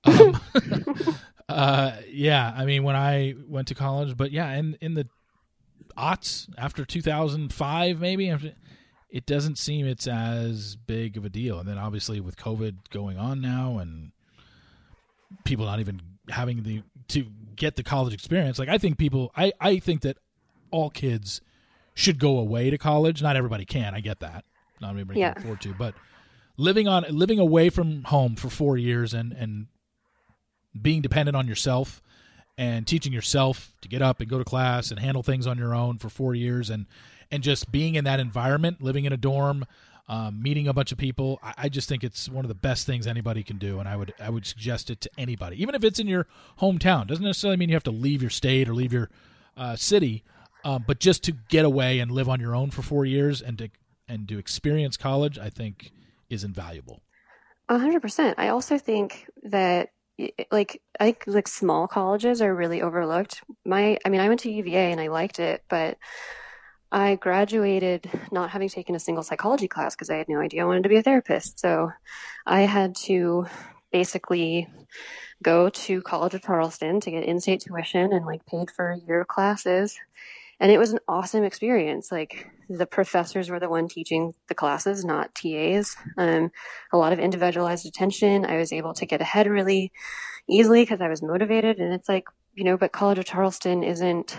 Um, 0.07 0.41
uh, 1.49 1.93
yeah, 2.09 2.53
I 2.57 2.65
mean 2.65 2.85
when 2.85 2.95
I 2.97 3.35
went 3.49 3.67
to 3.69 3.75
college, 3.75 4.17
but 4.17 4.31
yeah, 4.31 4.53
in 4.55 4.77
in 4.81 4.95
the 4.95 5.09
aughts 5.99 6.49
after 6.57 6.85
2005, 6.85 8.01
maybe 8.01 8.31
after- 8.31 8.55
it 9.11 9.27
doesn't 9.27 9.57
seem 9.59 9.87
it's 9.87 10.07
as 10.07 10.77
big 10.77 11.17
of 11.17 11.25
a 11.25 11.29
deal. 11.29 11.59
And 11.59 11.69
then 11.69 11.79
obviously 11.79 12.21
with 12.21 12.37
COVID 12.37 12.91
going 12.91 13.19
on 13.19 13.41
now 13.41 13.79
and 13.79 14.13
people 15.45 15.65
not 15.67 15.81
even 15.81 16.01
having 16.29 16.63
the 16.63 16.83
to 17.09 17.27
get 17.57 17.77
the 17.77 17.83
college 17.83 18.13
experience, 18.15 18.59
like 18.59 18.69
I 18.69 18.79
think 18.79 18.99
people, 18.99 19.33
I 19.37 19.53
I 19.61 19.79
think 19.79 20.03
that 20.03 20.19
all 20.71 20.91
kids 20.91 21.41
should 21.95 22.19
go 22.19 22.39
away 22.39 22.71
to 22.71 22.79
college. 22.79 23.23
Not 23.23 23.37
everybody 23.37 23.65
can. 23.65 23.95
I 23.95 24.01
get 24.01 24.21
that. 24.21 24.45
Not 24.81 24.91
everybody 24.91 25.21
Yeah. 25.21 25.33
can 25.33 25.43
afford 25.43 25.61
to, 25.63 25.75
but 25.75 25.95
living 26.57 26.89
on 26.89 27.05
living 27.11 27.39
away 27.39 27.71
from 27.71 28.05
home 28.05 28.37
for 28.37 28.49
four 28.49 28.77
years 28.77 29.15
and 29.15 29.33
and 29.33 29.67
being 30.81 31.01
dependent 31.03 31.37
on 31.37 31.47
yourself 31.49 32.03
and 32.59 32.87
teaching 32.87 33.13
yourself 33.13 33.73
to 33.83 33.89
get 33.89 34.03
up 34.03 34.21
and 34.21 34.29
go 34.29 34.39
to 34.39 34.45
class 34.45 34.91
and 34.91 35.01
handle 35.01 35.23
things 35.23 35.47
on 35.47 35.59
your 35.59 35.75
own 35.75 35.99
for 35.99 36.09
four 36.09 36.35
years 36.35 36.71
and 36.71 36.87
and 37.31 37.43
just 37.43 37.73
being 37.73 37.97
in 37.97 38.05
that 38.05 38.21
environment, 38.21 38.81
living 38.81 39.05
in 39.05 39.13
a 39.13 39.17
dorm, 39.17 39.67
um, 40.09 40.41
meeting 40.41 40.69
a 40.69 40.73
bunch 40.73 40.93
of 40.93 40.99
people. 40.99 41.41
I, 41.43 41.55
I 41.59 41.69
just 41.69 41.89
think 41.89 42.05
it's 42.05 42.29
one 42.29 42.45
of 42.45 42.49
the 42.49 42.55
best 42.55 42.87
things 42.87 43.07
anybody 43.07 43.43
can 43.43 43.59
do, 43.59 43.81
and 43.81 43.89
I 43.89 43.97
would 43.97 44.15
I 44.21 44.31
would 44.31 44.47
suggest 44.47 44.91
it 44.91 45.01
to 45.03 45.11
anybody, 45.19 45.61
even 45.61 45.75
if 45.75 45.85
it's 45.85 45.99
in 45.99 46.07
your 46.07 46.27
hometown. 46.61 47.07
Doesn't 47.07 47.25
necessarily 47.25 47.57
mean 47.57 47.69
you 47.69 47.75
have 47.75 47.83
to 47.85 47.91
leave 47.91 48.23
your 48.23 48.31
state 48.31 48.69
or 48.69 48.75
leave 48.75 48.93
your 48.93 49.11
uh, 49.57 49.77
city. 49.77 50.23
Um, 50.65 50.85
but 50.87 50.99
just 50.99 51.23
to 51.25 51.33
get 51.33 51.65
away 51.65 52.01
and 52.01 52.11
live 52.11 52.29
on 52.29 52.41
your 52.41 52.55
own 52.55 52.71
for 52.71 52.83
four 52.83 53.05
years 53.05 53.43
and 53.43 53.59
to 53.59 53.69
and 54.09 54.29
to 54.29 54.39
experience 54.39 54.97
college, 54.97 55.39
I 55.39 55.51
think 55.51 55.93
is 56.31 56.45
invaluable. 56.45 57.03
A 57.69 57.79
hundred 57.79 58.03
percent. 58.03 58.39
I 58.39 58.49
also 58.49 58.79
think 58.79 59.29
that 59.45 59.91
like 60.51 60.81
I 60.99 61.05
think 61.05 61.25
like 61.27 61.49
small 61.49 61.87
colleges 61.89 62.41
are 62.41 62.55
really 62.55 62.83
overlooked. 62.83 63.43
My 63.65 63.99
I 64.05 64.09
mean 64.09 64.21
I 64.21 64.29
went 64.29 64.41
to 64.41 64.51
UVA 64.51 64.93
and 64.93 65.01
I 65.01 65.09
liked 65.09 65.39
it, 65.39 65.63
but 65.69 65.99
I 66.93 67.17
graduated 67.17 68.09
not 68.31 68.51
having 68.51 68.69
taken 68.69 68.95
a 68.95 69.01
single 69.01 69.25
psychology 69.25 69.69
class 69.69 69.95
because 69.95 70.09
I 70.09 70.17
had 70.17 70.29
no 70.29 70.41
idea 70.41 70.63
I 70.63 70.67
wanted 70.67 70.85
to 70.85 70.89
be 70.89 70.97
a 70.97 71.03
therapist. 71.03 71.59
So 71.59 71.91
I 72.47 72.63
had 72.63 72.95
to 73.07 73.47
basically 73.93 74.69
go 75.43 75.69
to 75.69 76.01
College 76.03 76.35
of 76.35 76.43
Charleston 76.43 77.01
to 77.01 77.11
get 77.11 77.25
in-state 77.25 77.61
tuition 77.61 78.13
and 78.13 78.25
like 78.25 78.47
paid 78.47 78.71
for 78.71 78.93
a 78.93 78.99
year 78.99 79.21
of 79.21 79.29
classes. 79.29 79.97
And 80.61 80.73
it 80.73 80.79
was 80.79 80.93
an 80.93 81.01
awesome 81.09 81.45
experience. 81.45 82.11
Like 82.11 82.51
the 82.69 82.87
professors 82.87 83.51
were 83.51 83.61
the 83.61 83.69
one 83.69 83.89
teaching 83.89 84.35
the 84.49 84.55
classes, 84.55 85.05
not 85.05 85.35
TAs. 85.35 85.97
Um, 86.17 86.51
a 86.93 86.97
lot 86.97 87.13
of 87.13 87.19
individualized 87.19 87.87
attention. 87.87 88.45
I 88.45 88.57
was 88.57 88.73
able 88.73 88.95
to 88.95 89.07
get 89.07 89.21
ahead 89.21 89.47
really 89.47 89.93
easily 90.49 90.83
because 90.83 91.01
I 91.01 91.09
was 91.09 91.23
motivated. 91.23 91.79
And 91.79 91.93
it's 91.93 92.09
like, 92.09 92.25
you 92.55 92.65
know, 92.65 92.77
but 92.77 92.93
College 92.93 93.19
of 93.19 93.25
Charleston 93.25 93.83
isn't 93.83 94.37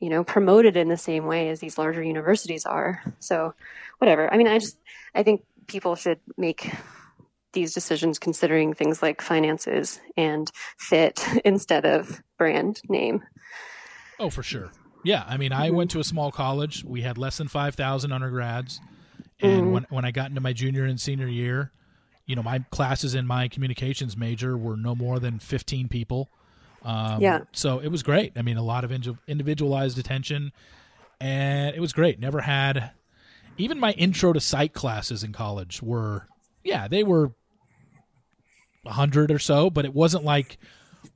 you 0.00 0.10
know, 0.10 0.22
promoted 0.22 0.76
in 0.76 0.88
the 0.88 0.96
same 0.96 1.26
way 1.26 1.48
as 1.48 1.60
these 1.60 1.76
larger 1.76 2.02
universities 2.02 2.64
are. 2.64 3.02
So, 3.18 3.54
whatever. 3.98 4.32
I 4.32 4.36
mean, 4.36 4.46
I 4.46 4.58
just, 4.58 4.78
I 5.14 5.22
think 5.22 5.42
people 5.66 5.96
should 5.96 6.20
make 6.36 6.72
these 7.52 7.74
decisions 7.74 8.18
considering 8.18 8.74
things 8.74 9.02
like 9.02 9.20
finances 9.20 10.00
and 10.16 10.50
fit 10.76 11.26
instead 11.44 11.84
of 11.84 12.22
brand 12.36 12.80
name. 12.88 13.22
Oh, 14.20 14.30
for 14.30 14.42
sure. 14.42 14.70
Yeah. 15.04 15.24
I 15.26 15.36
mean, 15.36 15.52
I 15.52 15.70
went 15.70 15.90
to 15.92 16.00
a 16.00 16.04
small 16.04 16.30
college. 16.30 16.84
We 16.84 17.02
had 17.02 17.18
less 17.18 17.38
than 17.38 17.48
5,000 17.48 18.12
undergrads. 18.12 18.80
And 19.40 19.66
mm 19.66 19.72
when, 19.72 19.86
when 19.90 20.04
I 20.04 20.10
got 20.10 20.30
into 20.30 20.40
my 20.40 20.52
junior 20.52 20.84
and 20.84 21.00
senior 21.00 21.28
year, 21.28 21.70
you 22.26 22.34
know, 22.36 22.42
my 22.42 22.58
classes 22.70 23.14
in 23.14 23.26
my 23.26 23.48
communications 23.48 24.16
major 24.16 24.56
were 24.56 24.76
no 24.76 24.94
more 24.94 25.18
than 25.18 25.38
15 25.38 25.88
people. 25.88 26.28
Um, 26.82 27.20
yeah. 27.20 27.40
So 27.52 27.78
it 27.78 27.88
was 27.88 28.02
great. 28.02 28.32
I 28.36 28.42
mean, 28.42 28.56
a 28.56 28.62
lot 28.62 28.84
of 28.84 28.92
individualized 29.26 29.98
attention, 29.98 30.52
and 31.20 31.74
it 31.74 31.80
was 31.80 31.92
great. 31.92 32.20
Never 32.20 32.40
had 32.40 32.90
even 33.56 33.80
my 33.80 33.92
intro 33.92 34.32
to 34.32 34.40
psych 34.40 34.72
classes 34.72 35.24
in 35.24 35.32
college 35.32 35.82
were, 35.82 36.28
yeah, 36.62 36.86
they 36.86 37.02
were 37.02 37.32
a 38.86 38.92
hundred 38.92 39.30
or 39.30 39.38
so, 39.38 39.70
but 39.70 39.84
it 39.84 39.94
wasn't 39.94 40.24
like 40.24 40.58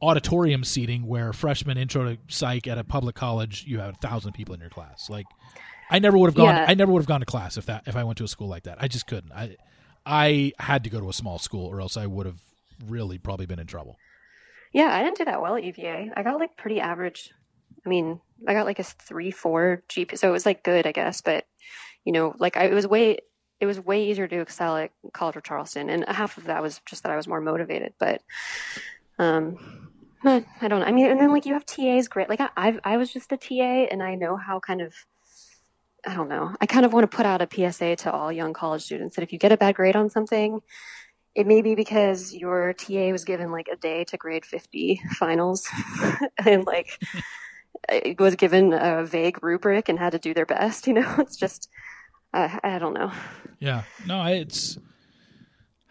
auditorium 0.03 0.65
seating 0.65 1.07
where 1.07 1.33
freshman 1.33 1.79
intro 1.79 2.05
to 2.05 2.19
psych 2.27 2.67
at 2.67 2.77
a 2.77 2.85
public 2.85 3.15
college 3.15 3.65
you 3.67 3.79
have 3.79 3.95
a 3.95 3.99
thousand 3.99 4.33
people 4.33 4.55
in 4.55 4.61
your 4.61 4.71
class. 4.71 5.09
Like, 5.09 5.27
I 5.91 5.99
never 5.99 6.19
would 6.19 6.27
have 6.27 6.35
gone. 6.35 6.55
Yeah. 6.55 6.67
I 6.69 6.75
never 6.75 6.91
would 6.91 7.01
have 7.01 7.07
gone 7.07 7.21
to 7.21 7.27
class 7.27 7.57
if 7.57 7.67
that 7.67 7.85
if 7.87 7.97
I 7.97 8.05
went 8.05 8.19
to 8.19 8.25
a 8.25 8.29
school 8.29 8.49
like 8.49 8.65
that. 8.65 8.79
I 8.81 8.89
just 8.89 9.07
couldn't. 9.07 9.33
I 9.33 9.57
I 10.05 10.53
had 10.59 10.85
to 10.85 10.91
go 10.91 11.01
to 11.01 11.09
a 11.09 11.13
small 11.13 11.39
school, 11.39 11.67
or 11.67 11.81
else 11.81 11.97
I 11.97 12.07
would 12.07 12.27
have 12.27 12.41
really 12.87 13.19
probably 13.19 13.47
been 13.47 13.61
in 13.61 13.67
trouble. 13.67 13.97
Yeah, 14.73 14.89
I 14.91 15.03
didn't 15.03 15.19
do 15.19 15.27
that 15.27 15.43
well 15.43 15.57
at 15.57 15.65
UVA. 15.65 16.11
I 16.17 16.23
got 16.23 16.41
like 16.41 16.57
pretty 16.57 16.81
average. 16.81 17.31
I 17.85 17.89
mean, 17.89 18.21
I 18.47 18.55
got 18.55 18.67
like 18.67 18.79
a 18.79 18.85
three, 18.85 19.31
four 19.31 19.83
GP, 19.89 20.19
so 20.19 20.29
it 20.29 20.33
was 20.33 20.47
like 20.47 20.63
good, 20.63 20.87
I 20.87 20.93
guess. 20.93 21.21
But 21.21 21.45
you 22.05 22.13
know, 22.13 22.35
like 22.39 22.57
I, 22.57 22.65
it 22.65 22.75
was 22.75 22.87
way, 22.87 23.19
it 23.61 23.67
was 23.67 23.79
way 23.79 24.07
easier 24.09 24.27
to 24.27 24.41
excel 24.41 24.77
at 24.77 24.91
College 25.13 25.37
of 25.37 25.45
Charleston, 25.45 25.91
and 25.91 26.05
half 26.09 26.39
of 26.39 26.45
that 26.45 26.63
was 26.63 26.81
just 26.87 27.03
that 27.03 27.13
I 27.13 27.17
was 27.17 27.29
more 27.29 27.41
motivated. 27.41 27.93
But, 27.99 28.23
um, 29.19 29.92
I 30.25 30.69
don't 30.69 30.81
know. 30.81 30.87
I 30.87 30.93
mean, 30.93 31.11
and 31.11 31.21
then 31.21 31.33
like 31.33 31.47
you 31.47 31.55
have 31.55 31.67
TAs, 31.67 32.09
great. 32.09 32.29
Like 32.29 32.41
I, 32.41 32.49
I've, 32.57 32.81
I 32.85 32.97
was 32.97 33.13
just 33.13 33.33
a 33.33 33.37
TA, 33.37 33.89
and 33.91 34.03
I 34.03 34.15
know 34.15 34.37
how 34.37 34.61
kind 34.61 34.81
of. 34.81 34.95
I 36.05 36.15
don't 36.15 36.29
know. 36.29 36.53
I 36.61 36.67
kind 36.67 36.85
of 36.85 36.93
want 36.93 37.09
to 37.09 37.17
put 37.17 37.27
out 37.27 37.43
a 37.43 37.49
PSA 37.49 37.95
to 37.95 38.11
all 38.11 38.33
young 38.33 38.53
college 38.53 38.83
students 38.83 39.15
that 39.15 39.23
if 39.23 39.33
you 39.33 39.39
get 39.39 39.53
a 39.53 39.57
bad 39.57 39.77
grade 39.77 39.95
on 39.95 40.11
something, 40.11 40.61
it 41.35 41.47
may 41.47 41.63
be 41.63 41.77
because 41.77 42.35
your 42.35 42.73
TA 42.73 43.11
was 43.11 43.25
given 43.25 43.53
like 43.53 43.69
a 43.73 43.77
day 43.77 44.05
to 44.05 44.17
grade 44.17 44.45
50 44.45 45.01
finals 45.17 45.69
and 46.45 46.65
like 46.65 47.01
it 47.89 48.21
was 48.21 48.35
given 48.37 48.73
a 48.73 49.05
vague 49.05 49.43
rubric 49.43 49.89
and 49.89 49.99
had 49.99 50.13
to 50.13 50.19
do 50.19 50.35
their 50.35 50.47
best, 50.47 50.87
you 50.87 50.95
know? 50.95 51.15
It's 51.19 51.37
just, 51.37 51.69
uh, 52.35 52.59
I 52.63 52.79
don't 52.79 52.95
know. 52.95 53.13
Yeah. 53.61 53.83
No, 54.07 54.25
it's, 54.25 54.79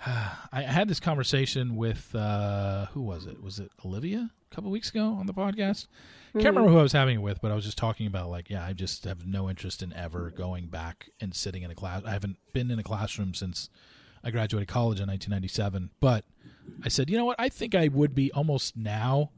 I 0.52 0.62
had 0.62 0.88
this 0.88 1.00
conversation 1.00 1.76
with, 1.76 2.14
uh, 2.16 2.88
who 2.88 3.02
was 3.02 3.26
it? 3.26 3.42
Was 3.42 3.60
it 3.60 3.72
Olivia 3.86 4.30
a 4.52 4.56
couple 4.56 4.72
weeks 4.72 4.90
ago 4.90 5.16
on 5.20 5.28
the 5.28 5.34
podcast? 5.34 5.88
Can't 6.34 6.46
mm-hmm. 6.46 6.48
remember 6.48 6.70
who 6.70 6.80
I 6.80 6.84
was 6.84 6.94
having 6.94 7.16
it 7.18 7.22
with, 7.22 7.42
but 7.42 7.52
I 7.52 7.56
was 7.56 7.66
just 7.66 7.78
talking 7.78 8.08
about 8.08 8.30
like, 8.30 8.50
yeah, 8.50 8.66
I 8.66 8.74
just 8.74 9.04
have 9.06 9.28
no 9.28 9.50
interest 9.50 9.84
in 9.84 9.94
ever 9.94 10.32
going 10.32 10.68
back 10.68 11.10
and 11.20 11.36
sitting 11.36 11.62
in 11.64 11.72
a 11.72 11.76
class. 11.76 12.04
I 12.06 12.12
haven't 12.12 12.38
been 12.54 12.72
in 12.72 12.80
a 12.80 12.84
classroom 12.84 13.34
since 13.34 13.70
I 14.24 14.32
graduated 14.32 14.68
college 14.68 15.00
in 15.00 15.08
1997. 15.08 15.92
But 16.00 16.26
I 16.84 16.90
said, 16.90 17.10
you 17.10 17.18
know 17.18 17.26
what? 17.26 17.40
I 17.40 17.50
think 17.50 17.76
I 17.76 17.88
would 17.88 18.16
be 18.16 18.32
almost 18.32 18.78
now. 18.78 19.32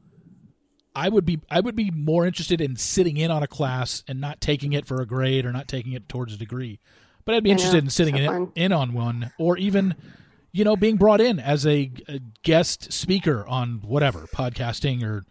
I 0.94 1.08
would 1.08 1.24
be 1.24 1.40
I 1.50 1.58
would 1.58 1.74
be 1.74 1.90
more 1.90 2.24
interested 2.24 2.60
in 2.60 2.76
sitting 2.76 3.16
in 3.16 3.32
on 3.32 3.42
a 3.42 3.48
class 3.48 4.04
and 4.06 4.20
not 4.20 4.40
taking 4.40 4.72
it 4.72 4.86
for 4.86 5.02
a 5.02 5.06
grade 5.06 5.44
or 5.44 5.52
not 5.52 5.66
taking 5.66 5.92
it 5.92 6.08
towards 6.08 6.32
a 6.32 6.36
degree. 6.36 6.78
But 7.24 7.34
I'd 7.34 7.42
be 7.42 7.50
interested 7.50 7.82
in 7.82 7.90
sitting 7.90 8.16
so 8.16 8.32
in, 8.32 8.52
in 8.54 8.72
on 8.72 8.92
one 8.92 9.32
or 9.38 9.58
even 9.58 9.96
you 10.54 10.62
know 10.62 10.76
being 10.76 10.96
brought 10.96 11.20
in 11.20 11.40
as 11.40 11.66
a, 11.66 11.90
a 12.08 12.20
guest 12.44 12.92
speaker 12.92 13.44
on 13.46 13.80
whatever 13.84 14.20
podcasting 14.20 15.02
or 15.02 15.24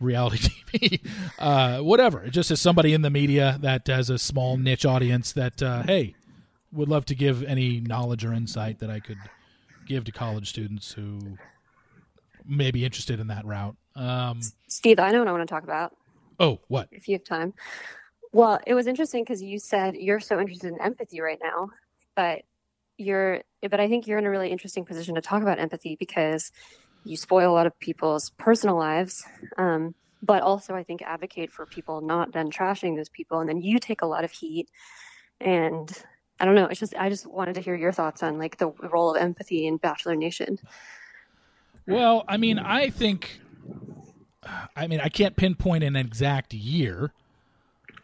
reality 0.00 0.48
TV, 0.74 1.00
uh, 1.38 1.78
whatever. 1.78 2.28
Just 2.28 2.50
as 2.50 2.60
somebody 2.60 2.92
in 2.92 3.02
the 3.02 3.08
media 3.08 3.56
that 3.60 3.86
has 3.86 4.10
a 4.10 4.18
small 4.18 4.56
niche 4.56 4.84
audience 4.84 5.32
that, 5.32 5.62
uh, 5.62 5.84
hey, 5.84 6.16
would 6.72 6.88
love 6.88 7.04
to 7.06 7.14
give 7.14 7.44
any 7.44 7.80
knowledge 7.80 8.24
or 8.24 8.32
insight 8.32 8.80
that 8.80 8.90
I 8.90 8.98
could 8.98 9.18
give 9.86 10.02
to 10.04 10.12
college 10.12 10.48
students 10.48 10.92
who 10.92 11.38
may 12.44 12.72
be 12.72 12.84
interested 12.84 13.20
in 13.20 13.28
that 13.28 13.46
route. 13.46 13.76
Um, 13.94 14.40
Steve, 14.66 14.98
I 14.98 15.12
know 15.12 15.20
what 15.20 15.28
I 15.28 15.32
want 15.32 15.48
to 15.48 15.54
talk 15.54 15.62
about. 15.62 15.96
Oh, 16.40 16.58
what? 16.66 16.88
If 16.90 17.06
you 17.06 17.14
have 17.14 17.24
time. 17.24 17.54
Well, 18.32 18.58
it 18.66 18.74
was 18.74 18.88
interesting 18.88 19.22
because 19.22 19.40
you 19.40 19.60
said 19.60 19.94
you're 19.94 20.18
so 20.18 20.40
interested 20.40 20.72
in 20.72 20.80
empathy 20.80 21.20
right 21.20 21.38
now, 21.40 21.70
but 22.16 22.42
you're, 22.96 23.42
but 23.62 23.80
I 23.80 23.88
think 23.88 24.06
you're 24.06 24.18
in 24.18 24.26
a 24.26 24.30
really 24.30 24.50
interesting 24.50 24.84
position 24.84 25.14
to 25.14 25.20
talk 25.20 25.42
about 25.42 25.58
empathy 25.58 25.96
because 25.98 26.52
you 27.04 27.16
spoil 27.16 27.50
a 27.50 27.54
lot 27.54 27.66
of 27.66 27.78
people's 27.78 28.30
personal 28.38 28.76
lives. 28.76 29.24
Um, 29.58 29.94
but 30.22 30.42
also, 30.42 30.74
I 30.74 30.84
think 30.84 31.02
advocate 31.02 31.52
for 31.52 31.66
people 31.66 32.00
not 32.00 32.32
then 32.32 32.50
trashing 32.50 32.96
those 32.96 33.10
people, 33.10 33.40
and 33.40 33.48
then 33.48 33.60
you 33.60 33.78
take 33.78 34.00
a 34.02 34.06
lot 34.06 34.24
of 34.24 34.30
heat 34.30 34.68
and 35.40 35.90
I 36.40 36.44
don't 36.44 36.54
know. 36.54 36.66
It's 36.66 36.80
just 36.80 36.94
I 36.96 37.08
just 37.08 37.26
wanted 37.26 37.54
to 37.54 37.60
hear 37.60 37.74
your 37.74 37.92
thoughts 37.92 38.22
on 38.22 38.38
like 38.38 38.58
the 38.58 38.68
role 38.68 39.14
of 39.14 39.22
empathy 39.22 39.66
in 39.66 39.76
Bachelor 39.76 40.16
Nation. 40.16 40.58
Well, 41.86 42.24
I 42.26 42.36
mean, 42.38 42.58
I 42.58 42.90
think 42.90 43.40
I 44.74 44.86
mean, 44.86 45.00
I 45.00 45.08
can't 45.08 45.36
pinpoint 45.36 45.84
an 45.84 45.96
exact 45.96 46.52
year, 46.52 47.12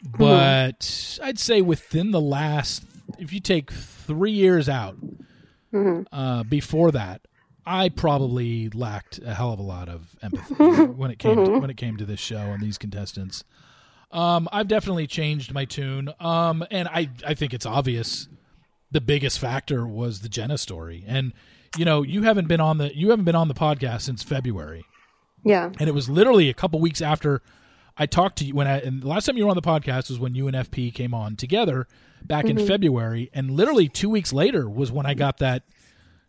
but 0.03 0.81
mm-hmm. 0.81 1.25
I'd 1.25 1.39
say 1.39 1.61
within 1.61 2.13
the 2.13 2.21
last 2.21 2.85
if 3.19 3.33
you 3.33 3.41
take 3.41 3.71
3 3.71 4.31
years 4.31 4.69
out 4.69 4.97
mm-hmm. 5.73 6.03
uh, 6.13 6.43
before 6.45 6.91
that, 6.93 7.23
I 7.67 7.89
probably 7.89 8.69
lacked 8.71 9.19
a 9.19 9.35
hell 9.35 9.53
of 9.53 9.59
a 9.59 9.63
lot 9.63 9.89
of 9.89 10.17
empathy 10.23 10.55
when 10.55 11.11
it 11.11 11.19
came 11.19 11.37
mm-hmm. 11.37 11.55
to, 11.55 11.59
when 11.61 11.71
it 11.71 11.77
came 11.77 11.97
to 11.99 12.05
this 12.05 12.21
show 12.21 12.39
and 12.39 12.63
these 12.63 12.79
contestants. 12.79 13.45
Um, 14.11 14.49
I've 14.53 14.69
definitely 14.69 15.07
changed 15.07 15.55
my 15.55 15.65
tune. 15.65 16.13
Um, 16.19 16.65
and 16.71 16.89
I, 16.89 17.11
I 17.25 17.35
think 17.35 17.55
it's 17.55 17.67
obvious 17.67 18.29
the 18.91 19.01
biggest 19.01 19.39
factor 19.39 19.87
was 19.87 20.21
the 20.21 20.29
Jenna 20.29 20.59
story. 20.59 21.05
And, 21.07 21.33
you 21.79 21.85
know, 21.85 22.03
you 22.03 22.23
haven't 22.23 22.49
been 22.49 22.61
on 22.61 22.79
the, 22.79 22.97
you 22.97 23.11
haven't 23.11 23.25
been 23.25 23.37
on 23.37 23.49
the 23.49 23.55
podcast 23.55 24.03
since 24.03 24.23
February. 24.23 24.85
Yeah. 25.45 25.71
And 25.79 25.89
it 25.89 25.93
was 25.93 26.09
literally 26.09 26.49
a 26.49 26.55
couple 26.55 26.81
weeks 26.81 27.01
after 27.01 27.43
I 27.97 28.07
talked 28.07 28.39
to 28.39 28.45
you 28.45 28.55
when 28.55 28.67
I, 28.67 28.79
and 28.81 29.03
the 29.03 29.09
last 29.09 29.27
time 29.27 29.37
you 29.37 29.45
were 29.45 29.51
on 29.51 29.57
the 29.57 29.63
podcast 29.63 30.11
was 30.11 30.19
when 30.19 30.35
you 30.35 30.49
and 30.49 30.57
FP 30.57 30.93
came 30.93 31.15
on 31.15 31.37
together 31.37 31.87
back 32.23 32.47
mm-hmm. 32.47 32.59
in 32.59 32.67
February. 32.67 33.31
And 33.33 33.51
literally 33.51 33.89
two 33.89 34.11
weeks 34.11 34.33
later 34.33 34.69
was 34.69 34.93
when 34.93 35.07
I 35.07 35.15
got 35.15 35.39
that 35.39 35.63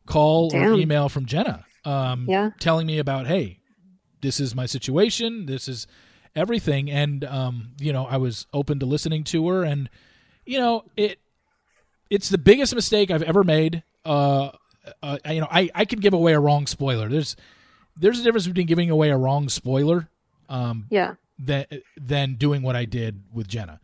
call 0.05 0.49
Damn. 0.49 0.63
or 0.63 0.73
email 0.73 1.09
from 1.09 1.26
Jenna. 1.26 1.65
Um, 1.84 2.26
yeah. 2.30 2.51
telling 2.59 2.85
me 2.85 2.99
about, 2.99 3.26
Hey, 3.26 3.59
this 4.22 4.39
is 4.39 4.53
my 4.53 4.68
situation. 4.68 5.47
This 5.47 5.68
is, 5.68 5.88
everything. 6.35 6.89
And 6.89 7.23
um, 7.23 7.72
you 7.80 7.93
know, 7.93 8.05
I 8.05 8.18
was 8.18 8.47
open 8.53 8.80
to 8.80 8.85
listening 8.85 9.23
to 9.26 9.47
her, 9.49 9.63
and 9.63 9.89
you 10.45 10.59
know, 10.59 10.84
it 10.95 11.19
it's 12.09 12.30
the 12.30 12.38
biggest 12.38 12.76
mistake 12.76 13.11
I've 13.11 13.23
ever 13.23 13.43
made. 13.43 13.84
Uh, 14.05 14.51
uh, 15.01 15.18
you 15.30 15.41
know, 15.41 15.47
I 15.49 15.69
I 15.76 15.85
can 15.85 15.99
give 15.99 16.13
away 16.13 16.34
a 16.34 16.39
wrong 16.39 16.68
spoiler. 16.68 17.09
There's 17.09 17.35
there's 17.97 18.19
a 18.19 18.23
difference 18.23 18.47
between 18.47 18.68
giving 18.68 18.89
away 18.89 19.09
a 19.09 19.18
wrong 19.18 19.49
spoiler, 19.49 20.09
um, 20.49 20.88
yeah, 20.89 21.15
than 21.38 21.65
than 21.97 22.35
doing 22.35 22.61
what 22.63 22.76
I 22.76 22.85
did 22.85 23.23
with 23.34 23.47
Jenna, 23.47 23.80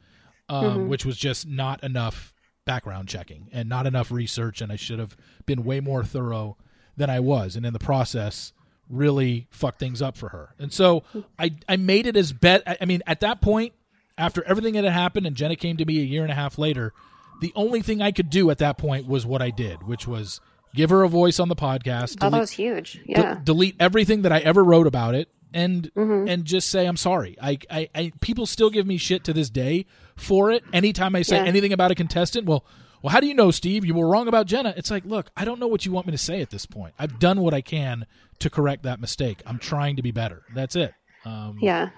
um, 0.49 0.63
mm-hmm. 0.63 0.87
which 0.87 1.05
was 1.05 1.17
just 1.17 1.47
not 1.47 1.83
enough 1.83 2.33
background 2.65 3.07
checking 3.07 3.49
and 3.51 3.69
not 3.69 3.87
enough 3.87 4.11
research, 4.11 4.61
and 4.61 4.71
I 4.71 4.75
should 4.75 4.99
have 4.99 5.15
been 5.45 5.63
way 5.63 5.79
more 5.79 6.03
thorough 6.03 6.57
than 6.95 7.09
I 7.09 7.19
was, 7.19 7.55
and 7.55 7.65
in 7.65 7.73
the 7.73 7.79
process, 7.79 8.53
really 8.89 9.47
fucked 9.49 9.79
things 9.79 10.01
up 10.01 10.17
for 10.17 10.29
her. 10.29 10.53
And 10.59 10.71
so 10.71 11.03
I 11.37 11.55
I 11.67 11.77
made 11.77 12.07
it 12.07 12.15
as 12.15 12.33
bet. 12.33 12.63
I 12.81 12.85
mean, 12.85 13.01
at 13.07 13.19
that 13.21 13.41
point, 13.41 13.73
after 14.17 14.43
everything 14.43 14.73
that 14.73 14.83
had 14.83 14.93
happened 14.93 15.27
and 15.27 15.35
Jenna 15.35 15.55
came 15.55 15.77
to 15.77 15.85
me 15.85 15.99
a 15.99 16.03
year 16.03 16.23
and 16.23 16.31
a 16.31 16.35
half 16.35 16.57
later, 16.57 16.93
the 17.41 17.51
only 17.55 17.81
thing 17.81 18.01
I 18.01 18.11
could 18.11 18.29
do 18.29 18.49
at 18.49 18.57
that 18.59 18.77
point 18.77 19.07
was 19.07 19.25
what 19.25 19.41
I 19.41 19.49
did, 19.49 19.83
which 19.83 20.07
was 20.07 20.41
give 20.75 20.89
her 20.89 21.03
a 21.03 21.09
voice 21.09 21.39
on 21.39 21.49
the 21.49 21.55
podcast. 21.55 22.17
Oh, 22.21 22.29
that 22.29 22.39
was 22.39 22.51
huge. 22.51 22.93
de- 23.05 23.11
Yeah. 23.11 23.39
delete 23.43 23.75
everything 23.79 24.23
that 24.23 24.31
I 24.31 24.39
ever 24.39 24.63
wrote 24.63 24.87
about 24.87 25.15
it 25.15 25.29
and 25.53 25.91
Mm-hmm. 25.95 26.27
and 26.27 26.45
just 26.45 26.69
say 26.69 26.85
I'm 26.85 26.97
sorry. 26.97 27.37
I, 27.41 27.57
I 27.69 27.89
I 27.95 28.11
people 28.21 28.45
still 28.45 28.69
give 28.69 28.85
me 28.87 28.97
shit 28.97 29.23
to 29.25 29.33
this 29.33 29.49
day 29.49 29.85
for 30.15 30.51
it. 30.51 30.63
Anytime 30.73 31.15
I 31.15 31.21
say 31.21 31.37
Yeah. 31.37 31.45
anything 31.45 31.73
about 31.73 31.91
a 31.91 31.95
contestant, 31.95 32.45
well, 32.45 32.65
well, 33.01 33.11
how 33.11 33.19
do 33.19 33.27
you 33.27 33.33
know, 33.35 33.51
Steve? 33.51 33.85
You 33.85 33.93
were 33.93 34.07
wrong 34.07 34.27
about 34.27 34.47
Jenna. 34.47 34.73
It's 34.75 34.89
like, 34.91 35.05
look, 35.05 35.29
I 35.37 35.45
don't 35.45 35.59
know 35.59 35.67
what 35.67 35.85
you 35.85 35.91
want 35.91 36.07
me 36.07 36.11
to 36.11 36.17
say 36.17 36.41
at 36.41 36.49
this 36.49 36.65
point. 36.65 36.93
I've 36.97 37.19
done 37.19 37.41
what 37.41 37.53
I 37.53 37.61
can 37.61 38.05
to 38.39 38.49
correct 38.49 38.83
that 38.83 38.99
mistake. 38.99 39.41
I'm 39.45 39.59
trying 39.59 39.95
to 39.97 40.01
be 40.01 40.11
better. 40.11 40.43
That's 40.55 40.75
it. 40.75 40.93
Um, 41.25 41.57
yeah. 41.61 41.89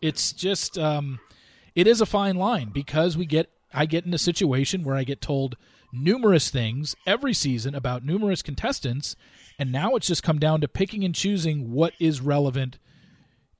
it's 0.00 0.32
just 0.32 0.76
um, 0.78 1.20
it 1.74 1.86
is 1.86 2.00
a 2.00 2.06
fine 2.06 2.36
line 2.36 2.70
because 2.70 3.16
we 3.16 3.26
get 3.26 3.50
I 3.74 3.86
get 3.86 4.04
in 4.04 4.12
a 4.12 4.18
situation 4.18 4.84
where 4.84 4.96
I 4.96 5.04
get 5.04 5.20
told 5.22 5.56
numerous 5.92 6.50
things 6.50 6.94
every 7.06 7.34
season 7.34 7.74
about 7.74 8.04
numerous 8.04 8.42
contestants, 8.42 9.16
and 9.58 9.70
now 9.72 9.94
it's 9.94 10.06
just 10.06 10.22
come 10.22 10.38
down 10.38 10.60
to 10.60 10.68
picking 10.68 11.04
and 11.04 11.14
choosing 11.14 11.72
what 11.72 11.92
is 11.98 12.20
relevant 12.20 12.78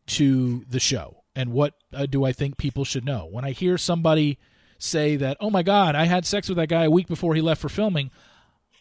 to 0.07 0.65
the 0.69 0.81
show 0.81 1.23
and 1.35 1.53
what 1.53 1.75
uh, 1.93 2.07
do 2.07 2.25
I 2.25 2.33
think 2.33 2.57
people 2.57 2.85
should 2.85 3.05
know. 3.05 3.29
When 3.31 3.45
I 3.45 3.53
hear 3.53 3.79
somebody 3.79 4.39
say 4.79 5.17
that, 5.17 5.37
"Oh 5.41 5.51
my 5.51 5.63
God, 5.63 5.95
I 5.95 6.05
had 6.05 6.27
sex 6.27 6.49
with 6.49 6.57
that 6.59 6.69
guy 6.69 6.85
a 6.85 6.91
week 6.91 7.07
before 7.07 7.35
he 7.35 7.41
left 7.41 7.61
for 7.61 7.69
filming," 7.69 8.11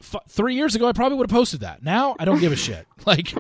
f- 0.02 0.24
three 0.30 0.56
years 0.56 0.76
ago, 0.76 0.88
I 0.88 0.94
probably 0.94 1.18
would 1.18 1.30
have 1.30 1.36
posted 1.36 1.62
that. 1.62 1.84
Now 1.84 2.16
I 2.20 2.26
don't 2.26 2.40
give 2.40 2.52
a 2.52 2.58
shit. 2.58 2.88
Like, 3.04 3.34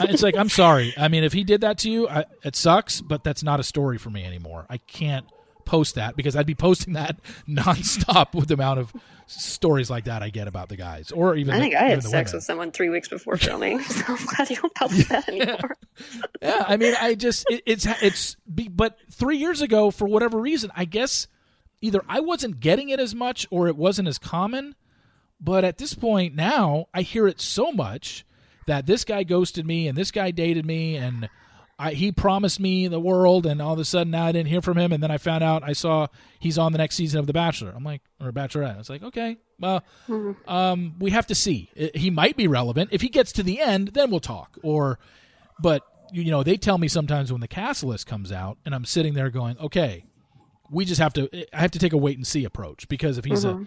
it's 0.00 0.22
like 0.22 0.36
I'm 0.36 0.48
sorry. 0.48 0.94
I 0.96 1.08
mean, 1.08 1.22
if 1.22 1.34
he 1.34 1.44
did 1.44 1.60
that 1.60 1.78
to 1.78 1.90
you, 1.90 2.08
I, 2.08 2.24
it 2.42 2.56
sucks, 2.56 3.02
but 3.02 3.22
that's 3.22 3.42
not 3.42 3.60
a 3.60 3.62
story 3.62 3.98
for 3.98 4.08
me 4.08 4.24
anymore. 4.24 4.64
I 4.70 4.78
can't 4.78 5.26
post 5.64 5.94
that 5.94 6.16
because 6.16 6.36
I'd 6.36 6.46
be 6.46 6.54
posting 6.54 6.94
that 6.94 7.18
nonstop 7.48 8.34
with 8.34 8.48
the 8.48 8.54
amount 8.54 8.80
of 8.80 8.92
stories 9.26 9.90
like 9.90 10.04
that 10.04 10.22
I 10.22 10.30
get 10.30 10.48
about 10.48 10.68
the 10.68 10.76
guys, 10.76 11.10
or 11.12 11.34
even 11.36 11.54
I 11.54 11.58
think 11.58 11.74
the, 11.74 11.82
I 11.82 11.88
had 11.88 12.02
sex 12.02 12.30
women. 12.30 12.36
with 12.36 12.44
someone 12.44 12.70
three 12.70 12.88
weeks 12.88 13.08
before 13.08 13.36
filming, 13.38 13.80
so 13.80 14.04
I'm 14.08 14.26
glad 14.26 14.50
you 14.50 14.56
don't 14.56 14.74
post 14.74 15.08
that 15.08 15.28
anymore. 15.28 15.76
yeah, 16.42 16.64
I 16.66 16.76
mean, 16.76 16.94
I 17.00 17.14
just 17.14 17.46
it, 17.50 17.62
it's 17.66 17.86
it's 18.02 18.36
be, 18.52 18.68
but 18.68 18.98
three 19.10 19.38
years 19.38 19.62
ago, 19.62 19.90
for 19.90 20.06
whatever 20.06 20.38
reason, 20.38 20.70
I 20.74 20.84
guess 20.84 21.28
either 21.80 22.02
I 22.08 22.20
wasn't 22.20 22.60
getting 22.60 22.90
it 22.90 23.00
as 23.00 23.14
much 23.14 23.46
or 23.50 23.68
it 23.68 23.76
wasn't 23.76 24.08
as 24.08 24.18
common. 24.18 24.74
But 25.40 25.64
at 25.64 25.78
this 25.78 25.92
point 25.92 26.36
now, 26.36 26.86
I 26.94 27.02
hear 27.02 27.26
it 27.26 27.40
so 27.40 27.72
much 27.72 28.24
that 28.66 28.86
this 28.86 29.04
guy 29.04 29.24
ghosted 29.24 29.66
me 29.66 29.88
and 29.88 29.98
this 29.98 30.12
guy 30.12 30.30
dated 30.30 30.64
me 30.64 30.96
and 30.96 31.28
I, 31.82 31.94
he 31.94 32.12
promised 32.12 32.60
me 32.60 32.86
the 32.86 33.00
world 33.00 33.44
and 33.44 33.60
all 33.60 33.72
of 33.72 33.78
a 33.80 33.84
sudden 33.84 34.12
now 34.12 34.26
I 34.26 34.32
didn't 34.32 34.48
hear 34.48 34.62
from 34.62 34.78
him 34.78 34.92
and 34.92 35.02
then 35.02 35.10
I 35.10 35.18
found 35.18 35.42
out 35.42 35.64
I 35.64 35.72
saw 35.72 36.06
he's 36.38 36.56
on 36.56 36.70
the 36.70 36.78
next 36.78 36.94
season 36.94 37.18
of 37.18 37.26
The 37.26 37.32
Bachelor. 37.32 37.72
I'm 37.74 37.82
like, 37.82 38.02
or 38.20 38.30
Bachelorette. 38.30 38.76
I 38.76 38.78
was 38.78 38.88
like, 38.88 39.02
okay, 39.02 39.36
well, 39.58 39.82
um, 40.46 40.94
we 41.00 41.10
have 41.10 41.26
to 41.26 41.34
see. 41.34 41.70
He 41.94 42.08
might 42.08 42.36
be 42.36 42.46
relevant. 42.46 42.90
If 42.92 43.00
he 43.00 43.08
gets 43.08 43.32
to 43.32 43.42
the 43.42 43.60
end, 43.60 43.88
then 43.88 44.12
we'll 44.12 44.20
talk. 44.20 44.58
Or, 44.62 45.00
but 45.60 45.82
you 46.12 46.30
know, 46.30 46.44
they 46.44 46.56
tell 46.56 46.78
me 46.78 46.86
sometimes 46.86 47.32
when 47.32 47.40
the 47.40 47.48
cast 47.48 47.82
list 47.82 48.06
comes 48.06 48.30
out 48.30 48.58
and 48.64 48.76
I'm 48.76 48.84
sitting 48.84 49.14
there 49.14 49.30
going, 49.30 49.58
okay, 49.58 50.04
we 50.70 50.84
just 50.84 51.00
have 51.00 51.12
to. 51.14 51.28
I 51.52 51.60
have 51.60 51.72
to 51.72 51.80
take 51.80 51.92
a 51.92 51.98
wait 51.98 52.16
and 52.16 52.24
see 52.26 52.44
approach 52.44 52.88
because 52.88 53.18
if 53.18 53.24
he's 53.24 53.44
a, 53.44 53.66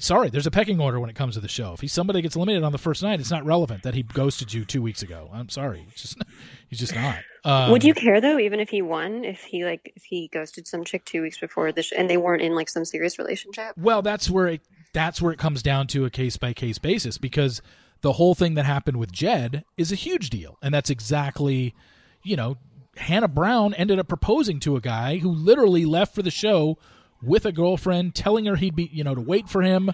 sorry, 0.00 0.30
there's 0.30 0.46
a 0.46 0.50
pecking 0.50 0.80
order 0.80 0.98
when 0.98 1.10
it 1.10 1.16
comes 1.16 1.34
to 1.34 1.40
the 1.40 1.48
show. 1.48 1.72
If 1.72 1.80
he's 1.80 1.92
somebody 1.92 2.18
that 2.18 2.22
gets 2.22 2.36
eliminated 2.36 2.64
on 2.64 2.72
the 2.72 2.78
first 2.78 3.02
night, 3.02 3.20
it's 3.20 3.30
not 3.30 3.44
relevant 3.44 3.82
that 3.82 3.94
he 3.94 4.02
ghosted 4.02 4.52
you 4.52 4.64
two 4.64 4.82
weeks 4.82 5.02
ago. 5.02 5.30
I'm 5.32 5.48
sorry, 5.48 5.86
it's 5.90 6.02
just 6.02 6.18
he's 6.68 6.78
just 6.78 6.94
not. 6.94 7.18
Um, 7.44 7.70
Would 7.70 7.84
you 7.84 7.94
care 7.94 8.20
though, 8.20 8.38
even 8.38 8.60
if 8.60 8.68
he 8.68 8.82
won, 8.82 9.24
if 9.24 9.42
he 9.42 9.64
like 9.64 9.92
if 9.96 10.04
he 10.04 10.28
ghosted 10.28 10.66
some 10.66 10.84
chick 10.84 11.04
two 11.04 11.22
weeks 11.22 11.38
before 11.38 11.72
the 11.72 11.82
sh- 11.82 11.92
and 11.96 12.08
they 12.08 12.16
weren't 12.16 12.42
in 12.42 12.54
like 12.54 12.68
some 12.68 12.84
serious 12.84 13.18
relationship? 13.18 13.74
Well, 13.76 14.02
that's 14.02 14.28
where 14.28 14.48
it 14.48 14.60
that's 14.92 15.22
where 15.22 15.32
it 15.32 15.38
comes 15.38 15.62
down 15.62 15.86
to 15.88 16.04
a 16.04 16.10
case 16.10 16.36
by 16.36 16.52
case 16.52 16.78
basis 16.78 17.18
because 17.18 17.62
the 18.00 18.12
whole 18.14 18.34
thing 18.34 18.54
that 18.54 18.64
happened 18.64 18.98
with 18.98 19.12
Jed 19.12 19.64
is 19.76 19.92
a 19.92 19.96
huge 19.96 20.30
deal, 20.30 20.58
and 20.62 20.72
that's 20.72 20.90
exactly, 20.90 21.74
you 22.22 22.36
know, 22.36 22.56
Hannah 22.96 23.28
Brown 23.28 23.74
ended 23.74 23.98
up 23.98 24.08
proposing 24.08 24.60
to 24.60 24.76
a 24.76 24.80
guy 24.80 25.18
who 25.18 25.30
literally 25.30 25.84
left 25.84 26.14
for 26.14 26.22
the 26.22 26.30
show 26.30 26.78
with 27.22 27.44
a 27.44 27.52
girlfriend, 27.52 28.14
telling 28.14 28.46
her 28.46 28.56
he'd 28.56 28.76
be, 28.76 28.88
you 28.92 29.02
know, 29.02 29.14
to 29.14 29.20
wait 29.20 29.48
for 29.48 29.62
him. 29.62 29.90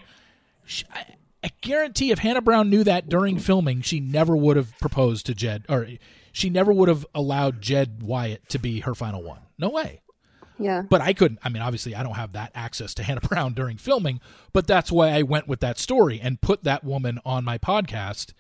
She, 0.64 0.84
I, 0.92 1.16
I 1.42 1.51
guarantee 1.60 2.10
if 2.10 2.18
Hannah 2.20 2.42
Brown 2.42 2.70
knew 2.70 2.84
that 2.84 3.09
during 3.09 3.38
filming, 3.38 3.82
she 3.82 4.01
never 4.01 4.36
would 4.36 4.56
have 4.56 4.78
proposed 4.78 5.26
to 5.26 5.34
Jed, 5.34 5.64
or 5.68 5.86
she 6.35 6.51
never 6.51 6.73
would 6.73 6.89
have 6.89 7.06
allowed 7.15 7.62
Jed 7.62 8.02
Wyatt 8.02 8.48
to 8.48 8.59
be 8.59 8.81
her 8.81 8.97
final 8.97 9.23
one. 9.23 9.39
No 9.56 9.70
way. 9.70 10.02
Yeah. 10.59 10.82
But 10.82 11.01
I 11.01 11.12
couldn't. 11.12 11.39
I 11.44 11.48
mean, 11.48 11.62
obviously, 11.62 11.94
I 11.94 12.02
don't 12.02 12.16
have 12.16 12.32
that 12.32 12.51
access 12.56 12.93
to 12.94 13.02
Hannah 13.05 13.20
Brown 13.20 13.55
during 13.55 13.77
filming, 13.77 14.20
but 14.52 14.66
that's 14.66 14.90
why 14.90 15.11
I 15.11 15.23
went 15.23 15.47
with 15.47 15.61
that 15.61 15.78
story 15.78 16.20
and 16.20 16.40
put 16.40 16.65
that 16.65 16.82
woman 16.82 17.20
on 17.24 17.44
my 17.44 17.56
podcast 17.56 18.32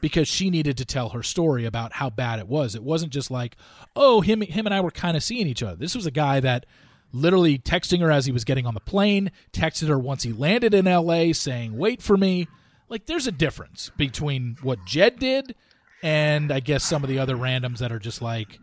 because 0.00 0.28
she 0.28 0.48
needed 0.48 0.78
to 0.78 0.84
tell 0.84 1.08
her 1.08 1.24
story 1.24 1.64
about 1.64 1.94
how 1.94 2.08
bad 2.08 2.38
it 2.38 2.46
was. 2.46 2.76
It 2.76 2.84
wasn't 2.84 3.12
just 3.12 3.32
like, 3.32 3.56
oh, 3.96 4.20
him, 4.20 4.42
him 4.42 4.64
and 4.64 4.72
I 4.74 4.80
were 4.80 4.92
kind 4.92 5.16
of 5.16 5.24
seeing 5.24 5.48
each 5.48 5.62
other. 5.62 5.74
This 5.74 5.96
was 5.96 6.06
a 6.06 6.12
guy 6.12 6.38
that 6.38 6.66
literally 7.12 7.58
texting 7.58 8.00
her 8.00 8.12
as 8.12 8.26
he 8.26 8.32
was 8.32 8.44
getting 8.44 8.64
on 8.64 8.74
the 8.74 8.80
plane, 8.80 9.32
texted 9.52 9.88
her 9.88 9.98
once 9.98 10.22
he 10.22 10.32
landed 10.32 10.72
in 10.72 10.84
LA 10.84 11.32
saying, 11.32 11.76
wait 11.76 12.00
for 12.00 12.16
me. 12.16 12.46
Like, 12.88 13.06
there's 13.06 13.26
a 13.26 13.32
difference 13.32 13.90
between 13.96 14.56
what 14.62 14.84
Jed 14.86 15.18
did 15.18 15.56
and 16.02 16.52
I 16.52 16.60
guess 16.60 16.84
some 16.84 17.02
of 17.02 17.08
the 17.08 17.18
other 17.18 17.36
randoms 17.36 17.78
that 17.78 17.92
are 17.92 17.98
just 17.98 18.22
like, 18.22 18.58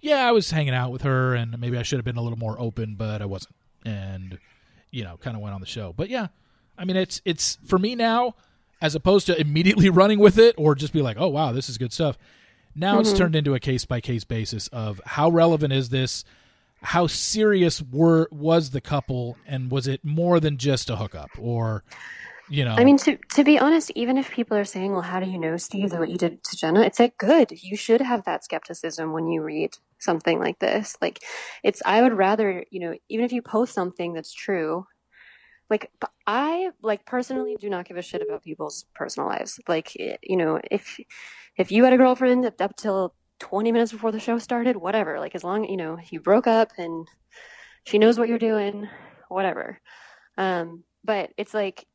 yeah, 0.00 0.26
I 0.26 0.32
was 0.32 0.50
hanging 0.50 0.74
out 0.74 0.92
with 0.92 1.02
her, 1.02 1.34
and 1.34 1.58
maybe 1.58 1.78
I 1.78 1.82
should 1.82 1.98
have 1.98 2.04
been 2.04 2.16
a 2.16 2.22
little 2.22 2.38
more 2.38 2.60
open, 2.60 2.94
but 2.96 3.22
I 3.22 3.26
wasn't, 3.26 3.54
and 3.84 4.38
you 4.90 5.04
know, 5.04 5.16
kind 5.16 5.36
of 5.36 5.42
went 5.42 5.54
on 5.54 5.60
the 5.60 5.66
show. 5.66 5.92
But 5.96 6.08
yeah, 6.08 6.28
I 6.78 6.84
mean, 6.84 6.96
it's 6.96 7.20
it's 7.24 7.58
for 7.66 7.78
me 7.78 7.94
now, 7.94 8.34
as 8.80 8.94
opposed 8.94 9.26
to 9.26 9.40
immediately 9.40 9.90
running 9.90 10.18
with 10.18 10.38
it 10.38 10.54
or 10.58 10.74
just 10.74 10.92
be 10.92 11.02
like, 11.02 11.16
oh 11.18 11.28
wow, 11.28 11.52
this 11.52 11.68
is 11.68 11.78
good 11.78 11.92
stuff. 11.92 12.18
Now 12.74 13.00
it's 13.00 13.08
mm-hmm. 13.08 13.18
turned 13.18 13.36
into 13.36 13.54
a 13.54 13.60
case 13.60 13.86
by 13.86 14.00
case 14.00 14.24
basis 14.24 14.68
of 14.68 15.00
how 15.06 15.30
relevant 15.30 15.72
is 15.72 15.88
this, 15.88 16.24
how 16.82 17.06
serious 17.06 17.82
were 17.82 18.28
was 18.30 18.70
the 18.70 18.82
couple, 18.82 19.38
and 19.46 19.70
was 19.70 19.88
it 19.88 20.04
more 20.04 20.40
than 20.40 20.58
just 20.58 20.90
a 20.90 20.96
hookup, 20.96 21.30
or 21.38 21.84
you 22.48 22.64
know, 22.64 22.74
I 22.74 22.84
mean, 22.84 22.96
to 22.98 23.16
to 23.16 23.44
be 23.44 23.58
honest, 23.58 23.90
even 23.94 24.16
if 24.18 24.30
people 24.30 24.56
are 24.56 24.64
saying, 24.64 24.92
"Well, 24.92 25.02
how 25.02 25.20
do 25.20 25.28
you 25.28 25.38
know, 25.38 25.56
Steve, 25.56 25.90
that 25.90 26.00
what 26.00 26.10
you 26.10 26.18
did 26.18 26.42
to 26.44 26.56
Jenna?" 26.56 26.82
It's 26.82 27.00
like 27.00 27.16
good. 27.18 27.50
You 27.50 27.76
should 27.76 28.00
have 28.00 28.24
that 28.24 28.44
skepticism 28.44 29.12
when 29.12 29.26
you 29.28 29.42
read 29.42 29.76
something 29.98 30.38
like 30.38 30.58
this. 30.60 30.96
Like, 31.00 31.22
it's. 31.64 31.82
I 31.84 32.02
would 32.02 32.12
rather, 32.12 32.64
you 32.70 32.80
know, 32.80 32.94
even 33.08 33.24
if 33.24 33.32
you 33.32 33.42
post 33.42 33.74
something 33.74 34.12
that's 34.12 34.32
true, 34.32 34.86
like 35.70 35.90
I 36.26 36.70
like 36.82 37.04
personally 37.04 37.56
do 37.60 37.68
not 37.68 37.86
give 37.86 37.96
a 37.96 38.02
shit 38.02 38.22
about 38.22 38.44
people's 38.44 38.84
personal 38.94 39.28
lives. 39.28 39.60
Like, 39.68 39.94
you 39.96 40.36
know, 40.36 40.60
if 40.70 41.00
if 41.56 41.72
you 41.72 41.84
had 41.84 41.92
a 41.92 41.98
girlfriend 41.98 42.44
up, 42.46 42.60
up 42.60 42.76
till 42.76 43.14
twenty 43.40 43.72
minutes 43.72 43.92
before 43.92 44.12
the 44.12 44.20
show 44.20 44.38
started, 44.38 44.76
whatever. 44.76 45.18
Like, 45.18 45.34
as 45.34 45.44
long 45.44 45.64
you 45.64 45.76
know 45.76 45.98
you 46.10 46.20
broke 46.20 46.46
up 46.46 46.72
and 46.78 47.08
she 47.84 47.98
knows 47.98 48.18
what 48.18 48.28
you're 48.28 48.38
doing, 48.38 48.88
whatever. 49.28 49.80
Um, 50.38 50.84
but 51.04 51.30
it's 51.36 51.54
like 51.54 51.86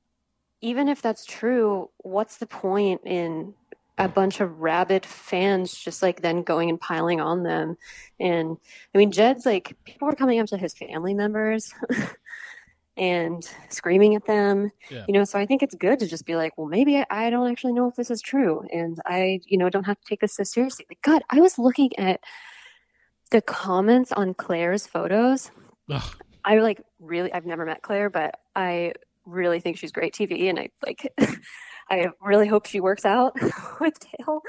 even 0.62 0.88
if 0.90 1.02
that's 1.02 1.26
true, 1.26 1.90
what's 1.98 2.38
the 2.38 2.46
point 2.48 3.02
in 3.06 3.54
a 3.98 4.08
bunch 4.08 4.40
of 4.40 4.60
rabid 4.60 5.06
fans 5.06 5.74
just 5.74 6.02
like 6.02 6.22
then 6.22 6.44
going 6.44 6.70
and 6.70 6.80
piling 6.80 7.20
on 7.22 7.44
them? 7.44 7.78
And 8.20 8.58
I 8.94 8.98
mean, 8.98 9.12
Jed's 9.12 9.46
like, 9.46 9.76
people 9.86 10.08
were 10.08 10.16
coming 10.16 10.40
up 10.40 10.48
to 10.48 10.58
his 10.58 10.74
family 10.74 11.14
members 11.14 11.74
and 12.98 13.48
screaming 13.70 14.16
at 14.16 14.26
them, 14.26 14.72
Yeah. 14.90 15.06
you 15.08 15.14
know. 15.14 15.24
So 15.24 15.40
I 15.40 15.46
think 15.46 15.64
it's 15.64 15.76
good 15.76 16.00
to 16.00 16.08
just 16.08 16.26
be 16.26 16.36
like, 16.36 16.58
well, 16.58 16.68
maybe 16.68 16.98
I, 16.98 17.06
I 17.10 17.30
don't 17.30 17.50
actually 17.50 17.74
know 17.74 17.88
if 17.88 17.96
this 17.96 18.12
is 18.12 18.22
true. 18.22 18.64
And 18.72 19.00
I, 19.06 19.40
you 19.46 19.58
know, 19.58 19.70
don't 19.70 19.86
have 19.86 20.00
to 20.00 20.06
take 20.08 20.20
this 20.22 20.36
so 20.36 20.44
seriously. 20.44 20.86
Like, 20.90 21.02
God, 21.02 21.24
I 21.30 21.40
was 21.40 21.58
looking 21.58 21.98
at 21.98 22.20
the 23.32 23.42
comments 23.42 24.12
on 24.12 24.34
Claire's 24.34 24.86
photos. 24.88 25.52
ugh, 25.90 26.04
I 26.44 26.58
like 26.58 26.82
really 27.00 27.32
I've 27.32 27.46
never 27.46 27.66
met 27.66 27.82
Claire, 27.82 28.10
but 28.10 28.36
I 28.56 28.94
really 29.26 29.60
think 29.60 29.78
she's 29.78 29.92
great 29.92 30.14
TV 30.14 30.50
and 30.50 30.60
I 30.60 30.70
like 30.86 31.12
I 31.90 32.08
really 32.22 32.48
hope 32.48 32.66
she 32.66 32.80
works 32.80 33.06
out 33.06 33.34
with 33.82 33.94
Dale 34.00 34.42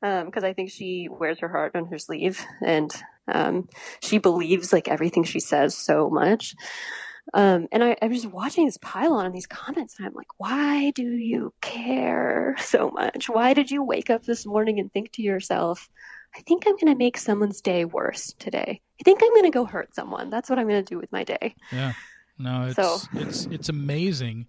because 0.00 0.44
I 0.44 0.52
think 0.52 0.70
she 0.70 1.08
wears 1.10 1.38
her 1.40 1.48
heart 1.48 1.76
on 1.76 1.86
her 1.86 1.98
sleeve 1.98 2.44
and 2.64 2.90
um, 3.28 3.68
she 4.00 4.18
believes 4.18 4.72
like 4.72 4.88
everything 4.88 5.24
she 5.24 5.40
says 5.40 5.76
so 5.76 6.08
much. 6.08 6.54
Um, 7.34 7.66
and 7.72 7.82
I, 7.82 7.96
I'm 8.00 8.12
just 8.12 8.26
watching 8.26 8.66
this 8.66 8.78
pylon 8.80 9.26
and 9.26 9.34
these 9.34 9.48
comments, 9.48 9.96
and 9.98 10.06
I'm 10.06 10.14
like, 10.14 10.28
why 10.38 10.92
do 10.92 11.02
you 11.02 11.52
care 11.60 12.54
so 12.60 12.90
much? 12.90 13.28
Why 13.28 13.52
did 13.52 13.70
you 13.70 13.82
wake 13.82 14.10
up 14.10 14.24
this 14.24 14.46
morning 14.46 14.78
and 14.78 14.92
think 14.92 15.12
to 15.12 15.22
yourself, 15.22 15.88
I 16.36 16.40
think 16.42 16.64
I'm 16.66 16.74
going 16.74 16.92
to 16.92 16.94
make 16.94 17.16
someone's 17.16 17.60
day 17.60 17.84
worse 17.84 18.34
today. 18.38 18.80
I 19.00 19.02
think 19.02 19.22
I'm 19.22 19.30
going 19.30 19.44
to 19.44 19.50
go 19.50 19.64
hurt 19.64 19.94
someone. 19.94 20.30
That's 20.30 20.48
what 20.48 20.58
I'm 20.58 20.68
going 20.68 20.84
to 20.84 20.94
do 20.94 20.98
with 20.98 21.10
my 21.10 21.24
day. 21.24 21.56
Yeah. 21.72 21.94
No, 22.38 22.66
it's 22.66 22.76
So- 22.76 22.98
it's 23.14 23.46
it's 23.46 23.68
amazing 23.68 24.46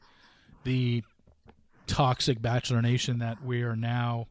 the 0.64 1.03
toxic 1.88 2.41
bachelor 2.41 2.81
nation 2.81 3.19
that 3.19 3.41
we 3.43 3.61
are 3.64 3.76
now 3.76 4.27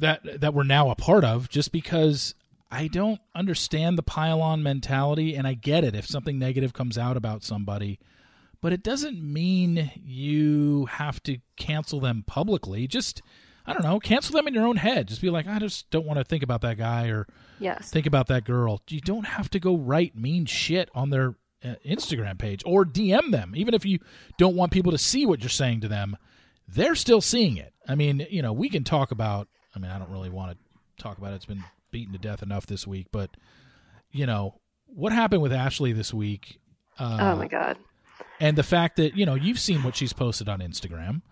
that 0.00 0.40
that 0.40 0.54
we're 0.54 0.62
now 0.64 0.90
a 0.90 0.94
part 0.94 1.24
of 1.24 1.48
just 1.48 1.72
because 1.72 2.34
I 2.70 2.88
don't 2.88 3.20
understand 3.34 3.96
the 3.96 4.02
pile 4.02 4.42
on 4.42 4.62
mentality, 4.62 5.34
and 5.34 5.46
I 5.46 5.54
get 5.54 5.84
it 5.84 5.94
if 5.94 6.06
something 6.06 6.38
negative 6.38 6.72
comes 6.74 6.98
out 6.98 7.16
about 7.16 7.42
somebody, 7.42 7.98
but 8.60 8.72
it 8.74 8.82
doesn't 8.82 9.22
mean 9.22 9.90
you 10.04 10.86
have 10.86 11.22
to 11.22 11.38
cancel 11.56 11.98
them 12.00 12.24
publicly. 12.26 12.86
Just, 12.86 13.22
I 13.64 13.72
don't 13.72 13.84
know, 13.84 13.98
cancel 13.98 14.34
them 14.34 14.46
in 14.46 14.52
your 14.52 14.66
own 14.66 14.76
head. 14.76 15.08
Just 15.08 15.22
be 15.22 15.30
like, 15.30 15.46
I 15.46 15.58
just 15.58 15.88
don't 15.90 16.04
want 16.04 16.18
to 16.18 16.24
think 16.24 16.42
about 16.42 16.60
that 16.60 16.76
guy 16.76 17.06
or 17.08 17.26
Yes. 17.58 17.90
think 17.90 18.04
about 18.04 18.26
that 18.26 18.44
girl. 18.44 18.82
You 18.90 19.00
don't 19.00 19.24
have 19.26 19.48
to 19.50 19.58
go 19.58 19.74
write 19.74 20.14
mean 20.14 20.44
shit 20.44 20.90
on 20.94 21.08
their 21.08 21.36
Instagram 21.64 22.38
page 22.38 22.62
or 22.64 22.84
DM 22.84 23.30
them, 23.30 23.52
even 23.56 23.74
if 23.74 23.84
you 23.84 23.98
don't 24.36 24.56
want 24.56 24.72
people 24.72 24.92
to 24.92 24.98
see 24.98 25.26
what 25.26 25.40
you're 25.40 25.48
saying 25.48 25.80
to 25.80 25.88
them. 25.88 26.16
They're 26.70 26.94
still 26.94 27.20
seeing 27.22 27.56
it. 27.56 27.72
I 27.88 27.94
mean, 27.94 28.26
you 28.30 28.42
know, 28.42 28.52
we 28.52 28.68
can 28.68 28.84
talk 28.84 29.10
about. 29.10 29.48
I 29.74 29.78
mean, 29.78 29.90
I 29.90 29.98
don't 29.98 30.10
really 30.10 30.28
want 30.28 30.52
to 30.52 31.02
talk 31.02 31.16
about 31.18 31.32
it. 31.32 31.36
It's 31.36 31.46
been 31.46 31.64
beaten 31.90 32.12
to 32.12 32.18
death 32.18 32.42
enough 32.42 32.66
this 32.66 32.86
week, 32.86 33.06
but 33.10 33.30
you 34.12 34.26
know 34.26 34.60
what 34.86 35.12
happened 35.12 35.40
with 35.42 35.52
Ashley 35.52 35.92
this 35.92 36.12
week. 36.12 36.58
Uh, 36.98 37.18
oh 37.20 37.36
my 37.36 37.48
god. 37.48 37.78
and 38.40 38.58
the 38.58 38.62
fact 38.62 38.96
that 38.96 39.16
you 39.16 39.24
know 39.24 39.34
you've 39.34 39.58
seen 39.60 39.82
what 39.82 39.96
she's 39.96 40.12
posted 40.12 40.48
on 40.48 40.60
Instagram 40.60 41.22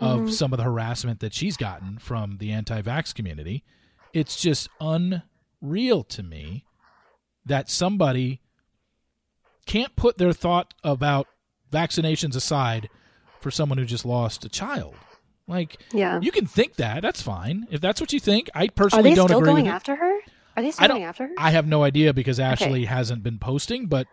of 0.00 0.32
some 0.32 0.52
of 0.52 0.58
the 0.58 0.62
harassment 0.62 1.18
that 1.20 1.34
she's 1.34 1.56
gotten 1.56 1.98
from 1.98 2.36
the 2.38 2.52
anti-vax 2.52 3.12
community, 3.14 3.64
it's 4.14 4.40
just 4.40 4.68
unreal 4.80 6.04
to 6.04 6.22
me 6.22 6.64
that 7.44 7.68
somebody 7.68 8.40
can't 9.68 9.94
put 9.94 10.18
their 10.18 10.32
thought 10.32 10.74
about 10.82 11.28
vaccinations 11.70 12.34
aside 12.34 12.88
for 13.40 13.50
someone 13.52 13.78
who 13.78 13.84
just 13.84 14.04
lost 14.04 14.44
a 14.44 14.48
child. 14.48 14.94
Like 15.46 15.80
Yeah. 15.92 16.18
you 16.20 16.32
can 16.32 16.46
think 16.46 16.74
that, 16.76 17.02
that's 17.02 17.22
fine. 17.22 17.66
If 17.70 17.80
that's 17.80 18.00
what 18.00 18.12
you 18.12 18.18
think, 18.20 18.50
I 18.54 18.68
personally 18.68 19.14
don't 19.14 19.28
still 19.28 19.38
agree 19.38 19.52
going 19.52 19.64
with 19.64 19.72
it. 19.72 19.76
after 19.76 19.96
her? 19.96 20.18
Are 20.56 20.62
they 20.62 20.70
still 20.72 20.88
going 20.88 21.04
after 21.04 21.28
her? 21.28 21.34
I 21.38 21.52
have 21.52 21.66
no 21.66 21.84
idea 21.84 22.12
because 22.12 22.40
Ashley 22.40 22.86
hasn't 22.86 23.22
been 23.22 23.38
posting, 23.38 23.86
but 23.86 24.08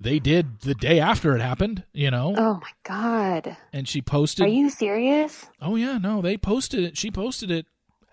they 0.00 0.18
did 0.20 0.60
the 0.60 0.74
day 0.74 1.00
after 1.00 1.34
it 1.34 1.40
happened. 1.40 1.82
You 1.92 2.10
know, 2.12 2.34
oh 2.38 2.54
my 2.54 2.70
god. 2.84 3.56
and 3.72 3.88
she 3.88 4.00
posted. 4.00 4.46
Are 4.46 4.48
you 4.48 4.70
serious? 4.70 5.46
oh 5.60 5.74
yeah, 5.76 5.98
no, 5.98 6.22
they 6.22 6.36
posted 6.36 6.84
it. 6.84 6.96
She 6.96 7.10
posted 7.10 7.50
it 7.50 7.66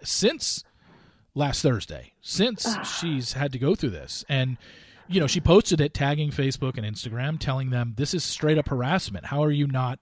since 0.03 0.63
last 1.35 1.61
Thursday, 1.61 2.13
since 2.21 2.75
she's 2.87 3.33
had 3.33 3.51
to 3.51 3.59
go 3.59 3.75
through 3.75 3.91
this, 3.91 4.25
and 4.27 4.57
you 5.07 5.19
know, 5.19 5.27
she 5.27 5.39
posted 5.39 5.81
it 5.81 5.93
tagging 5.93 6.31
Facebook 6.31 6.77
and 6.77 6.85
Instagram, 6.85 7.39
telling 7.39 7.69
them 7.69 7.93
this 7.97 8.13
is 8.13 8.23
straight 8.23 8.57
up 8.57 8.69
harassment. 8.69 9.25
How 9.25 9.43
are 9.43 9.51
you 9.51 9.67
not? 9.67 9.99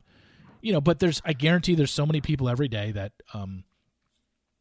You 0.62 0.74
know, 0.74 0.82
but 0.82 1.00
there's, 1.00 1.22
I 1.26 1.34
guarantee, 1.34 1.76
there's 1.76 1.92
so 1.92 2.06
many 2.06 2.22
people 2.22 2.48
every 2.48 2.68
day 2.70 2.92
that, 2.94 3.12
um, 3.34 3.66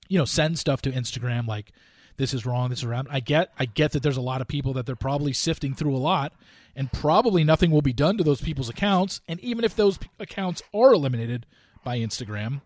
you 0.08 0.18
know, 0.18 0.24
send 0.24 0.58
stuff 0.58 0.82
to 0.82 0.90
Instagram 0.90 1.46
like 1.46 1.72
this 2.16 2.34
is 2.34 2.44
wrong, 2.44 2.70
this 2.70 2.80
is 2.80 2.86
wrong. 2.86 3.06
I 3.08 3.20
get, 3.20 3.52
I 3.58 3.66
get 3.66 3.92
that 3.92 4.02
there's 4.02 4.16
a 4.16 4.22
lot 4.22 4.40
of 4.40 4.48
people 4.48 4.72
that 4.74 4.84
they're 4.84 4.96
probably 4.96 5.32
sifting 5.32 5.74
through 5.74 5.94
a 5.94 5.98
lot, 5.98 6.32
and 6.74 6.92
probably 6.92 7.44
nothing 7.44 7.70
will 7.70 7.82
be 7.82 7.92
done 7.92 8.18
to 8.18 8.24
those 8.24 8.40
people's 8.40 8.68
accounts. 8.68 9.20
And 9.28 9.38
even 9.40 9.64
if 9.64 9.76
those 9.76 9.98
p- 9.98 10.08
accounts 10.18 10.62
are 10.74 10.92
eliminated 10.92 11.46
by 11.84 11.98
Instagram, 11.98 12.62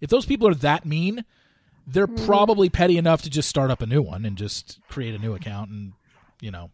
if 0.00 0.10
those 0.10 0.26
people 0.26 0.48
are 0.48 0.54
that 0.54 0.84
mean, 0.84 1.24
they're 1.86 2.08
probably 2.08 2.68
petty 2.68 2.98
enough 2.98 3.22
to 3.22 3.30
just 3.30 3.48
start 3.48 3.70
up 3.70 3.80
a 3.80 3.86
new 3.86 4.02
one 4.02 4.24
and 4.24 4.36
just 4.36 4.80
create 4.88 5.14
a 5.14 5.18
new 5.18 5.34
account 5.34 5.70
and 5.70 5.92
you 6.40 6.50
know 6.50 6.70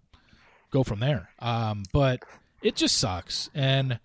go 0.71 0.83
from 0.83 1.01
there. 1.01 1.29
Um, 1.39 1.85
but 1.93 2.23
it 2.63 2.77
just 2.77 2.97
sucks, 2.99 3.51
and 3.55 3.99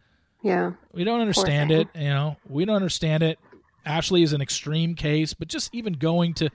Yeah. 0.43 0.71
we 0.93 1.03
don't 1.03 1.21
understand 1.21 1.71
it. 1.71 1.87
You 1.95 2.09
know, 2.09 2.37
we 2.49 2.65
don't 2.65 2.75
understand 2.75 3.23
it. 3.23 3.39
Ashley 3.85 4.21
is 4.23 4.33
an 4.33 4.41
extreme 4.41 4.95
case, 4.95 5.33
but 5.33 5.47
just 5.47 5.73
even 5.73 5.93
going 5.93 6.33
to 6.35 6.49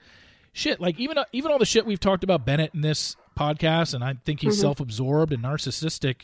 shit 0.51 0.79
like 0.79 0.99
even 0.99 1.17
even 1.31 1.51
all 1.51 1.57
the 1.59 1.65
shit 1.65 1.85
we've 1.85 1.99
talked 1.99 2.23
about 2.23 2.45
Bennett 2.45 2.73
in 2.75 2.81
this 2.81 3.15
podcast, 3.37 3.93
and 3.95 4.03
I 4.03 4.13
think 4.25 4.41
he's 4.41 4.53
Mm-hmm. 4.53 4.61
self-absorbed 4.61 5.33
and 5.33 5.43
narcissistic. 5.43 6.21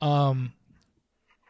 Um, 0.00 0.52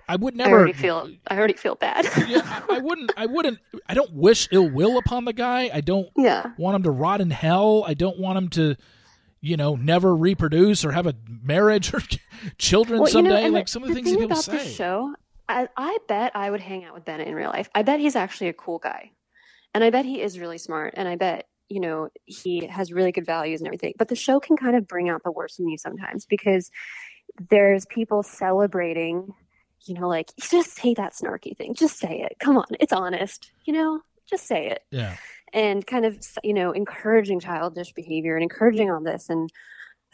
I 0.08 0.16
would 0.16 0.34
I 0.34 0.36
never. 0.44 0.56
already 0.58 0.72
feel 0.72 1.10
I 1.28 1.36
already 1.38 1.54
feel 1.54 1.74
bad. 1.74 2.04
yeah, 2.28 2.40
I, 2.68 2.76
I 2.76 2.78
wouldn't. 2.78 3.12
I 3.16 3.26
wouldn't. 3.26 3.58
I 3.88 3.94
don't 3.94 4.12
wish 4.12 4.48
ill 4.50 4.68
will 4.70 4.98
upon 4.98 5.24
the 5.24 5.32
guy. 5.32 5.70
I 5.72 5.80
don't 5.80 6.08
yeah. 6.16 6.52
want 6.58 6.76
him 6.76 6.82
to 6.84 6.90
rot 6.90 7.20
in 7.20 7.30
hell. 7.30 7.84
I 7.86 7.94
don't 7.94 8.18
want 8.18 8.36
him 8.38 8.48
to, 8.50 8.76
you 9.42 9.56
know, 9.56 9.74
never 9.74 10.14
reproduce 10.14 10.84
or 10.84 10.92
have 10.92 11.06
a 11.06 11.14
marriage 11.42 11.92
or 11.92 12.00
children 12.58 13.00
Well, 13.00 13.08
you 13.08 13.12
someday. 13.12 13.44
know, 13.44 13.48
like 13.50 13.66
the, 13.66 13.70
some 13.72 13.82
of 13.82 13.88
the, 13.88 13.94
things 13.96 14.06
thing 14.08 14.14
that 14.14 14.20
people 14.20 14.38
about 14.38 14.44
say. 14.44 14.52
this 14.58 14.74
show, 14.74 15.14
I, 15.48 15.68
I 15.76 15.98
bet 16.08 16.32
I 16.34 16.48
would 16.48 16.60
hang 16.60 16.84
out 16.84 16.94
with 16.94 17.04
Bennett 17.04 17.28
in 17.28 17.34
real 17.34 17.50
life. 17.50 17.68
I 17.74 17.82
bet 17.82 18.00
he's 18.00 18.16
actually 18.16 18.48
a 18.48 18.52
cool 18.54 18.78
guy, 18.78 19.10
and 19.74 19.82
I 19.84 19.90
bet 19.90 20.04
he 20.06 20.22
is 20.22 20.38
really 20.38 20.58
smart, 20.58 20.94
and 20.96 21.08
I 21.08 21.16
bet 21.16 21.48
you 21.68 21.80
know 21.80 22.08
he 22.24 22.66
has 22.66 22.92
really 22.92 23.12
good 23.12 23.26
values 23.26 23.60
and 23.60 23.66
everything. 23.66 23.94
But 23.98 24.08
the 24.08 24.14
show 24.16 24.38
can 24.40 24.56
kind 24.56 24.76
of 24.76 24.86
bring 24.86 25.08
out 25.10 25.22
the 25.24 25.32
worst 25.32 25.58
in 25.58 25.68
you 25.68 25.76
sometimes 25.76 26.24
because 26.24 26.70
there's 27.50 27.84
people 27.86 28.22
celebrating, 28.22 29.34
you 29.86 29.94
know, 29.94 30.08
like 30.08 30.30
just 30.40 30.70
say 30.76 30.94
that 30.94 31.14
snarky 31.14 31.56
thing, 31.56 31.74
just 31.74 31.98
say 31.98 32.20
it. 32.30 32.36
Come 32.38 32.56
on, 32.56 32.66
it's 32.78 32.92
honest, 32.92 33.50
you 33.64 33.72
know, 33.72 34.00
just 34.30 34.46
say 34.46 34.68
it 34.68 34.82
yeah, 34.92 35.16
and 35.52 35.86
kind 35.86 36.04
of 36.04 36.18
you 36.42 36.54
know 36.54 36.72
encouraging 36.72 37.40
childish 37.40 37.92
behavior 37.92 38.34
and 38.36 38.42
encouraging 38.42 38.90
all 38.90 39.02
this. 39.02 39.28
And 39.28 39.50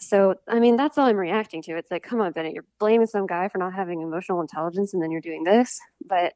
so 0.00 0.36
i 0.46 0.60
mean 0.60 0.76
that's 0.76 0.96
all 0.96 1.06
i'm 1.06 1.16
reacting 1.16 1.60
to. 1.62 1.76
It's 1.76 1.90
like 1.90 2.04
come 2.04 2.20
on 2.20 2.30
bennett 2.32 2.54
you're 2.54 2.64
blaming 2.78 3.06
some 3.08 3.26
guy 3.26 3.48
for 3.48 3.58
not 3.58 3.74
having 3.74 4.00
emotional 4.00 4.40
intelligence 4.40 4.94
and 4.94 5.02
then 5.02 5.10
you're 5.10 5.20
doing 5.20 5.42
this. 5.44 5.80
But 6.06 6.34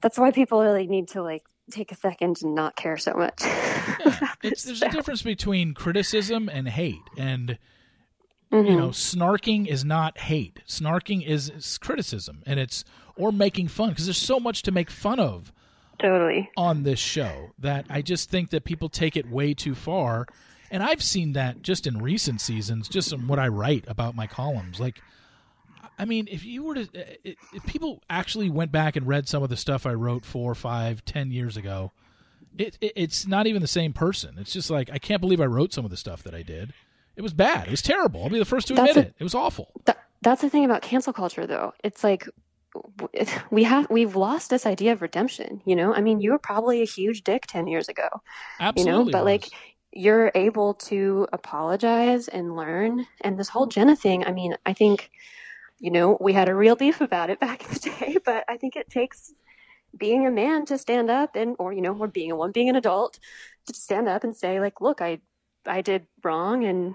that's 0.00 0.18
why 0.18 0.30
people 0.30 0.60
really 0.62 0.86
need 0.86 1.08
to 1.08 1.22
like 1.22 1.42
take 1.70 1.92
a 1.92 1.96
second 1.96 2.38
and 2.42 2.54
not 2.54 2.76
care 2.76 2.96
so 2.96 3.12
much 3.14 3.40
yeah. 3.44 4.28
It's, 4.42 4.62
there's 4.62 4.82
a 4.82 4.88
difference 4.88 5.22
between 5.22 5.74
criticism 5.74 6.48
and 6.48 6.68
hate, 6.68 7.02
and 7.16 7.58
Mhm. 8.52 8.70
you 8.70 8.76
know, 8.76 8.88
snarking 8.90 9.66
is 9.66 9.84
not 9.84 10.18
hate. 10.18 10.60
Snarking 10.68 11.26
is, 11.26 11.50
is 11.50 11.78
criticism, 11.78 12.44
and 12.46 12.60
it's 12.60 12.84
or 13.16 13.32
making 13.32 13.66
fun 13.66 13.88
because 13.88 14.06
there's 14.06 14.16
so 14.16 14.38
much 14.38 14.62
to 14.62 14.70
make 14.70 14.88
fun 14.88 15.18
of 15.18 15.52
totally 15.98 16.50
on 16.56 16.82
this 16.82 16.98
show 16.98 17.50
that 17.58 17.86
I 17.90 18.02
just 18.02 18.30
think 18.30 18.50
that 18.50 18.64
people 18.64 18.88
take 18.88 19.16
it 19.16 19.30
way 19.30 19.54
too 19.54 19.74
far. 19.74 20.26
And 20.70 20.82
I've 20.82 21.02
seen 21.02 21.32
that 21.34 21.62
just 21.62 21.86
in 21.86 21.98
recent 21.98 22.40
seasons, 22.40 22.88
just 22.88 23.12
in 23.12 23.28
what 23.28 23.38
I 23.38 23.48
write 23.48 23.84
about 23.86 24.16
my 24.16 24.26
columns. 24.26 24.80
Like, 24.80 25.00
I 25.98 26.04
mean, 26.04 26.28
if 26.30 26.44
you 26.44 26.64
were 26.64 26.74
to, 26.74 26.82
uh, 26.82 27.32
if 27.52 27.64
people 27.66 28.02
actually 28.10 28.50
went 28.50 28.72
back 28.72 28.96
and 28.96 29.06
read 29.06 29.28
some 29.28 29.42
of 29.42 29.48
the 29.48 29.56
stuff 29.56 29.86
I 29.86 29.94
wrote 29.94 30.24
four, 30.24 30.54
five, 30.54 31.04
ten 31.04 31.30
years 31.30 31.56
ago, 31.56 31.92
it, 32.58 32.76
it 32.80 32.92
it's 32.96 33.26
not 33.26 33.46
even 33.46 33.62
the 33.62 33.68
same 33.68 33.92
person. 33.92 34.36
It's 34.38 34.52
just 34.52 34.70
like 34.70 34.90
I 34.90 34.98
can't 34.98 35.20
believe 35.20 35.40
I 35.40 35.46
wrote 35.46 35.72
some 35.72 35.84
of 35.84 35.90
the 35.90 35.96
stuff 35.96 36.22
that 36.24 36.34
I 36.34 36.42
did. 36.42 36.74
It 37.14 37.22
was 37.22 37.32
bad. 37.32 37.68
It 37.68 37.70
was 37.70 37.80
terrible. 37.82 38.24
I'll 38.24 38.28
be 38.30 38.38
the 38.38 38.44
first 38.44 38.66
to 38.68 38.74
That's 38.74 38.90
admit 38.90 39.04
a- 39.04 39.08
it. 39.08 39.14
It 39.20 39.24
was 39.24 39.34
awful. 39.34 39.70
That, 39.86 39.98
that's 40.20 40.42
the 40.42 40.50
thing 40.50 40.64
about 40.64 40.82
cancel 40.82 41.12
culture, 41.12 41.46
though. 41.46 41.72
It's 41.84 42.02
like 42.04 42.28
we 43.50 43.64
have 43.64 43.88
we've 43.90 44.16
lost 44.16 44.50
this 44.50 44.66
idea 44.66 44.92
of 44.92 45.02
redemption. 45.02 45.62
You 45.64 45.76
know, 45.76 45.94
I 45.94 46.00
mean, 46.00 46.20
you 46.20 46.32
were 46.32 46.38
probably 46.38 46.82
a 46.82 46.86
huge 46.86 47.22
dick 47.24 47.46
ten 47.46 47.66
years 47.66 47.88
ago. 47.88 48.08
Absolutely, 48.60 48.92
you 48.92 48.98
know, 48.98 49.04
but 49.10 49.24
was. 49.24 49.32
like 49.32 49.48
you're 49.92 50.30
able 50.34 50.74
to 50.74 51.26
apologize 51.32 52.28
and 52.28 52.54
learn. 52.54 53.06
And 53.22 53.38
this 53.38 53.48
whole 53.48 53.66
Jenna 53.66 53.96
thing, 53.96 54.24
I 54.24 54.32
mean, 54.32 54.54
I 54.66 54.72
think 54.72 55.10
you 55.78 55.90
know 55.90 56.18
we 56.20 56.32
had 56.32 56.48
a 56.48 56.54
real 56.54 56.76
beef 56.76 57.00
about 57.00 57.30
it 57.30 57.40
back 57.46 57.62
in 57.62 57.70
the 57.70 57.78
day, 57.98 58.16
but 58.24 58.44
I 58.48 58.56
think 58.56 58.76
it 58.76 58.90
takes 58.90 59.32
being 59.96 60.26
a 60.26 60.30
man 60.30 60.66
to 60.66 60.78
stand 60.78 61.10
up 61.10 61.36
and 61.36 61.56
or 61.58 61.72
you 61.72 61.80
know 61.80 61.96
or 61.96 62.08
being 62.08 62.30
a 62.30 62.36
one 62.36 62.52
being 62.52 62.68
an 62.68 62.76
adult 62.76 63.18
to 63.66 63.74
stand 63.74 64.08
up 64.08 64.24
and 64.24 64.36
say 64.36 64.60
like 64.60 64.80
look 64.80 65.00
i 65.00 65.18
i 65.66 65.80
did 65.80 66.06
wrong 66.22 66.64
and 66.64 66.94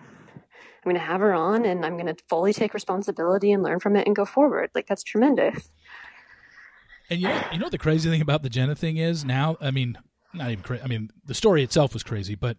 i'm 0.62 0.84
going 0.84 0.96
to 0.96 1.02
have 1.02 1.22
her 1.22 1.34
on 1.34 1.66
and 1.66 1.86
i'm 1.86 1.98
going 1.98 2.14
to 2.14 2.24
fully 2.30 2.54
take 2.54 2.74
responsibility 2.74 3.52
and 3.52 3.64
learn 3.64 3.80
from 3.80 3.96
it 3.96 4.06
and 4.08 4.16
go 4.16 4.26
forward 4.26 4.70
like 4.76 4.88
that's 4.88 5.04
tremendous 5.04 5.70
And 7.10 7.20
you 7.20 7.28
know, 7.28 7.44
you 7.52 7.60
know 7.60 7.66
what 7.66 7.74
the 7.74 7.78
crazy 7.78 8.10
thing 8.10 8.22
about 8.22 8.42
the 8.42 8.50
Jenna 8.50 8.74
thing 8.74 8.96
is 8.96 9.26
now. 9.26 9.58
I 9.60 9.70
mean, 9.70 9.98
not 10.34 10.50
even 10.50 10.64
crazy. 10.64 10.82
I 10.82 10.88
mean, 10.88 11.12
the 11.26 11.34
story 11.34 11.62
itself 11.62 11.94
was 11.94 12.04
crazy, 12.04 12.36
but 12.36 12.56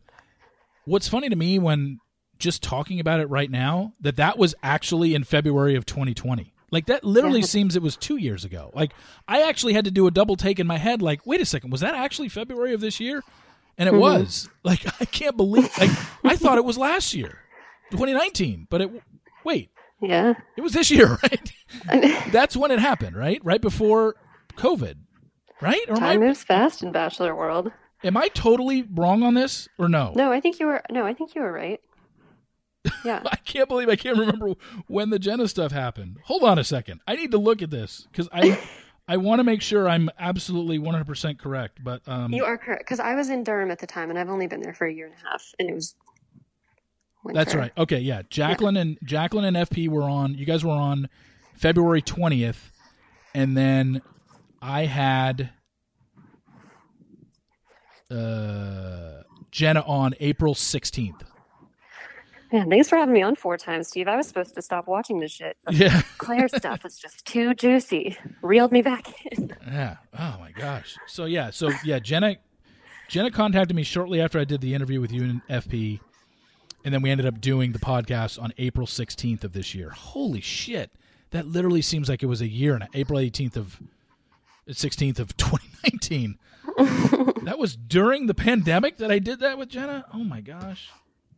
what's 0.84 1.08
funny 1.08 1.30
to 1.30 1.36
me 1.36 1.58
when 1.58 2.00
just 2.38 2.62
talking 2.62 3.00
about 3.00 3.20
it 3.20 3.30
right 3.30 3.50
now 3.50 3.92
that 4.00 4.16
that 4.16 4.36
was 4.36 4.54
actually 4.62 5.14
in 5.14 5.24
February 5.24 5.74
of 5.74 5.86
2020. 5.86 6.52
Like 6.70 6.86
that 6.86 7.04
literally 7.04 7.40
Yeah. 7.40 7.46
seems 7.46 7.76
it 7.76 7.82
was 7.82 7.96
two 7.96 8.16
years 8.16 8.44
ago. 8.44 8.70
Like 8.74 8.92
I 9.28 9.42
actually 9.42 9.72
had 9.74 9.84
to 9.86 9.90
do 9.90 10.06
a 10.06 10.10
double 10.10 10.36
take 10.36 10.58
in 10.58 10.66
my 10.66 10.76
head. 10.78 11.00
Like, 11.00 11.24
wait 11.26 11.40
a 11.40 11.46
second, 11.46 11.70
was 11.70 11.80
that 11.80 11.94
actually 11.94 12.28
February 12.28 12.74
of 12.74 12.80
this 12.80 13.00
year? 13.00 13.22
And 13.78 13.88
it 13.88 13.92
mm-hmm. 13.92 14.00
was. 14.00 14.50
Like 14.64 14.84
I 15.00 15.06
can't 15.06 15.36
believe. 15.36 15.70
Like 15.78 15.90
I 16.24 16.36
thought 16.36 16.58
it 16.58 16.64
was 16.64 16.76
last 16.76 17.14
year, 17.14 17.38
2019, 17.92 18.66
but 18.68 18.80
it. 18.80 18.90
Wait, 19.44 19.70
yeah 20.00 20.34
it 20.56 20.60
was 20.60 20.72
this 20.72 20.90
year, 20.90 21.06
right? 21.22 21.52
That's 22.30 22.56
when 22.56 22.70
it 22.70 22.78
happened, 22.78 23.16
right? 23.16 23.40
Right 23.44 23.60
before 23.60 24.16
COVID, 24.56 24.96
right? 25.60 25.84
Or 25.88 25.96
am 25.96 26.02
I, 26.02 26.12
time 26.12 26.20
moves 26.20 26.44
fast 26.44 26.82
in 26.82 26.92
bachelor 26.92 27.34
world 27.34 27.72
am 28.04 28.16
I 28.16 28.28
totally 28.28 28.82
wrong 28.82 29.22
on 29.22 29.34
this 29.34 29.68
or 29.78 29.88
no? 29.88 30.12
no 30.14 30.32
i 30.32 30.40
think 30.40 30.58
you 30.60 30.66
were 30.66 30.82
no 30.90 31.04
i 31.06 31.14
think 31.14 31.34
you 31.34 31.40
were 31.40 31.52
right 31.52 31.80
yeah 33.04 33.22
I 33.24 33.36
can't 33.36 33.68
believe 33.68 33.88
I 33.88 33.94
can't 33.94 34.18
remember 34.18 34.54
when 34.88 35.10
the 35.10 35.18
Jenna 35.20 35.46
stuff 35.46 35.70
happened. 35.70 36.16
Hold 36.24 36.42
on 36.42 36.58
a 36.58 36.64
second. 36.64 37.00
I 37.06 37.14
need 37.14 37.30
to 37.30 37.38
look 37.38 37.62
at 37.62 37.70
this 37.70 38.08
because 38.10 38.28
I 38.32 38.58
I 39.08 39.18
want 39.18 39.38
to 39.38 39.44
make 39.44 39.62
sure 39.62 39.88
I'm 39.88 40.10
absolutely 40.18 40.80
100% 40.80 41.38
correct. 41.38 41.78
But 41.84 42.02
um, 42.08 42.32
you 42.32 42.44
are 42.44 42.58
correct 42.58 42.82
because 42.84 42.98
i 42.98 43.14
was 43.14 43.28
in 43.28 43.44
durham 43.44 43.70
at 43.70 43.78
the 43.78 43.86
time 43.86 44.10
and 44.10 44.18
i've 44.18 44.28
only 44.28 44.48
been 44.48 44.60
there 44.60 44.74
for 44.74 44.86
a 44.86 44.92
year 44.92 45.06
and 45.06 45.14
a 45.14 45.28
half 45.30 45.44
and 45.60 45.70
it 45.70 45.74
was 45.74 45.94
winter. 47.24 47.38
That's 47.38 47.54
right. 47.54 47.72
Okay, 47.76 47.98
yeah. 48.00 48.22
Jacqueline 48.30 48.76
and 48.76 48.98
Jacqueline 49.04 49.44
and 49.44 49.56
FP 49.56 49.88
were 49.88 50.02
on. 50.02 50.34
You 50.34 50.46
guys 50.46 50.64
were 50.64 50.72
on 50.72 51.08
February 51.54 52.02
twentieth, 52.02 52.72
and 53.34 53.56
then 53.56 54.02
I 54.60 54.86
had 54.86 55.50
uh, 58.10 59.22
Jenna 59.50 59.80
on 59.80 60.14
April 60.20 60.54
sixteenth. 60.54 61.22
Man, 62.52 62.68
thanks 62.68 62.86
for 62.90 62.96
having 62.96 63.14
me 63.14 63.22
on 63.22 63.34
four 63.34 63.56
times, 63.56 63.88
Steve. 63.88 64.08
I 64.08 64.16
was 64.16 64.28
supposed 64.28 64.54
to 64.56 64.62
stop 64.62 64.86
watching 64.86 65.20
this 65.20 65.32
shit. 65.32 65.56
Yeah, 65.70 66.02
Claire 66.18 66.48
stuff 66.48 66.84
was 66.84 66.98
just 66.98 67.24
too 67.24 67.54
juicy. 67.54 68.18
Reeled 68.42 68.72
me 68.72 68.82
back 68.82 69.06
in. 69.32 69.54
yeah. 69.66 69.96
Oh 70.18 70.36
my 70.38 70.52
gosh. 70.52 70.96
So 71.06 71.24
yeah, 71.24 71.48
so 71.48 71.70
yeah, 71.82 71.98
Jenna, 71.98 72.36
Jenna 73.08 73.30
contacted 73.30 73.74
me 73.74 73.84
shortly 73.84 74.20
after 74.20 74.38
I 74.38 74.44
did 74.44 74.60
the 74.60 74.74
interview 74.74 75.00
with 75.00 75.12
you 75.12 75.22
and 75.22 75.40
FP, 75.48 76.00
and 76.84 76.92
then 76.92 77.02
we 77.02 77.10
ended 77.10 77.26
up 77.26 77.40
doing 77.40 77.72
the 77.72 77.78
podcast 77.78 78.40
on 78.40 78.52
April 78.58 78.86
sixteenth 78.86 79.44
of 79.44 79.52
this 79.52 79.74
year. 79.74 79.90
Holy 79.90 80.40
shit! 80.40 80.90
That 81.30 81.46
literally 81.46 81.82
seems 81.82 82.08
like 82.08 82.22
it 82.22 82.26
was 82.26 82.40
a 82.40 82.48
year 82.48 82.74
and 82.74 82.88
April 82.94 83.18
eighteenth 83.18 83.56
of 83.56 83.80
sixteenth 84.70 85.18
of 85.18 85.36
twenty 85.36 85.68
nineteen. 85.84 86.38
that 87.42 87.58
was 87.58 87.76
during 87.76 88.26
the 88.26 88.34
pandemic 88.34 88.98
that 88.98 89.10
I 89.10 89.18
did 89.18 89.40
that 89.40 89.58
with 89.58 89.68
Jenna. 89.68 90.06
Oh 90.12 90.24
my 90.24 90.40
gosh! 90.40 90.90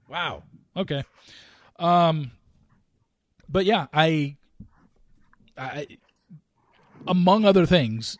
Wow. 0.08 0.42
Okay. 0.76 1.04
Um. 1.78 2.32
But 3.48 3.66
yeah, 3.66 3.86
I, 3.92 4.36
I, 5.56 5.86
among 7.06 7.44
other 7.44 7.66
things 7.66 8.18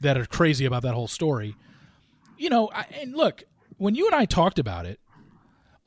that 0.00 0.18
are 0.18 0.26
crazy 0.26 0.64
about 0.64 0.82
that 0.82 0.94
whole 0.94 1.08
story, 1.08 1.54
you 2.36 2.50
know, 2.50 2.68
I, 2.74 2.86
and 3.00 3.14
look, 3.14 3.44
when 3.76 3.94
you 3.94 4.06
and 4.06 4.14
I 4.14 4.24
talked 4.24 4.58
about 4.58 4.84
it, 4.86 5.00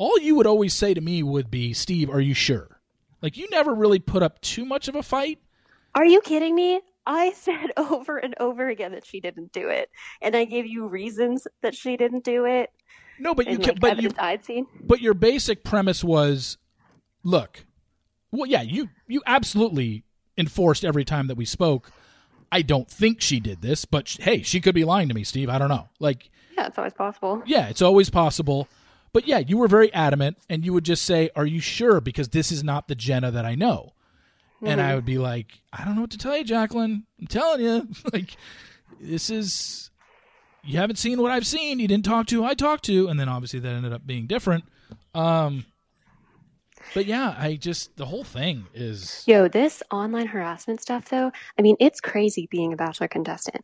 all 0.01 0.19
you 0.19 0.35
would 0.35 0.47
always 0.47 0.73
say 0.73 0.93
to 0.93 1.01
me 1.01 1.21
would 1.21 1.51
be, 1.51 1.73
"Steve, 1.73 2.09
are 2.09 2.19
you 2.21 2.33
sure?" 2.33 2.79
Like 3.21 3.37
you 3.37 3.47
never 3.51 3.73
really 3.73 3.99
put 3.99 4.23
up 4.23 4.41
too 4.41 4.65
much 4.65 4.87
of 4.87 4.95
a 4.95 5.03
fight. 5.03 5.39
Are 5.93 6.05
you 6.05 6.21
kidding 6.21 6.55
me? 6.55 6.81
I 7.05 7.31
said 7.35 7.71
over 7.77 8.17
and 8.17 8.33
over 8.39 8.67
again 8.69 8.91
that 8.93 9.05
she 9.05 9.19
didn't 9.19 9.51
do 9.51 9.67
it, 9.69 9.89
and 10.21 10.35
I 10.35 10.45
gave 10.45 10.65
you 10.65 10.87
reasons 10.87 11.45
that 11.61 11.75
she 11.75 11.97
didn't 11.97 12.23
do 12.23 12.45
it, 12.45 12.71
No, 13.19 13.35
but 13.35 13.47
you 13.47 13.59
can, 13.59 13.75
but 13.79 14.01
you 14.01 14.09
I'd 14.17 14.43
seen. 14.45 14.65
but 14.81 15.01
your 15.01 15.13
basic 15.13 15.63
premise 15.63 16.03
was 16.03 16.57
look 17.23 17.65
well 18.31 18.47
yeah 18.47 18.61
you 18.63 18.89
you 19.07 19.21
absolutely 19.27 20.03
enforced 20.37 20.83
every 20.83 21.05
time 21.05 21.27
that 21.27 21.35
we 21.35 21.45
spoke 21.45 21.91
i 22.51 22.63
don't 22.63 22.89
think 22.89 23.21
she 23.21 23.39
did 23.39 23.61
this 23.61 23.85
but 23.85 24.07
sh- 24.07 24.17
hey 24.21 24.41
she 24.41 24.59
could 24.59 24.73
be 24.73 24.83
lying 24.83 25.07
to 25.07 25.13
me 25.13 25.23
steve 25.23 25.47
i 25.49 25.59
don't 25.59 25.69
know 25.69 25.87
like 25.99 26.31
Yeah, 26.57 26.65
it's 26.65 26.79
always 26.79 26.93
possible. 26.93 27.43
yeah 27.45 27.67
it's 27.67 27.81
always 27.83 28.09
possible 28.09 28.67
but 29.13 29.27
yeah 29.27 29.39
you 29.39 29.57
were 29.57 29.67
very 29.67 29.93
adamant 29.93 30.37
and 30.49 30.65
you 30.65 30.73
would 30.73 30.85
just 30.85 31.03
say 31.03 31.29
are 31.35 31.45
you 31.45 31.59
sure? 31.59 32.01
Because 32.01 32.29
this 32.29 32.51
is 32.51 32.63
not 32.63 32.87
the 32.87 32.95
jenna 32.95 33.31
that 33.31 33.45
i 33.45 33.55
know. 33.55 33.93
And 34.63 34.79
i 34.79 34.95
would 34.95 35.05
be 35.05 35.17
like 35.17 35.61
i 35.73 35.83
don't 35.83 35.95
know 35.95 36.01
what 36.01 36.11
to 36.11 36.17
tell 36.17 36.37
you 36.37 36.43
jacqueline. 36.43 37.05
I'm 37.19 37.27
telling 37.27 37.61
you. 37.61 37.87
Like 38.13 38.35
this 38.99 39.29
is 39.29 39.89
you 40.63 40.77
haven't 40.77 40.97
seen 40.97 41.21
what 41.21 41.31
i've 41.31 41.47
seen. 41.47 41.79
You 41.79 41.87
didn't 41.87 42.05
talk 42.05 42.27
to 42.27 42.35
who 42.35 42.43
i 42.43 42.53
talked 42.53 42.85
to. 42.85 43.07
And 43.07 43.19
then 43.19 43.29
obviously 43.29 43.59
that 43.59 43.69
ended 43.73 43.93
up 43.93 44.05
being 44.05 44.27
different. 44.27 44.65
Um 45.13 45.65
but 46.93 47.05
yeah 47.05 47.35
i 47.37 47.55
just 47.55 47.95
the 47.95 48.05
whole 48.07 48.23
thing 48.23 48.65
is 48.73 49.23
Yo, 49.27 49.47
this 49.47 49.83
online 49.91 50.27
harassment 50.27 50.81
stuff, 50.81 51.09
though, 51.09 51.31
I 51.57 51.61
mean, 51.61 51.75
it's 51.79 52.01
crazy 52.01 52.47
being 52.51 52.73
a 52.73 52.75
Bachelor 52.75 53.07
contestant. 53.07 53.63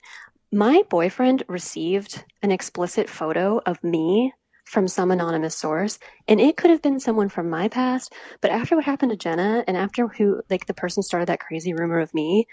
My 0.51 0.83
boyfriend 0.89 1.43
received 1.47 2.23
an 2.41 2.51
explicit 2.51 3.09
photo 3.09 3.59
of 3.65 3.83
me 3.83 4.33
from 4.67 4.87
some 4.87 5.11
anonymous 5.11 5.55
source, 5.57 5.97
and 6.27 6.41
it 6.41 6.57
could 6.57 6.69
have 6.69 6.81
been 6.81 6.99
someone 6.99 7.29
from 7.29 7.49
my 7.49 7.69
past. 7.69 8.13
But 8.41 8.51
after 8.51 8.75
what 8.75 8.83
happened 8.83 9.11
to 9.11 9.17
Jenna, 9.17 9.63
and 9.65 9.77
after 9.77 10.07
who, 10.09 10.41
like, 10.49 10.65
the 10.65 10.73
person 10.73 11.03
started 11.03 11.27
that 11.27 11.39
crazy 11.39 11.73
rumor 11.73 11.99
of 11.99 12.13
me 12.13 12.47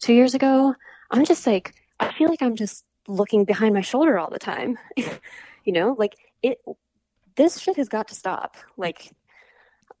two 0.00 0.14
years 0.14 0.34
ago, 0.34 0.76
I'm 1.10 1.24
just 1.24 1.44
like, 1.44 1.74
I 1.98 2.12
feel 2.12 2.28
like 2.28 2.40
I'm 2.40 2.54
just 2.54 2.84
looking 3.08 3.44
behind 3.44 3.74
my 3.74 3.80
shoulder 3.80 4.16
all 4.16 4.30
the 4.30 4.38
time. 4.38 4.78
you 4.96 5.72
know, 5.72 5.96
like, 5.98 6.14
it, 6.40 6.58
this 7.34 7.58
shit 7.58 7.76
has 7.76 7.88
got 7.88 8.08
to 8.08 8.14
stop. 8.14 8.56
Like, 8.76 9.10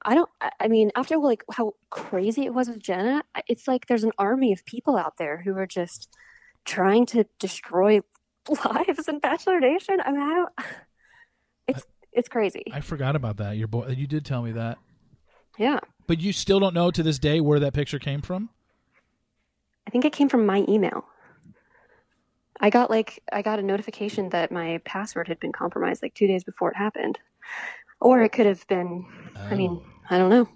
I 0.04 0.14
don't. 0.14 0.30
I- 0.60 0.68
mean, 0.68 0.92
after 0.94 1.16
like 1.16 1.42
how 1.52 1.72
crazy 1.90 2.44
it 2.44 2.54
was 2.54 2.68
with 2.68 2.78
Jenna, 2.80 3.22
it's 3.48 3.66
like 3.66 3.86
there's 3.86 4.04
an 4.04 4.12
army 4.18 4.52
of 4.52 4.64
people 4.64 4.96
out 4.96 5.16
there 5.16 5.38
who 5.38 5.56
are 5.56 5.66
just 5.66 6.08
trying 6.64 7.06
to 7.06 7.24
destroy 7.40 8.00
lives 8.64 9.08
in 9.08 9.18
Bachelor 9.18 9.58
Nation. 9.58 9.98
I 10.04 10.12
mean, 10.12 10.20
I 10.20 10.34
don't. 10.34 10.52
It's 11.68 11.84
it's 12.12 12.28
crazy. 12.28 12.64
i 12.72 12.80
forgot 12.80 13.14
about 13.16 13.36
that 13.38 13.56
your 13.58 13.68
boy 13.68 13.88
you 13.88 14.06
did 14.06 14.24
tell 14.24 14.42
me 14.42 14.52
that 14.52 14.78
Yeah, 15.58 15.80
but 16.06 16.20
you 16.20 16.32
still 16.32 16.60
don't 16.60 16.74
know 16.74 16.90
to 16.90 17.02
this 17.02 17.18
day 17.18 17.40
where 17.40 17.60
that 17.60 17.72
picture 17.74 17.98
came 17.98 18.22
from 18.22 18.48
I 19.86 19.90
think 19.90 20.04
it 20.04 20.12
came 20.12 20.28
from 20.28 20.44
my 20.46 20.64
email. 20.68 21.04
I 22.60 22.70
got 22.70 22.90
like 22.90 23.22
I 23.32 23.42
got 23.42 23.58
a 23.58 23.62
notification 23.62 24.30
that 24.30 24.50
my 24.50 24.80
password 24.84 25.28
had 25.28 25.38
been 25.38 25.52
compromised 25.52 26.02
like 26.02 26.14
two 26.14 26.26
days 26.26 26.42
before 26.42 26.70
it 26.70 26.76
happened, 26.76 27.18
or 28.00 28.22
it 28.22 28.30
could 28.30 28.46
have 28.46 28.66
been. 28.66 29.06
I 29.36 29.54
mean, 29.54 29.80
Oh. 29.80 29.86
I 30.10 30.18
don't 30.18 30.30
know. 30.30 30.48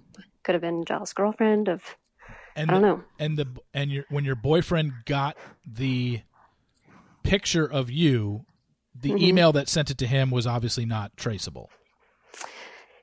Could 0.42 0.54
have 0.54 0.62
been 0.62 0.84
jealous 0.84 1.12
girlfriend 1.12 1.68
of. 1.68 1.96
and 2.56 2.70
I 2.70 2.74
don't 2.74 2.82
the- 2.82 2.88
know. 2.88 3.04
and 3.20 3.36
the 3.38 3.46
and 3.74 3.92
your 3.92 4.04
when 4.08 4.24
your 4.24 4.34
boyfriend 4.34 4.92
got 5.04 5.36
the 5.64 6.22
picture 7.22 7.70
of 7.70 7.90
you 7.90 8.46
the 8.94 9.10
Mhm. 9.10 9.20
email 9.22 9.52
that 9.52 9.68
sent 9.68 9.90
it 9.90 9.98
to 9.98 10.06
him 10.06 10.30
was 10.30 10.46
obviously 10.46 10.84
not 10.84 11.16
traceable 11.16 11.70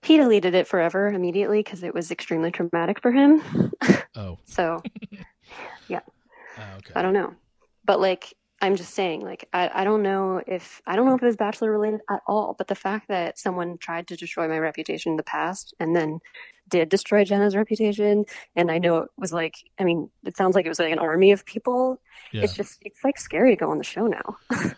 He 0.03 0.17
deleted 0.17 0.53
it 0.55 0.67
forever 0.67 1.07
immediately 1.07 1.59
because 1.59 1.83
it 1.83 1.93
was 1.93 2.11
extremely 2.11 2.51
traumatic 2.51 3.01
for 3.01 3.11
him. 3.11 3.41
oh 4.15 4.37
So 4.45 4.81
uh, 5.89 5.99
I 6.95 7.01
don't 7.01 7.13
know. 7.13 7.35
But 7.85 7.99
like 7.99 8.33
I'm 8.59 8.75
just 8.75 8.93
saying, 8.95 9.21
like 9.21 9.47
I, 9.53 9.69
I 9.73 9.83
don't 9.83 10.01
know 10.01 10.41
if 10.47 10.81
I 10.87 10.95
don't 10.95 11.05
know 11.05 11.13
if 11.15 11.21
it 11.21 11.25
was 11.25 11.35
bachelor 11.35 11.71
related 11.71 11.99
at 12.09 12.21
all. 12.27 12.55
But 12.57 12.67
the 12.67 12.75
fact 12.75 13.07
that 13.09 13.37
someone 13.37 13.77
tried 13.77 14.07
to 14.07 14.15
destroy 14.17 14.47
my 14.47 14.57
reputation 14.59 15.11
in 15.11 15.17
the 15.17 15.23
past 15.23 15.73
and 15.79 15.95
then 15.95 16.19
did 16.67 16.89
destroy 16.89 17.23
Jenna's 17.23 17.55
reputation, 17.55 18.25
and 18.55 18.71
I 18.71 18.77
know 18.79 18.97
it 18.99 19.09
was 19.17 19.31
like 19.31 19.55
I 19.79 19.83
mean, 19.83 20.09
it 20.25 20.35
sounds 20.37 20.55
like 20.55 20.65
it 20.65 20.69
was 20.69 20.79
like 20.79 20.91
an 20.91 20.99
army 20.99 21.31
of 21.31 21.45
people. 21.45 22.01
yeah 22.31 22.43
It's 22.43 22.55
just 22.55 22.79
it's 22.81 23.03
like 23.03 23.19
scary 23.19 23.51
to 23.51 23.59
go 23.59 23.69
on 23.71 23.77
the 23.77 23.83
show 23.83 24.07
now. 24.07 24.37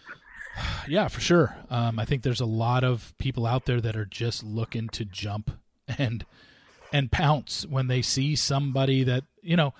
yeah 0.88 1.08
for 1.08 1.20
sure 1.20 1.56
um, 1.70 2.00
i 2.00 2.06
think 2.06 2.24
there's 2.24 2.42
a 2.42 2.46
lot 2.46 2.84
of 2.84 3.14
people 3.18 3.46
out 3.46 3.66
there 3.66 3.82
that 3.82 3.96
are 3.96 4.06
just 4.06 4.44
looking 4.44 4.88
to 4.90 5.06
jump 5.06 5.52
and 5.98 6.26
and 6.94 7.12
pounce 7.12 7.66
when 7.68 7.88
they 7.88 8.02
see 8.02 8.36
somebody 8.36 9.04
that 9.04 9.24
you 9.42 9.56
know 9.56 9.74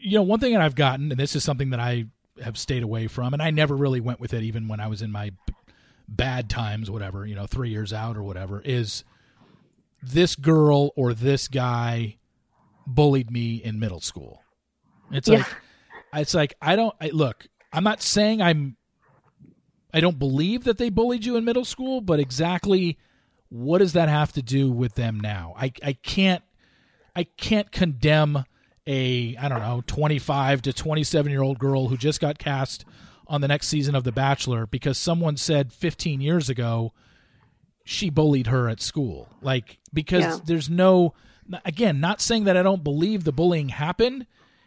you 0.00 0.12
know 0.18 0.22
one 0.22 0.40
thing 0.40 0.52
that 0.52 0.62
i've 0.62 0.74
gotten 0.74 1.10
and 1.10 1.20
this 1.20 1.34
is 1.36 1.42
something 1.44 1.70
that 1.70 1.80
i 1.80 2.04
have 2.42 2.56
stayed 2.56 2.82
away 2.82 3.06
from 3.06 3.32
and 3.32 3.42
i 3.42 3.50
never 3.50 3.76
really 3.76 4.00
went 4.00 4.20
with 4.20 4.32
it 4.32 4.42
even 4.42 4.68
when 4.68 4.80
i 4.80 4.86
was 4.86 5.02
in 5.02 5.10
my 5.10 5.30
bad 6.08 6.48
times 6.48 6.90
whatever 6.90 7.26
you 7.26 7.34
know 7.34 7.46
three 7.46 7.68
years 7.68 7.92
out 7.92 8.16
or 8.16 8.22
whatever 8.22 8.62
is 8.64 9.04
this 10.02 10.36
girl 10.36 10.92
or 10.96 11.12
this 11.12 11.48
guy 11.48 12.16
bullied 12.86 13.30
me 13.30 13.56
in 13.56 13.78
middle 13.78 14.00
school 14.00 14.42
it's 15.10 15.28
Yeah. 15.28 15.38
like 15.38 15.46
it's 16.14 16.32
like 16.34 16.54
i 16.62 16.76
don't 16.76 16.94
I, 17.00 17.08
look 17.08 17.46
i'm 17.72 17.84
not 17.84 18.00
saying 18.00 18.40
i'm 18.40 18.77
i 19.92 20.00
don't 20.00 20.18
believe 20.18 20.64
that 20.64 20.78
they 20.78 20.88
bullied 20.90 21.24
you 21.24 21.36
in 21.36 21.44
middle 21.44 21.64
school 21.64 22.00
but 22.00 22.18
exactly 22.20 22.98
what 23.50 23.78
does 23.78 23.94
that 23.94 24.08
have 24.10 24.30
to 24.32 24.42
do 24.42 24.70
with 24.70 24.94
them 24.94 25.18
now? 25.18 25.54
I 25.56 25.72
i 25.82 25.92
can't 25.94 26.42
i 27.16 27.24
can't 27.24 27.72
condemn 27.72 28.44
a 28.86 29.36
i 29.36 29.48
don't 29.48 29.60
know 29.60 29.82
25 29.86 30.62
to 30.62 30.72
27 30.72 31.30
year 31.32 31.42
old 31.42 31.58
girl 31.58 31.88
who 31.88 31.96
just 31.96 32.20
got 32.20 32.38
cast 32.38 32.84
on 33.26 33.40
the 33.40 33.48
next 33.48 33.68
season 33.68 33.94
of 33.94 34.04
the 34.04 34.12
bachelor 34.12 34.66
because 34.66 34.98
someone 34.98 35.36
said 35.36 35.72
15 35.72 36.20
years 36.20 36.48
ago 36.50 36.92
she 37.84 38.10
bullied 38.10 38.48
her 38.48 38.68
at 38.68 38.82
school. 38.82 39.28
Like 39.40 39.78
because 39.94 40.22
Yeah. 40.22 40.38
there's 40.44 40.68
no 40.68 41.14
again 41.64 42.00
not 42.00 42.20
saying 42.20 42.44
that 42.44 42.56
i 42.56 42.62
don't 42.62 42.84
believe 42.84 43.24
the 43.24 43.32
bullying 43.32 43.70
happened. 43.70 44.26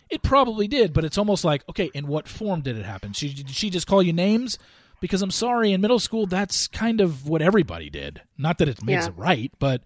It 0.10 0.24
probably 0.24 0.68
did 0.68 0.92
but 0.94 1.06
it's 1.06 1.18
almost 1.20 1.46
like 1.46 1.64
okay 1.70 1.92
in 1.94 2.08
what 2.08 2.28
form 2.28 2.62
did 2.62 2.78
it 2.78 2.86
happen? 2.86 3.14
She 3.14 3.32
did 3.34 3.50
she 3.52 3.70
just 3.70 3.86
call 3.86 4.02
you 4.02 4.12
names 4.14 4.58
because 5.02 5.22
i'm 5.22 5.32
sorry 5.32 5.74
in 5.74 5.82
middle 5.82 6.00
school 6.00 6.26
that's 6.26 6.68
kind 6.70 7.02
of 7.02 7.28
what 7.28 7.42
everybody 7.42 7.90
did. 7.90 8.22
Not 8.38 8.58
that 8.60 8.70
it 8.70 8.82
makes 8.84 9.04
Yeah. 9.04 9.10
it 9.10 9.18
right 9.18 9.52
but 9.60 9.82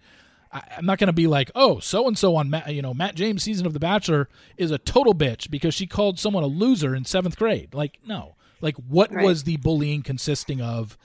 I, 0.52 0.62
i'm 0.78 0.86
not 0.86 1.00
going 1.00 1.08
to 1.08 1.14
be 1.14 1.26
like 1.28 1.50
oh 1.56 1.80
so 1.80 2.08
and 2.08 2.16
so 2.18 2.36
on 2.36 2.50
matt 2.52 2.72
you 2.74 2.82
know 2.84 2.94
matt 2.94 3.16
james 3.16 3.42
season 3.44 3.66
of 3.66 3.74
the 3.74 3.80
bachelor 3.80 4.30
is 4.58 4.70
a 4.70 4.78
total 4.78 5.16
bitch 5.16 5.50
because 5.50 5.74
she 5.74 5.88
called 5.88 6.20
someone 6.20 6.44
a 6.44 6.48
loser 6.48 6.94
in 6.94 7.04
seventh 7.06 7.38
grade. 7.38 7.74
Like 7.74 7.98
no. 8.06 8.36
Like 8.62 8.76
what 8.78 9.12
Right. 9.12 9.26
was 9.26 9.44
the 9.44 9.58
bullying 9.58 10.02
consisting 10.04 10.62
of? 10.62 10.98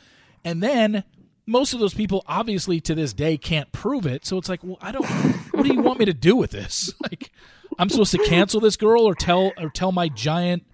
And 0.44 0.62
then 0.62 1.04
most 1.46 1.72
of 1.74 1.80
those 1.80 1.94
people 1.94 2.22
obviously 2.26 2.80
to 2.80 2.94
this 2.94 3.12
day 3.12 3.36
can't 3.36 3.72
prove 3.72 4.06
it. 4.06 4.24
So 4.26 4.38
it's 4.38 4.48
like 4.48 4.62
well 4.62 4.78
i 4.82 4.92
don't 4.92 5.04
what 5.52 5.64
do 5.64 5.72
you 5.72 5.80
want 5.82 5.98
me 5.98 6.04
to 6.04 6.14
do 6.14 6.36
with 6.36 6.50
this? 6.50 6.92
Like 7.02 7.30
i'm 7.78 7.88
supposed 7.88 8.12
to 8.12 8.18
cancel 8.24 8.60
this 8.60 8.76
girl 8.76 9.02
or 9.08 9.14
tell 9.14 9.52
or 9.58 9.70
tell 9.70 9.90
my 9.92 10.08
giant 10.08 10.64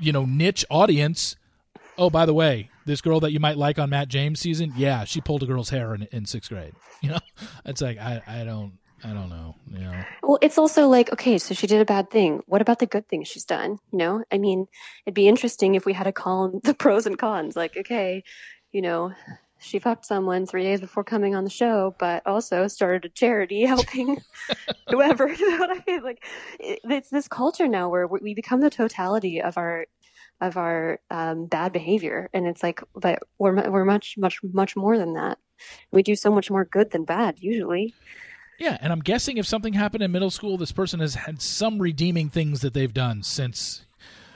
you 0.00 0.12
know 0.12 0.24
niche 0.24 0.64
audience 0.70 1.34
oh 1.98 2.08
by 2.08 2.24
the 2.24 2.34
way 2.34 2.70
this 2.86 3.00
girl 3.02 3.20
that 3.20 3.32
you 3.32 3.40
might 3.40 3.58
like 3.58 3.78
on 3.78 3.90
Matt 3.90 4.08
James 4.08 4.40
season, 4.40 4.72
yeah, 4.76 5.04
she 5.04 5.20
pulled 5.20 5.42
a 5.42 5.46
girl's 5.46 5.68
hair 5.68 5.94
in, 5.94 6.08
in 6.10 6.24
sixth 6.24 6.50
grade. 6.50 6.74
You 7.00 7.10
know, 7.10 7.20
it's 7.64 7.80
like 7.80 7.96
I, 7.96 8.20
I 8.26 8.42
don't 8.42 8.72
I 9.04 9.10
don't 9.12 9.28
know. 9.28 9.54
You 9.70 9.78
know. 9.78 10.04
Well, 10.22 10.38
it's 10.42 10.58
also 10.58 10.88
like, 10.88 11.12
okay, 11.12 11.38
so 11.38 11.54
she 11.54 11.68
did 11.68 11.80
a 11.80 11.84
bad 11.84 12.10
thing. 12.10 12.42
What 12.46 12.60
about 12.60 12.80
the 12.80 12.86
good 12.86 13.08
things 13.08 13.28
she's 13.28 13.44
done? 13.44 13.78
You 13.92 13.98
know, 13.98 14.24
I 14.32 14.38
mean, 14.38 14.66
it'd 15.06 15.14
be 15.14 15.28
interesting 15.28 15.76
if 15.76 15.86
we 15.86 15.92
had 15.92 16.08
a 16.08 16.12
call 16.12 16.58
the 16.64 16.74
pros 16.74 17.06
and 17.06 17.16
cons. 17.16 17.54
Like, 17.54 17.76
okay, 17.76 18.24
you 18.72 18.82
know, 18.82 19.12
she 19.60 19.78
fucked 19.78 20.06
someone 20.06 20.46
three 20.46 20.62
days 20.64 20.80
before 20.80 21.04
coming 21.04 21.34
on 21.34 21.44
the 21.44 21.50
show, 21.50 21.94
but 21.98 22.26
also 22.26 22.66
started 22.68 23.04
a 23.04 23.08
charity 23.08 23.64
helping 23.64 24.20
whoever. 24.90 25.32
You 25.32 25.50
know 25.50 25.58
what 25.58 25.78
I 25.78 25.84
mean? 25.86 26.02
Like, 26.02 26.24
it's 26.58 27.10
this 27.10 27.28
culture 27.28 27.68
now 27.68 27.88
where 27.88 28.06
we 28.06 28.34
become 28.34 28.60
the 28.60 28.70
totality 28.70 29.40
of 29.40 29.56
our 29.56 29.86
of 30.40 30.56
our 30.56 31.00
um, 31.10 31.46
bad 31.46 31.72
behavior, 31.72 32.30
and 32.32 32.46
it's 32.46 32.62
like, 32.62 32.80
but 32.94 33.20
we're 33.38 33.70
we're 33.70 33.84
much 33.84 34.16
much 34.16 34.40
much 34.42 34.76
more 34.76 34.98
than 34.98 35.14
that. 35.14 35.38
We 35.90 36.02
do 36.02 36.14
so 36.14 36.30
much 36.30 36.50
more 36.50 36.64
good 36.64 36.90
than 36.90 37.04
bad 37.04 37.36
usually. 37.40 37.94
Yeah, 38.58 38.76
and 38.80 38.92
I'm 38.92 39.00
guessing 39.00 39.36
if 39.36 39.46
something 39.46 39.74
happened 39.74 40.02
in 40.02 40.10
middle 40.10 40.30
school, 40.30 40.56
this 40.56 40.72
person 40.72 40.98
has 41.00 41.14
had 41.14 41.40
some 41.40 41.78
redeeming 41.80 42.28
things 42.28 42.60
that 42.62 42.74
they've 42.74 42.92
done 42.92 43.22
since 43.22 43.86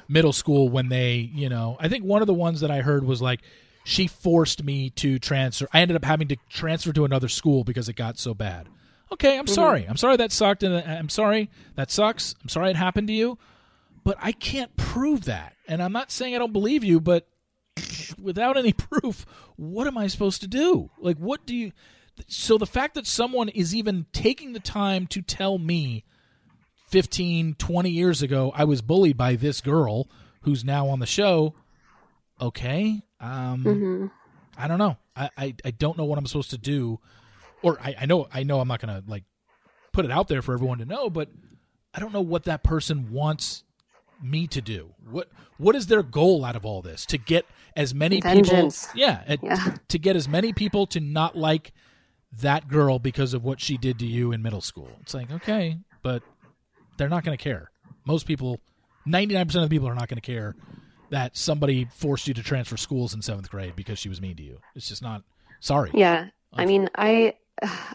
middle 0.09 0.33
school 0.33 0.69
when 0.69 0.89
they, 0.89 1.31
you 1.35 1.49
know, 1.49 1.77
I 1.81 1.89
think 1.89 2.05
one 2.05 2.23
of 2.23 2.27
the 2.27 2.35
ones 2.35 2.61
that 2.61 2.71
I 2.71 2.83
heard 2.83 3.05
was 3.05 3.21
like 3.21 3.41
she 3.85 4.07
forced 4.07 4.63
me 4.63 4.91
to 4.91 5.19
transfer. 5.19 5.67
I 5.73 5.81
ended 5.81 5.97
up 5.97 6.05
having 6.05 6.29
to 6.29 6.37
transfer 6.49 6.93
to 6.93 7.05
another 7.05 7.29
school 7.29 7.65
because 7.65 7.89
it 7.89 7.97
got 7.97 8.19
so 8.19 8.33
bad. 8.33 8.69
Okay, 9.13 9.37
I'm 9.37 9.45
mm-hmm. 9.45 9.55
sorry. 9.55 9.87
I'm 9.89 9.97
sorry 9.97 10.17
that 10.19 10.33
sucked 10.33 10.63
and 10.63 10.75
I'm 10.75 11.09
sorry 11.09 11.51
that 11.75 11.91
sucks. 11.91 12.35
I'm 12.43 12.49
sorry 12.49 12.71
it 12.71 12.77
happened 12.77 13.09
to 13.09 13.15
you, 13.15 13.39
but 14.05 14.17
I 14.21 14.33
can't 14.33 14.77
prove 14.77 15.25
that. 15.25 15.55
And 15.69 15.83
I'm 15.83 15.93
not 15.93 16.11
saying 16.11 16.35
I 16.35 16.39
don't 16.39 16.53
believe 16.53 16.85
you, 16.85 17.01
but 17.01 17.29
without 18.21 18.57
any 18.57 18.73
proof, 18.73 19.25
what 19.57 19.87
am 19.87 19.97
I 19.99 20.07
supposed 20.07 20.41
to 20.43 20.49
do? 20.49 20.91
Like 20.99 21.19
what 21.19 21.47
do 21.47 21.55
you 21.55 21.73
so 22.27 22.59
the 22.59 22.67
fact 22.67 22.95
that 22.95 23.07
someone 23.07 23.49
is 23.49 23.75
even 23.75 24.07
taking 24.13 24.53
the 24.53 24.61
time 24.61 25.07
to 25.09 25.23
tell 25.23 25.59
me 25.59 26.05
15 26.89 27.55
20 27.55 27.91
years 27.91 28.23
ago 28.23 28.53
i 28.55 28.65
was 28.65 28.83
bullied 28.83 29.17
by 29.17 29.35
this 29.35 29.61
girl 29.61 30.09
who's 30.43 30.65
now 30.65 30.89
on 30.89 30.99
the 30.99 31.07
show 31.07 31.55
okay 32.41 33.01
um 33.21 33.65
mm-hmm. 33.65 34.07
i 34.59 34.69
don't 34.69 34.79
know 34.79 34.97
I, 35.17 35.31
I, 35.37 35.55
I 35.65 35.71
don't 35.71 35.97
know 35.97 36.05
what 36.05 36.19
i'm 36.19 36.27
supposed 36.27 36.51
to 36.51 36.59
do 36.59 37.01
or 37.63 37.79
I, 37.81 37.97
I 38.03 38.07
know 38.07 38.29
i 38.33 38.43
know 38.43 38.61
i'm 38.61 38.69
not 38.69 38.81
gonna 38.81 39.03
like 39.07 39.25
put 39.93 40.05
it 40.05 40.11
out 40.11 40.29
there 40.29 40.43
for 40.43 40.53
everyone 40.53 40.79
to 40.79 40.85
know 40.85 41.09
but 41.09 41.29
i 41.95 42.01
don't 42.01 42.13
know 42.13 42.21
what 42.21 42.45
that 42.45 42.63
person 42.63 43.11
wants 43.11 43.65
me 44.23 44.47
to 44.47 44.61
do 44.61 44.95
what 45.11 45.29
what 45.59 45.75
is 45.75 45.87
their 45.87 46.03
goal 46.03 46.45
out 46.45 46.57
of 46.57 46.65
all 46.65 46.83
this 46.83 47.05
to 47.07 47.19
get 47.19 47.45
as 47.77 47.95
many 47.95 48.21
Vengeance. 48.21 48.87
people 48.87 49.01
yeah, 49.01 49.37
yeah. 49.43 49.77
To, 49.89 49.99
get 49.99 50.17
as 50.17 50.29
many 50.29 50.53
people 50.53 50.87
to 50.89 51.01
not 51.01 51.37
like 51.37 51.73
that 52.41 52.69
girl 52.69 52.99
because 52.99 53.35
of 53.35 53.45
what 53.45 53.61
she 53.61 53.77
did 53.77 53.99
to 53.99 54.07
you 54.07 54.33
in 54.33 54.43
middle 54.43 54.61
school. 54.61 54.91
It's 55.01 55.15
like, 55.15 55.31
okay, 55.31 55.79
but 56.03 56.23
they're 56.97 57.09
not 57.09 57.25
going 57.25 57.37
to 57.37 57.43
care. 57.43 57.71
Most 58.05 58.27
people, 58.27 58.61
99% 59.07 59.43
of 59.43 59.63
the 59.63 59.69
people 59.69 59.89
are 59.89 59.95
not 59.95 60.09
going 60.09 60.21
to 60.21 60.27
care 60.27 60.57
that 61.11 61.37
somebody 61.37 61.87
forced 61.95 62.27
you 62.27 62.35
to 62.35 62.43
transfer 62.43 62.77
schools 62.77 63.15
in 63.15 63.21
seventh 63.21 63.51
grade 63.51 63.77
because 63.77 63.99
she 63.99 64.09
was 64.09 64.21
mean 64.21 64.37
to 64.37 64.43
you. 64.43 64.59
It's 64.75 64.89
just 64.89 65.03
not, 65.03 65.23
sorry. 65.61 65.91
Yeah. 65.93 66.29
I 66.55 66.65
mean, 66.65 66.89
I, 66.95 67.35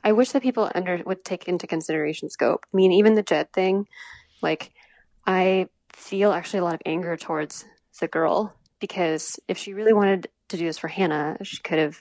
I 0.03 0.11
wish 0.11 0.31
that 0.31 0.43
people 0.43 0.71
under 0.73 1.01
would 1.05 1.25
take 1.25 1.47
into 1.47 1.67
consideration 1.67 2.29
scope. 2.29 2.65
I 2.71 2.77
mean, 2.77 2.91
even 2.91 3.15
the 3.15 3.23
Jed 3.23 3.51
thing, 3.53 3.87
like, 4.41 4.71
I 5.25 5.67
feel 5.97 6.31
actually 6.31 6.59
a 6.59 6.63
lot 6.63 6.75
of 6.75 6.81
anger 6.85 7.17
towards 7.17 7.65
the 7.99 8.07
girl 8.07 8.53
because 8.79 9.39
if 9.47 9.57
she 9.57 9.73
really 9.73 9.93
wanted 9.93 10.27
to 10.49 10.57
do 10.57 10.65
this 10.65 10.77
for 10.77 10.87
Hannah, 10.87 11.37
she 11.41 11.57
could 11.57 11.79
have 11.79 11.99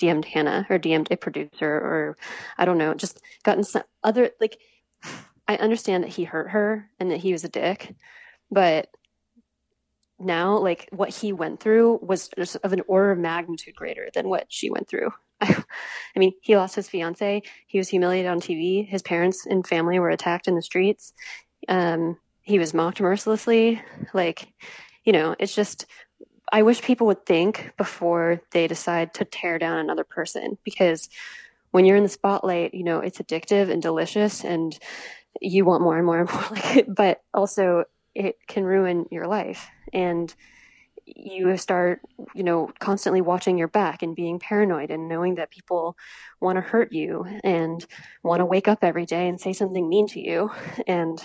DM'd 0.00 0.24
Hannah 0.24 0.64
or 0.70 0.78
DM'd 0.78 1.10
a 1.10 1.16
producer 1.16 1.68
or 1.68 2.16
I 2.56 2.64
don't 2.64 2.78
know, 2.78 2.94
just 2.94 3.20
gotten 3.42 3.64
some 3.64 3.82
other 4.04 4.30
like 4.40 4.58
I 5.48 5.56
understand 5.56 6.04
that 6.04 6.12
he 6.12 6.24
hurt 6.24 6.50
her 6.50 6.88
and 7.00 7.10
that 7.10 7.18
he 7.18 7.32
was 7.32 7.42
a 7.42 7.48
dick, 7.48 7.94
but 8.50 8.88
now 10.20 10.58
like 10.58 10.88
what 10.92 11.10
he 11.10 11.32
went 11.32 11.60
through 11.60 11.98
was 12.02 12.30
of 12.62 12.72
an 12.72 12.82
order 12.86 13.10
of 13.10 13.18
magnitude 13.18 13.74
greater 13.74 14.08
than 14.14 14.28
what 14.28 14.46
she 14.48 14.70
went 14.70 14.88
through. 14.88 15.10
I, 15.40 15.62
I 16.16 16.18
mean, 16.18 16.32
he 16.42 16.56
lost 16.56 16.76
his 16.76 16.88
fiance. 16.88 17.42
He 17.66 17.78
was 17.78 17.88
humiliated 17.88 18.30
on 18.30 18.40
TV. 18.40 18.88
His 18.88 19.02
parents 19.02 19.46
and 19.46 19.66
family 19.66 19.98
were 19.98 20.10
attacked 20.10 20.46
in 20.46 20.54
the 20.54 20.62
streets. 20.62 21.12
Um, 21.68 22.18
he 22.46 22.60
was 22.60 22.72
mocked 22.72 23.00
mercilessly. 23.00 23.82
Like, 24.14 24.48
you 25.04 25.12
know, 25.12 25.34
it's 25.38 25.54
just 25.54 25.84
I 26.52 26.62
wish 26.62 26.80
people 26.80 27.08
would 27.08 27.26
think 27.26 27.72
before 27.76 28.40
they 28.52 28.68
decide 28.68 29.14
to 29.14 29.24
tear 29.24 29.58
down 29.58 29.78
another 29.78 30.04
person 30.04 30.56
because 30.62 31.08
when 31.72 31.84
you're 31.84 31.96
in 31.96 32.04
the 32.04 32.08
spotlight, 32.08 32.72
you 32.72 32.84
know, 32.84 33.00
it's 33.00 33.18
addictive 33.18 33.68
and 33.68 33.82
delicious 33.82 34.44
and 34.44 34.78
you 35.40 35.64
want 35.64 35.82
more 35.82 35.96
and 35.96 36.06
more 36.06 36.20
and 36.20 36.30
more 36.32 36.44
like 36.52 36.76
it, 36.76 36.94
but 36.94 37.20
also 37.34 37.84
it 38.14 38.36
can 38.46 38.62
ruin 38.62 39.06
your 39.10 39.26
life. 39.26 39.68
And 39.92 40.32
you 41.04 41.56
start, 41.56 42.00
you 42.32 42.44
know, 42.44 42.70
constantly 42.78 43.20
watching 43.20 43.58
your 43.58 43.68
back 43.68 44.02
and 44.02 44.14
being 44.14 44.38
paranoid 44.38 44.92
and 44.92 45.08
knowing 45.08 45.34
that 45.34 45.50
people 45.50 45.96
want 46.40 46.56
to 46.56 46.62
hurt 46.62 46.92
you 46.92 47.26
and 47.42 47.84
want 48.22 48.38
to 48.38 48.44
wake 48.44 48.68
up 48.68 48.80
every 48.82 49.04
day 49.04 49.26
and 49.28 49.40
say 49.40 49.52
something 49.52 49.88
mean 49.88 50.06
to 50.06 50.20
you. 50.20 50.50
And 50.86 51.20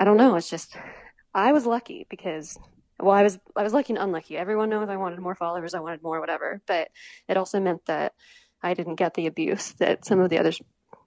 I 0.00 0.04
don't 0.04 0.16
know, 0.16 0.34
it's 0.34 0.50
just, 0.50 0.76
I 1.34 1.52
was 1.52 1.66
lucky 1.66 2.06
because 2.10 2.58
well, 3.02 3.14
I 3.14 3.22
was 3.22 3.38
I 3.56 3.62
was 3.62 3.72
lucky 3.72 3.94
and 3.94 4.02
unlucky. 4.02 4.36
Everyone 4.36 4.68
knows 4.68 4.88
I 4.88 4.96
wanted 4.96 5.18
more 5.20 5.34
followers, 5.34 5.74
I 5.74 5.80
wanted 5.80 6.02
more 6.02 6.20
whatever, 6.20 6.60
but 6.66 6.88
it 7.28 7.36
also 7.36 7.60
meant 7.60 7.86
that 7.86 8.14
I 8.62 8.74
didn't 8.74 8.96
get 8.96 9.14
the 9.14 9.26
abuse 9.26 9.72
that 9.78 10.04
some 10.04 10.20
of 10.20 10.30
the 10.30 10.38
others 10.38 10.60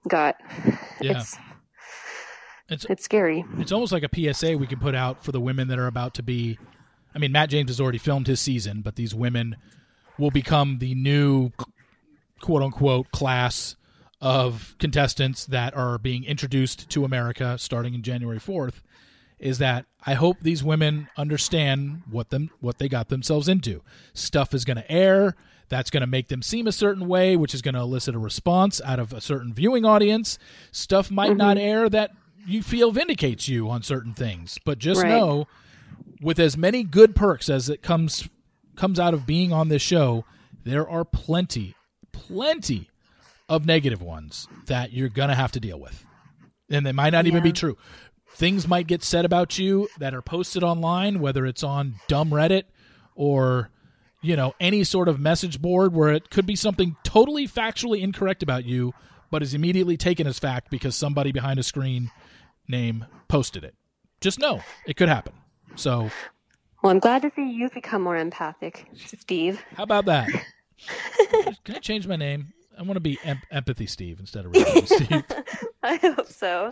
got. 0.08 0.36
Yeah. 1.00 1.18
It's 1.18 1.36
it's, 2.68 2.84
it's 2.86 3.04
scary. 3.04 3.44
It's 3.58 3.72
almost 3.72 3.92
like 3.92 4.04
a 4.04 4.32
PSA 4.32 4.56
we 4.56 4.66
can 4.66 4.78
put 4.80 4.94
out 4.94 5.22
for 5.22 5.32
the 5.32 5.40
women 5.40 5.68
that 5.68 5.78
are 5.78 5.86
about 5.86 6.14
to 6.14 6.22
be. 6.22 6.58
I 7.14 7.18
mean, 7.18 7.30
Matt 7.30 7.50
James 7.50 7.70
has 7.70 7.80
already 7.80 7.98
filmed 7.98 8.26
his 8.26 8.40
season, 8.40 8.80
but 8.80 8.96
these 8.96 9.14
women 9.14 9.56
will 10.18 10.30
become 10.30 10.78
the 10.78 10.94
new 10.94 11.50
quote 12.40 12.62
unquote 12.62 13.10
class 13.12 13.76
of 14.20 14.74
contestants 14.78 15.44
that 15.46 15.76
are 15.76 15.98
being 15.98 16.24
introduced 16.24 16.88
to 16.88 17.04
America 17.04 17.58
starting 17.58 17.94
in 17.94 18.02
January 18.02 18.38
4th 18.38 18.80
is 19.44 19.58
that 19.58 19.84
I 20.04 20.14
hope 20.14 20.38
these 20.40 20.64
women 20.64 21.08
understand 21.16 22.02
what 22.10 22.30
them 22.30 22.50
what 22.60 22.78
they 22.78 22.88
got 22.88 23.10
themselves 23.10 23.46
into. 23.46 23.82
Stuff 24.14 24.54
is 24.54 24.64
going 24.64 24.78
to 24.78 24.90
air 24.90 25.36
that's 25.68 25.90
going 25.90 26.00
to 26.00 26.06
make 26.06 26.28
them 26.28 26.42
seem 26.42 26.66
a 26.66 26.72
certain 26.72 27.06
way, 27.06 27.36
which 27.36 27.54
is 27.54 27.62
going 27.62 27.74
to 27.74 27.80
elicit 27.80 28.14
a 28.14 28.18
response 28.18 28.80
out 28.84 28.98
of 28.98 29.12
a 29.12 29.20
certain 29.20 29.52
viewing 29.52 29.84
audience. 29.84 30.38
Stuff 30.72 31.10
might 31.10 31.30
mm-hmm. 31.30 31.38
not 31.38 31.58
air 31.58 31.88
that 31.90 32.10
you 32.46 32.62
feel 32.62 32.90
vindicates 32.90 33.46
you 33.46 33.68
on 33.68 33.82
certain 33.82 34.14
things, 34.14 34.58
but 34.64 34.78
just 34.78 35.02
right. 35.02 35.10
know 35.10 35.46
with 36.20 36.38
as 36.38 36.56
many 36.56 36.82
good 36.82 37.14
perks 37.14 37.50
as 37.50 37.68
it 37.68 37.82
comes 37.82 38.28
comes 38.76 38.98
out 38.98 39.12
of 39.12 39.26
being 39.26 39.52
on 39.52 39.68
this 39.68 39.82
show, 39.82 40.24
there 40.64 40.88
are 40.88 41.04
plenty 41.04 41.74
plenty 42.12 42.88
of 43.46 43.66
negative 43.66 44.00
ones 44.00 44.48
that 44.66 44.92
you're 44.94 45.10
going 45.10 45.28
to 45.28 45.34
have 45.34 45.52
to 45.52 45.60
deal 45.60 45.78
with. 45.78 46.06
And 46.70 46.86
they 46.86 46.92
might 46.92 47.10
not 47.10 47.26
yeah. 47.26 47.32
even 47.32 47.42
be 47.42 47.52
true 47.52 47.76
things 48.34 48.68
might 48.68 48.86
get 48.86 49.02
said 49.02 49.24
about 49.24 49.58
you 49.58 49.88
that 49.98 50.14
are 50.14 50.22
posted 50.22 50.62
online, 50.62 51.20
whether 51.20 51.46
it's 51.46 51.62
on 51.62 51.94
dumb 52.08 52.30
Reddit 52.30 52.64
or 53.14 53.70
you 54.20 54.36
know 54.36 54.54
any 54.60 54.84
sort 54.84 55.08
of 55.08 55.18
message 55.20 55.62
board 55.62 55.94
where 55.94 56.10
it 56.10 56.30
could 56.30 56.46
be 56.46 56.56
something 56.56 56.96
totally 57.04 57.46
factually 57.46 58.00
incorrect 58.00 58.42
about 58.42 58.64
you, 58.64 58.92
but 59.30 59.42
is 59.42 59.54
immediately 59.54 59.96
taken 59.96 60.26
as 60.26 60.38
fact 60.38 60.70
because 60.70 60.94
somebody 60.96 61.32
behind 61.32 61.58
a 61.58 61.62
screen 61.62 62.10
name 62.68 63.06
posted 63.28 63.64
it. 63.64 63.74
Just 64.20 64.38
know 64.38 64.60
it 64.86 64.96
could 64.96 65.08
happen. 65.08 65.34
So, 65.76 66.10
well, 66.82 66.92
I'm 66.92 66.98
glad 66.98 67.22
to 67.22 67.30
see 67.30 67.50
you've 67.50 67.74
become 67.74 68.02
more 68.02 68.16
empathic, 68.16 68.86
Steve. 68.94 69.62
How 69.76 69.84
about 69.84 70.06
that? 70.06 70.28
Can 71.64 71.76
I 71.76 71.78
change 71.78 72.06
my 72.06 72.16
name? 72.16 72.52
I 72.78 72.82
want 72.82 72.94
to 72.94 73.00
be 73.00 73.18
em- 73.24 73.42
empathy 73.50 73.86
Steve 73.86 74.20
instead 74.20 74.44
of 74.44 74.52
reality 74.52 74.86
Steve. 75.04 75.24
I 75.82 75.96
hope 75.96 76.28
so. 76.28 76.70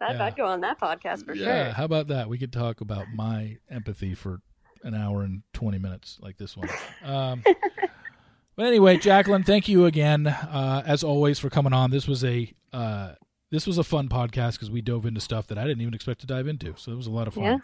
That, 0.00 0.16
yeah. 0.16 0.24
I'd 0.24 0.36
go 0.36 0.46
on 0.46 0.60
that 0.60 0.80
podcast 0.80 1.24
for 1.24 1.34
yeah, 1.34 1.44
sure. 1.44 1.54
Yeah, 1.54 1.72
how 1.72 1.84
about 1.84 2.08
that? 2.08 2.28
We 2.28 2.38
could 2.38 2.52
talk 2.52 2.80
about 2.80 3.06
my 3.14 3.58
empathy 3.70 4.14
for 4.14 4.40
an 4.82 4.94
hour 4.94 5.22
and 5.22 5.42
20 5.52 5.78
minutes 5.78 6.18
like 6.20 6.38
this 6.38 6.56
one. 6.56 6.68
Um, 7.04 7.42
but 8.56 8.66
anyway, 8.66 8.98
Jacqueline, 8.98 9.44
thank 9.44 9.68
you 9.68 9.86
again, 9.86 10.26
uh, 10.26 10.82
as 10.86 11.04
always, 11.04 11.38
for 11.38 11.50
coming 11.50 11.72
on. 11.72 11.90
This 11.90 12.08
was 12.08 12.24
a 12.24 12.52
uh, 12.72 13.12
this 13.50 13.66
was 13.66 13.78
a 13.78 13.84
fun 13.84 14.08
podcast 14.08 14.52
because 14.52 14.70
we 14.70 14.80
dove 14.80 15.04
into 15.06 15.20
stuff 15.20 15.46
that 15.48 15.58
I 15.58 15.64
didn't 15.64 15.82
even 15.82 15.94
expect 15.94 16.20
to 16.22 16.26
dive 16.26 16.46
into. 16.46 16.74
So 16.76 16.92
it 16.92 16.96
was 16.96 17.06
a 17.06 17.10
lot 17.10 17.28
of 17.28 17.34
fun. 17.34 17.44
Yeah 17.44 17.58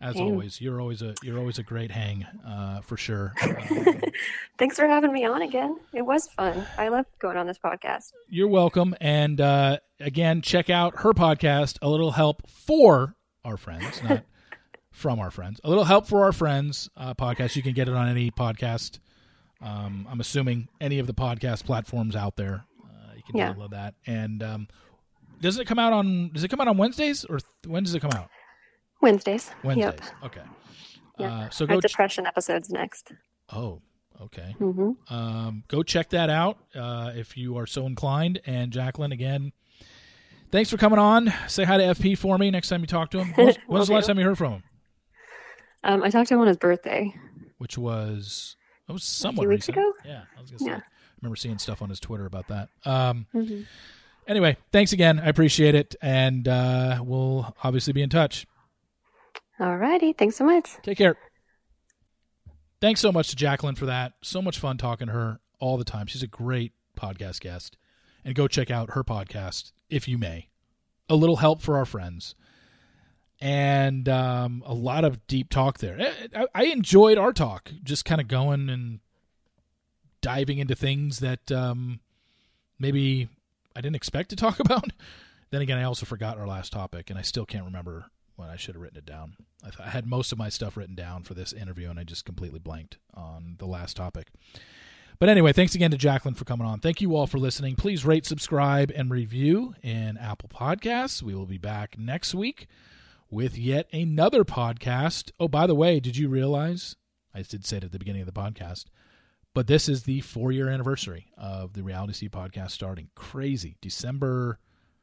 as 0.00 0.16
always 0.16 0.60
you're 0.60 0.80
always 0.80 1.00
a 1.02 1.14
you're 1.22 1.38
always 1.38 1.58
a 1.58 1.62
great 1.62 1.90
hang 1.90 2.24
uh, 2.46 2.80
for 2.80 2.96
sure 2.96 3.32
um, 3.42 4.00
thanks 4.58 4.76
for 4.76 4.86
having 4.86 5.12
me 5.12 5.24
on 5.24 5.42
again 5.42 5.76
it 5.92 6.02
was 6.02 6.28
fun 6.28 6.66
i 6.78 6.88
love 6.88 7.06
going 7.18 7.36
on 7.36 7.46
this 7.46 7.58
podcast 7.58 8.12
you're 8.28 8.48
welcome 8.48 8.94
and 9.00 9.40
uh, 9.40 9.78
again 10.00 10.42
check 10.42 10.68
out 10.70 11.00
her 11.00 11.12
podcast 11.12 11.78
a 11.82 11.88
little 11.88 12.10
help 12.12 12.48
for 12.48 13.14
our 13.44 13.56
friends 13.56 14.02
not 14.02 14.22
from 14.90 15.20
our 15.20 15.30
friends. 15.30 15.60
A 15.62 15.68
little 15.68 15.84
help 15.84 16.06
for 16.06 16.24
our 16.24 16.32
friends 16.32 16.88
uh, 16.96 17.12
podcast. 17.12 17.54
You 17.54 17.62
can 17.62 17.74
get 17.74 17.86
it 17.86 17.92
on 17.92 18.08
any 18.08 18.30
podcast. 18.30 18.98
Um, 19.60 20.08
I'm 20.10 20.20
assuming 20.20 20.68
any 20.80 20.98
of 21.00 21.06
the 21.06 21.12
podcast 21.12 21.64
platforms 21.64 22.16
out 22.16 22.36
there. 22.36 22.64
Uh, 22.82 23.12
you 23.14 23.22
can 23.22 23.36
Yeah. 23.36 23.52
download 23.52 23.72
that. 23.72 23.94
And 24.06 24.42
um, 24.42 24.68
does 25.42 25.58
it 25.58 25.66
come 25.66 25.78
out 25.78 25.92
on? 25.92 26.30
Does 26.32 26.44
it 26.44 26.48
come 26.48 26.62
out 26.62 26.68
on 26.68 26.78
Wednesdays 26.78 27.26
or 27.26 27.40
th- 27.40 27.44
when 27.66 27.82
does 27.82 27.94
it 27.94 28.00
come 28.00 28.12
out? 28.14 28.30
Wednesdays. 29.00 29.50
Wednesdays. 29.62 30.00
Yep. 30.00 30.24
Okay. 30.24 30.42
Yep. 31.18 31.30
Uh, 31.30 31.50
so 31.50 31.64
Our 31.64 31.74
go. 31.74 31.80
Ch- 31.80 31.90
depression 31.90 32.26
episodes 32.26 32.70
next. 32.70 33.12
oh, 33.52 33.80
okay. 34.22 34.54
Mm-hmm. 34.60 35.14
Um, 35.14 35.64
go 35.68 35.82
check 35.82 36.10
that 36.10 36.30
out 36.30 36.58
uh, 36.74 37.12
if 37.14 37.36
you 37.36 37.56
are 37.58 37.66
so 37.66 37.86
inclined. 37.86 38.40
And 38.46 38.72
Jacqueline, 38.72 39.12
again, 39.12 39.52
thanks 40.50 40.70
for 40.70 40.76
coming 40.76 40.98
on. 40.98 41.32
Say 41.48 41.64
hi 41.64 41.76
to 41.78 41.84
FP 41.84 42.18
for 42.18 42.36
me 42.38 42.50
next 42.50 42.68
time 42.68 42.80
you 42.80 42.86
talk 42.86 43.10
to 43.12 43.22
him. 43.22 43.32
When 43.36 43.46
was, 43.46 43.56
when 43.66 43.78
was 43.80 43.88
the 43.88 43.94
last 43.94 44.06
time 44.06 44.18
you 44.18 44.24
heard 44.24 44.38
from 44.38 44.52
him? 44.54 44.62
Um, 45.84 46.02
I 46.02 46.10
talked 46.10 46.28
to 46.28 46.34
him 46.34 46.40
on 46.40 46.48
his 46.48 46.56
birthday. 46.56 47.14
Which 47.58 47.78
was 47.78 48.56
that 48.86 48.92
was 48.92 49.04
somewhat 49.04 49.48
weeks 49.48 49.68
recent. 49.68 49.78
ago? 49.78 49.92
Yeah, 50.04 50.22
I 50.36 50.40
was 50.40 50.50
gonna 50.50 50.58
say. 50.58 50.66
Yeah. 50.66 50.76
I 50.78 51.18
remember 51.22 51.36
seeing 51.36 51.58
stuff 51.58 51.80
on 51.80 51.88
his 51.88 51.98
Twitter 52.00 52.26
about 52.26 52.48
that. 52.48 52.68
Um, 52.84 53.26
mm-hmm. 53.34 53.62
anyway, 54.28 54.58
thanks 54.72 54.92
again. 54.92 55.18
I 55.18 55.28
appreciate 55.28 55.74
it, 55.74 55.96
and 56.02 56.46
uh, 56.46 57.00
we'll 57.02 57.54
obviously 57.64 57.94
be 57.94 58.02
in 58.02 58.10
touch. 58.10 58.46
Alrighty. 59.60 60.16
Thanks 60.16 60.36
so 60.36 60.44
much. 60.44 60.70
Take 60.82 60.98
care. 60.98 61.16
Thanks 62.80 63.00
so 63.00 63.10
much 63.10 63.28
to 63.28 63.36
Jacqueline 63.36 63.74
for 63.74 63.86
that. 63.86 64.12
So 64.22 64.42
much 64.42 64.58
fun 64.58 64.76
talking 64.76 65.06
to 65.06 65.12
her 65.12 65.40
all 65.58 65.76
the 65.78 65.84
time. 65.84 66.06
She's 66.06 66.22
a 66.22 66.26
great 66.26 66.72
podcast 66.98 67.40
guest. 67.40 67.76
And 68.24 68.34
go 68.34 68.48
check 68.48 68.70
out 68.70 68.90
her 68.90 69.04
podcast, 69.04 69.72
if 69.88 70.08
you 70.08 70.18
may. 70.18 70.48
A 71.08 71.14
little 71.14 71.36
help 71.36 71.62
for 71.62 71.76
our 71.76 71.84
friends. 71.86 72.34
And 73.40 74.08
um, 74.08 74.62
a 74.66 74.74
lot 74.74 75.04
of 75.04 75.26
deep 75.26 75.48
talk 75.48 75.78
there. 75.78 75.96
I, 76.34 76.42
I- 76.42 76.46
I 76.54 76.64
enjoyed 76.66 77.18
our 77.18 77.32
talk, 77.32 77.70
just 77.82 78.04
kind 78.04 78.20
of 78.20 78.28
going 78.28 78.68
and 78.68 79.00
diving 80.22 80.58
into 80.58 80.74
things 80.74 81.20
that 81.20 81.52
um, 81.52 82.00
maybe 82.78 83.28
I 83.76 83.80
didn't 83.80 83.96
expect 83.96 84.30
to 84.30 84.36
talk 84.36 84.58
about. 84.60 84.90
Then 85.50 85.62
again, 85.62 85.78
I 85.78 85.84
also 85.84 86.04
forgot 86.04 86.38
our 86.38 86.46
last 86.48 86.72
topic, 86.72 87.08
and 87.10 87.18
I 87.18 87.22
still 87.22 87.46
can't 87.46 87.64
remember 87.64 88.06
when 88.36 88.48
I 88.48 88.56
should 88.56 88.74
have 88.74 88.82
written 88.82 88.98
it 88.98 89.06
down. 89.06 89.34
I, 89.64 89.70
th- 89.70 89.80
I 89.80 89.90
had 89.90 90.06
most 90.06 90.32
of 90.32 90.38
my 90.38 90.48
stuff 90.48 90.76
written 90.76 90.94
down 90.94 91.24
for 91.24 91.34
this 91.34 91.52
interview, 91.52 91.90
and 91.90 91.98
I 91.98 92.04
just 92.04 92.24
completely 92.24 92.58
blanked 92.58 92.98
on 93.14 93.56
the 93.58 93.66
last 93.66 93.96
topic. 93.96 94.28
But 95.18 95.30
anyway, 95.30 95.52
thanks 95.54 95.74
again 95.74 95.90
to 95.92 95.96
Jacqueline 95.96 96.34
for 96.34 96.44
coming 96.44 96.66
on. 96.66 96.78
Thank 96.80 97.00
you 97.00 97.16
all 97.16 97.26
for 97.26 97.38
listening. 97.38 97.74
Please 97.74 98.04
rate, 98.04 98.26
subscribe, 98.26 98.92
and 98.94 99.10
review 99.10 99.74
in 99.82 100.18
Apple 100.18 100.50
Podcasts. 100.50 101.22
We 101.22 101.34
will 101.34 101.46
be 101.46 101.58
back 101.58 101.98
next 101.98 102.34
week 102.34 102.66
with 103.30 103.56
yet 103.56 103.88
another 103.92 104.44
podcast. 104.44 105.30
Oh, 105.40 105.48
by 105.48 105.66
the 105.66 105.74
way, 105.74 106.00
did 106.00 106.18
you 106.18 106.28
realize? 106.28 106.96
I 107.34 107.42
did 107.42 107.64
say 107.64 107.78
it 107.78 107.84
at 107.84 107.92
the 107.92 107.98
beginning 107.98 108.22
of 108.22 108.26
the 108.26 108.32
podcast, 108.32 108.86
but 109.54 109.66
this 109.66 109.88
is 109.88 110.02
the 110.02 110.20
four 110.20 110.52
year 110.52 110.68
anniversary 110.68 111.28
of 111.38 111.72
the 111.72 111.82
Reality 111.82 112.12
Steve 112.12 112.32
podcast 112.32 112.72
starting. 112.72 113.08
Crazy. 113.14 113.76
December 113.80 114.58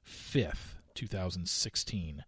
5th, 0.08 0.76
2016 0.94 2.24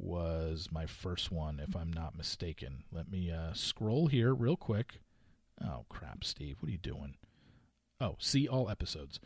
was 0.00 0.68
my 0.72 0.86
first 0.86 1.30
one, 1.30 1.60
if 1.60 1.76
I'm 1.76 1.92
not 1.92 2.16
mistaken. 2.16 2.84
Let 2.90 3.10
me 3.10 3.30
uh, 3.30 3.52
scroll 3.52 4.06
here 4.06 4.34
real 4.34 4.56
quick. 4.56 5.00
Oh, 5.62 5.84
crap, 5.88 6.24
Steve. 6.24 6.56
What 6.60 6.68
are 6.68 6.72
you 6.72 6.78
doing? 6.78 7.14
Oh, 8.00 8.16
see 8.18 8.48
all 8.48 8.70
episodes. 8.70 9.20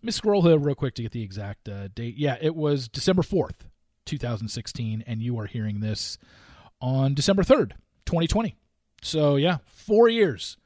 Let 0.00 0.04
me 0.04 0.12
scroll 0.12 0.42
here 0.42 0.58
real 0.58 0.74
quick 0.74 0.94
to 0.94 1.02
get 1.02 1.12
the 1.12 1.22
exact 1.22 1.68
uh, 1.68 1.88
date. 1.88 2.16
Yeah, 2.16 2.36
it 2.40 2.54
was 2.54 2.88
December 2.88 3.22
4th, 3.22 3.66
2016, 4.04 5.02
and 5.06 5.22
you 5.22 5.38
are 5.38 5.46
hearing 5.46 5.80
this 5.80 6.18
on 6.80 7.14
December 7.14 7.42
3rd, 7.42 7.72
2020. 8.04 8.54
So, 9.02 9.36
yeah, 9.36 9.58
four 9.66 10.08
years. 10.08 10.58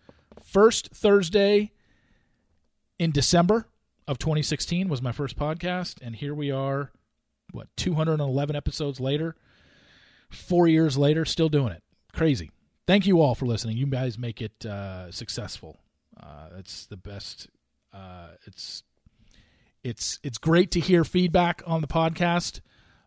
First 0.43 0.90
Thursday 0.93 1.72
in 2.98 3.12
December 3.12 3.68
of 4.09 4.18
2016 4.18 4.89
was 4.89 5.01
my 5.01 5.12
first 5.12 5.39
podcast, 5.39 5.98
and 6.02 6.16
here 6.16 6.34
we 6.34 6.51
are, 6.51 6.90
what, 7.52 7.68
211 7.76 8.56
episodes 8.56 8.98
later, 8.98 9.36
four 10.33 10.67
years 10.67 10.99
later, 10.99 11.25
still 11.25 11.49
doing 11.49 11.73
it. 11.73 11.83
Crazy. 12.13 12.51
Thank 12.87 13.07
you 13.07 13.21
all 13.21 13.35
for 13.35 13.47
listening. 13.47 13.77
You 13.77 13.87
guys 13.87 14.19
make 14.19 14.43
it 14.43 14.67
uh, 14.67 15.11
successful. 15.11 15.81
Uh, 16.21 16.49
it's 16.59 16.87
the 16.87 16.97
best. 16.97 17.49
Uh, 17.93 18.29
it's 18.47 18.83
it's 19.83 20.19
it's 20.23 20.39
great 20.39 20.71
to 20.73 20.81
hear 20.81 21.05
feedback 21.05 21.63
on 21.67 21.81
the 21.81 21.87
podcast 21.87 22.61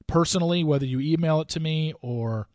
personally, 0.08 0.64
whether 0.64 0.86
you 0.86 1.00
email 1.00 1.42
it 1.42 1.50
to 1.50 1.60
me 1.60 1.94
or 2.02 2.48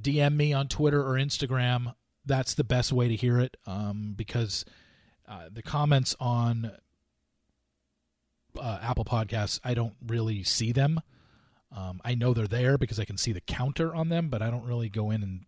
DM 0.00 0.36
me 0.36 0.52
on 0.52 0.68
Twitter 0.68 1.02
or 1.02 1.14
Instagram. 1.14 1.94
That's 2.24 2.54
the 2.54 2.64
best 2.64 2.92
way 2.92 3.08
to 3.08 3.16
hear 3.16 3.38
it 3.38 3.56
um, 3.66 4.14
because 4.16 4.64
uh, 5.26 5.48
the 5.50 5.62
comments 5.62 6.14
on 6.20 6.72
uh, 8.58 8.78
Apple 8.82 9.04
Podcasts, 9.04 9.60
I 9.64 9.74
don't 9.74 9.94
really 10.06 10.42
see 10.42 10.72
them. 10.72 11.00
Um, 11.76 12.00
I 12.04 12.14
know 12.14 12.32
they're 12.32 12.46
there 12.46 12.78
because 12.78 12.98
I 12.98 13.04
can 13.04 13.18
see 13.18 13.32
the 13.32 13.40
counter 13.40 13.94
on 13.94 14.08
them, 14.08 14.28
but 14.28 14.42
I 14.42 14.50
don't 14.50 14.64
really 14.64 14.88
go 14.88 15.10
in 15.10 15.22
and 15.22 15.40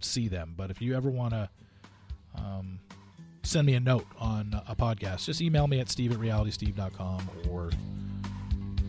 see 0.00 0.28
them. 0.28 0.54
But 0.56 0.70
if 0.70 0.80
you 0.80 0.96
ever 0.96 1.10
want 1.10 1.32
to 1.34 1.50
um, 2.36 2.80
send 3.42 3.66
me 3.66 3.74
a 3.74 3.80
note 3.80 4.06
on 4.18 4.60
a 4.66 4.74
podcast, 4.74 5.26
just 5.26 5.40
email 5.40 5.66
me 5.66 5.80
at 5.80 5.90
steve 5.90 6.12
at 6.12 6.18
realitysteve.com 6.18 7.28
or, 7.50 7.70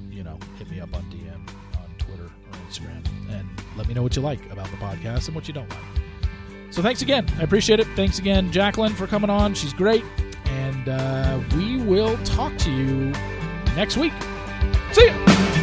you 0.09 0.23
know, 0.23 0.37
hit 0.57 0.69
me 0.69 0.79
up 0.79 0.93
on 0.95 1.03
DM 1.11 1.47
on 1.81 1.95
Twitter 1.97 2.25
or 2.25 2.57
Instagram 2.69 3.05
and 3.29 3.47
let 3.75 3.87
me 3.87 3.93
know 3.93 4.03
what 4.03 4.15
you 4.15 4.21
like 4.21 4.49
about 4.51 4.69
the 4.71 4.77
podcast 4.77 5.27
and 5.27 5.35
what 5.35 5.47
you 5.47 5.53
don't 5.53 5.69
like. 5.69 5.79
So 6.69 6.81
thanks 6.81 7.01
again. 7.03 7.27
I 7.37 7.43
appreciate 7.43 7.79
it. 7.79 7.87
Thanks 7.95 8.17
again, 8.19 8.51
Jacqueline, 8.51 8.93
for 8.93 9.05
coming 9.05 9.29
on. 9.29 9.53
She's 9.53 9.73
great. 9.73 10.03
And 10.45 10.89
uh, 10.89 11.39
we 11.55 11.77
will 11.77 12.17
talk 12.23 12.57
to 12.59 12.71
you 12.71 13.11
next 13.75 13.97
week. 13.97 14.13
See 14.91 15.05
ya. 15.05 15.62